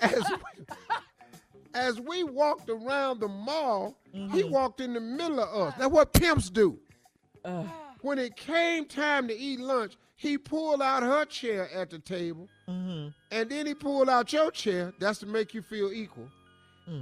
as 0.00 0.22
we, 0.30 0.64
as 1.76 2.00
we 2.00 2.24
walked 2.24 2.68
around 2.70 3.20
the 3.20 3.28
mall, 3.28 3.96
he 4.32 4.42
walked 4.44 4.80
in 4.80 4.94
the 4.94 5.00
middle 5.00 5.40
of 5.40 5.48
us. 5.68 5.74
That's 5.78 5.90
what 5.90 6.12
pimps 6.12 6.48
do. 6.50 6.78
When 8.02 8.18
it 8.18 8.36
came 8.36 8.84
time 8.86 9.28
to 9.28 9.34
eat 9.36 9.60
lunch, 9.60 9.96
he 10.16 10.38
pulled 10.38 10.80
out 10.80 11.02
her 11.02 11.24
chair 11.26 11.68
at 11.74 11.90
the 11.90 11.98
table, 11.98 12.48
and 12.66 13.12
then 13.50 13.66
he 13.66 13.74
pulled 13.74 14.08
out 14.08 14.32
your 14.32 14.50
chair. 14.50 14.92
That's 14.98 15.18
to 15.20 15.26
make 15.26 15.54
you 15.54 15.62
feel 15.62 15.92
equal. 15.92 16.28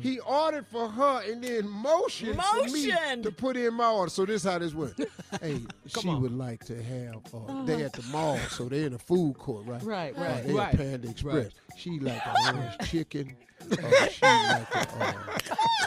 He 0.00 0.18
ordered 0.20 0.66
for 0.66 0.88
her 0.88 1.22
and 1.30 1.44
then 1.44 1.68
motioned 1.68 2.40
for 2.42 2.64
me 2.72 2.90
to 3.22 3.30
put 3.30 3.54
in 3.54 3.74
my 3.74 3.90
order. 3.90 4.08
So 4.08 4.24
this 4.24 4.42
how 4.42 4.58
this 4.58 4.72
works. 4.72 4.98
hey, 5.42 5.60
she 5.86 6.08
would 6.08 6.32
like 6.32 6.64
to 6.64 6.82
have. 6.82 7.20
Uh, 7.34 7.64
They 7.64 7.82
at 7.82 7.92
the 7.92 8.02
mall, 8.04 8.38
so 8.48 8.64
they're 8.70 8.86
in 8.86 8.94
a 8.94 8.98
food 8.98 9.36
court, 9.36 9.66
right? 9.66 9.82
Right, 9.82 10.16
Uh, 10.16 10.22
right. 10.22 10.46
they 10.46 10.52
Right. 10.54 10.74
Panda 10.74 11.10
Express. 11.10 11.52
She 11.76 12.00
like 12.00 12.22
a 12.24 12.34
orange 12.54 12.78
chicken. 12.90 13.36
Uh, 13.72 14.06
she 14.08 14.20
like 14.22 14.76
uh, 14.76 15.12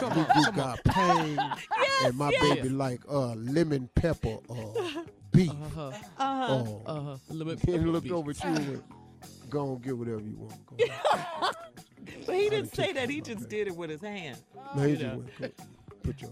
Goo 0.00 0.26
Goo 0.34 0.52
Got 0.52 0.84
pain, 0.84 1.38
and 2.04 2.16
my 2.16 2.30
baby 2.40 2.68
like 2.68 3.00
uh, 3.08 3.34
lemon 3.34 3.88
pepper 3.94 4.38
uh, 4.50 5.02
beef. 5.32 5.50
uh-huh, 5.50 5.90
Uh-huh. 6.18 6.46
Oh, 6.50 6.82
uh-huh. 6.86 7.16
Limit 7.30 7.60
he 7.64 7.72
looked 7.78 8.10
over 8.10 8.30
at 8.30 8.42
you 8.44 8.50
and 8.50 8.82
"Go 9.50 9.72
and 9.72 9.82
get 9.82 9.96
whatever 9.96 10.20
you 10.20 10.36
want." 10.36 10.66
Go. 10.66 10.76
But 12.26 12.36
he 12.36 12.48
didn't 12.50 12.74
say 12.74 12.92
that. 12.92 13.08
He 13.10 13.20
just 13.20 13.48
baby. 13.48 13.56
did 13.64 13.66
it 13.68 13.76
with 13.76 13.90
his 13.90 14.00
hand. 14.00 14.38
No, 14.76 14.82
he 14.82 14.90
You 14.90 14.96
just 14.96 15.14
know. 15.14 15.24
went, 15.40 15.54
put 16.02 16.20
your. 16.22 16.30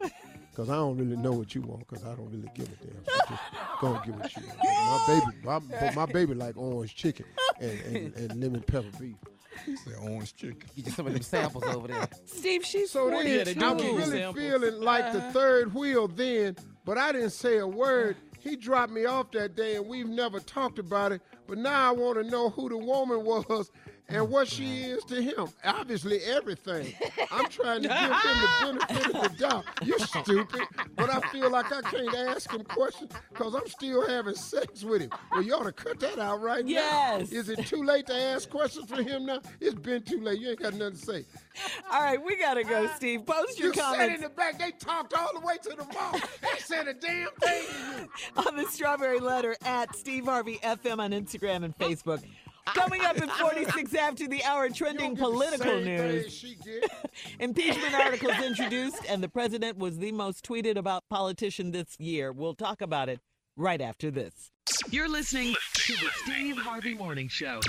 Cause 0.54 0.70
I 0.70 0.74
don't 0.76 0.96
really 0.96 1.16
know 1.16 1.32
what 1.32 1.54
you 1.54 1.60
want, 1.62 1.86
cause 1.86 2.02
I 2.04 2.14
don't 2.14 2.30
really 2.30 2.48
give 2.54 2.66
a 2.66 2.76
damn. 2.84 3.04
So 3.04 3.12
just 3.28 3.42
go 3.80 3.94
and 3.94 4.04
get 4.06 4.14
what 4.14 4.36
you 4.36 4.42
want. 4.46 4.62
My 4.64 5.60
baby, 5.60 5.70
my, 5.84 5.90
my 5.94 6.06
baby 6.12 6.34
like 6.34 6.56
orange 6.56 6.94
chicken 6.94 7.26
and, 7.60 7.80
and, 7.82 8.14
and 8.16 8.40
lemon 8.40 8.62
pepper 8.62 8.86
beef. 8.98 9.16
He 9.64 9.76
said 9.76 9.94
orange 10.02 10.34
chicken. 10.34 10.58
get 10.76 10.86
you 10.86 10.92
some 10.92 11.06
of 11.06 11.12
them 11.12 11.22
samples 11.22 11.64
over 11.64 11.88
there. 11.88 12.08
Steve, 12.26 12.64
she's 12.64 12.90
So 12.90 13.10
then, 13.10 13.26
Yeah, 13.26 13.44
they 13.44 13.54
do 13.54 13.64
I 13.64 13.72
was 13.72 13.82
really 13.84 14.18
samples. 14.18 14.44
feeling 14.44 14.80
like 14.80 15.12
the 15.12 15.18
uh-huh. 15.18 15.32
third 15.32 15.74
wheel 15.74 16.08
then, 16.08 16.56
but 16.84 16.98
I 16.98 17.12
didn't 17.12 17.30
say 17.30 17.58
a 17.58 17.66
word. 17.66 18.16
He 18.38 18.54
dropped 18.54 18.92
me 18.92 19.06
off 19.06 19.32
that 19.32 19.56
day, 19.56 19.74
and 19.76 19.86
we've 19.88 20.08
never 20.08 20.38
talked 20.38 20.78
about 20.78 21.10
it. 21.12 21.20
But 21.48 21.58
now 21.58 21.88
I 21.88 21.92
want 21.92 22.16
to 22.16 22.24
know 22.24 22.50
who 22.50 22.68
the 22.68 22.76
woman 22.76 23.24
was 23.24 23.70
and 24.08 24.18
oh, 24.18 24.24
what 24.24 24.46
she 24.46 24.82
is 24.82 25.02
to 25.04 25.20
him. 25.20 25.48
Obviously, 25.64 26.20
everything. 26.22 26.94
I'm 27.30 27.46
trying 27.50 27.82
to 27.82 27.88
give 27.88 27.98
him 27.98 28.78
the 28.78 28.86
benefit 28.88 29.14
of 29.14 29.22
the 29.22 29.38
doubt. 29.38 29.64
You're 29.82 29.98
stupid, 29.98 30.62
but 30.94 31.10
I 31.10 31.20
feel 31.28 31.50
like 31.50 31.72
I 31.72 31.82
can't 31.82 32.14
ask 32.14 32.50
him 32.50 32.62
questions 32.62 33.12
because 33.32 33.54
I'm 33.54 33.66
still 33.66 34.06
having 34.06 34.34
sex 34.34 34.84
with 34.84 35.02
him. 35.02 35.10
Well, 35.32 35.42
you 35.42 35.54
ought 35.54 35.64
to 35.64 35.72
cut 35.72 35.98
that 36.00 36.18
out 36.18 36.40
right 36.40 36.64
now. 36.64 36.70
Yes. 36.70 37.32
Is 37.32 37.48
it 37.48 37.66
too 37.66 37.82
late 37.82 38.06
to 38.06 38.14
ask 38.14 38.48
questions 38.48 38.88
for 38.88 39.02
him 39.02 39.26
now? 39.26 39.40
It's 39.60 39.74
been 39.74 40.02
too 40.02 40.20
late. 40.20 40.40
You 40.40 40.50
ain't 40.50 40.60
got 40.60 40.74
nothing 40.74 40.98
to 40.98 41.04
say. 41.04 41.24
All 41.90 42.00
right, 42.00 42.22
we 42.22 42.36
gotta 42.36 42.62
go, 42.62 42.86
ah. 42.88 42.94
Steve. 42.96 43.26
Post 43.26 43.58
your 43.58 43.68
You 43.68 43.74
sat 43.74 44.10
in 44.10 44.20
the 44.20 44.28
back. 44.28 44.58
They 44.58 44.70
talked 44.72 45.14
all 45.14 45.32
the 45.34 45.40
way 45.40 45.56
to 45.62 45.70
the 45.70 45.84
mall. 45.92 46.12
They 46.42 46.58
said 46.58 46.86
a 46.86 46.94
damn 46.94 47.28
thing 47.40 47.64
to 47.66 48.02
you. 48.02 48.08
on 48.46 48.56
the 48.56 48.66
Strawberry 48.66 49.20
Letter 49.20 49.56
at 49.64 49.96
Steve 49.96 50.26
Harvey 50.26 50.58
FM 50.62 50.98
on 50.98 51.10
Instagram 51.12 51.64
and 51.64 51.76
Facebook. 51.76 52.22
Coming 52.66 53.02
up 53.02 53.16
at 53.20 53.30
46 53.30 53.94
after 53.94 54.26
the 54.26 54.42
hour, 54.44 54.68
trending 54.68 55.10
You 55.12 55.16
don't 55.16 55.38
get 55.38 55.52
the 55.52 55.58
political 55.58 55.80
news. 55.80 56.44
Impeachment 57.40 57.94
articles 57.94 58.34
introduced, 58.44 58.98
and 59.08 59.22
the 59.22 59.28
president 59.28 59.78
was 59.78 59.98
the 59.98 60.12
most 60.12 60.44
tweeted 60.44 60.76
about 60.76 61.04
politician 61.08 61.70
this 61.70 61.96
year. 61.98 62.32
We'll 62.32 62.54
talk 62.54 62.80
about 62.80 63.08
it 63.08 63.20
right 63.56 63.80
after 63.80 64.10
this. 64.10 64.50
You're 64.90 65.08
listening 65.08 65.54
to 65.74 65.92
the 65.92 66.10
Steve 66.24 66.56
Harvey 66.58 66.94
Morning 66.94 67.28
Show. 67.28 67.60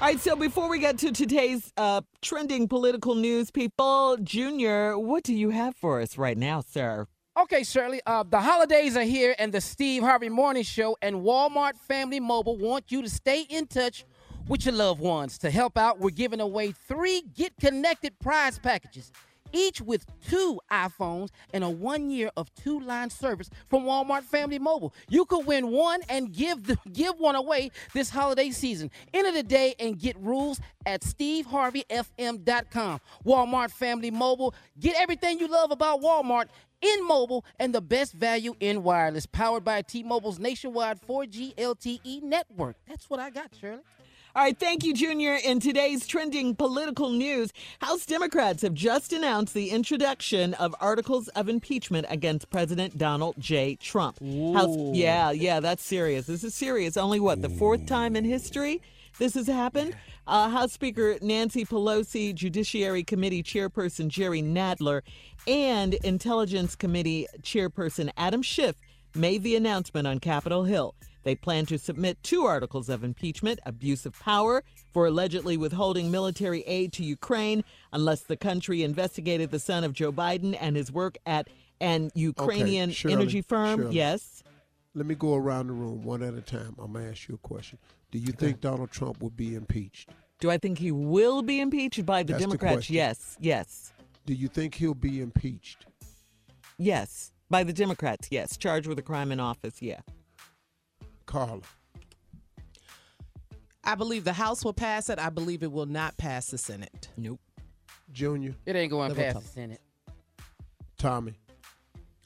All 0.00 0.06
right, 0.06 0.20
so 0.20 0.36
before 0.36 0.68
we 0.68 0.78
get 0.78 0.98
to 0.98 1.12
today's 1.12 1.72
uh, 1.76 2.02
trending 2.22 2.68
political 2.68 3.14
news, 3.14 3.50
people, 3.50 4.16
Junior, 4.22 4.98
what 4.98 5.24
do 5.24 5.34
you 5.34 5.50
have 5.50 5.74
for 5.76 6.00
us 6.00 6.16
right 6.16 6.38
now, 6.38 6.60
sir? 6.60 7.06
Okay, 7.38 7.62
Shirley. 7.62 8.00
Uh, 8.04 8.24
the 8.28 8.40
holidays 8.40 8.96
are 8.96 9.04
here, 9.04 9.36
and 9.38 9.52
the 9.52 9.60
Steve 9.60 10.02
Harvey 10.02 10.28
Morning 10.28 10.64
Show 10.64 10.96
and 11.00 11.18
Walmart 11.18 11.76
Family 11.76 12.18
Mobile 12.18 12.56
want 12.58 12.90
you 12.90 13.00
to 13.00 13.08
stay 13.08 13.42
in 13.42 13.68
touch 13.68 14.04
with 14.48 14.66
your 14.66 14.74
loved 14.74 15.00
ones. 15.00 15.38
To 15.38 15.50
help 15.50 15.78
out, 15.78 16.00
we're 16.00 16.10
giving 16.10 16.40
away 16.40 16.72
three 16.72 17.22
Get 17.36 17.52
Connected 17.60 18.18
prize 18.18 18.58
packages, 18.58 19.12
each 19.52 19.80
with 19.80 20.04
two 20.28 20.58
iPhones 20.72 21.28
and 21.54 21.62
a 21.62 21.70
one 21.70 22.10
year 22.10 22.32
of 22.36 22.52
two 22.56 22.80
line 22.80 23.08
service 23.08 23.48
from 23.68 23.84
Walmart 23.84 24.24
Family 24.24 24.58
Mobile. 24.58 24.92
You 25.08 25.24
could 25.24 25.46
win 25.46 25.68
one 25.70 26.00
and 26.08 26.32
give 26.32 26.66
the, 26.66 26.76
give 26.92 27.20
one 27.20 27.36
away 27.36 27.70
this 27.94 28.10
holiday 28.10 28.50
season. 28.50 28.90
Enter 29.14 29.30
today 29.30 29.76
and 29.78 29.96
get 29.96 30.18
rules 30.18 30.60
at 30.86 31.02
steveharveyfm.com. 31.02 33.00
Walmart 33.24 33.70
Family 33.70 34.10
Mobile. 34.10 34.56
Get 34.80 34.96
everything 34.98 35.38
you 35.38 35.46
love 35.46 35.70
about 35.70 36.00
Walmart 36.00 36.48
in 36.80 37.06
mobile 37.06 37.44
and 37.58 37.74
the 37.74 37.80
best 37.80 38.12
value 38.12 38.54
in 38.60 38.82
wireless. 38.82 39.26
Powered 39.26 39.64
by 39.64 39.82
T-Mobile's 39.82 40.38
nationwide 40.38 41.00
4G 41.00 41.54
LTE 41.56 42.22
network. 42.22 42.76
That's 42.86 43.08
what 43.10 43.20
I 43.20 43.30
got, 43.30 43.54
Shirley. 43.60 43.82
All 44.36 44.44
right, 44.44 44.56
thank 44.56 44.84
you, 44.84 44.94
Junior. 44.94 45.36
In 45.44 45.58
today's 45.58 46.06
trending 46.06 46.54
political 46.54 47.10
news, 47.10 47.52
House 47.80 48.06
Democrats 48.06 48.62
have 48.62 48.74
just 48.74 49.12
announced 49.12 49.52
the 49.52 49.70
introduction 49.70 50.54
of 50.54 50.76
articles 50.80 51.28
of 51.28 51.48
impeachment 51.48 52.06
against 52.08 52.48
President 52.50 52.96
Donald 52.98 53.34
J. 53.38 53.74
Trump. 53.76 54.20
House, 54.20 54.76
yeah, 54.92 55.32
yeah, 55.32 55.60
that's 55.60 55.82
serious. 55.82 56.26
This 56.26 56.44
is 56.44 56.54
serious. 56.54 56.96
Only 56.96 57.18
what, 57.18 57.42
the 57.42 57.48
fourth 57.48 57.86
time 57.86 58.14
in 58.14 58.24
history 58.24 58.80
this 59.18 59.34
has 59.34 59.46
happened? 59.46 59.94
Uh, 60.26 60.48
House 60.48 60.72
Speaker 60.72 61.16
Nancy 61.22 61.64
Pelosi, 61.64 62.34
Judiciary 62.34 63.02
Committee 63.02 63.42
Chairperson 63.42 64.08
Jerry 64.08 64.42
Nadler, 64.42 65.02
and 65.46 65.94
Intelligence 65.94 66.74
Committee 66.76 67.26
Chairperson 67.42 68.10
Adam 68.16 68.42
Schiff 68.42 68.76
made 69.14 69.42
the 69.42 69.56
announcement 69.56 70.06
on 70.06 70.18
Capitol 70.20 70.64
Hill. 70.64 70.94
They 71.24 71.34
plan 71.34 71.66
to 71.66 71.78
submit 71.78 72.22
two 72.22 72.44
articles 72.44 72.88
of 72.88 73.04
impeachment 73.04 73.60
abuse 73.66 74.06
of 74.06 74.18
power 74.18 74.62
for 74.92 75.06
allegedly 75.06 75.56
withholding 75.56 76.10
military 76.10 76.62
aid 76.62 76.92
to 76.94 77.04
Ukraine 77.04 77.64
unless 77.92 78.22
the 78.22 78.36
country 78.36 78.82
investigated 78.82 79.50
the 79.50 79.58
son 79.58 79.84
of 79.84 79.92
Joe 79.92 80.12
Biden 80.12 80.56
and 80.60 80.76
his 80.76 80.90
work 80.92 81.18
at 81.26 81.48
an 81.80 82.10
Ukrainian 82.14 82.90
Okay, 82.90 82.94
Shirley, 82.94 83.14
energy 83.14 83.42
firm. 83.42 83.80
Shirley. 83.80 83.96
Yes. 83.96 84.42
Let 84.94 85.06
me 85.06 85.14
go 85.14 85.34
around 85.34 85.66
the 85.66 85.74
room 85.74 86.02
one 86.02 86.22
at 86.22 86.34
a 86.34 86.40
time. 86.40 86.76
I'm 86.78 86.92
gonna 86.92 87.10
ask 87.10 87.28
you 87.28 87.34
a 87.34 87.38
question. 87.38 87.78
Do 88.10 88.18
you 88.18 88.32
think 88.32 88.60
Donald 88.60 88.90
Trump 88.90 89.20
will 89.20 89.30
be 89.30 89.54
impeached? 89.54 90.10
Do 90.40 90.50
I 90.50 90.58
think 90.58 90.78
he 90.78 90.92
will 90.92 91.42
be 91.42 91.60
impeached 91.60 92.04
by 92.06 92.22
the 92.22 92.32
That's 92.32 92.44
the 92.44 92.48
Democrats? 92.48 92.74
question. 92.76 92.94
yes. 92.94 93.36
Yes. 93.40 93.92
Do 94.24 94.34
you 94.34 94.48
think 94.48 94.74
he'll 94.74 94.94
be 94.94 95.20
impeached? 95.20 95.86
Yes. 96.78 97.32
By 97.50 97.64
the 97.64 97.72
Democrats? 97.72 98.28
Yes. 98.30 98.56
Charged 98.56 98.86
with 98.86 98.98
a 98.98 99.02
crime 99.02 99.32
in 99.32 99.40
office? 99.40 99.82
Yeah. 99.82 100.00
Carla. 101.26 101.60
I 103.84 103.94
believe 103.94 104.24
the 104.24 104.32
House 104.34 104.64
will 104.64 104.74
pass 104.74 105.08
it. 105.08 105.18
I 105.18 105.30
believe 105.30 105.62
it 105.62 105.72
will 105.72 105.86
not 105.86 106.16
pass 106.18 106.46
the 106.50 106.58
Senate. 106.58 107.08
Nope. 107.16 107.40
Junior. 108.12 108.54
It 108.66 108.76
ain't 108.76 108.90
going 108.90 109.10
The 109.10 109.14
past 109.16 109.40
the 109.40 109.48
Senate. 109.48 109.80
Tommy. 110.98 111.34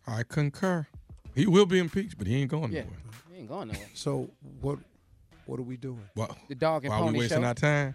I 0.06 0.22
concur. 0.24 0.86
He 1.34 1.46
will 1.46 1.66
be 1.66 1.78
impeached, 1.78 2.18
but 2.18 2.26
he 2.26 2.36
ain't 2.42 2.50
going 2.50 2.72
Yeah, 2.72 2.82
nowhere. 2.82 2.98
he 3.32 3.38
ain't 3.38 3.48
going 3.48 3.68
nowhere. 3.68 3.86
So 3.94 4.30
what? 4.60 4.78
What 5.46 5.58
are 5.60 5.64
we 5.64 5.76
doing? 5.76 6.08
Well, 6.16 6.36
The 6.48 6.54
dog 6.54 6.84
and 6.84 6.92
why 6.92 7.00
are 7.00 7.12
we 7.12 7.18
wasting 7.18 7.42
show. 7.42 7.46
our 7.48 7.54
time? 7.54 7.94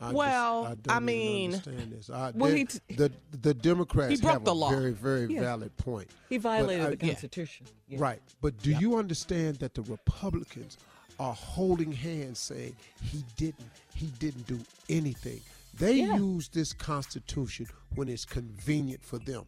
I 0.00 0.04
just- 0.06 0.14
Well, 0.14 0.64
I, 0.64 0.70
I 0.70 0.74
don't 0.74 0.86
even 0.90 1.04
mean- 1.04 1.52
understand 1.54 1.92
this. 1.92 2.10
I, 2.10 2.30
Well, 2.34 2.50
he 2.50 2.64
t- 2.66 2.78
the 2.96 3.10
the 3.40 3.54
Democrats 3.54 4.10
He 4.10 4.16
broke 4.16 4.32
have 4.34 4.44
the 4.44 4.52
a 4.52 4.54
law. 4.54 4.70
very 4.70 4.92
very 4.92 5.32
Yeah. 5.32 5.40
valid 5.40 5.76
point. 5.76 6.10
He 6.28 6.38
violated 6.38 6.86
I- 6.86 6.90
the 6.90 6.96
Constitution. 6.96 7.66
Yeah. 7.88 7.98
Right, 8.00 8.20
but 8.40 8.58
do 8.62 8.70
you 8.72 8.96
understand 8.98 9.56
that 9.56 9.74
the 9.74 9.82
Republicans 9.82 10.76
are 11.18 11.34
holding 11.34 11.92
hands, 11.92 12.38
saying 12.38 12.74
he 13.02 13.24
didn't, 13.36 13.70
he 13.94 14.06
didn't 14.18 14.46
do 14.46 14.58
anything. 14.88 15.40
They 15.74 16.00
Yeah. 16.00 16.16
use 16.16 16.48
this 16.48 16.72
Constitution 16.72 17.66
when 17.94 18.08
it's 18.08 18.24
convenient 18.24 19.02
for 19.02 19.18
them, 19.18 19.44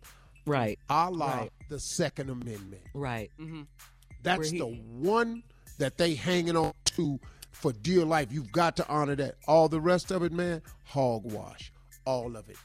Right. 0.46 0.78
a 0.88 1.10
la 1.10 1.26
Right. 1.40 1.52
the 1.68 1.78
Second 1.80 2.30
Amendment. 2.30 2.82
Right. 2.94 3.30
Mm-hmm. 3.38 3.62
That's 4.22 4.50
he- 4.50 4.58
the 4.58 4.66
one 4.66 5.42
that 5.78 5.96
they 5.98 6.14
hanging 6.14 6.56
on 6.56 6.72
to 6.84 7.18
for 7.50 7.72
dear 7.72 8.04
life. 8.04 8.28
You've 8.32 8.52
got 8.52 8.76
to 8.76 8.88
honor 8.88 9.14
that. 9.16 9.36
All 9.46 9.68
the 9.68 9.80
rest 9.80 10.10
of 10.10 10.22
it, 10.22 10.32
man, 10.32 10.62
hogwash. 10.84 11.72
All 12.04 12.36
of 12.36 12.48
it. 12.48 12.56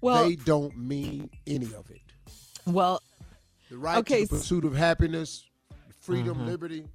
Well, 0.00 0.28
they 0.28 0.36
don't 0.36 0.76
mean 0.76 1.30
any 1.46 1.66
of 1.74 1.90
it. 1.90 2.00
well, 2.66 3.00
The 3.70 3.78
right 3.78 3.98
Okay, 3.98 4.22
to 4.24 4.28
the 4.30 4.36
pursuit 4.36 4.64
of 4.64 4.74
happiness, 4.76 5.44
freedom, 6.00 6.38
Mhm. 6.38 6.46
liberty. 6.46 6.86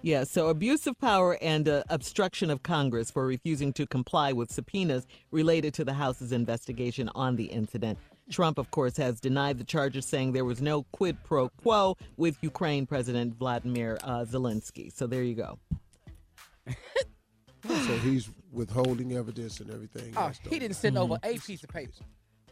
Yeah, 0.00 0.22
so 0.24 0.46
abuse 0.48 0.86
of 0.86 0.96
power 1.00 1.36
and 1.42 1.68
uh, 1.68 1.82
obstruction 1.88 2.50
of 2.50 2.62
Congress 2.62 3.10
for 3.10 3.26
refusing 3.26 3.72
to 3.72 3.86
comply 3.86 4.32
with 4.32 4.52
subpoenas 4.52 5.08
related 5.32 5.74
to 5.74 5.84
the 5.84 5.94
House's 5.94 6.30
investigation 6.30 7.08
on 7.16 7.34
the 7.34 7.46
incident. 7.46 7.98
Trump, 8.30 8.58
of 8.58 8.70
course, 8.70 8.96
has 8.96 9.20
denied 9.20 9.58
the 9.58 9.64
charges, 9.64 10.06
saying 10.06 10.32
there 10.32 10.44
was 10.44 10.60
no 10.60 10.84
quid 10.92 11.16
pro 11.24 11.48
quo 11.48 11.96
with 12.16 12.36
Ukraine 12.42 12.86
President 12.86 13.34
Vladimir 13.34 13.98
uh, 14.02 14.24
Zelensky. 14.24 14.92
So 14.92 15.06
there 15.06 15.22
you 15.22 15.34
go. 15.34 15.58
So 17.66 17.96
he's 17.98 18.30
withholding 18.52 19.14
evidence 19.14 19.60
and 19.60 19.70
everything. 19.70 20.14
Oh, 20.16 20.26
else, 20.26 20.38
he 20.44 20.50
don't 20.50 20.60
didn't 20.60 20.76
send 20.76 20.96
over 20.96 21.18
a 21.22 21.38
piece 21.38 21.62
of 21.64 21.68
paper. 21.68 21.92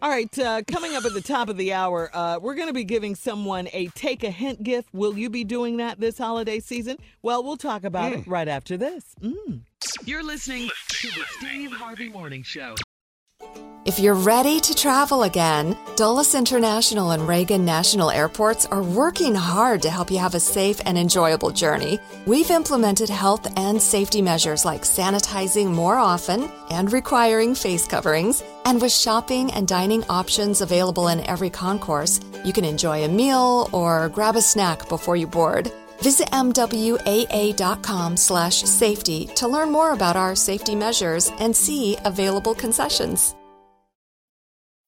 All 0.03 0.11
right, 0.11 0.39
uh, 0.39 0.63
coming 0.71 0.95
up 0.95 1.07
at 1.07 1.15
the 1.15 1.23
top 1.23 1.49
of 1.49 1.57
the 1.57 1.73
hour, 1.73 2.11
uh, 2.13 2.39
we're 2.41 2.55
going 2.55 2.69
to 2.69 2.75
be 2.75 2.85
giving 2.85 3.15
someone 3.15 3.69
a 3.73 3.87
take 3.89 4.25
a 4.25 4.31
hint 4.31 4.63
gift. 4.63 4.91
Will 4.93 5.17
you 5.17 5.31
be 5.31 5.43
doing 5.43 5.79
that 5.79 5.99
this 6.01 6.19
holiday 6.19 6.61
season? 6.61 6.99
Well, 7.23 7.43
we'll 7.43 7.57
talk 7.57 7.85
about 7.85 8.13
it 8.13 8.27
right 8.27 8.47
after 8.47 8.77
this. 8.77 9.15
Mm. 9.23 9.63
You're 10.05 10.23
listening 10.23 10.69
to 10.89 11.09
the 11.09 11.25
Steve 11.39 11.73
Harvey 11.73 12.11
Morning 12.11 12.43
Show. 12.43 12.75
If 13.87 14.01
you're 14.01 14.15
ready 14.15 14.59
to 14.59 14.75
travel 14.75 15.23
again, 15.23 15.77
Dulles 15.95 16.35
International 16.35 17.13
and 17.13 17.29
Reagan 17.29 17.65
National 17.65 18.11
Airports 18.11 18.67
are 18.67 18.83
working 18.83 19.33
hard 19.33 19.81
to 19.83 19.91
help 19.91 20.11
you 20.11 20.19
have 20.19 20.35
a 20.35 20.41
safe 20.41 20.81
and 20.85 20.99
enjoyable 20.99 21.53
journey. 21.53 22.01
We've 22.27 22.51
implemented 22.51 23.09
health 23.09 23.47
and 23.57 23.81
safety 23.81 24.21
measures 24.23 24.65
like 24.65 24.83
sanitizing 24.83 25.71
more 25.71 25.99
often 25.99 26.51
and 26.69 26.93
requiring 26.93 27.55
face 27.55 27.87
coverings. 27.87 28.43
And 28.65 28.83
with 28.83 28.91
shopping 28.91 29.53
and 29.53 29.69
dining 29.69 30.03
options 30.09 30.63
available 30.63 31.07
in 31.07 31.25
every 31.25 31.49
concourse, 31.49 32.19
you 32.45 32.53
can 32.53 32.65
enjoy 32.65 33.05
a 33.05 33.09
meal 33.09 33.71
or 33.73 34.09
grab 34.09 34.35
a 34.35 34.43
snack 34.43 34.89
before 34.89 35.15
you 35.15 35.29
board. 35.29 35.71
Visit 36.01 36.29
mwaa.com 36.33 38.17
slash 38.17 38.63
safety 38.63 39.27
to 39.37 39.47
learn 39.47 39.71
more 39.71 39.93
about 39.93 40.17
our 40.17 40.35
safety 40.35 40.75
measures 40.75 41.31
and 41.39 41.55
see 41.55 41.97
available 42.05 42.55
concessions. 42.55 43.37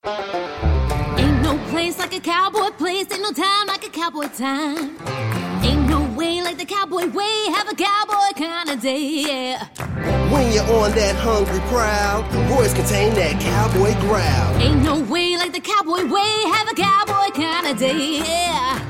Ain't 0.04 1.42
no 1.42 1.58
place 1.70 1.98
like 1.98 2.14
a 2.14 2.20
cowboy 2.20 2.70
place, 2.78 3.06
ain't 3.12 3.20
no 3.20 3.32
time 3.32 3.66
like 3.66 3.84
a 3.84 3.90
cowboy 3.90 4.28
time. 4.28 4.96
Ain't 5.64 5.88
no 5.88 6.08
way 6.16 6.40
like 6.40 6.56
the 6.56 6.64
cowboy 6.64 7.08
way, 7.08 7.46
have 7.52 7.68
a 7.68 7.74
cowboy 7.74 8.32
kind 8.36 8.70
of 8.70 8.80
day, 8.80 9.24
yeah. 9.26 9.66
When 10.32 10.52
you're 10.52 10.62
on 10.62 10.92
that 10.92 11.16
hungry 11.16 11.58
prowl, 11.68 12.22
voice 12.48 12.72
contain 12.74 13.12
that 13.14 13.40
cowboy 13.40 13.92
growl. 14.00 14.56
Ain't 14.62 14.82
no 14.82 15.00
way 15.12 15.36
like 15.36 15.52
the 15.52 15.60
cowboy 15.60 16.06
way, 16.06 16.42
have 16.52 16.68
a 16.68 16.74
cowboy 16.74 17.34
kind 17.34 17.66
of 17.66 17.76
day, 17.76 18.18
yeah. 18.18 18.80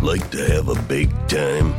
Like 0.00 0.30
to 0.30 0.44
have 0.52 0.68
a 0.68 0.80
big 0.82 1.10
time? 1.26 1.74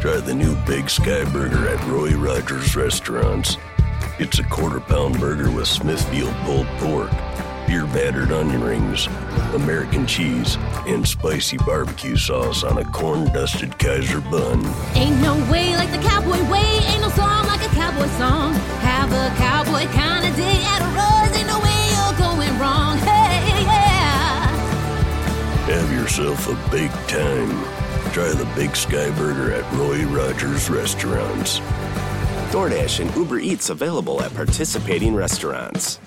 Try 0.00 0.16
the 0.16 0.34
new 0.34 0.56
Big 0.66 0.90
Sky 0.90 1.24
Burger 1.32 1.68
at 1.68 1.86
Roy 1.86 2.10
Rogers 2.16 2.74
Restaurants. 2.74 3.56
It's 4.18 4.38
a 4.38 4.44
quarter 4.44 4.78
pound 4.78 5.18
burger 5.18 5.50
with 5.50 5.66
Smithfield 5.66 6.34
pulled 6.44 6.66
pork, 6.78 7.10
beer 7.66 7.86
battered 7.86 8.32
onion 8.32 8.62
rings, 8.62 9.06
American 9.54 10.06
cheese, 10.06 10.56
and 10.86 11.06
spicy 11.06 11.56
barbecue 11.58 12.16
sauce 12.16 12.64
on 12.64 12.78
a 12.78 12.84
corn 12.86 13.26
dusted 13.32 13.78
Kaiser 13.78 14.20
bun. 14.20 14.64
Ain't 14.94 15.20
no 15.20 15.34
way 15.50 15.76
like 15.76 15.90
the 15.90 15.98
cowboy 15.98 16.42
way, 16.50 16.80
ain't 16.86 17.00
no 17.00 17.08
song 17.10 17.46
like 17.46 17.62
a 17.62 17.74
cowboy 17.74 18.08
song. 18.18 18.54
Have 18.82 19.12
a 19.12 19.34
cowboy 19.36 19.86
kind 19.92 20.26
of 20.26 20.36
day 20.36 20.62
at 20.64 20.80
a 20.82 20.88
Rose, 20.96 21.36
ain't 21.36 21.48
no 21.48 21.58
way 21.60 21.80
you're 21.94 22.18
going 22.18 22.58
wrong, 22.58 22.98
hey, 22.98 23.62
yeah. 23.62 24.46
Have 25.66 25.92
yourself 25.92 26.48
a 26.48 26.70
big 26.70 26.90
time. 27.08 27.50
Try 28.12 28.28
the 28.32 28.50
Big 28.54 28.76
Sky 28.76 29.10
Burger 29.16 29.54
at 29.54 29.72
Roy 29.72 30.04
Rogers 30.06 30.68
Restaurants. 30.68 31.60
DoorDash 32.52 33.00
and 33.00 33.16
Uber 33.16 33.38
Eats 33.38 33.70
available 33.70 34.20
at 34.22 34.34
participating 34.34 35.14
restaurants. 35.14 35.98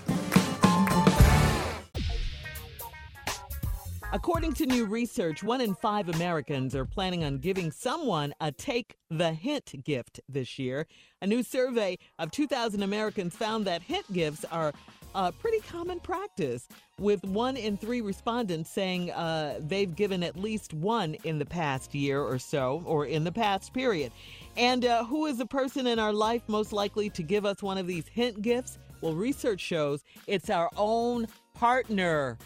According 4.13 4.53
to 4.53 4.65
new 4.65 4.85
research, 4.85 5.43
one 5.43 5.61
in 5.61 5.75
five 5.75 6.09
Americans 6.09 6.75
are 6.75 6.85
planning 6.85 7.23
on 7.23 7.39
giving 7.39 7.71
someone 7.71 8.33
a 8.39 8.51
take 8.51 8.95
the 9.09 9.33
hint 9.33 9.83
gift 9.83 10.21
this 10.29 10.57
year. 10.57 10.87
A 11.21 11.27
new 11.27 11.43
survey 11.43 11.97
of 12.19 12.31
2,000 12.31 12.83
Americans 12.83 13.35
found 13.35 13.65
that 13.65 13.81
hint 13.81 14.11
gifts 14.13 14.45
are 14.45 14.73
a 15.15 15.31
pretty 15.31 15.59
common 15.61 15.99
practice, 15.99 16.67
with 16.99 17.23
one 17.23 17.57
in 17.57 17.77
three 17.77 18.01
respondents 18.01 18.69
saying 18.69 19.11
uh, 19.11 19.59
they've 19.59 19.95
given 19.95 20.23
at 20.23 20.35
least 20.35 20.73
one 20.73 21.15
in 21.23 21.39
the 21.39 21.45
past 21.45 21.95
year 21.95 22.21
or 22.21 22.37
so, 22.37 22.83
or 22.85 23.05
in 23.05 23.23
the 23.23 23.31
past 23.31 23.73
period. 23.73 24.11
And 24.55 24.85
uh, 24.85 25.03
who 25.05 25.25
is 25.25 25.37
the 25.37 25.45
person 25.45 25.87
in 25.87 25.99
our 25.99 26.13
life 26.13 26.43
most 26.47 26.73
likely 26.73 27.09
to 27.11 27.23
give 27.23 27.45
us 27.45 27.63
one 27.63 27.77
of 27.77 27.87
these 27.87 28.07
hint 28.07 28.41
gifts? 28.41 28.77
Well, 29.01 29.13
research 29.13 29.61
shows 29.61 30.03
it's 30.27 30.49
our 30.49 30.69
own 30.77 31.27
partner. 31.53 32.37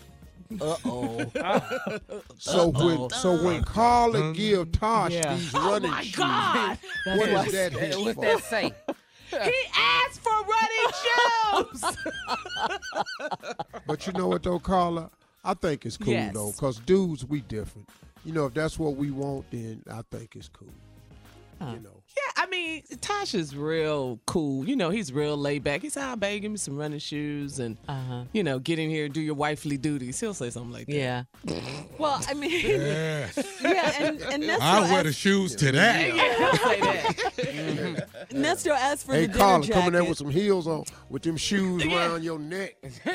Uh 0.60 0.76
oh. 0.86 1.26
So 2.38 2.70
when 2.70 3.10
so 3.12 3.44
when 3.44 3.64
Carla 3.64 4.34
give 4.34 4.72
Tosh 4.72 5.12
Yeah. 5.12 5.36
these 5.36 5.52
Oh, 5.54 5.72
running 5.74 5.92
my 5.92 6.02
shoes, 6.04 6.16
God. 6.16 6.78
what 7.06 7.30
That's 7.30 7.52
that 7.52 7.74
what- 7.74 7.82
hint 7.84 8.00
what's 8.02 8.16
for? 8.16 8.22
that 8.26 8.44
say? 8.44 8.74
He 9.32 9.54
asked 9.78 10.22
for 10.22 10.32
running 10.32 11.72
shoes. 11.72 11.98
But 13.86 14.08
you 14.08 14.14
know 14.14 14.28
what 14.28 14.42
though, 14.42 14.58
Carla? 14.60 15.12
I 15.44 15.54
think 15.54 15.86
it's 15.86 15.98
cool 15.98 16.14
Yes. 16.14 16.34
though, 16.34 16.52
cause 16.54 16.80
dudes 16.80 17.26
we 17.26 17.42
different. 17.42 17.88
You 18.26 18.34
know, 18.34 18.48
if 18.48 18.56
that's 18.56 18.80
what 18.80 18.96
we 18.96 19.12
want, 19.12 19.50
then 19.52 19.84
I 19.92 20.02
think 20.10 20.36
it's 20.36 20.50
cool. 20.50 20.68
You 21.62 21.80
know. 21.80 21.99
Yeah, 22.18 22.44
I 22.44 22.48
mean, 22.48 22.82
Tasha's 22.98 23.56
real 23.56 24.20
cool. 24.26 24.68
You 24.68 24.76
know, 24.76 24.90
he's 24.90 25.14
real 25.14 25.38
laid 25.38 25.64
back. 25.64 25.82
He 25.82 25.90
said, 25.90 26.04
"Ah, 26.04 26.16
babe, 26.16 26.42
give 26.42 26.52
me 26.52 26.58
some 26.58 26.76
running 26.76 27.00
shoes 27.00 27.60
and, 27.60 27.78
Uh-huh. 27.88 28.24
you 28.34 28.44
know, 28.44 28.60
get 28.60 28.78
in 28.80 28.90
here 28.90 29.06
and 29.06 29.14
do 29.14 29.22
your 29.22 29.36
wifely 29.36 29.78
duties." 29.78 30.20
He'll 30.20 30.34
say 30.34 30.50
something 30.50 30.72
like 30.72 30.88
that. 30.88 30.94
Yeah. 30.96 31.24
Well, 31.98 32.20
I 32.28 32.34
mean, 32.34 32.50
Yes. 32.66 33.38
yeah, 33.62 33.94
and, 34.00 34.22
and 34.22 34.48
Nestor 34.48 34.64
I'll 34.64 34.82
wear 34.84 34.94
asked, 34.96 35.04
the 35.06 35.14
shoes 35.14 35.56
to 35.58 35.72
that. 35.72 36.16
Yeah, 36.16 36.38
he'll 36.38 36.58
say 36.58 36.80
that. 36.82 38.32
Nestor 38.34 38.72
asked 38.72 39.06
for 39.06 39.14
Hey 39.14 39.22
the 39.22 39.28
dinner 39.28 39.40
Carla, 39.40 39.64
jacket. 39.66 39.74
coming 39.74 39.92
there 39.94 40.04
with 40.04 40.18
some 40.18 40.30
heels 40.30 40.68
on, 40.68 40.84
with 41.10 41.22
them 41.24 41.38
shoes 41.38 41.86
around 41.86 42.24
your 42.24 42.40
neck, 42.40 42.76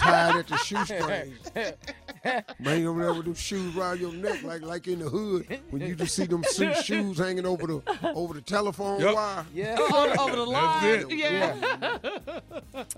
tied 0.00 0.36
at 0.36 0.46
the 0.46 0.56
shoestrings. 0.58 1.50
Bring 2.60 2.86
over 2.86 3.00
there 3.02 3.14
with 3.14 3.24
them 3.24 3.34
shoes 3.34 3.76
around 3.76 4.00
your 4.00 4.12
neck, 4.12 4.42
like 4.42 4.62
like 4.62 4.86
in 4.88 5.00
the 5.00 5.08
hood 5.08 5.60
when 5.70 5.82
you 5.82 5.94
just 5.94 6.14
see 6.14 6.24
them 6.26 6.44
suit 6.48 6.76
shoes 6.76 7.18
hanging 7.18 7.46
over 7.46 7.66
the 7.66 8.12
over 8.14 8.34
the 8.34 8.40
telephone 8.40 9.00
Yep. 9.00 9.14
wire. 9.14 9.46
Yeah. 9.52 9.76
over, 9.80 10.20
over 10.20 10.36
the 10.36 10.46
line. 10.46 10.82
That's 11.00 11.12
it. 11.12 11.18
Yeah. 11.18 11.98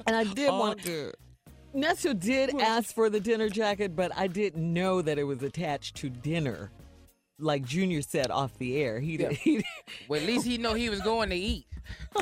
and 0.06 0.16
I 0.16 0.24
did 0.24 0.48
All 0.50 0.58
want 0.60 0.82
good. 0.82 1.14
Nestor 1.72 2.14
did 2.14 2.54
ask 2.60 2.94
for 2.94 3.10
the 3.10 3.18
dinner 3.18 3.48
jacket, 3.48 3.96
but 3.96 4.12
I 4.16 4.26
didn't 4.28 4.72
know 4.72 5.02
that 5.02 5.18
it 5.18 5.24
was 5.24 5.42
attached 5.42 5.96
to 5.96 6.08
dinner. 6.10 6.70
Like 7.40 7.64
Junior 7.64 8.00
said 8.00 8.30
off 8.30 8.56
the 8.58 8.76
air, 8.76 9.00
he 9.00 9.16
did. 9.16 9.32
He, 9.32 9.64
Well, 10.06 10.20
at 10.20 10.26
least 10.26 10.46
he 10.46 10.56
know 10.56 10.74
he 10.74 10.88
was 10.88 11.00
going 11.00 11.30
to 11.30 11.36
eat. 11.36 11.66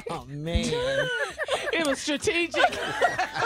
oh 0.09 0.25
man, 0.27 0.65
It 1.75 1.87
was 1.87 1.99
strategic. 1.99 2.63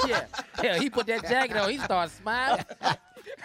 yeah. 0.06 0.26
Yeah, 0.62 0.78
he 0.78 0.88
put 0.90 1.06
that 1.08 1.22
jacket 1.28 1.56
on. 1.56 1.68
He 1.70 1.78
started 1.78 2.12
smiling. 2.14 2.64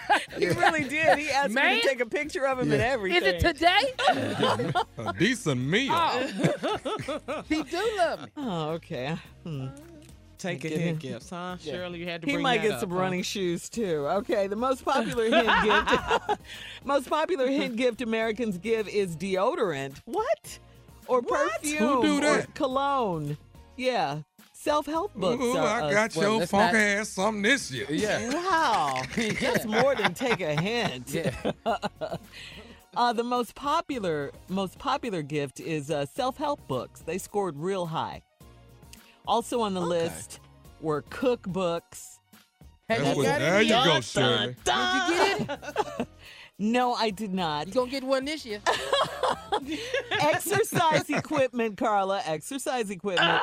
he 0.38 0.48
really 0.48 0.84
did. 0.84 1.18
He 1.18 1.30
asked 1.30 1.52
me 1.54 1.82
to 1.82 1.88
take 1.88 2.00
a 2.00 2.06
picture 2.06 2.46
of 2.48 2.60
him 2.60 2.72
and 2.72 2.82
everything. 2.82 3.22
Is 3.24 3.28
it 3.28 3.40
today? 3.40 4.72
A 4.98 5.14
decent 5.14 5.62
meal. 5.62 5.92
Oh. 5.94 7.44
he 7.50 7.64
do 7.64 7.92
love 7.98 8.22
me. 8.22 8.28
Oh, 8.38 8.70
okay. 8.72 9.16
Hmm. 9.44 9.68
Take 10.38 10.64
a 10.66 10.70
Get 10.70 10.80
hint 10.80 11.04
him. 11.04 11.12
gifts, 11.12 11.30
huh? 11.30 11.58
Yeah. 11.62 11.74
Shirley, 11.74 12.00
you 12.00 12.06
had 12.08 12.24
to 12.24 12.28
He 12.28 12.36
might 12.36 12.64
get 12.64 12.72
up, 12.72 12.80
some 12.80 12.90
huh? 12.90 12.96
running 12.96 13.22
shoes 13.22 13.70
too. 13.70 14.08
Okay, 14.08 14.48
the 14.48 14.56
most 14.56 14.84
popular 14.84 15.26
hint 15.30 15.48
gift, 15.64 16.42
most 16.84 17.08
popular 17.08 17.46
hint 17.48 17.76
gift 17.76 18.02
Americans 18.02 18.58
give 18.58 18.88
is 18.90 19.16
deodorant. 19.16 20.02
What? 20.06 20.58
Or 21.08 21.22
perfume? 21.22 21.78
Who 21.78 22.22
do 22.22 22.26
Or 22.26 22.46
cologne? 22.56 23.38
Yeah, 23.78 24.22
self-help 24.62 25.14
books. 25.16 25.44
Ooh, 25.44 25.58
are, 25.58 25.82
I 25.84 25.88
uh, 25.88 25.92
got 25.92 26.16
well, 26.16 26.30
your 26.32 26.40
let's 26.40 26.52
funky 26.52 26.78
not- 26.78 26.84
ass 26.84 27.10
something 27.10 27.42
this 27.42 27.72
year. 27.72 27.86
Yeah. 27.90 28.34
Wow, 28.34 29.02
that's 29.16 29.66
more 29.66 29.96
than 29.96 30.14
take 30.14 30.42
a 30.42 30.60
hint. 30.60 31.14
Yeah. 31.14 31.32
Uh, 32.96 33.14
the 33.14 33.24
most 33.24 33.56
popular, 33.56 34.32
most 34.50 34.78
popular 34.78 35.22
gift 35.22 35.60
is 35.62 35.90
uh, 35.90 36.06
self-help 36.06 36.68
books. 36.68 37.02
They 37.02 37.18
scored 37.18 37.56
real 37.58 37.86
high. 37.86 38.22
Also 39.26 39.62
on 39.62 39.74
the 39.74 39.82
list 39.82 40.40
were 40.82 41.02
cookbooks. 41.04 42.18
Have 42.90 43.04
That's 43.04 43.12
you 43.12 43.16
what- 43.18 43.26
got 43.26 43.40
there 43.40 43.62
it? 43.62 43.68
you 43.68 43.74
go, 43.74 43.84
Dun, 43.86 44.02
Shirley. 44.02 44.56
dun, 44.66 45.10
Did 45.10 45.40
you 45.40 45.46
get 45.46 45.60
it? 46.00 46.08
No, 46.64 46.94
I 46.94 47.10
did 47.10 47.34
not. 47.34 47.68
You 47.68 47.74
gonna 47.74 47.90
get 47.90 48.04
one 48.04 48.24
this 48.26 48.46
year? 48.46 48.62
Exercise 50.12 51.10
equipment, 51.10 51.76
Carla. 51.78 52.22
Exercise 52.26 52.90
equipment. 52.92 53.42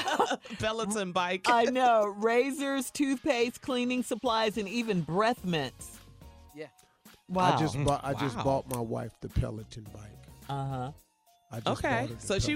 Peloton 0.58 1.12
bike. 1.12 1.42
I 1.48 1.64
know. 1.64 2.14
Razors, 2.16 2.90
toothpaste, 2.90 3.60
cleaning 3.60 4.02
supplies, 4.02 4.56
and 4.56 4.68
even 4.68 5.02
breath 5.02 5.44
mints. 5.44 5.98
Yeah. 6.54 6.66
Wow. 7.28 7.54
I 7.54 7.58
just 7.58 7.84
bought 7.84 8.00
I 8.04 8.14
just 8.14 8.36
bought 8.38 8.68
my 8.70 8.80
wife 8.80 9.12
the 9.20 9.28
Peloton 9.28 9.86
bike. 9.92 10.02
Uh 10.48 10.66
huh. 10.68 10.92
I 11.52 11.60
just 11.60 11.84
Okay, 11.84 12.00
bought 12.00 12.08
her 12.08 12.14
the 12.14 12.26
so 12.26 12.38
she- 12.38 12.54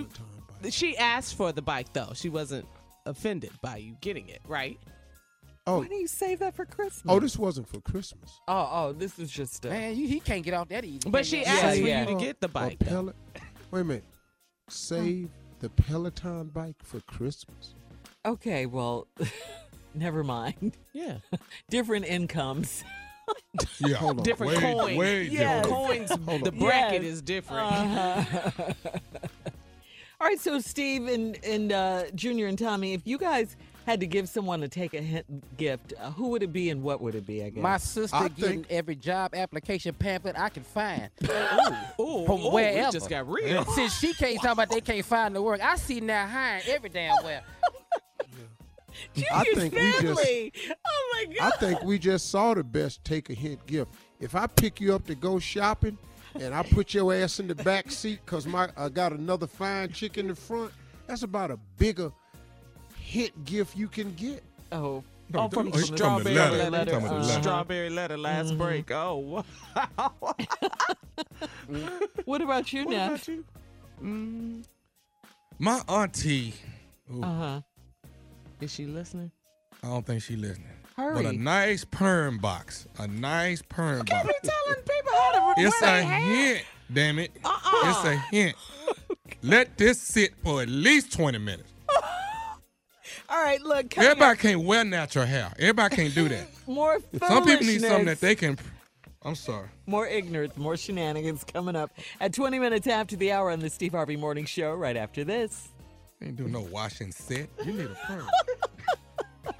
bike. 0.63 0.73
She 0.73 0.97
asked 0.97 1.37
for 1.37 1.53
the 1.53 1.63
bike 1.63 1.93
though. 1.93 2.13
She 2.15 2.29
wasn't 2.29 2.67
offended 3.07 3.51
by 3.63 3.77
you 3.79 3.97
getting 4.01 4.29
it, 4.29 4.41
right? 4.47 4.79
Oh, 5.67 5.81
Why 5.81 5.89
do 5.89 5.95
you 5.95 6.07
save 6.07 6.39
that 6.41 6.55
for 6.57 6.65
Christmas? 6.65 7.05
oh, 7.07 7.21
this 7.21 7.37
wasn't 7.39 7.69
for 7.69 7.81
Christmas. 7.81 8.41
oh, 8.49 8.69
oh, 8.73 8.93
this 8.93 9.19
is 9.19 9.31
just. 9.31 9.65
A, 9.67 9.69
Man, 9.69 9.95
you, 9.97 10.09
he 10.09 10.19
can't 10.21 10.43
get 10.43 10.55
off 10.55 10.69
that 10.71 10.85
easy. 10.85 11.09
But 11.09 11.27
she 11.27 11.43
Can't 11.43 11.65
asked 11.65 11.77
get- 11.77 11.83
for 11.83 11.89
yeah. 11.89 12.01
you 12.01 12.07
to 12.19 12.25
get 12.25 12.41
the 12.41 12.49
bike. 12.49 12.79
though. 12.81 12.87
Pel- 13.13 13.15
Wait 13.71 13.81
a 13.81 13.85
minute. 13.85 14.05
Save 14.69 15.29
the 15.61 15.69
Peloton 15.69 16.49
bike 16.49 16.77
for 16.83 17.01
Christmas. 17.01 17.75
okay, 18.25 18.67
well, 18.67 19.07
never 19.95 20.25
mind. 20.25 20.77
Yeah. 20.93 21.19
Different 21.71 22.07
incomes. 22.07 22.83
Yeah, 23.79 23.95
hold 23.95 24.19
on. 24.19 24.25
Different 24.25 24.55
way, 24.57 24.61
coins. 24.61 24.99
Way 24.99 25.23
Yes. 25.25 25.65
different. 25.65 26.09
Coins. 26.09 26.43
the 26.43 26.51
bracket 26.53 27.03
Yes. 27.05 27.13
is 27.13 27.23
different. 27.23 27.61
Uh-huh. 27.73 28.73
All 30.21 30.27
right, 30.27 30.39
so 30.41 30.59
Steve 30.59 31.07
and 31.07 31.39
and 31.45 31.71
uh, 31.73 32.05
Junior 32.15 32.47
and 32.49 32.59
Tommy, 32.59 32.93
if 32.93 33.07
you 33.07 33.19
guys 33.19 33.57
had 33.91 34.01
to 34.01 34.07
give 34.07 34.29
someone 34.29 34.61
to 34.61 34.69
take 34.69 34.95
a 34.95 35.01
hint 35.01 35.57
gift, 35.57 35.95
uh, 36.01 36.13
who 36.13 36.29
would 36.29 36.43
it 36.43 36.53
be 36.53 36.71
and 36.71 36.83
what 36.83 37.01
would 37.01 37.15
it 37.17 37.27
be? 37.27 37.43
I 37.45 37.51
guess. 37.51 37.63
My 37.63 37.77
sister 37.77 38.17
I 38.17 38.29
getting 38.29 38.63
think- 38.63 38.67
every 38.71 38.95
job 38.95 39.35
application 39.35 39.95
pamphlet 39.95 40.39
I 40.39 40.49
can 40.49 40.63
find 40.63 41.11
Ooh, 41.25 42.25
from 42.25 42.41
ooh, 42.41 42.51
wherever. 42.53 42.87
We 42.87 42.93
just 42.93 43.11
got 43.11 43.29
real. 43.29 43.65
Since 43.75 43.99
she 43.99 44.15
can't 44.15 44.41
talk 44.41 44.53
about 44.53 44.71
they 44.71 44.81
can't 44.81 45.05
find 45.05 45.35
the 45.35 45.43
work, 45.43 45.61
I 45.63 45.77
see 45.77 46.01
now 46.01 46.27
hiring 46.27 46.63
every 46.69 46.89
damn 46.89 47.17
well. 47.25 47.43
I 49.33 49.45
Junior's 49.45 49.71
think 49.71 49.75
we 49.75 50.51
just. 50.61 50.75
Oh 50.87 51.11
my 51.15 51.35
god! 51.35 51.53
I 51.53 51.57
think 51.57 51.83
we 51.83 51.99
just 51.99 52.31
saw 52.31 52.55
the 52.55 52.63
best 52.65 53.03
take 53.05 53.31
a 53.31 53.35
hint 53.35 53.65
gift. 53.67 53.93
If 54.21 54.35
I 54.35 54.47
pick 54.47 54.81
you 54.81 54.95
up 54.95 55.07
to 55.07 55.15
go 55.15 55.39
shopping 55.39 55.97
and 56.39 56.55
I 56.55 56.63
put 56.63 56.93
your 56.95 57.13
ass 57.15 57.41
in 57.41 57.49
the 57.49 57.55
back 57.55 57.91
seat 57.91 58.21
because 58.25 58.47
my 58.47 58.69
I 58.77 58.89
got 58.89 59.13
another 59.13 59.47
fine 59.47 59.91
chick 59.91 60.19
in 60.19 60.29
the 60.29 60.35
front, 60.35 60.73
that's 61.07 61.23
about 61.23 61.51
a 61.51 61.59
bigger 61.79 62.13
hint 63.11 63.45
gift 63.45 63.77
you 63.77 63.89
can 63.89 64.15
get. 64.15 64.43
Oh. 64.73 65.03
Oh, 65.33 65.49
from 65.49 65.71
the 65.71 65.77
He's 65.77 65.91
talking 65.91 65.97
strawberry 65.97 66.35
about 66.37 66.51
the 66.53 66.57
letter. 66.59 66.71
letter. 66.71 66.91
He's 67.01 67.09
talking 67.09 67.23
letter. 67.29 67.43
Strawberry 67.43 67.91
letter 67.91 68.17
last 68.17 68.59
break. 68.59 68.91
Oh, 68.91 69.17
wow. 69.77 70.15
What 72.25 72.43
about 72.43 72.73
you, 72.73 72.85
What 72.85 72.91
Neff? 72.93 73.11
about 73.11 73.29
you? 73.29 73.45
Mm, 74.03 74.65
My 75.59 75.81
auntie, 75.89 76.55
Uh 77.23 77.27
huh. 77.27 77.61
is 78.61 78.73
she 78.73 78.87
listening? 78.87 79.31
I 79.83 79.89
don't 79.89 80.05
think 80.07 80.23
she 80.23 80.37
listening. 80.37 80.67
Hurry. 80.97 81.15
But 81.23 81.27
a 81.27 81.33
nice 81.33 81.85
perm 81.85 82.39
box. 82.39 82.87
A 82.99 83.07
nice 83.07 83.63
perm 83.69 84.05
box. 84.05 84.27
Be 84.27 84.33
telling 84.43 84.83
people 84.83 85.13
how 85.13 85.55
to 85.55 85.61
It's 85.63 85.81
wear 85.81 85.91
a 85.91 85.97
their 85.97 86.05
hair. 86.05 86.21
hint, 86.55 86.65
damn 86.93 87.19
it. 87.19 87.31
Uh-uh. 87.45 87.91
It's 87.91 88.05
a 88.05 88.17
hint. 88.35 88.57
Let 89.43 89.79
this 89.79 90.01
sit 90.01 90.35
for 90.43 90.61
at 90.63 90.69
least 90.69 91.13
20 91.13 91.39
minutes. 91.39 91.70
All 93.41 93.47
right, 93.47 93.63
look. 93.63 93.97
Everybody 93.97 94.33
up, 94.33 94.39
can't 94.39 94.65
wear 94.65 94.85
natural 94.85 95.25
hair. 95.25 95.51
Everybody 95.59 95.97
can't 95.97 96.15
do 96.15 96.29
that. 96.29 96.47
more 96.67 96.99
Some 97.27 97.47
people 97.47 97.67
need 97.67 97.81
something 97.81 98.05
that 98.05 98.21
they 98.21 98.35
can. 98.35 98.59
I'm 99.23 99.35
sorry. 99.35 99.69
More 99.87 100.07
ignorance, 100.07 100.59
more 100.59 100.77
shenanigans 100.77 101.43
coming 101.45 101.75
up 101.75 101.91
at 102.21 102.35
20 102.35 102.59
minutes 102.59 102.87
after 102.87 103.17
the 103.17 103.33
hour 103.33 103.51
on 103.51 103.61
the 103.61 103.71
Steve 103.71 103.93
Harvey 103.93 104.17
Morning 104.17 104.45
Show. 104.45 104.75
Right 104.75 104.95
after 104.95 105.25
this. 105.25 105.69
Ain't 106.23 106.37
doing 106.37 106.53
no 106.53 106.61
wash 106.61 107.01
and 107.01 107.15
set. 107.15 107.49
You 107.65 107.73
need 107.73 107.87
a 107.87 107.97
perm. 108.07 108.29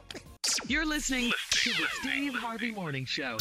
You're 0.67 0.85
listening 0.85 1.33
to 1.53 1.71
the 1.71 1.87
Steve 2.03 2.35
Harvey 2.35 2.73
Morning 2.73 3.07
Show. 3.07 3.39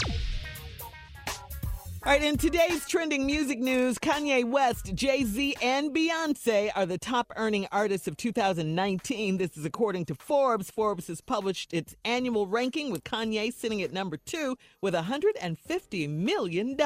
All 2.05 2.13
right, 2.13 2.23
in 2.23 2.37
today's 2.37 2.87
trending 2.87 3.25
music 3.25 3.59
news, 3.59 3.99
Kanye 3.99 4.45
West, 4.45 4.95
Jay 4.95 5.25
Z, 5.25 5.57
and 5.61 5.93
Beyonce 5.93 6.71
are 6.73 6.85
the 6.85 6.97
top 6.97 7.33
earning 7.35 7.67
artists 7.73 8.07
of 8.07 8.15
2019. 8.15 9.37
This 9.37 9.57
is 9.57 9.65
according 9.65 10.05
to 10.05 10.15
Forbes. 10.15 10.71
Forbes 10.71 11.07
has 11.07 11.19
published 11.19 11.73
its 11.73 11.97
annual 12.05 12.47
ranking 12.47 12.89
with 12.89 13.03
Kanye 13.03 13.53
sitting 13.53 13.81
at 13.81 13.91
number 13.91 14.15
two 14.15 14.57
with 14.81 14.93
$150 14.93 16.09
million. 16.09 16.77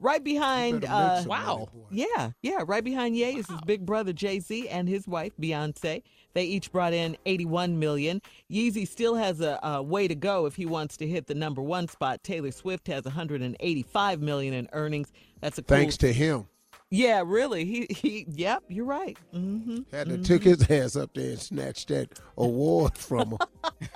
Right 0.00 0.22
behind, 0.22 0.84
uh, 0.84 1.20
some 1.22 1.28
money, 1.28 1.44
Wow. 1.44 1.68
yeah, 1.90 2.30
yeah, 2.40 2.62
right 2.66 2.84
behind 2.84 3.16
Ye 3.16 3.36
is 3.36 3.48
his 3.48 3.60
big 3.62 3.84
brother 3.84 4.12
Jay 4.12 4.38
Z 4.38 4.68
and 4.68 4.88
his 4.88 5.08
wife 5.08 5.32
Beyonce. 5.40 6.02
They 6.34 6.44
each 6.44 6.70
brought 6.70 6.92
in 6.92 7.16
81 7.26 7.80
million. 7.80 8.22
Yeezy 8.50 8.86
still 8.86 9.16
has 9.16 9.40
a, 9.40 9.58
a 9.60 9.82
way 9.82 10.06
to 10.06 10.14
go 10.14 10.46
if 10.46 10.54
he 10.54 10.66
wants 10.66 10.96
to 10.98 11.06
hit 11.08 11.26
the 11.26 11.34
number 11.34 11.62
one 11.62 11.88
spot. 11.88 12.22
Taylor 12.22 12.52
Swift 12.52 12.86
has 12.86 13.04
185 13.04 14.20
million 14.20 14.54
in 14.54 14.68
earnings. 14.72 15.12
That's 15.40 15.58
a 15.58 15.62
cool, 15.62 15.76
Thanks 15.76 15.96
to 15.98 16.12
him. 16.12 16.46
Yeah, 16.90 17.22
really. 17.26 17.66
He 17.66 17.86
he. 17.90 18.24
Yep, 18.30 18.62
you're 18.68 18.86
right. 18.86 19.18
Mm-hmm. 19.34 19.94
Had 19.94 20.08
to 20.08 20.18
took 20.18 20.42
his 20.42 20.70
ass 20.70 20.96
up 20.96 21.12
there 21.12 21.30
and 21.30 21.38
snatched 21.38 21.88
that 21.88 22.18
award 22.38 22.96
from 22.96 23.36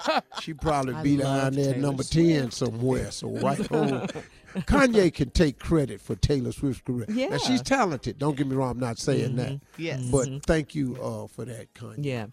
her. 0.06 0.22
she 0.42 0.52
probably 0.52 0.94
I 0.94 1.02
be 1.02 1.16
love 1.16 1.42
down 1.42 1.52
there 1.54 1.72
Taylor 1.72 1.86
number 1.86 2.02
10 2.02 2.50
somewhere. 2.50 3.10
So 3.10 3.30
right 3.38 3.66
home. 3.66 4.08
Kanye 4.66 5.12
can 5.12 5.30
take 5.30 5.58
credit 5.58 6.00
for 6.00 6.14
Taylor 6.16 6.52
Swift's 6.52 6.82
career. 6.82 7.06
Now, 7.08 7.14
Yeah. 7.14 7.36
she's 7.38 7.62
talented. 7.62 8.18
Don't 8.18 8.36
get 8.36 8.46
me 8.46 8.56
wrong. 8.56 8.70
I'm 8.72 8.78
not 8.80 8.98
saying 8.98 9.36
that. 9.36 9.50
Mhm. 9.52 9.60
Yes. 9.78 10.02
But 10.10 10.28
Mhm. 10.28 10.42
thank 10.44 10.74
you 10.74 10.96
uh, 11.02 11.26
for 11.26 11.44
that, 11.44 11.72
Kanye. 11.74 12.04
Yeah. 12.04 12.26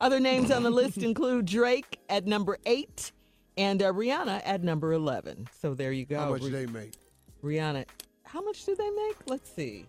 Other 0.00 0.20
names 0.20 0.50
on 0.50 0.62
the 0.62 0.70
list 0.70 0.98
include 0.98 1.46
Drake 1.46 1.98
at 2.08 2.26
number 2.26 2.58
eight 2.66 3.12
and 3.56 3.82
uh, 3.82 3.92
Rihanna 3.92 4.42
at 4.44 4.62
number 4.62 4.92
11. 4.92 5.48
So 5.60 5.74
there 5.74 5.92
you 5.92 6.04
go. 6.06 6.18
How 6.18 6.30
much 6.30 6.42
Ri- 6.42 6.50
they 6.50 6.66
make? 6.66 6.92
Rihanna. 7.44 7.84
How 8.24 8.42
much 8.42 8.64
do 8.64 8.74
they 8.74 8.90
make? 8.90 9.16
Let's 9.26 9.50
see. 9.50 9.86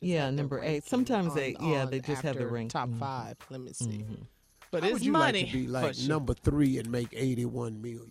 Yeah, 0.00 0.30
number 0.30 0.60
eight. 0.62 0.84
Sometimes 0.84 1.28
on- 1.30 1.34
they, 1.36 1.56
yeah, 1.60 1.84
they 1.86 1.98
just 2.00 2.22
have 2.22 2.36
the 2.38 2.46
ring. 2.46 2.68
Top 2.68 2.88
Mhm. 2.88 2.98
five. 3.00 3.36
Let 3.50 3.60
me 3.60 3.72
see. 3.72 3.86
Mhm. 3.86 4.26
But 4.70 4.82
How 4.82 4.88
it's 4.88 4.94
would 4.94 5.04
you 5.04 5.12
money. 5.12 5.42
like 5.42 5.50
to 5.50 5.56
be 5.58 5.64
for 5.66 5.70
like 5.72 5.94
sure. 5.94 6.08
number 6.08 6.34
three 6.34 6.78
and 6.78 6.90
make 6.90 7.08
81 7.12 7.82
million? 7.82 8.10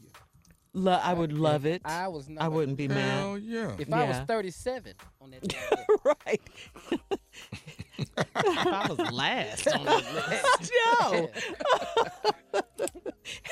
Lo- 0.74 1.00
I 1.04 1.14
would 1.14 1.34
love 1.34 1.66
it. 1.66 1.82
I 1.84 2.08
was 2.08 2.30
not. 2.30 2.44
I 2.44 2.48
wouldn't 2.48 2.78
be 2.78 2.88
mad. 2.88 3.20
Hell 3.20 3.38
yeah. 3.38 3.72
If 3.78 3.92
I 3.92 4.06
was 4.08 4.16
Yeah. 4.18 4.26
37 4.26 4.94
on 5.20 5.32
that 5.32 5.44
list, 5.52 5.64
right. 6.06 6.42
if 8.00 8.10
I 8.36 8.88
was 8.90 9.12
last 9.12 9.68
on 9.68 9.86
the 9.86 9.96
list. 10.54 10.72
No. 12.54 12.62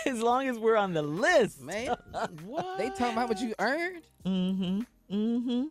as 0.12 0.22
long 0.22 0.48
as 0.48 0.58
we're 0.58 0.78
on 0.78 0.94
the 0.94 1.02
list. 1.02 1.62
man, 1.62 1.96
what? 2.46 2.78
They 2.78 2.90
talking 2.90 3.14
about 3.14 3.30
what 3.30 3.40
you 3.42 3.54
earned? 3.60 4.04
Mm-hmm. 4.26 4.82
Mm-hmm. 5.14 5.64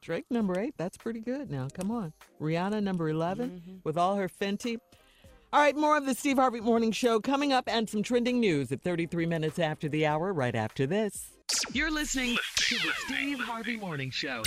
Drake 0.00 0.26
number 0.30 0.58
eight. 0.58 0.74
That's 0.78 0.96
pretty 0.96 1.20
good 1.20 1.50
now. 1.50 1.68
Come 1.74 1.90
on. 1.90 2.12
Rihanna 2.40 2.82
number 2.82 3.08
11 3.08 3.50
Mm-hmm. 3.50 3.76
with 3.84 3.98
all 3.98 4.16
her 4.16 4.28
Fenty. 4.28 4.78
All 5.52 5.60
right, 5.60 5.76
more 5.76 5.96
of 5.96 6.06
the 6.06 6.14
Steve 6.14 6.38
Harvey 6.38 6.60
Morning 6.60 6.90
Show 6.90 7.20
coming 7.20 7.52
up 7.52 7.68
and 7.68 7.88
some 7.88 8.02
trending 8.02 8.40
news 8.40 8.72
at 8.72 8.82
33 8.82 9.26
minutes 9.26 9.60
after 9.60 9.88
the 9.88 10.04
hour, 10.04 10.32
right 10.32 10.54
after 10.54 10.86
this. 10.88 11.36
You're 11.72 11.90
listening 11.90 12.36
to 12.56 12.74
the 12.74 12.90
Steve 13.06 13.38
Harvey 13.38 13.76
Morning 13.76 14.10
Show. 14.10 14.42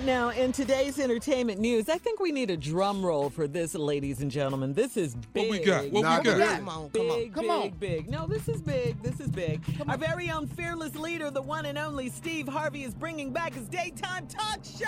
Now, 0.00 0.30
in 0.30 0.50
today's 0.50 0.98
entertainment 0.98 1.60
news, 1.60 1.88
I 1.88 1.96
think 1.96 2.18
we 2.18 2.32
need 2.32 2.50
a 2.50 2.56
drum 2.56 3.06
roll 3.06 3.30
for 3.30 3.46
this, 3.46 3.74
ladies 3.76 4.20
and 4.20 4.32
gentlemen. 4.32 4.72
This 4.72 4.96
is 4.96 5.14
big. 5.32 5.48
What 5.48 5.60
we 5.60 5.64
got? 5.64 5.84
What 5.84 5.92
we 5.92 6.00
got? 6.02 6.24
really. 6.26 6.56
Come 6.56 6.68
on, 6.68 6.90
come 6.90 7.10
on. 7.10 7.18
Big, 7.20 7.32
Come 7.34 7.42
big, 7.44 7.50
on. 7.50 7.70
big. 7.78 8.08
No, 8.10 8.26
this 8.26 8.48
is 8.48 8.60
big. 8.60 9.00
This 9.00 9.20
is 9.20 9.28
big. 9.30 9.60
Our 9.86 9.96
very 9.96 10.28
own 10.28 10.48
fearless 10.48 10.96
leader, 10.96 11.30
the 11.30 11.42
one 11.42 11.66
and 11.66 11.78
only 11.78 12.08
Steve 12.08 12.48
Harvey, 12.48 12.82
is 12.82 12.94
bringing 12.94 13.32
back 13.32 13.54
his 13.54 13.68
daytime 13.68 14.26
talk 14.26 14.64
show. 14.64 14.86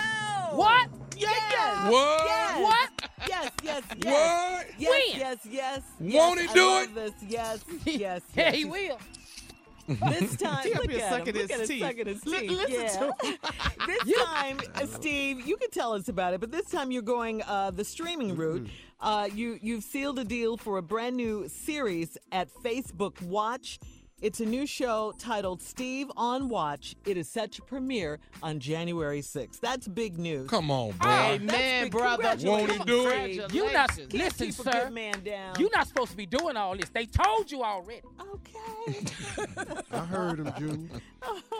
What? 0.57 0.89
Yes. 1.15 1.91
What? 1.91 2.25
Yes. 2.25 2.61
What? 2.61 3.09
Yes, 3.29 3.51
yes, 3.63 3.83
yes. 4.03 4.05
What? 4.05 4.67
Yes, 4.77 4.89
When? 4.91 5.19
yes, 5.21 5.37
yes. 5.49 5.81
Won't 5.99 6.39
yes, 6.41 6.49
he 6.51 6.53
do 6.59 6.67
I 6.67 6.81
it? 6.83 6.95
This. 6.95 7.11
Yes, 7.25 7.63
yes, 7.85 8.21
Yeah, 8.35 8.51
he 8.51 8.65
will. 8.65 8.99
This 10.09 10.35
time, 10.37 10.67
look 10.73 10.91
at 10.91 11.09
sucking 11.09 11.35
him. 11.35 11.41
Look 11.41 11.51
his 11.51 11.51
at 11.51 11.69
him 11.69 11.79
sucking 11.79 12.07
his 12.07 12.21
teeth. 12.21 12.49
listen 12.49 12.73
yeah. 12.73 12.87
to 12.87 13.85
this 14.05 14.17
time, 14.17 14.59
Steve, 14.85 15.45
you 15.45 15.57
can 15.57 15.69
tell 15.69 15.93
us 15.93 16.09
about 16.09 16.33
it. 16.33 16.39
But 16.39 16.51
this 16.51 16.71
time, 16.71 16.91
you're 16.91 17.03
going 17.03 17.43
uh, 17.43 17.69
the 17.69 17.85
streaming 17.85 18.35
route. 18.35 18.67
Uh, 18.99 19.29
you 19.31 19.59
you've 19.61 19.83
sealed 19.83 20.17
a 20.17 20.23
deal 20.23 20.57
for 20.57 20.79
a 20.79 20.81
brand 20.81 21.15
new 21.15 21.47
series 21.47 22.17
at 22.31 22.49
Facebook 22.63 23.21
Watch. 23.21 23.79
It's 24.21 24.39
a 24.39 24.45
new 24.45 24.65
show 24.65 25.13
titled 25.19 25.61
Steve 25.61 26.09
on 26.15 26.47
Watch. 26.47 26.95
It 27.05 27.17
is 27.17 27.27
set 27.27 27.51
to 27.53 27.61
premiere 27.61 28.19
on 28.41 28.59
January 28.61 29.19
6th. 29.19 29.59
That's 29.59 29.89
big 29.89 30.17
news. 30.17 30.49
Come 30.49 30.71
on, 30.71 30.91
boy. 30.91 31.05
Hey, 31.07 31.37
man, 31.39 31.83
big- 31.83 31.91
brother. 31.91 32.35
Won't 32.43 32.71
he 32.71 32.79
do 32.85 33.09
it? 33.09 33.53
You 33.53 33.71
not 33.73 33.89
Congratulations. 33.89 34.13
listen, 34.13 34.47
Keep 34.47 34.59
a 34.59 34.63
sir. 34.71 34.83
good 34.85 34.93
man 34.93 35.21
down. 35.23 35.55
You 35.59 35.69
not 35.73 35.87
supposed 35.89 36.11
to 36.11 36.17
be 36.17 36.25
doing 36.25 36.55
all 36.55 36.77
this. 36.77 36.87
They 36.89 37.05
told 37.07 37.51
you 37.51 37.61
already. 37.61 38.01
okay? 38.33 39.05
I 39.91 39.97
heard 40.05 40.39
him, 40.39 40.53
Junior. 40.57 40.89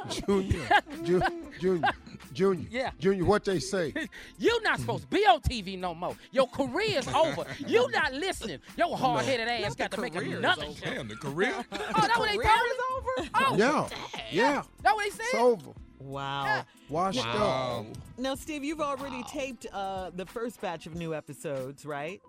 Junior. 0.26 0.68
Ju- 1.04 1.22
Junior. 1.60 1.90
Junior. 2.36 2.68
Yeah. 2.70 2.92
Junior, 3.00 3.26
what 3.26 3.44
they 3.46 3.60
say? 3.60 3.94
You're 4.38 4.62
not 4.62 4.80
supposed 4.80 5.04
to 5.04 5.10
be 5.10 5.26
on 5.26 5.40
TV 5.42 5.80
no 5.80 5.96
more. 5.96 6.16
Your 6.32 6.48
career's 6.48 7.08
over. 7.08 7.46
You're 7.66 7.90
not 8.00 8.14
listening. 8.14 8.60
Your 8.78 8.96
hard-headed 8.98 9.48
ass 9.48 9.74
got 9.76 9.92
to 9.92 10.02
make 10.02 10.14
career 10.14 10.34
is 10.34 10.38
another 10.40 10.66
over. 10.66 10.74
show. 10.80 10.86
Damn, 10.94 11.08
the 11.08 11.16
career. 11.16 11.54
Oh, 11.72 11.78
that 12.08 12.20
what 12.20 12.30
they 12.30 12.38
Career 12.38 12.50
told 12.50 12.70
is 12.70 12.80
over. 12.92 13.30
Oh, 13.36 13.56
Yeah. 13.58 13.88
Yeah. 14.32 14.64
that 14.84 14.94
what 14.96 15.04
they 15.04 15.08
It's 15.08 15.32
said? 15.32 15.40
over. 15.40 15.72
Wow. 16.00 16.64
Washed 16.90 17.18
Wow. 17.26 17.86
up. 17.90 17.98
Now, 18.20 18.36
Steve, 18.36 18.64
you've 18.64 18.82
already 18.82 19.24
taped 19.24 19.66
uh, 19.74 20.12
the 20.14 20.26
first 20.26 20.60
batch 20.62 20.86
of 20.86 20.94
new 20.96 21.16
episodes, 21.16 21.86
right? 21.86 22.22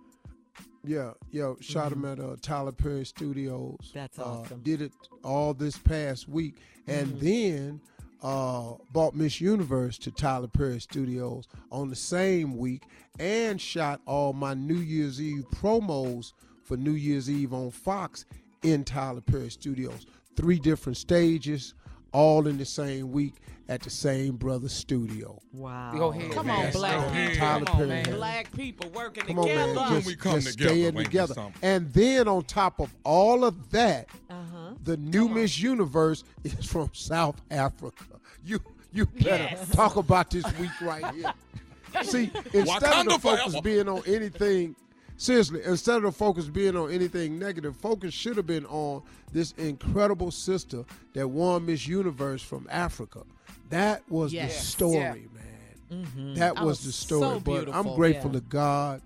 Yeah, 0.85 1.13
yeah. 1.33 1.55
Shot 1.61 1.93
him 1.93 2.05
at 2.05 2.21
uh, 2.21 2.37
Tyler 2.41 2.71
Perry 2.73 3.05
Studios. 3.05 3.77
Mm-hmm. 3.83 3.99
That's 3.99 4.19
Uh, 4.19 4.25
awesome. 4.25 4.61
did 4.61 4.81
it 4.83 4.93
all 5.25 5.53
this 5.53 5.77
past 5.77 6.29
week, 6.29 6.57
and 6.87 7.09
Mm-hmm. 7.09 7.25
then 7.25 7.81
uh, 8.23 8.75
bought 8.93 9.15
Miss 9.15 9.41
Universe 9.41 9.99
to 9.99 10.11
Tyler 10.11 10.49
Perry 10.49 10.81
Studios 10.81 11.47
on 11.71 11.91
the 11.91 11.97
same 11.97 12.57
week, 12.57 12.83
and 13.19 13.61
shot 13.61 14.01
all 14.07 14.33
my 14.33 14.55
New 14.55 14.79
Year's 14.79 15.21
Eve 15.21 15.45
promos 15.55 16.33
for 16.63 16.77
New 16.77 16.93
Year's 16.93 17.31
Eve 17.31 17.53
on 17.53 17.71
Fox 17.71 18.25
in 18.63 18.85
Tyler 18.85 19.21
Perry 19.21 19.51
Studios. 19.51 20.07
Three 20.35 20.59
different 20.59 20.97
stages, 20.99 21.75
all 22.17 22.47
in 22.47 22.57
the 22.57 22.65
same 22.65 23.13
week 23.13 23.35
at 23.69 23.83
the 23.83 23.91
same 23.91 24.37
brother 24.37 24.69
studio. 24.71 25.39
Wow. 25.53 25.93
Go 25.99 26.13
ahead. 26.13 26.31
Come 26.33 26.47
man. 26.47 26.67
on, 26.67 26.73
black 26.73 26.93
Go 27.01 27.07
ahead. 27.09 27.31
people. 27.33 27.47
Tyler 27.47 27.65
Come 27.67 27.81
on, 27.83 27.89
man. 27.89 28.05
Black 28.15 28.53
people 28.53 28.91
working 28.91 29.25
Come 29.27 29.39
on, 29.41 29.49
together. 29.49 29.75
man. 29.75 29.85
When 29.85 29.95
Just, 29.97 30.07
we 30.07 30.17
come 30.17 30.35
just 30.41 30.59
together, 30.59 30.71
staying 30.75 30.95
together. 30.95 31.35
And 31.63 31.93
then 31.93 32.27
on 32.29 32.45
top 32.45 32.81
of 32.81 32.95
all 33.05 33.45
of 33.45 33.71
that, 33.73 34.09
Uh-huh. 34.31 34.71
the 34.83 34.97
new 34.97 35.29
Miss 35.29 35.59
Universe 35.61 36.25
is 36.45 36.65
from 36.67 36.91
South 36.95 37.41
Africa. 37.51 38.05
You 38.45 38.61
you 38.93 39.05
better 39.07 39.55
talk 39.73 39.97
about 39.97 40.31
this 40.31 40.45
week 40.59 40.71
right 40.81 41.05
here. 41.15 41.33
See, 42.03 42.31
instead 42.55 42.85
of 42.85 43.05
the 43.13 43.19
focus 43.21 43.53
forever. 43.53 43.63
being 43.63 43.89
on 43.89 44.03
anything, 44.07 44.75
seriously, 45.17 45.61
instead 45.65 45.97
of 45.97 46.03
the 46.03 46.13
focus 46.13 46.47
being 46.47 46.77
on 46.77 46.91
anything 46.91 47.39
negative, 47.39 47.77
focus 47.77 48.13
should 48.15 48.37
have 48.37 48.47
been 48.47 48.67
on 48.67 49.03
this 49.33 49.53
incredible 49.53 50.31
sister 50.31 50.85
that 51.15 51.29
won 51.29 51.67
Miss 51.67 51.87
Universe 51.87 52.43
from 52.43 52.67
Africa. 52.71 53.23
That 53.71 54.03
was 54.11 54.33
the 54.33 54.49
story, 54.49 54.95
Yeah. 54.95 55.13
man. 55.13 56.05
Mm-hmm. 56.05 56.35
That 56.35 56.55
That 56.57 56.65
was 56.65 56.79
was 56.79 56.85
the 56.87 56.93
story. 56.93 57.21
so 57.23 57.41
but 57.41 57.69
I'm 57.75 57.95
grateful 57.95 58.31
Yeah. 58.33 58.41
to 58.41 58.47
God. 58.47 59.03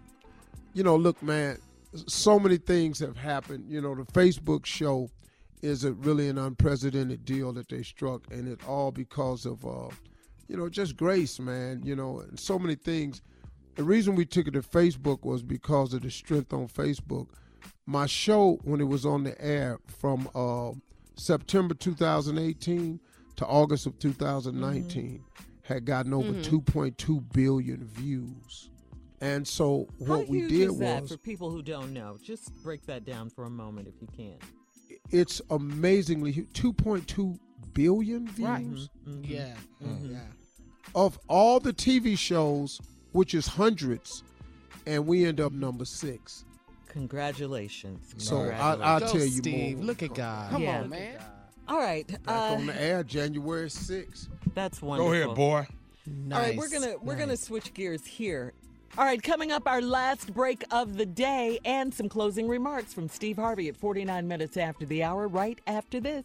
You 0.75 0.83
know, 0.83 0.97
look, 0.97 1.23
man, 1.23 1.59
so 2.07 2.39
many 2.39 2.57
things 2.57 2.99
have 3.01 3.17
happened. 3.17 3.65
You 3.69 3.81
know, 3.81 3.95
the 3.95 4.05
Facebook 4.05 4.65
show 4.67 5.11
is 5.63 5.85
a 5.85 5.93
really 5.93 6.29
an 6.29 6.39
unprecedented 6.39 7.25
deal 7.25 7.53
that 7.53 7.69
they 7.69 7.83
struck, 7.83 8.23
and 8.31 8.49
it 8.49 8.67
all 8.67 8.91
because 8.93 9.45
of, 9.47 9.65
uh, 9.67 9.89
you 10.49 10.57
know, 10.57 10.69
just 10.69 10.97
grace, 10.97 11.39
man. 11.39 11.83
You 11.85 11.97
know, 11.97 12.21
and 12.21 12.39
so 12.39 12.59
many 12.59 12.75
things. 12.77 13.21
The 13.77 13.85
reason 13.85 14.15
we 14.15 14.25
took 14.27 14.47
it 14.49 14.53
to 14.53 14.63
Facebook 14.63 15.23
was 15.25 15.43
because 15.43 15.95
of 15.95 16.03
the 16.03 16.11
strength 16.11 16.53
on 16.53 16.69
Facebook. 16.69 17.29
My 17.87 18.07
show, 18.07 18.59
when 18.63 18.81
it 18.81 18.89
was 18.89 19.07
on 19.07 19.25
the 19.25 19.41
air 19.43 19.79
from 19.87 20.29
uh, 20.35 20.73
September 21.17 21.75
2018 21.75 23.01
to 23.37 23.47
August 23.47 23.87
of 23.87 23.99
2019, 23.99 25.23
had 25.63 25.85
gotten 25.85 26.13
over 26.13 26.33
2.2 26.33 27.33
billion 27.33 27.85
views. 27.85 28.71
And 29.21 29.47
so 29.47 29.87
How 30.01 30.17
what 30.19 30.29
we 30.29 30.39
huge 30.41 30.51
did 30.51 30.71
is 30.71 30.79
that 30.79 31.03
was 31.03 31.13
for 31.13 31.19
people 31.19 31.51
who 31.51 31.63
don't 31.63 31.93
know? 31.93 32.17
Just 32.23 32.55
break 32.63 32.87
that 32.87 33.05
down 33.05 33.29
for 33.31 33.45
a 33.45 33.51
moment 33.51 33.87
if 33.89 33.95
you 34.01 34.09
can. 34.17 34.39
it's 35.11 35.41
amazingly 35.51 36.33
2.2 36.33 37.39
billion 37.75 38.27
views 38.29 38.49
Right. 38.49 38.65
Mm-hmm. 38.65 39.25
Yeah. 39.25 39.55
Mm-hmm. 39.85 40.13
Yeah. 40.13 40.19
of 40.95 41.19
all 41.29 41.61
the 41.61 41.73
TV 41.73 42.17
shows, 42.19 42.81
which 43.13 43.35
is 43.35 43.47
hundreds, 43.47 44.23
and 44.87 45.07
we 45.07 45.25
end 45.27 45.41
up 45.41 45.53
number 45.53 45.85
six. 45.85 46.45
Congratulations. 46.89 48.15
So 48.19 48.37
I, 48.37 48.39
Congratulations. 48.49 48.83
I'll 48.87 49.01
Go, 49.01 49.07
tell 49.07 49.21
you 49.21 49.29
Steve. 49.29 49.77
more. 49.79 49.87
Look 49.87 50.03
at 50.03 50.15
God. 50.15 50.51
Come 50.51 50.63
Yeah. 50.63 50.81
on, 50.83 50.89
man. 50.89 51.19
All 51.69 51.79
right. 51.79 52.07
Back 52.09 52.21
Uh, 52.27 52.55
on 52.55 52.67
the 52.67 52.81
air, 52.83 53.03
January 53.05 53.69
6th. 53.71 54.29
that's 54.55 54.81
wonderful. 54.83 55.11
Go 55.13 55.27
wonderful. 55.29 55.57
ahead, 55.57 55.69
boy. 55.69 56.35
All 56.35 56.41
right, 56.43 56.57
we're 56.57 56.69
gonna 56.71 56.95
we're 57.03 57.17
gonna 57.17 57.37
switch 57.37 57.73
gears 57.75 58.05
here. 58.05 58.53
All 58.99 59.05
right, 59.05 59.23
coming 59.23 59.53
up, 59.53 59.69
our 59.69 59.81
last 59.81 60.35
break 60.35 60.65
of 60.73 60.97
the 60.97 61.07
day 61.07 61.61
and 61.65 61.95
some 61.95 62.09
closing 62.09 62.49
remarks 62.49 62.93
from 62.93 63.09
Steve 63.09 63.37
Harvey 63.37 63.69
at 63.69 63.77
49 63.77 64.27
minutes 64.27 64.57
after 64.57 64.85
the 64.85 65.05
hour. 65.05 65.29
Right 65.29 65.61
after 65.69 66.01
this. 66.01 66.25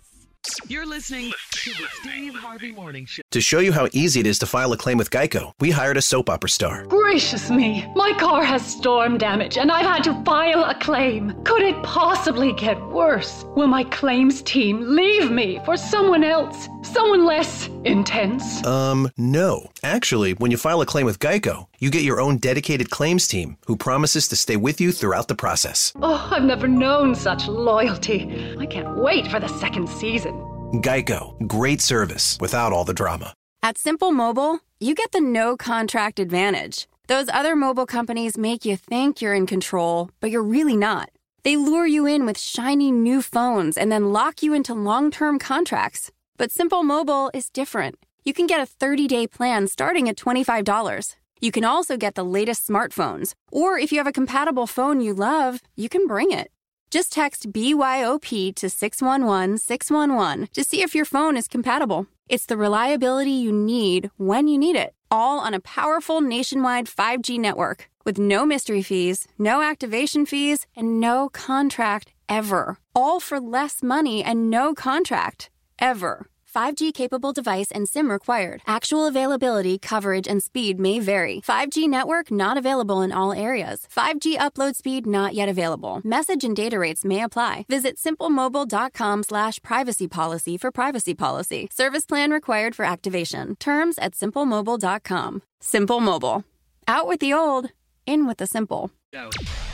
You're 0.67 0.85
listening 0.85 1.31
to 1.51 1.69
the 1.72 1.88
Steve 2.01 2.35
Harvey 2.35 2.72
Morning 2.72 3.05
Show. 3.05 3.22
To 3.31 3.41
show 3.41 3.59
you 3.59 3.72
how 3.72 3.88
easy 3.93 4.19
it 4.19 4.27
is 4.27 4.39
to 4.39 4.45
file 4.45 4.72
a 4.73 4.77
claim 4.77 4.97
with 4.97 5.09
Geico, 5.09 5.51
we 5.59 5.72
hired 5.72 5.97
a 5.97 6.01
soap 6.01 6.30
opera 6.30 6.49
star. 6.49 6.85
Gracious 6.85 7.49
me, 7.49 7.85
my 7.95 8.13
car 8.13 8.43
has 8.43 8.65
storm 8.65 9.17
damage 9.17 9.57
and 9.57 9.72
I've 9.72 9.85
had 9.85 10.03
to 10.05 10.23
file 10.23 10.63
a 10.63 10.76
claim. 10.76 11.34
Could 11.43 11.61
it 11.61 11.81
possibly 11.84 12.53
get 12.53 12.80
worse? 12.88 13.43
Will 13.55 13.67
my 13.67 13.84
claims 13.85 14.41
team 14.41 14.95
leave 14.95 15.31
me 15.31 15.59
for 15.65 15.77
someone 15.77 16.23
else? 16.23 16.67
Someone 16.84 17.26
less 17.26 17.67
intense? 17.84 18.63
Um, 18.65 19.09
no. 19.17 19.69
Actually, 19.84 20.34
when 20.34 20.51
you 20.51 20.57
file 20.57 20.81
a 20.81 20.85
claim 20.85 21.05
with 21.05 21.19
Geico, 21.19 21.67
you 21.86 21.91
get 21.91 22.02
your 22.02 22.20
own 22.20 22.38
dedicated 22.38 22.90
claims 22.90 23.28
team 23.28 23.57
who 23.68 23.76
promises 23.76 24.28
to 24.28 24.36
stay 24.36 24.56
with 24.56 24.82
you 24.82 24.91
throughout 24.91 25.28
the 25.28 25.36
process. 25.36 25.94
Oh, 26.02 26.30
I've 26.32 26.44
never 26.44 26.68
known 26.68 27.14
such 27.14 27.48
loyalty. 27.48 28.56
I 28.60 28.66
can't 28.66 28.98
wait 28.98 29.28
for 29.28 29.40
the 29.40 29.48
second 29.60 29.88
season. 29.88 30.34
Geico, 30.82 31.38
great 31.48 31.82
service 31.82 32.40
without 32.41 32.74
all 32.74 32.86
the 32.86 32.94
drama. 32.95 33.36
At 33.62 33.78
Simple 33.78 34.12
Mobile, 34.12 34.62
you 34.80 34.95
get 34.95 35.12
the 35.12 35.22
no 35.22 35.56
contract 35.56 36.20
advantage. 36.20 36.88
Those 37.06 37.30
other 37.30 37.56
mobile 37.56 37.86
companies 37.86 38.36
make 38.36 38.66
you 38.66 38.76
think 38.76 39.22
you're 39.22 39.36
in 39.36 39.45
control, 39.45 40.10
but 40.22 40.32
you're 40.32 40.41
really 40.57 40.76
not. 40.76 41.12
They 41.44 41.56
lure 41.56 41.86
you 41.86 42.07
in 42.07 42.26
with 42.26 42.40
shiny 42.40 42.91
new 42.91 43.22
phones 43.22 43.78
and 43.78 43.91
then 43.91 44.12
lock 44.12 44.41
you 44.41 44.56
into 44.56 44.74
long 44.74 45.12
term 45.12 45.38
contracts. 45.38 46.12
But 46.36 46.52
Simple 46.52 46.82
Mobile 46.82 47.30
is 47.32 47.52
different. 47.52 47.99
You 48.24 48.34
can 48.34 48.48
get 48.48 48.60
a 48.60 48.66
30 48.66 49.07
day 49.07 49.28
plan 49.28 49.68
starting 49.68 50.10
at 50.10 50.18
$25. 50.18 51.16
You 51.45 51.51
can 51.51 51.63
also 51.63 51.95
get 51.95 52.15
the 52.15 52.26
latest 52.26 52.67
smartphones. 52.67 53.35
Or 53.51 53.77
if 53.77 53.91
you 53.91 53.99
have 53.99 54.07
a 54.07 54.19
compatible 54.19 54.65
phone 54.65 54.99
you 54.99 55.13
love, 55.13 55.61
you 55.76 55.89
can 55.89 56.07
bring 56.07 56.31
it. 56.31 56.49
Just 56.89 57.11
text 57.11 57.51
BYOP 57.51 58.55
to 58.55 58.67
611 58.67 59.59
611 59.59 60.47
to 60.53 60.63
see 60.63 60.81
if 60.81 60.95
your 60.95 61.05
phone 61.05 61.38
is 61.38 61.47
compatible. 61.47 62.07
It's 62.27 62.47
the 62.47 62.57
reliability 62.57 63.30
you 63.30 63.51
need 63.51 64.09
when 64.17 64.47
you 64.47 64.57
need 64.57 64.76
it, 64.76 64.95
all 65.11 65.38
on 65.38 65.53
a 65.53 65.59
powerful 65.59 66.19
nationwide 66.19 66.88
5G 66.88 67.38
network 67.38 67.91
with 68.05 68.17
no 68.17 68.43
mystery 68.43 68.81
fees, 68.81 69.27
no 69.38 69.61
activation 69.61 70.26
fees, 70.26 70.65
and 70.76 70.99
no 70.99 71.30
contract 71.30 72.11
ever. 72.27 72.80
All 72.95 73.19
for 73.19 73.39
less 73.39 73.84
money 73.84 74.23
and 74.23 74.49
no 74.49 74.73
contract 74.73 75.51
ever. 75.77 76.26
5G 76.56 76.94
capable 76.94 77.34
device 77.34 77.69
and 77.72 77.90
SIM 77.90 78.10
required. 78.10 78.61
Actual 78.65 79.07
availability, 79.07 79.77
coverage, 79.77 80.27
and 80.27 80.41
speed 80.41 80.80
may 80.80 80.99
vary. 80.99 81.41
5G 81.41 81.90
network 81.90 82.32
not 82.32 82.57
available 82.57 83.02
in 83.02 83.11
all 83.11 83.34
areas. 83.34 83.88
5G 83.94 84.38
upload 84.38 84.76
speed 84.76 85.06
not 85.06 85.34
yet 85.34 85.49
available. 85.49 86.02
Message 86.03 86.44
and 86.44 86.56
data 86.56 86.80
rates 86.80 87.03
may 87.03 87.22
apply. 87.22 87.65
Visit 87.68 87.98
simplemobile.com 87.98 89.23
slash 89.23 89.61
privacy 89.61 90.07
policy 90.07 90.57
for 90.57 90.72
privacy 90.72 91.14
policy. 91.14 91.68
Service 91.72 92.06
plan 92.06 92.32
required 92.32 92.73
for 92.76 92.86
activation. 92.86 93.56
Terms 93.57 93.98
at 93.98 94.14
simplemobile.com. 94.14 95.41
Simple 95.60 95.99
Mobile. 95.99 96.44
Out 96.88 97.07
with 97.07 97.19
the 97.19 97.34
old, 97.34 97.72
in 98.06 98.27
with 98.27 98.38
the 98.38 98.48
simple. 98.48 98.91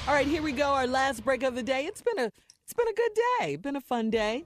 All 0.07 0.13
right, 0.15 0.25
here 0.25 0.41
we 0.41 0.51
go. 0.51 0.69
Our 0.69 0.87
last 0.87 1.23
break 1.23 1.43
of 1.43 1.53
the 1.55 1.63
day. 1.63 1.85
It's 1.85 2.01
been 2.01 2.17
a 2.19 2.31
it's 2.63 2.73
been 2.73 2.87
a 2.87 2.93
good 2.93 3.11
day. 3.39 3.55
Been 3.57 3.75
a 3.75 3.81
fun 3.81 4.09
day. 4.09 4.45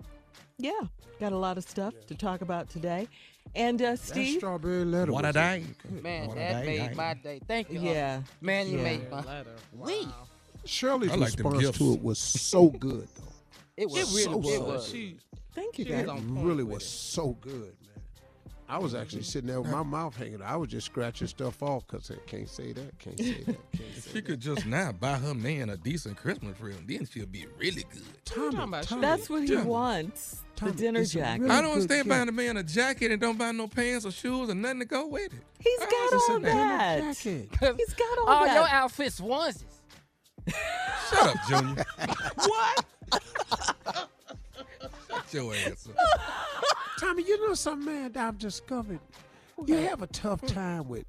Yeah, 0.58 0.88
got 1.20 1.32
a 1.34 1.38
lot 1.38 1.58
of 1.58 1.64
stuff 1.68 1.94
to 2.08 2.16
talk 2.16 2.42
about 2.42 2.70
today. 2.70 3.08
And 3.56 3.82
uh, 3.82 3.96
Steve, 3.96 4.38
strawberry 4.38 4.84
letter. 4.86 5.12
What 5.12 5.24
a 5.24 5.28
was 5.28 5.36
day. 5.36 5.64
Man, 6.02 6.28
What 6.28 6.38
a 6.38 6.40
that 6.40 6.66
day, 6.66 6.78
made 6.80 6.88
day. 6.90 6.94
my 6.96 7.14
day. 7.14 7.40
Thank 7.48 7.70
you. 7.72 7.80
Yeah. 7.80 8.14
Harvey. 8.16 8.28
Man, 8.42 8.68
you 8.68 8.78
Yeah. 8.78 8.84
made 8.84 9.12
my 9.12 9.44
We. 9.74 10.08
Shirley's 10.66 11.12
I 11.12 11.16
like 11.16 11.34
response 11.34 11.78
to 11.78 11.94
it 11.94 12.02
was 12.02 12.18
so 12.18 12.70
good, 12.70 13.08
though. 13.16 13.24
It 13.78 13.90
was. 13.90 14.16
It 14.16 14.28
really 14.28 14.54
it 14.56 14.62
was. 14.62 14.92
was. 14.92 14.94
thank 15.54 15.78
you 15.78 15.86
She 15.86 15.92
guys. 15.92 16.08
It 16.08 16.22
really 16.28 16.64
was 16.64 16.82
it. 16.84 16.88
so 16.88 17.38
good, 17.40 17.54
man. 17.86 18.04
I 18.68 18.80
was 18.80 18.96
actually 18.96 19.22
sitting 19.22 19.48
there 19.48 19.62
with 19.62 19.70
my 19.70 19.84
mouth 19.84 20.16
hanging. 20.18 20.42
I 20.42 20.56
was 20.58 20.70
just 20.70 20.88
scratching 20.88 21.28
stuff 21.28 21.62
off 21.62 21.86
because 21.86 22.10
I 22.10 22.16
can't 22.26 22.50
say 22.50 22.74
that, 22.74 22.98
can't 22.98 23.20
say 23.20 23.44
that, 23.44 23.72
can't 23.72 23.90
If 23.96 24.04
say 24.06 24.12
she 24.14 24.22
could 24.24 24.40
just 24.40 24.66
now 24.66 24.92
buy 24.92 25.18
her 25.18 25.36
man 25.36 25.70
a 25.70 25.78
decent 25.78 26.18
Christmas 26.18 26.58
present, 26.58 26.88
then 26.88 27.06
she'll 27.06 27.28
be 27.28 27.46
really 27.60 27.86
good. 27.94 28.02
Tommy, 28.26 28.52
talking 28.56 28.60
about? 28.70 28.84
Tommy, 28.86 29.02
That's 29.02 29.30
what 29.30 29.44
he 29.44 29.54
Yeah. 29.54 29.64
wants. 29.66 30.42
Tommy, 30.56 30.72
the 30.72 30.78
dinner 30.78 31.04
jacket. 31.06 31.42
really 31.42 31.52
I 31.54 31.62
don't 31.62 31.72
good 31.72 31.82
understand 31.82 32.10
buying 32.10 32.30
a 32.30 32.32
man 32.32 32.58
a 32.58 32.64
jacket 32.64 33.12
and 33.12 33.20
don't 33.22 33.38
buy 33.38 33.52
no 33.52 33.68
pants 33.68 34.06
or 34.06 34.12
shoes 34.12 34.50
or 34.50 34.56
nothing 34.56 34.80
to 34.80 34.86
go 34.86 35.08
with 35.08 35.34
it. 35.34 35.40
He's 35.60 35.80
I 35.82 35.86
got 35.86 35.92
was 35.92 36.12
just 36.12 36.30
all 36.30 36.36
sitting 36.38 36.42
that. 36.58 37.00
Jacket. 37.00 37.78
He's 37.78 37.94
got 37.94 38.18
all 38.20 38.26
Oh, 38.28 38.46
that. 38.46 38.58
All 38.58 38.64
your 38.64 38.68
outfit's 38.68 39.20
onesies. 39.20 39.64
Shut 41.10 41.28
up, 41.28 41.36
Junior. 41.48 41.86
what? 42.36 42.86
Shut 45.08 45.34
your 45.34 45.54
ass 45.56 45.88
up. 45.90 46.22
Tommy, 47.00 47.24
you 47.24 47.48
know 47.48 47.54
something, 47.54 47.86
man, 47.94 48.12
that 48.14 48.28
I've 48.28 48.38
discovered? 48.38 49.00
You 49.66 49.76
have 49.76 50.02
a 50.02 50.08
tough 50.08 50.42
time 50.46 50.88
with 50.88 51.06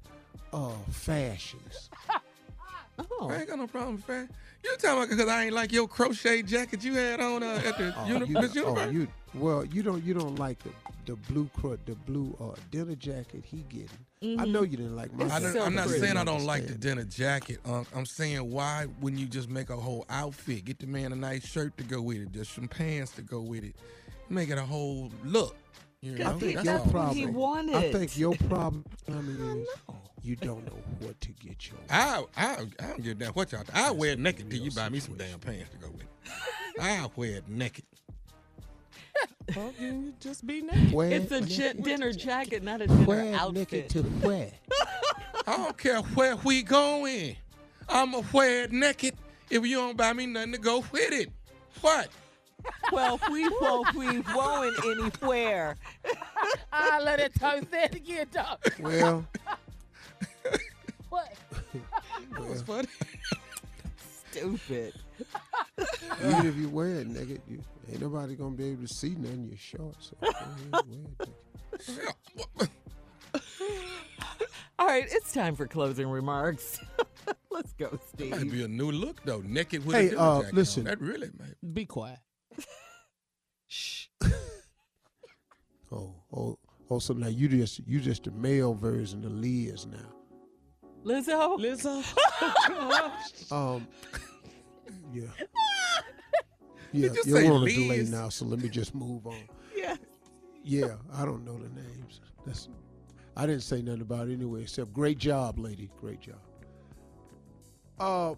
uh 0.53 0.71
fashions. 0.91 1.89
Oh. 3.19 3.29
I 3.29 3.35
ain't 3.41 3.47
got 3.47 3.59
no 3.59 3.67
problem 3.67 3.97
with 3.97 4.07
that. 4.07 4.27
You 4.71 4.77
talking 4.77 4.97
about 4.97 5.09
because 5.09 5.27
I 5.29 5.45
ain't 5.45 5.53
like 5.53 5.71
your 5.71 5.87
crochet 5.87 6.41
jacket 6.43 6.83
you 6.83 6.93
had 6.95 7.19
on 7.21 7.43
uh, 7.43 7.61
at 7.65 7.77
the 7.77 7.93
Oh, 7.97 8.07
uni- 8.07 8.27
you, 8.27 8.33
Miss 8.33 8.57
oh, 8.57 8.89
you 8.89 9.07
well, 9.33 9.65
you 9.65 9.83
don't 9.83 10.03
you 10.03 10.13
don't 10.13 10.37
like 10.37 10.59
the 10.63 10.69
the 11.05 11.15
blue 11.31 11.49
cro- 11.57 11.77
the 11.85 11.95
blue 11.95 12.35
uh, 12.41 12.55
dinner 12.71 12.95
jacket 12.95 13.43
he 13.45 13.63
getting. 13.69 14.39
I 14.39 14.45
know 14.45 14.63
you 14.63 14.77
didn't 14.77 14.95
like 14.95 15.13
my. 15.13 15.25
I 15.25 15.27
jacket. 15.27 15.43
don't, 15.43 15.53
so 15.53 15.61
I'm 15.63 15.75
not 15.75 15.89
saying 15.89 16.17
I 16.17 16.23
don't 16.23 16.43
like 16.45 16.67
the 16.67 16.73
dinner 16.73 17.03
jacket, 17.03 17.59
Unc. 17.65 17.87
I'm 17.95 18.05
saying 18.05 18.49
why 18.51 18.87
wouldn't 18.99 19.21
you 19.21 19.27
just 19.27 19.49
make 19.49 19.69
a 19.69 19.77
whole 19.77 20.05
outfit? 20.09 20.65
Get 20.65 20.79
the 20.79 20.87
man 20.87 21.13
a 21.13 21.15
nice 21.15 21.45
shirt 21.47 21.77
to 21.77 21.83
go 21.83 22.01
with 22.01 22.17
it, 22.17 22.31
just 22.31 22.53
some 22.55 22.67
pants 22.67 23.11
to 23.11 23.21
go 23.21 23.39
with 23.41 23.63
it, 23.63 23.75
make 24.29 24.49
it 24.49 24.57
a 24.57 24.63
whole 24.65 25.11
look. 25.23 25.55
You 26.01 26.13
know, 26.17 26.29
I 26.29 26.33
think 26.33 26.55
that's 26.55 26.65
your 26.65 26.79
problem. 26.91 27.15
he 27.15 27.25
wanted. 27.25 27.75
I 27.75 27.91
think 27.91 28.17
your 28.17 28.35
problem, 28.35 28.85
Tommy, 29.05 29.33
is 29.61 29.67
you 30.27 30.35
don't 30.35 30.65
know 30.65 30.77
what 30.99 31.19
to 31.21 31.29
get 31.31 31.69
your. 31.69 31.77
I 31.89 32.23
I 32.35 32.65
I 32.79 32.87
don't 32.87 33.03
give 33.03 33.11
a 33.17 33.19
damn 33.23 33.33
what 33.33 33.51
y'all. 33.51 33.63
I 33.73 33.91
wear 33.91 34.11
it 34.11 34.19
naked 34.19 34.49
till 34.49 34.59
you 34.59 34.71
buy 34.71 34.89
me 34.89 34.99
some 34.99 35.15
damn 35.15 35.39
pants 35.39 35.69
to 35.71 35.77
go 35.77 35.87
with 35.91 36.01
it. 36.01 36.09
I 36.81 37.09
wear 37.15 37.37
it 37.37 37.47
naked. 37.47 37.85
Well, 39.55 39.73
you 39.79 40.13
just 40.19 40.45
be 40.45 40.61
naked. 40.61 40.91
Wear 40.91 41.09
It's 41.09 41.31
a 41.31 41.39
naked- 41.39 41.55
j- 41.55 41.73
dinner 41.81 42.11
jacket, 42.11 42.63
not 42.63 42.81
a 42.81 42.87
dinner 42.87 43.05
wear 43.07 43.23
naked 43.23 43.85
outfit. 43.85 43.89
to 43.91 44.03
where? 44.03 44.51
I 45.47 45.55
don't 45.55 45.77
care 45.77 46.01
where 46.01 46.35
we 46.35 46.63
going. 46.63 47.37
I'ma 47.87 48.23
wear 48.33 48.63
it 48.63 48.73
naked 48.73 49.15
if 49.49 49.65
you 49.65 49.77
don't 49.77 49.95
buy 49.95 50.11
me 50.11 50.25
nothing 50.25 50.51
to 50.51 50.57
go 50.57 50.83
with 50.91 51.13
it. 51.13 51.31
What? 51.79 52.09
well, 52.91 53.17
we 53.31 53.47
won't 53.61 53.93
be 53.97 54.21
going 54.33 54.73
anywhere. 54.83 55.77
I 56.73 56.99
let 57.01 57.21
it 57.21 57.33
talk. 57.39 57.63
Say 57.71 57.83
it 57.85 57.95
again, 57.95 58.27
dog. 58.33 58.59
Well, 58.79 59.25
That 62.37 62.49
was 62.49 62.61
funny. 62.61 62.87
Stupid. 64.31 64.93
even 66.23 66.45
if 66.45 66.55
you 66.55 66.69
wear 66.69 66.87
it 66.95 67.07
naked, 67.07 67.41
you 67.47 67.61
ain't 67.91 68.01
nobody 68.01 68.35
gonna 68.35 68.55
be 68.55 68.65
able 68.71 68.83
to 68.85 68.93
see 68.93 69.15
nothing. 69.15 69.47
You're 69.47 69.57
short, 69.57 69.95
so 69.99 70.15
go 70.21 70.29
ahead, 70.29 70.71
wear 70.71 70.81
it 70.81 70.87
naked. 72.59 72.69
All 74.79 74.85
right, 74.85 75.05
it's 75.09 75.31
time 75.33 75.55
for 75.55 75.65
closing 75.67 76.07
remarks. 76.07 76.79
Let's 77.51 77.73
go, 77.73 77.85
That'd 78.17 78.37
Steve. 78.39 78.51
be 78.51 78.63
a 78.63 78.67
new 78.67 78.91
look 78.91 79.23
though. 79.23 79.41
Naked 79.43 79.83
with 79.85 79.95
Hey, 79.95 80.09
a 80.11 80.19
uh, 80.19 80.41
jacket 80.41 80.55
listen. 80.55 80.81
On. 80.81 80.85
That 80.85 81.01
really, 81.01 81.29
man. 81.37 81.55
Be 81.73 81.85
quiet. 81.85 82.19
Oh, 85.89 86.13
oh, 86.35 86.59
oh! 86.89 86.99
So 86.99 87.13
now 87.13 87.27
you 87.29 87.47
just 87.47 87.79
you 87.87 88.01
just 88.01 88.25
the 88.25 88.31
male 88.31 88.73
version 88.73 89.23
of 89.23 89.31
Liz 89.31 89.85
now. 89.85 90.16
Lizzo? 91.07 91.57
Lizzo. 91.57 92.03
Um, 93.51 93.87
yeah, 95.13 95.23
yeah. 95.39 95.43
you 96.91 97.11
You're 97.25 97.41
say 97.41 97.47
on 97.47 97.63
a 97.65 97.73
delay 97.73 98.03
now, 98.03 98.27
so 98.27 98.43
let 98.45 98.59
me 98.59 98.67
just 98.67 98.93
move 98.93 99.25
on. 99.25 99.39
Yeah. 99.75 99.95
Yeah, 100.63 100.95
I 101.13 101.23
don't 101.23 101.45
know 101.45 101.57
the 101.57 101.69
names. 101.69 102.19
That's 102.45 102.67
I 103.37 103.45
didn't 103.45 103.63
say 103.63 103.81
nothing 103.81 104.01
about 104.01 104.27
it 104.27 104.33
anyway, 104.33 104.63
except 104.63 104.91
great 104.91 105.17
job, 105.17 105.57
lady. 105.59 105.89
Great 105.99 106.19
job. 106.19 106.41
Uh 107.99 108.35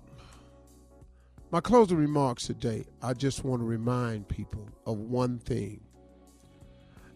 my 1.51 1.59
closing 1.59 1.97
remarks 1.97 2.45
today, 2.45 2.85
I 3.01 3.13
just 3.13 3.43
want 3.43 3.63
to 3.63 3.65
remind 3.65 4.27
people 4.27 4.67
of 4.85 4.99
one 4.99 5.39
thing. 5.39 5.81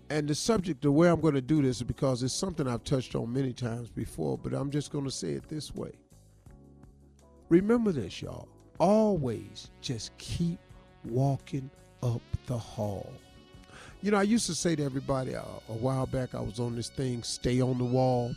And 0.10 0.28
the 0.28 0.36
subject, 0.36 0.82
the 0.82 0.92
way 0.92 1.10
I'm 1.10 1.22
going 1.22 1.34
to 1.34 1.42
do 1.42 1.62
this 1.62 1.78
is 1.78 1.84
because 1.84 2.24
it's 2.24 2.34
something 2.34 2.68
I've 2.68 2.84
touched 2.84 3.16
on 3.16 3.32
many 3.32 3.54
times 3.54 3.90
before, 3.90 4.38
but 4.38 4.54
I'm 4.54 4.70
just 4.70 4.92
going 4.92 5.06
to 5.06 5.12
say 5.12 5.30
it 5.32 5.48
this 5.50 5.74
way. 5.74 5.92
Remember 7.50 7.92
this, 7.92 8.22
y'all. 8.22 8.48
Always 8.80 9.70
just 9.82 10.16
keep 10.18 10.60
walking 11.06 11.70
up 12.02 12.22
the 12.48 12.58
hall. 12.58 13.12
You 14.02 14.12
know, 14.12 14.18
I 14.18 14.24
used 14.24 14.46
to 14.48 14.56
say 14.56 14.76
to 14.76 14.84
everybody 14.84 15.36
uh, 15.36 15.44
a 15.70 15.74
while 15.74 16.06
back, 16.06 16.36
I 16.36 16.42
was 16.42 16.60
on 16.60 16.76
this 16.76 16.90
thing, 16.90 17.24
stay 17.24 17.62
on 17.62 17.78
the 17.78 17.86
wall. 17.86 18.36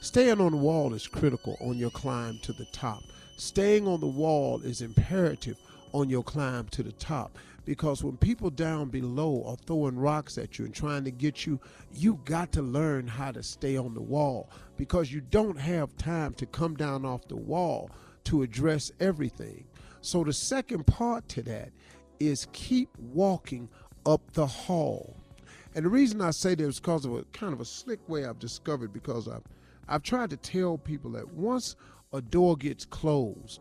Staying 0.00 0.40
on 0.40 0.52
the 0.52 0.58
wall 0.58 0.94
is 0.94 1.06
critical 1.06 1.56
on 1.60 1.76
your 1.76 1.90
climb 1.90 2.38
to 2.42 2.52
the 2.52 2.66
top. 2.66 3.02
Staying 3.36 3.86
on 3.88 4.00
the 4.00 4.06
wall 4.06 4.60
is 4.62 4.82
imperative 4.82 5.56
on 5.92 6.08
your 6.08 6.22
climb 6.22 6.68
to 6.68 6.82
the 6.82 6.92
top 6.92 7.36
because 7.64 8.02
when 8.02 8.16
people 8.16 8.50
down 8.50 8.88
below 8.88 9.44
are 9.46 9.56
throwing 9.66 9.98
rocks 9.98 10.38
at 10.38 10.58
you 10.58 10.64
and 10.64 10.74
trying 10.74 11.04
to 11.04 11.10
get 11.10 11.46
you, 11.46 11.60
you 11.92 12.20
got 12.24 12.52
to 12.52 12.62
learn 12.62 13.06
how 13.06 13.30
to 13.32 13.42
stay 13.42 13.76
on 13.76 13.94
the 13.94 14.00
wall 14.00 14.50
because 14.76 15.12
you 15.12 15.20
don't 15.20 15.58
have 15.58 15.96
time 15.96 16.32
to 16.34 16.46
come 16.46 16.74
down 16.74 17.04
off 17.04 17.28
the 17.28 17.36
wall 17.36 17.90
to 18.24 18.42
address 18.42 18.90
everything. 19.00 19.64
So 20.00 20.24
the 20.24 20.32
second 20.32 20.86
part 20.86 21.28
to 21.30 21.42
that 21.42 21.70
is 22.18 22.48
keep 22.52 22.88
walking 22.98 23.68
up 24.06 24.20
the 24.32 24.46
hall. 24.46 25.16
And 25.74 25.84
the 25.84 25.90
reason 25.90 26.20
I 26.20 26.30
say 26.30 26.54
that 26.54 26.64
is 26.64 26.80
because 26.80 27.04
of 27.04 27.14
a 27.14 27.24
kind 27.32 27.52
of 27.52 27.60
a 27.60 27.64
slick 27.64 28.06
way 28.08 28.24
I've 28.24 28.38
discovered 28.38 28.92
because 28.92 29.28
I've 29.28 29.44
I've 29.88 30.02
tried 30.02 30.30
to 30.30 30.36
tell 30.36 30.78
people 30.78 31.10
that 31.12 31.28
once 31.34 31.74
a 32.12 32.20
door 32.20 32.56
gets 32.56 32.84
closed, 32.84 33.60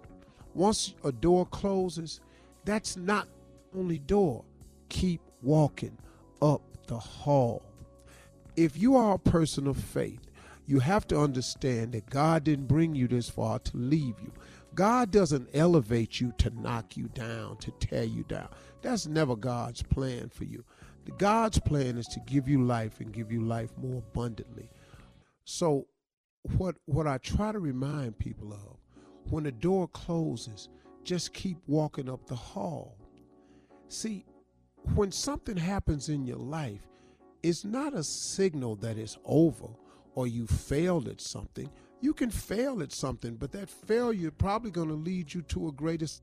once 0.54 0.94
a 1.04 1.12
door 1.12 1.46
closes, 1.48 2.22
that's 2.66 2.96
not 2.96 3.28
only 3.76 4.00
door. 4.00 4.44
Keep 4.90 5.22
walking 5.42 5.98
up 6.42 6.62
the 6.88 6.98
hall. 6.98 7.64
If 8.56 8.78
you 8.78 8.96
are 8.96 9.16
a 9.16 9.20
person 9.20 9.68
of 9.68 9.78
faith, 9.78 10.30
you 10.66 10.80
have 10.80 11.08
to 11.08 11.20
understand 11.20 11.94
that 11.94 12.10
God 12.10 12.44
didn't 12.44 12.68
bring 12.68 12.94
you 12.94 13.08
this 13.08 13.30
far 13.30 13.60
to 13.60 13.78
leave 13.78 14.16
you. 14.22 14.32
God 14.76 15.12
doesn't 15.12 15.50
elevate 15.54 16.22
you 16.22 16.32
to 16.38 16.50
knock 16.52 16.96
you 16.96 17.10
down, 17.10 17.58
to 17.58 17.72
tear 17.80 18.04
you 18.04 18.24
down. 18.24 18.50
That's 18.82 19.08
never 19.08 19.36
God's 19.36 19.82
plan 19.82 20.30
for 20.30 20.44
you. 20.44 20.64
God's 21.18 21.60
plan 21.60 21.98
is 21.98 22.08
to 22.08 22.20
give 22.22 22.48
you 22.48 22.64
life 22.64 23.00
and 23.00 23.12
give 23.12 23.32
you 23.32 23.42
life 23.42 23.72
more 23.82 23.98
abundantly. 23.98 24.70
So 25.44 25.88
what 26.58 26.76
what 26.86 27.08
I 27.08 27.18
try 27.18 27.52
to 27.52 27.60
remind 27.60 28.20
people 28.20 28.54
of 28.54 28.78
when 29.32 29.44
the 29.44 29.52
door 29.52 29.88
closes, 29.88 30.70
just 31.04 31.34
keep 31.34 31.58
walking 31.68 32.10
up 32.10 32.28
the 32.28 32.36
hall. 32.36 32.99
See, 33.90 34.24
when 34.94 35.12
something 35.12 35.58
happens 35.58 36.10
in 36.10 36.26
your 36.26 36.38
life, 36.38 36.88
it's 37.42 37.66
not 37.66 37.94
a 37.94 38.04
signal 38.04 38.76
that 38.78 38.98
it's 38.98 39.18
over 39.26 39.68
or 40.14 40.28
you 40.28 40.46
failed 40.46 41.08
at 41.08 41.20
something. 41.20 41.70
You 42.00 42.14
can 42.14 42.30
fail 42.30 42.82
at 42.82 42.92
something, 42.92 43.36
but 43.36 43.52
that 43.52 43.70
failure 43.70 44.32
probably 44.32 44.72
going 44.72 44.90
to 44.90 44.94
lead 44.94 45.34
you 45.34 45.42
to 45.44 45.68
a 45.68 45.72
greatest 45.72 46.22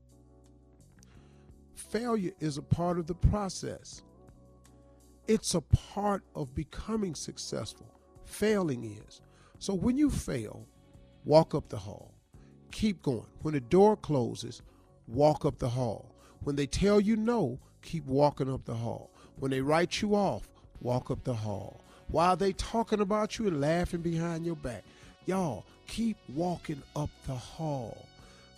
failure 1.75 2.31
is 2.39 2.57
a 2.57 2.61
part 2.61 2.97
of 2.97 3.05
the 3.05 3.15
process. 3.15 4.01
It's 5.27 5.53
a 5.53 5.61
part 5.61 6.23
of 6.35 6.55
becoming 6.55 7.15
successful. 7.15 7.99
Failing 8.25 8.85
is. 9.05 9.21
So 9.59 9.73
when 9.73 9.97
you 9.97 10.09
fail, 10.09 10.67
walk 11.25 11.53
up 11.53 11.69
the 11.69 11.77
hall. 11.77 12.13
Keep 12.71 13.01
going. 13.01 13.27
When 13.41 13.53
the 13.53 13.59
door 13.59 13.97
closes, 13.97 14.61
walk 15.07 15.45
up 15.45 15.59
the 15.59 15.69
hall. 15.69 16.16
When 16.43 16.55
they 16.55 16.67
tell 16.67 16.99
you 16.99 17.15
no, 17.15 17.59
keep 17.81 18.05
walking 18.05 18.51
up 18.51 18.65
the 18.65 18.75
hall. 18.75 19.11
When 19.39 19.51
they 19.51 19.61
write 19.61 20.01
you 20.01 20.15
off, 20.15 20.49
walk 20.81 21.11
up 21.11 21.23
the 21.23 21.33
hall. 21.33 21.81
While 22.09 22.37
they 22.37 22.53
talking 22.53 23.01
about 23.01 23.37
you 23.37 23.47
and 23.47 23.59
laughing 23.61 24.01
behind 24.01 24.45
your 24.45 24.55
back, 24.55 24.83
y'all 25.25 25.65
keep 25.87 26.17
walking 26.29 26.81
up 26.95 27.09
the 27.25 27.35
hall. 27.35 28.07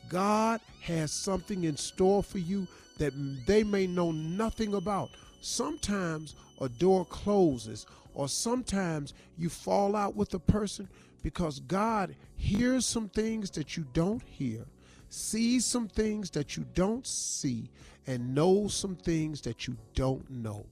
God 0.07 0.61
has 0.81 1.11
something 1.11 1.64
in 1.64 1.77
store 1.77 2.23
for 2.23 2.39
you 2.39 2.68
that 2.97 3.14
they 3.45 3.64
may 3.64 3.88
know 3.88 4.11
nothing 4.11 4.73
about. 4.73 5.10
Sometimes 5.41 6.35
a 6.60 6.69
door 6.69 7.06
closes 7.06 7.85
or 8.14 8.27
sometimes 8.27 9.14
you 9.38 9.49
fall 9.49 9.95
out 9.95 10.15
with 10.15 10.34
a 10.34 10.39
person 10.39 10.89
because 11.23 11.60
God 11.61 12.15
hears 12.35 12.85
some 12.85 13.10
things 13.10 13.49
that 13.51 13.77
you 13.77 13.85
don't 13.93 14.23
hear, 14.23 14.65
sees 15.10 15.65
some 15.65 15.88
things 15.88 16.30
that 16.31 16.56
you 16.56 16.65
don't 16.73 17.06
see, 17.06 17.69
and 18.07 18.34
knows 18.34 18.73
some 18.73 18.95
things 18.95 19.41
that 19.41 19.68
you 19.68 19.77
don't 19.94 20.30
know. 20.30 20.65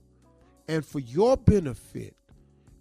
And 0.68 0.86
for 0.86 1.00
your 1.00 1.38
benefit, 1.38 2.16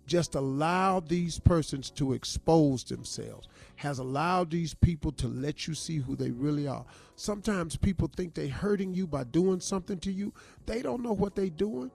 just 0.07 0.35
allow 0.35 1.01
these 1.01 1.39
persons 1.39 1.91
to 1.91 2.12
expose 2.12 2.85
themselves, 2.85 3.49
has 3.74 3.99
allowed 3.99 4.51
these 4.51 4.73
people 4.73 5.12
to 5.12 5.27
let 5.27 5.66
you 5.66 5.74
see 5.74 5.99
who 5.99 6.15
they 6.16 6.31
really 6.31 6.69
are. 6.69 6.85
Sometimes 7.16 7.77
people 7.77 8.11
think 8.15 8.35
they're 8.35 8.49
hurting 8.49 8.95
you 8.95 9.07
by 9.07 9.24
doing 9.24 9.61
something 9.61 9.99
to 9.99 10.12
you. 10.12 10.33
They 10.65 10.81
don't 10.81 11.03
know 11.03 11.12
what 11.12 11.35
they're 11.35 11.51
doing. 11.51 11.91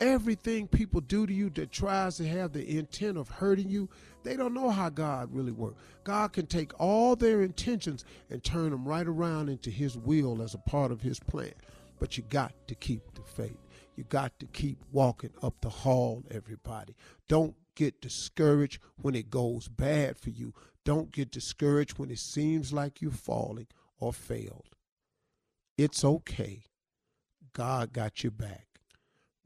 Everything 0.00 0.68
people 0.68 1.00
do 1.00 1.26
to 1.26 1.32
you 1.32 1.50
that 1.50 1.72
tries 1.72 2.16
to 2.18 2.28
have 2.28 2.52
the 2.52 2.78
intent 2.78 3.18
of 3.18 3.28
hurting 3.28 3.68
you, 3.68 3.88
they 4.22 4.36
don't 4.36 4.54
know 4.54 4.70
how 4.70 4.88
God 4.90 5.32
really 5.32 5.52
works. 5.52 5.82
God 6.04 6.32
can 6.32 6.46
take 6.46 6.78
all 6.80 7.16
their 7.16 7.42
intentions 7.42 8.04
and 8.30 8.42
turn 8.42 8.70
them 8.70 8.86
right 8.86 9.06
around 9.06 9.48
into 9.48 9.70
His 9.70 9.96
will 9.96 10.40
as 10.40 10.54
a 10.54 10.58
part 10.58 10.92
of 10.92 11.02
His 11.02 11.18
plan. 11.18 11.54
But 11.98 12.16
you 12.16 12.22
got 12.28 12.52
to 12.68 12.76
keep 12.76 13.02
the 13.14 13.22
faith. 13.22 13.58
You 13.96 14.04
got 14.04 14.38
to 14.38 14.46
keep 14.46 14.78
walking 14.92 15.32
up 15.42 15.60
the 15.60 15.68
hall, 15.68 16.22
everybody. 16.30 16.94
Don't 17.28 17.56
get 17.74 18.00
discouraged 18.00 18.80
when 19.02 19.16
it 19.16 19.30
goes 19.30 19.66
bad 19.66 20.16
for 20.16 20.30
you. 20.30 20.54
Don't 20.84 21.10
get 21.10 21.32
discouraged 21.32 21.98
when 21.98 22.10
it 22.10 22.20
seems 22.20 22.72
like 22.72 23.02
you're 23.02 23.10
falling 23.10 23.66
or 23.98 24.12
failed. 24.12 24.76
It's 25.76 26.04
okay. 26.04 26.62
God 27.52 27.92
got 27.92 28.22
your 28.22 28.30
back. 28.30 28.67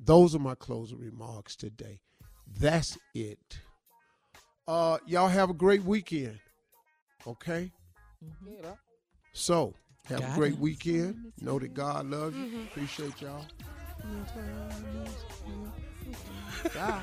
Those 0.04 0.34
are 0.34 0.40
my 0.40 0.54
closing 0.56 0.98
remarks 0.98 1.54
today. 1.54 2.00
That's 2.58 2.98
it. 3.14 3.60
Uh, 4.66 4.98
y'all 5.06 5.28
have 5.28 5.50
a 5.50 5.54
great 5.54 5.84
weekend. 5.84 6.38
Okay? 7.26 7.70
So, 9.32 9.74
have 10.06 10.20
Got 10.20 10.32
a 10.32 10.36
great 10.36 10.52
it. 10.54 10.58
weekend. 10.58 11.32
Know 11.40 11.58
that 11.58 11.74
God 11.74 12.06
loves 12.06 12.36
you. 12.36 12.62
Appreciate 12.62 13.20
y'all. 13.22 13.44
Bye. 16.74 17.02